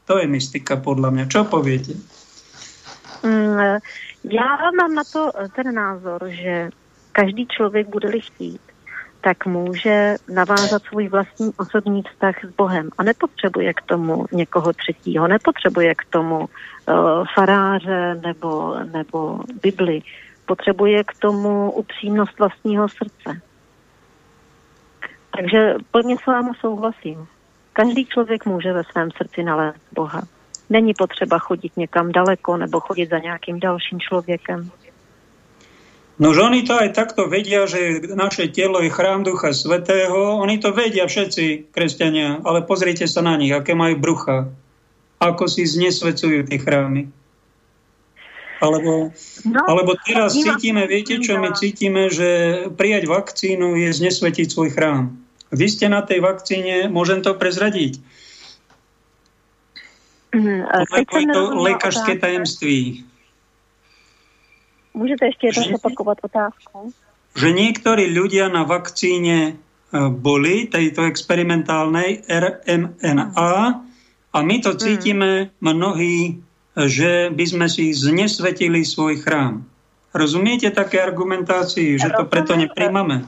To 0.08 0.16
je 0.18 0.26
mystika 0.28 0.80
podľa 0.80 1.08
mňa. 1.12 1.24
Čo 1.28 1.44
poviete? 1.44 1.96
Mm, 3.22 3.78
já 4.24 4.70
mám 4.78 4.94
na 4.94 5.04
to 5.04 5.32
ten 5.56 5.74
názor, 5.74 6.20
že 6.28 6.70
každý 7.12 7.46
člověk 7.46 7.88
bude-li 7.88 8.20
chtít, 8.20 8.60
tak 9.20 9.46
může 9.46 10.16
navázat 10.28 10.82
svůj 10.82 11.08
vlastní 11.08 11.52
osobní 11.56 12.02
vztah 12.02 12.34
s 12.44 12.50
Bohem 12.56 12.90
a 12.98 13.02
nepotřebuje 13.02 13.74
k 13.74 13.82
tomu 13.82 14.26
někoho 14.32 14.72
třetího, 14.72 15.28
nepotřebuje 15.28 15.94
k 15.94 16.04
tomu 16.10 16.48
faráře 17.34 18.20
nebo, 18.22 18.74
nebo 18.92 19.40
Bibli. 19.62 20.02
Potřebuje 20.46 21.04
k 21.04 21.12
tomu 21.18 21.72
upřímnost 21.72 22.38
vlastního 22.38 22.88
srdce. 22.88 23.40
Takže 25.36 25.74
plně 25.90 26.16
s 26.22 26.26
vámi 26.26 26.50
souhlasím. 26.60 27.26
Každý 27.72 28.06
člověk 28.06 28.46
může 28.46 28.72
ve 28.72 28.84
svém 28.84 29.10
srdci 29.10 29.42
nalézt 29.42 29.80
Boha. 29.92 30.22
Není 30.70 30.94
potřeba 30.94 31.38
chodit 31.38 31.76
někam 31.76 32.12
daleko 32.12 32.56
nebo 32.56 32.80
chodit 32.80 33.10
za 33.10 33.18
nějakým 33.18 33.60
dalším 33.60 34.00
člověkem. 34.00 34.70
No, 36.18 36.34
že 36.34 36.42
oni 36.42 36.66
to 36.66 36.74
aj 36.74 36.90
takto 36.98 37.30
vedia, 37.30 37.62
že 37.70 38.02
naše 38.10 38.50
telo 38.50 38.82
je 38.82 38.90
chrám 38.90 39.22
Ducha 39.22 39.54
Svetého. 39.54 40.42
Oni 40.42 40.58
to 40.58 40.74
vedia 40.74 41.06
všetci, 41.06 41.70
kresťania, 41.70 42.42
ale 42.42 42.66
pozrite 42.66 43.06
sa 43.06 43.22
na 43.22 43.38
nich, 43.38 43.54
aké 43.54 43.78
majú 43.78 44.02
brucha. 44.02 44.50
Ako 45.18 45.50
si 45.50 45.66
znesvecujú 45.66 46.46
tie 46.46 46.58
chrámy. 46.62 47.10
Alebo, 48.58 49.14
no, 49.46 49.60
alebo 49.70 49.94
teraz 50.02 50.34
cítime, 50.34 50.82
viete 50.90 51.22
čo, 51.22 51.38
my 51.38 51.54
cítime, 51.54 52.10
že 52.10 52.66
prijať 52.74 53.06
vakcínu 53.06 53.78
je 53.78 53.90
znesvetiť 53.94 54.46
svoj 54.50 54.74
chrám. 54.74 55.14
Vy 55.54 55.66
ste 55.70 55.86
na 55.86 56.02
tej 56.02 56.18
vakcíne, 56.18 56.90
môžem 56.90 57.22
to 57.22 57.38
prezradiť. 57.38 58.02
Lebo 60.34 61.14
je 61.18 61.26
to 61.32 61.42
lékařské 61.54 62.18
tajemství. 62.18 63.04
Můžete 64.94 65.26
ještě 65.26 65.46
jednou 65.46 65.74
opakovat 65.74 66.18
otázku? 66.22 66.92
Že 67.38 67.54
niektorí 67.54 68.10
ľudia 68.10 68.50
na 68.50 68.66
vakcíne 68.66 69.38
e, 69.46 69.52
boli, 70.10 70.66
tejto 70.66 71.06
experimentálnej 71.06 72.26
RMNA, 72.26 73.84
a 74.38 74.42
my 74.42 74.62
to 74.62 74.70
mm. 74.70 74.78
cítime 74.78 75.30
mnohí, 75.58 76.38
že 76.78 77.34
by 77.34 77.44
sme 77.46 77.66
si 77.66 77.90
znesvetili 77.90 78.86
svoj 78.86 79.18
chrám. 79.18 79.66
Rozumiete 80.14 80.70
také 80.70 81.02
argumentácii, 81.02 81.98
že 81.98 82.14
to 82.14 82.30
preto 82.30 82.54
nepríjmame? 82.54 83.26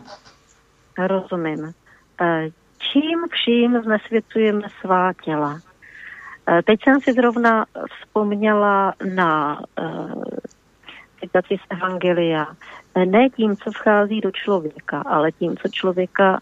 Rozumím. 0.94 1.74
E, 2.22 2.54
čím 2.78 3.18
vším 3.26 3.82
znesvěcujeme 3.82 4.62
svá 4.80 5.12
těla? 5.18 5.58
E, 6.46 6.62
teď 6.62 6.78
jsem 6.82 7.00
si 7.00 7.12
zrovna 7.12 7.66
vzpomněla 7.98 8.94
na 9.14 9.60
citaci 11.20 11.56
z 11.58 11.64
Evangelia. 11.70 12.46
Ne 13.04 13.30
tím, 13.30 13.56
co 13.56 13.70
vchází 13.70 14.20
do 14.20 14.30
člověka, 14.30 15.02
ale 15.06 15.32
tím, 15.32 15.56
co, 15.56 15.68
člověka, 15.68 16.40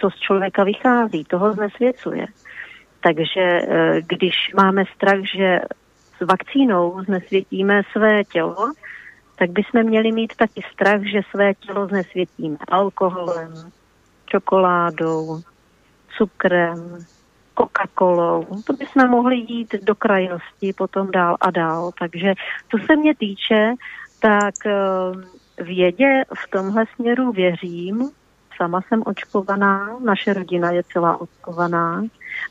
co 0.00 0.10
z 0.10 0.16
člověka 0.16 0.64
vychází. 0.64 1.24
Toho 1.24 1.52
znesvěcuje. 1.52 2.26
Takže 3.00 3.40
eh, 3.40 4.02
když 4.06 4.34
máme 4.56 4.84
strach, 4.96 5.20
že 5.36 5.60
s 6.18 6.26
vakcínou 6.26 7.04
znesvětíme 7.04 7.82
své 7.92 8.24
tělo, 8.24 8.72
tak 9.38 9.50
bychom 9.50 9.82
měli 9.82 10.12
mít 10.12 10.36
taky 10.36 10.62
strach, 10.72 11.00
že 11.02 11.20
své 11.30 11.54
tělo 11.54 11.86
znesvětíme 11.86 12.56
alkoholem, 12.68 13.52
čokoládou, 14.26 15.40
cukrem, 16.16 16.98
Coca-Colou. 17.58 18.62
To 18.66 18.72
bychom 18.72 19.08
mohli 19.08 19.36
jít 19.36 19.74
do 19.82 19.94
krajnosti 19.94 20.72
potom 20.72 21.10
dál 21.10 21.36
a 21.40 21.50
dál. 21.50 21.90
Takže 21.98 22.34
co 22.70 22.86
se 22.86 22.96
mě 22.96 23.14
týče, 23.14 23.74
tak 24.20 24.54
eh, 24.66 25.62
vědě 25.62 26.24
v 26.34 26.50
tomhle 26.50 26.84
směru 26.94 27.32
věřím. 27.32 28.10
Sama 28.58 28.82
jsem 28.82 29.02
očkovaná, 29.06 29.96
naše 30.04 30.34
rodina 30.34 30.70
je 30.70 30.82
celá 30.92 31.20
očkovaná 31.20 32.04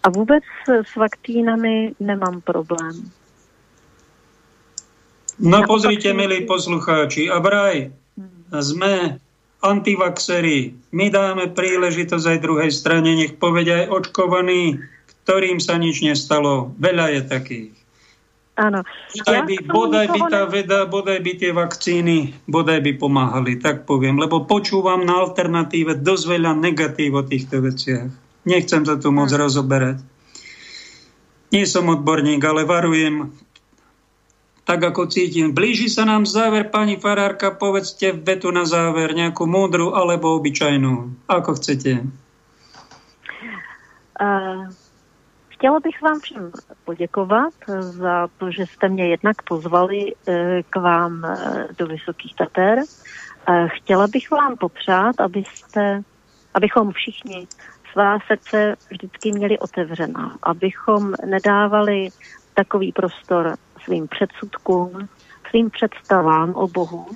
a 0.03 0.09
vůbec 0.09 0.43
s 0.67 0.95
vakcínami 0.95 1.93
nemám 1.99 2.41
problém. 2.41 3.11
No 5.39 5.61
pozrite, 5.67 6.13
milí 6.13 6.49
poslucháči, 6.49 7.29
a 7.29 7.37
vraj 7.37 7.93
sme 8.49 9.21
antivaxery. 9.61 10.73
My 10.89 11.13
dáme 11.13 11.53
príležitosť 11.53 12.25
aj 12.25 12.41
druhej 12.41 12.71
strane, 12.73 13.13
nech 13.13 13.37
povedia 13.37 13.85
aj 13.85 14.01
očkovaní, 14.01 14.81
ktorým 15.23 15.61
sa 15.61 15.77
nič 15.77 16.01
nestalo. 16.01 16.73
Veľa 16.81 17.13
je 17.13 17.21
takých. 17.21 17.76
Áno. 18.57 18.81
Bodaj 19.13 19.41
by, 19.45 19.55
bodaj 19.69 20.07
by 20.09 20.21
tá 20.33 20.41
veda, 20.49 20.89
bodaj 20.89 21.21
by 21.21 21.31
tie 21.37 21.53
vakcíny, 21.53 22.33
bodaj 22.49 22.81
by 22.81 22.97
pomáhali, 22.97 23.61
tak 23.61 23.85
poviem. 23.85 24.17
Lebo 24.17 24.49
počúvam 24.49 25.05
na 25.05 25.21
alternatíve 25.21 26.01
dosť 26.01 26.23
veľa 26.25 26.57
negatív 26.57 27.21
o 27.21 27.23
týchto 27.23 27.61
veciach. 27.61 28.09
Nechcem 28.49 28.81
to 28.81 28.97
tu 28.97 29.13
moc 29.13 29.29
hm. 29.29 29.37
rozoberať. 29.37 29.97
Nie 31.53 31.69
som 31.69 31.85
odborník, 31.87 32.41
ale 32.43 32.65
varujem 32.65 33.29
tak, 34.67 34.83
ako 34.83 35.07
cítim. 35.07 35.55
Blíži 35.55 35.87
sa 35.87 36.03
nám 36.03 36.27
záver, 36.27 36.67
pani 36.67 36.99
Farárka, 36.99 37.55
povedzte 37.55 38.11
vetu 38.11 38.51
na 38.51 38.67
záver, 38.67 39.15
nejakú 39.15 39.47
múdru 39.47 39.95
alebo 39.95 40.35
obyčajnú. 40.35 41.23
Ako 41.29 41.55
chcete. 41.55 42.03
Uh 44.17 44.67
Chtěla 45.57 45.79
bych 45.79 46.01
vám 46.01 46.19
všem 46.19 46.51
poděkovat 46.85 47.53
za 47.79 48.27
to, 48.37 48.51
že 48.51 48.65
jste 48.65 48.89
mě 48.89 49.07
jednak 49.07 49.41
pozvali 49.41 50.15
eh, 50.27 50.63
k 50.69 50.75
vám 50.75 51.25
eh, 51.25 51.67
do 51.77 51.87
Vysokých 51.87 52.35
Tater. 52.35 52.79
Chtěla 53.67 54.07
bych 54.07 54.31
vám 54.31 54.57
popřát, 54.57 55.21
abyste, 55.21 56.01
abychom 56.53 56.91
všichni 56.91 57.47
svá 57.91 58.19
srdce 58.27 58.75
vždycky 58.89 59.31
měli 59.31 59.59
otevřená, 59.59 60.37
abychom 60.43 61.13
nedávali 61.25 62.09
takový 62.53 62.91
prostor 62.91 63.55
svým 63.83 64.07
předsudkům, 64.07 65.09
svým 65.49 65.69
představám 65.69 66.53
o 66.53 66.67
Bohu, 66.67 67.07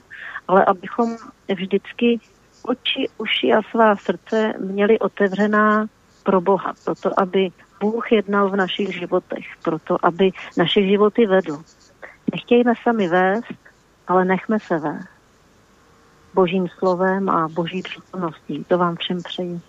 ale 0.48 0.66
abychom 0.66 1.18
vždycky 1.56 2.20
oči, 2.64 3.10
uši 3.18 3.54
a 3.54 3.62
svá 3.72 3.96
srdce 3.96 4.54
měli 4.60 5.00
otevřená 5.00 5.86
pro 6.24 6.42
Boha, 6.42 6.74
proto 6.86 7.20
aby 7.20 7.52
Bůh 7.82 8.12
jednal 8.12 8.50
v 8.50 8.56
našich 8.56 8.94
životech, 9.00 9.46
proto 9.64 9.98
aby 10.06 10.32
naše 10.58 10.88
životy 10.88 11.26
vedl. 11.26 11.58
Nechtějme 12.32 12.74
sami 12.84 13.08
vést, 13.08 13.54
ale 14.08 14.26
nechme 14.26 14.60
se 14.60 14.78
vést. 14.80 15.10
Božím 16.34 16.68
slovem 16.80 17.30
a 17.30 17.48
Boží 17.48 17.82
přítomností. 17.82 18.66
To 18.68 18.78
vám 18.78 18.96
všem 18.96 19.18
přeji. 19.24 19.60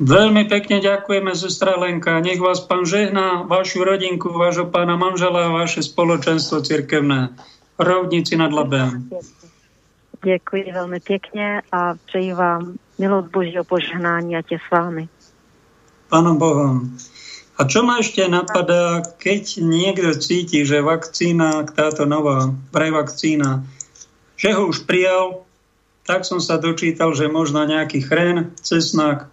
Veľmi 0.00 0.48
pekne 0.48 0.80
ďakujeme, 0.80 1.36
sestra 1.36 1.76
Lenka. 1.76 2.24
Nech 2.24 2.40
vás 2.40 2.64
pán 2.64 2.88
žehná, 2.88 3.44
vašu 3.44 3.84
rodinku, 3.84 4.32
vášho 4.32 4.72
pána 4.72 4.96
manžela 4.96 5.44
a 5.44 5.52
vaše 5.52 5.84
spoločenstvo 5.84 6.64
cirkevné. 6.64 7.28
Rovnici 7.76 8.32
nad 8.32 8.48
Labem. 8.48 9.12
Děkuji 10.24 10.72
velmi 10.72 11.00
pěkně 11.00 11.62
a 11.72 11.94
přeji 12.06 12.32
vám 12.32 12.80
milost 12.98 13.28
Božího 13.30 13.64
požehnání 13.64 14.36
a 14.36 14.42
tě 14.42 14.56
s 14.56 14.70
vámi. 14.70 15.08
Pánom 16.10 16.36
Bohom. 16.36 16.90
A 17.54 17.70
čo 17.70 17.86
ma 17.86 18.02
ešte 18.02 18.26
napadá, 18.26 18.98
keď 19.22 19.62
niekto 19.62 20.10
cíti, 20.18 20.66
že 20.66 20.82
vakcína, 20.82 21.70
táto 21.70 22.02
nová, 22.02 22.50
vraj 22.74 22.90
vakcína, 22.90 23.62
že 24.34 24.50
ho 24.56 24.66
už 24.66 24.90
prijal, 24.90 25.46
tak 26.02 26.26
som 26.26 26.42
sa 26.42 26.58
dočítal, 26.58 27.14
že 27.14 27.30
možno 27.30 27.62
nejaký 27.62 28.02
chren, 28.02 28.50
cesnak, 28.58 29.30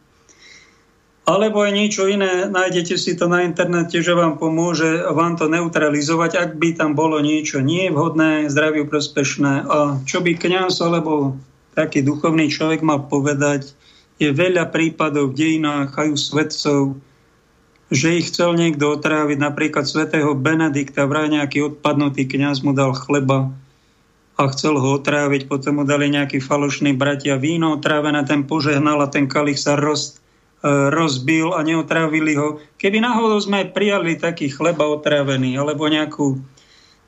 alebo 1.28 1.60
aj 1.60 1.76
niečo 1.76 2.08
iné, 2.08 2.48
nájdete 2.48 2.95
si 2.95 3.12
to 3.18 3.28
na 3.28 3.44
internete, 3.44 3.99
že 3.99 4.16
vám 4.16 4.40
pomôže 4.40 5.04
vám 5.12 5.36
to 5.36 5.52
neutralizovať, 5.52 6.40
ak 6.40 6.52
by 6.56 6.72
tam 6.78 6.95
bolo 6.95 7.20
niečo 7.20 7.60
nie 7.60 7.91
vhodné, 7.91 8.48
zdraviu 8.48 8.88
prospešné. 8.88 9.68
A 9.68 9.99
čo 10.08 10.24
by 10.24 10.40
kňaz 10.40 10.80
alebo 10.80 11.36
taký 11.76 11.99
duchovný 11.99 12.48
človek 12.48 12.80
mal 12.80 13.12
povedať, 13.12 13.76
je 14.18 14.30
veľa 14.34 14.73
prípadov 14.73 15.34
v 15.34 15.38
dejinách 15.38 15.94
aj 15.94 16.07
u 16.10 16.18
svetcov, 16.18 16.81
že 17.88 18.19
ich 18.19 18.27
chcel 18.34 18.57
niekto 18.57 18.99
otráviť, 18.99 19.38
napríklad 19.39 19.88
svätého 19.88 20.35
Benedikta, 20.35 21.07
vraj 21.07 21.31
nejaký 21.31 21.72
odpadnutý 21.72 22.27
kňaz 22.27 22.65
mu 22.65 22.76
dal 22.76 22.91
chleba 22.91 23.53
a 24.38 24.41
chcel 24.53 24.77
ho 24.77 24.99
otráviť, 24.99 25.49
potom 25.49 25.81
mu 25.81 25.84
dali 25.88 26.14
nejakí 26.14 26.38
falošní 26.44 26.94
bratia. 26.94 27.41
Víno 27.41 27.80
otrávené, 27.80 28.22
ten 28.27 28.45
požehnal 28.45 29.02
a 29.02 29.10
ten 29.10 29.26
kalich 29.26 29.57
sa 29.57 29.73
roz, 29.73 30.22
rozbil 30.65 31.53
a 31.57 31.64
neotravili 31.65 32.38
ho. 32.38 32.61
Keby 32.77 33.02
náhodou 33.02 33.41
sme 33.41 33.65
prijali 33.69 34.18
taký 34.18 34.49
chleba 34.49 34.85
otravený 34.89 35.57
alebo 35.57 35.89
nejakú, 35.89 36.38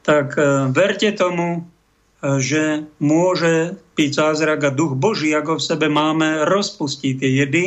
tak 0.06 0.38
e, 0.38 0.70
verte 0.74 1.12
tomu, 1.14 1.62
e, 1.62 1.79
že 2.20 2.88
môže 3.00 3.80
byť 3.96 4.10
zázrak 4.12 4.60
a 4.68 4.76
duch 4.76 4.96
Boží, 4.96 5.32
ako 5.32 5.60
v 5.60 5.66
sebe 5.66 5.88
máme, 5.88 6.44
rozpustiť 6.44 7.14
tie 7.20 7.32
jedy 7.44 7.66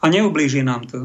a 0.00 0.04
neublíži 0.08 0.64
nám 0.64 0.88
to. 0.88 1.00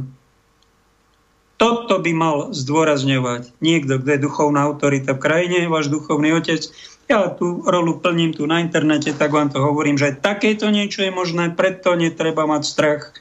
Toto 1.62 2.02
by 2.02 2.12
mal 2.16 2.38
zdôrazňovať 2.50 3.54
niekto, 3.62 4.02
kto 4.02 4.10
je 4.18 4.26
duchovná 4.26 4.66
autorita 4.66 5.14
v 5.14 5.24
krajine, 5.24 5.70
váš 5.70 5.94
duchovný 5.94 6.34
otec. 6.34 6.66
Ja 7.06 7.30
tú 7.30 7.62
rolu 7.62 8.02
plním 8.02 8.34
tu 8.34 8.50
na 8.50 8.64
internete, 8.64 9.14
tak 9.14 9.30
vám 9.30 9.54
to 9.54 9.62
hovorím, 9.62 10.00
že 10.00 10.18
takéto 10.18 10.72
niečo 10.74 11.06
je 11.06 11.14
možné, 11.14 11.54
preto 11.54 11.94
netreba 11.94 12.50
mať 12.50 12.64
strach 12.66 13.14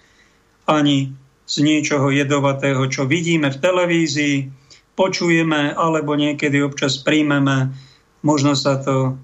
ani 0.65 1.13
z 1.51 1.57
niečoho 1.67 2.15
jedovatého, 2.15 2.81
čo 2.87 3.05
vidíme 3.05 3.51
v 3.51 3.61
televízii, 3.61 4.37
počujeme 4.95 5.75
alebo 5.75 6.15
niekedy 6.15 6.63
občas 6.63 7.03
príjmeme. 7.03 7.75
Možno 8.21 8.53
sa 8.53 8.77
to 8.81 9.17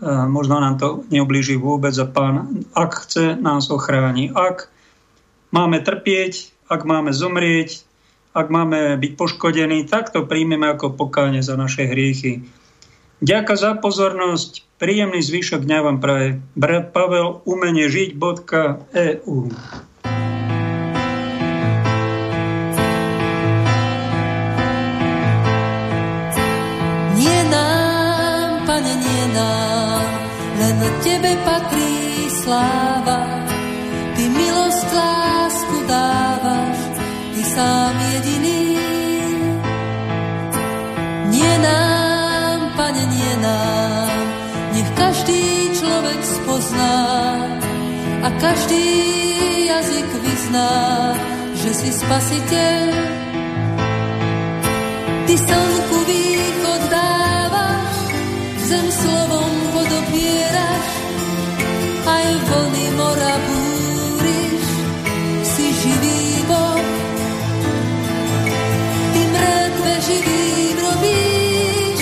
e, 0.00 0.08
možno 0.08 0.60
nám 0.60 0.76
to 0.76 1.04
neoblíži 1.08 1.56
vôbec 1.56 1.92
a 1.96 2.06
pán, 2.08 2.64
ak 2.76 3.06
chce, 3.06 3.38
nás 3.40 3.72
ochráni. 3.72 4.28
Ak 4.32 4.68
máme 5.52 5.80
trpieť, 5.80 6.52
ak 6.68 6.84
máme 6.84 7.12
zomrieť, 7.12 7.84
ak 8.32 8.48
máme 8.48 8.96
byť 8.96 9.12
poškodení, 9.20 9.84
tak 9.84 10.08
to 10.08 10.24
príjmeme 10.24 10.64
ako 10.72 10.96
pokáne 10.96 11.44
za 11.44 11.56
naše 11.56 11.84
hriechy. 11.84 12.44
Ďakujem 13.22 13.60
za 13.60 13.72
pozornosť. 13.78 14.66
Príjemný 14.82 15.22
zvyšok 15.22 15.62
dňa 15.62 15.78
vám 15.86 15.98
praje. 16.02 16.42
Brat 16.58 16.90
Pavel, 16.90 17.44
umenie 17.46 17.86
žiť.eu 17.86 19.36
nám, 29.34 30.04
len 30.60 30.76
Tebe 31.02 31.32
patrí 31.44 32.28
sláva. 32.42 33.20
Ty 34.12 34.24
milosť, 34.28 34.88
lásku 34.92 35.76
dávaš, 35.88 36.78
Ty 37.34 37.42
sám 37.42 37.94
jediný. 38.12 38.62
Nie 41.32 41.54
nám, 41.58 42.76
pane, 42.76 43.04
nie 43.08 43.34
nám, 43.40 44.16
nech 44.76 44.90
každý 44.94 45.72
človek 45.80 46.20
spozná 46.22 47.00
a 48.22 48.28
každý 48.38 48.86
jazyk 49.66 50.08
vyzná, 50.22 50.72
že 51.56 51.70
si 51.74 51.90
spasiteľ. 51.90 52.84
Ty 55.26 55.34
slnku 55.38 55.96
východ 56.06 56.82
dávaš, 56.92 57.21
zem 58.72 58.88
slovom 58.88 59.52
vodopieraš, 59.76 60.88
aj 62.08 62.28
vlny 62.48 62.86
mora 62.96 63.34
búriš, 63.44 64.64
si 65.44 65.66
živý 65.76 66.20
Boh. 66.48 66.80
živým 70.02 70.76
robíš 70.82 72.00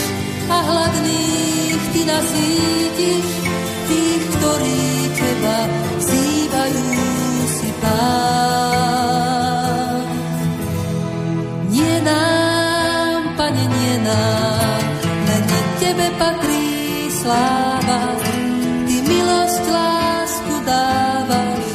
a 0.48 0.56
hladných 0.64 1.82
ty 1.92 2.00
nasítiš, 2.08 3.29
sláva, 17.30 18.00
ty 18.90 18.96
milosť, 19.06 19.64
lásku 19.70 20.54
dávaš, 20.66 21.66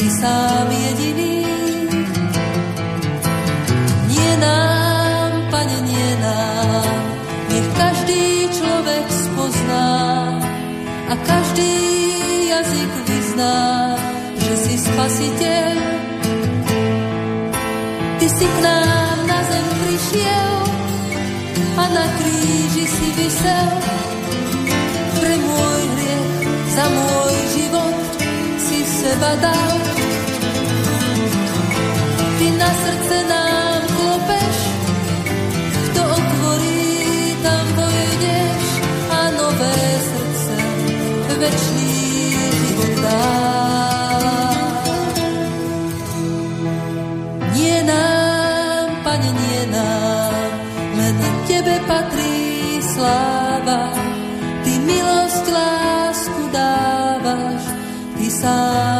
ty 0.00 0.06
sám 0.08 0.68
jediný. 0.72 1.44
Nie 4.08 4.32
nám, 4.40 5.30
pane, 5.52 5.78
nie 5.84 6.10
nám, 6.16 6.96
nech 7.52 7.68
každý 7.76 8.48
človek 8.56 9.04
spozná 9.12 9.92
a 11.12 11.14
každý 11.28 11.72
jazyk 12.48 12.92
vyzná, 13.04 13.60
že 14.40 14.54
si 14.64 14.74
spasiteľ. 14.80 15.76
Ty 18.16 18.26
si 18.32 18.46
k 18.48 18.56
nám 18.64 19.16
na 19.28 19.40
zem 19.44 19.66
prišiel 19.76 20.52
a 21.76 21.84
na 22.00 22.06
kríži 22.16 22.86
si 22.88 23.08
vysel. 23.12 23.72
Za 26.72 26.88
môj 26.88 27.36
život 27.52 27.96
si 28.56 28.80
seba 28.80 29.36
dal. 29.44 29.72
Ty 32.40 32.46
na 32.56 32.70
srdce 32.72 33.16
nám 33.28 33.80
klopeš, 33.92 34.56
kto 35.92 36.00
otvorí, 36.00 36.88
tam 37.44 37.64
vojdeš 37.76 38.64
a 39.12 39.20
nové 39.36 39.78
srdce 40.00 40.56
večný 41.36 41.92
život 42.40 42.94
dá. 43.04 43.28
Nie 47.52 47.84
nám, 47.84 48.86
pane, 49.04 49.28
nie 49.28 49.62
nám, 49.68 50.50
len 50.96 51.14
tebe 51.44 51.76
patrí 51.84 52.80
sláva. 52.80 54.01
Ty 56.52 56.58
milosť, 57.24 58.91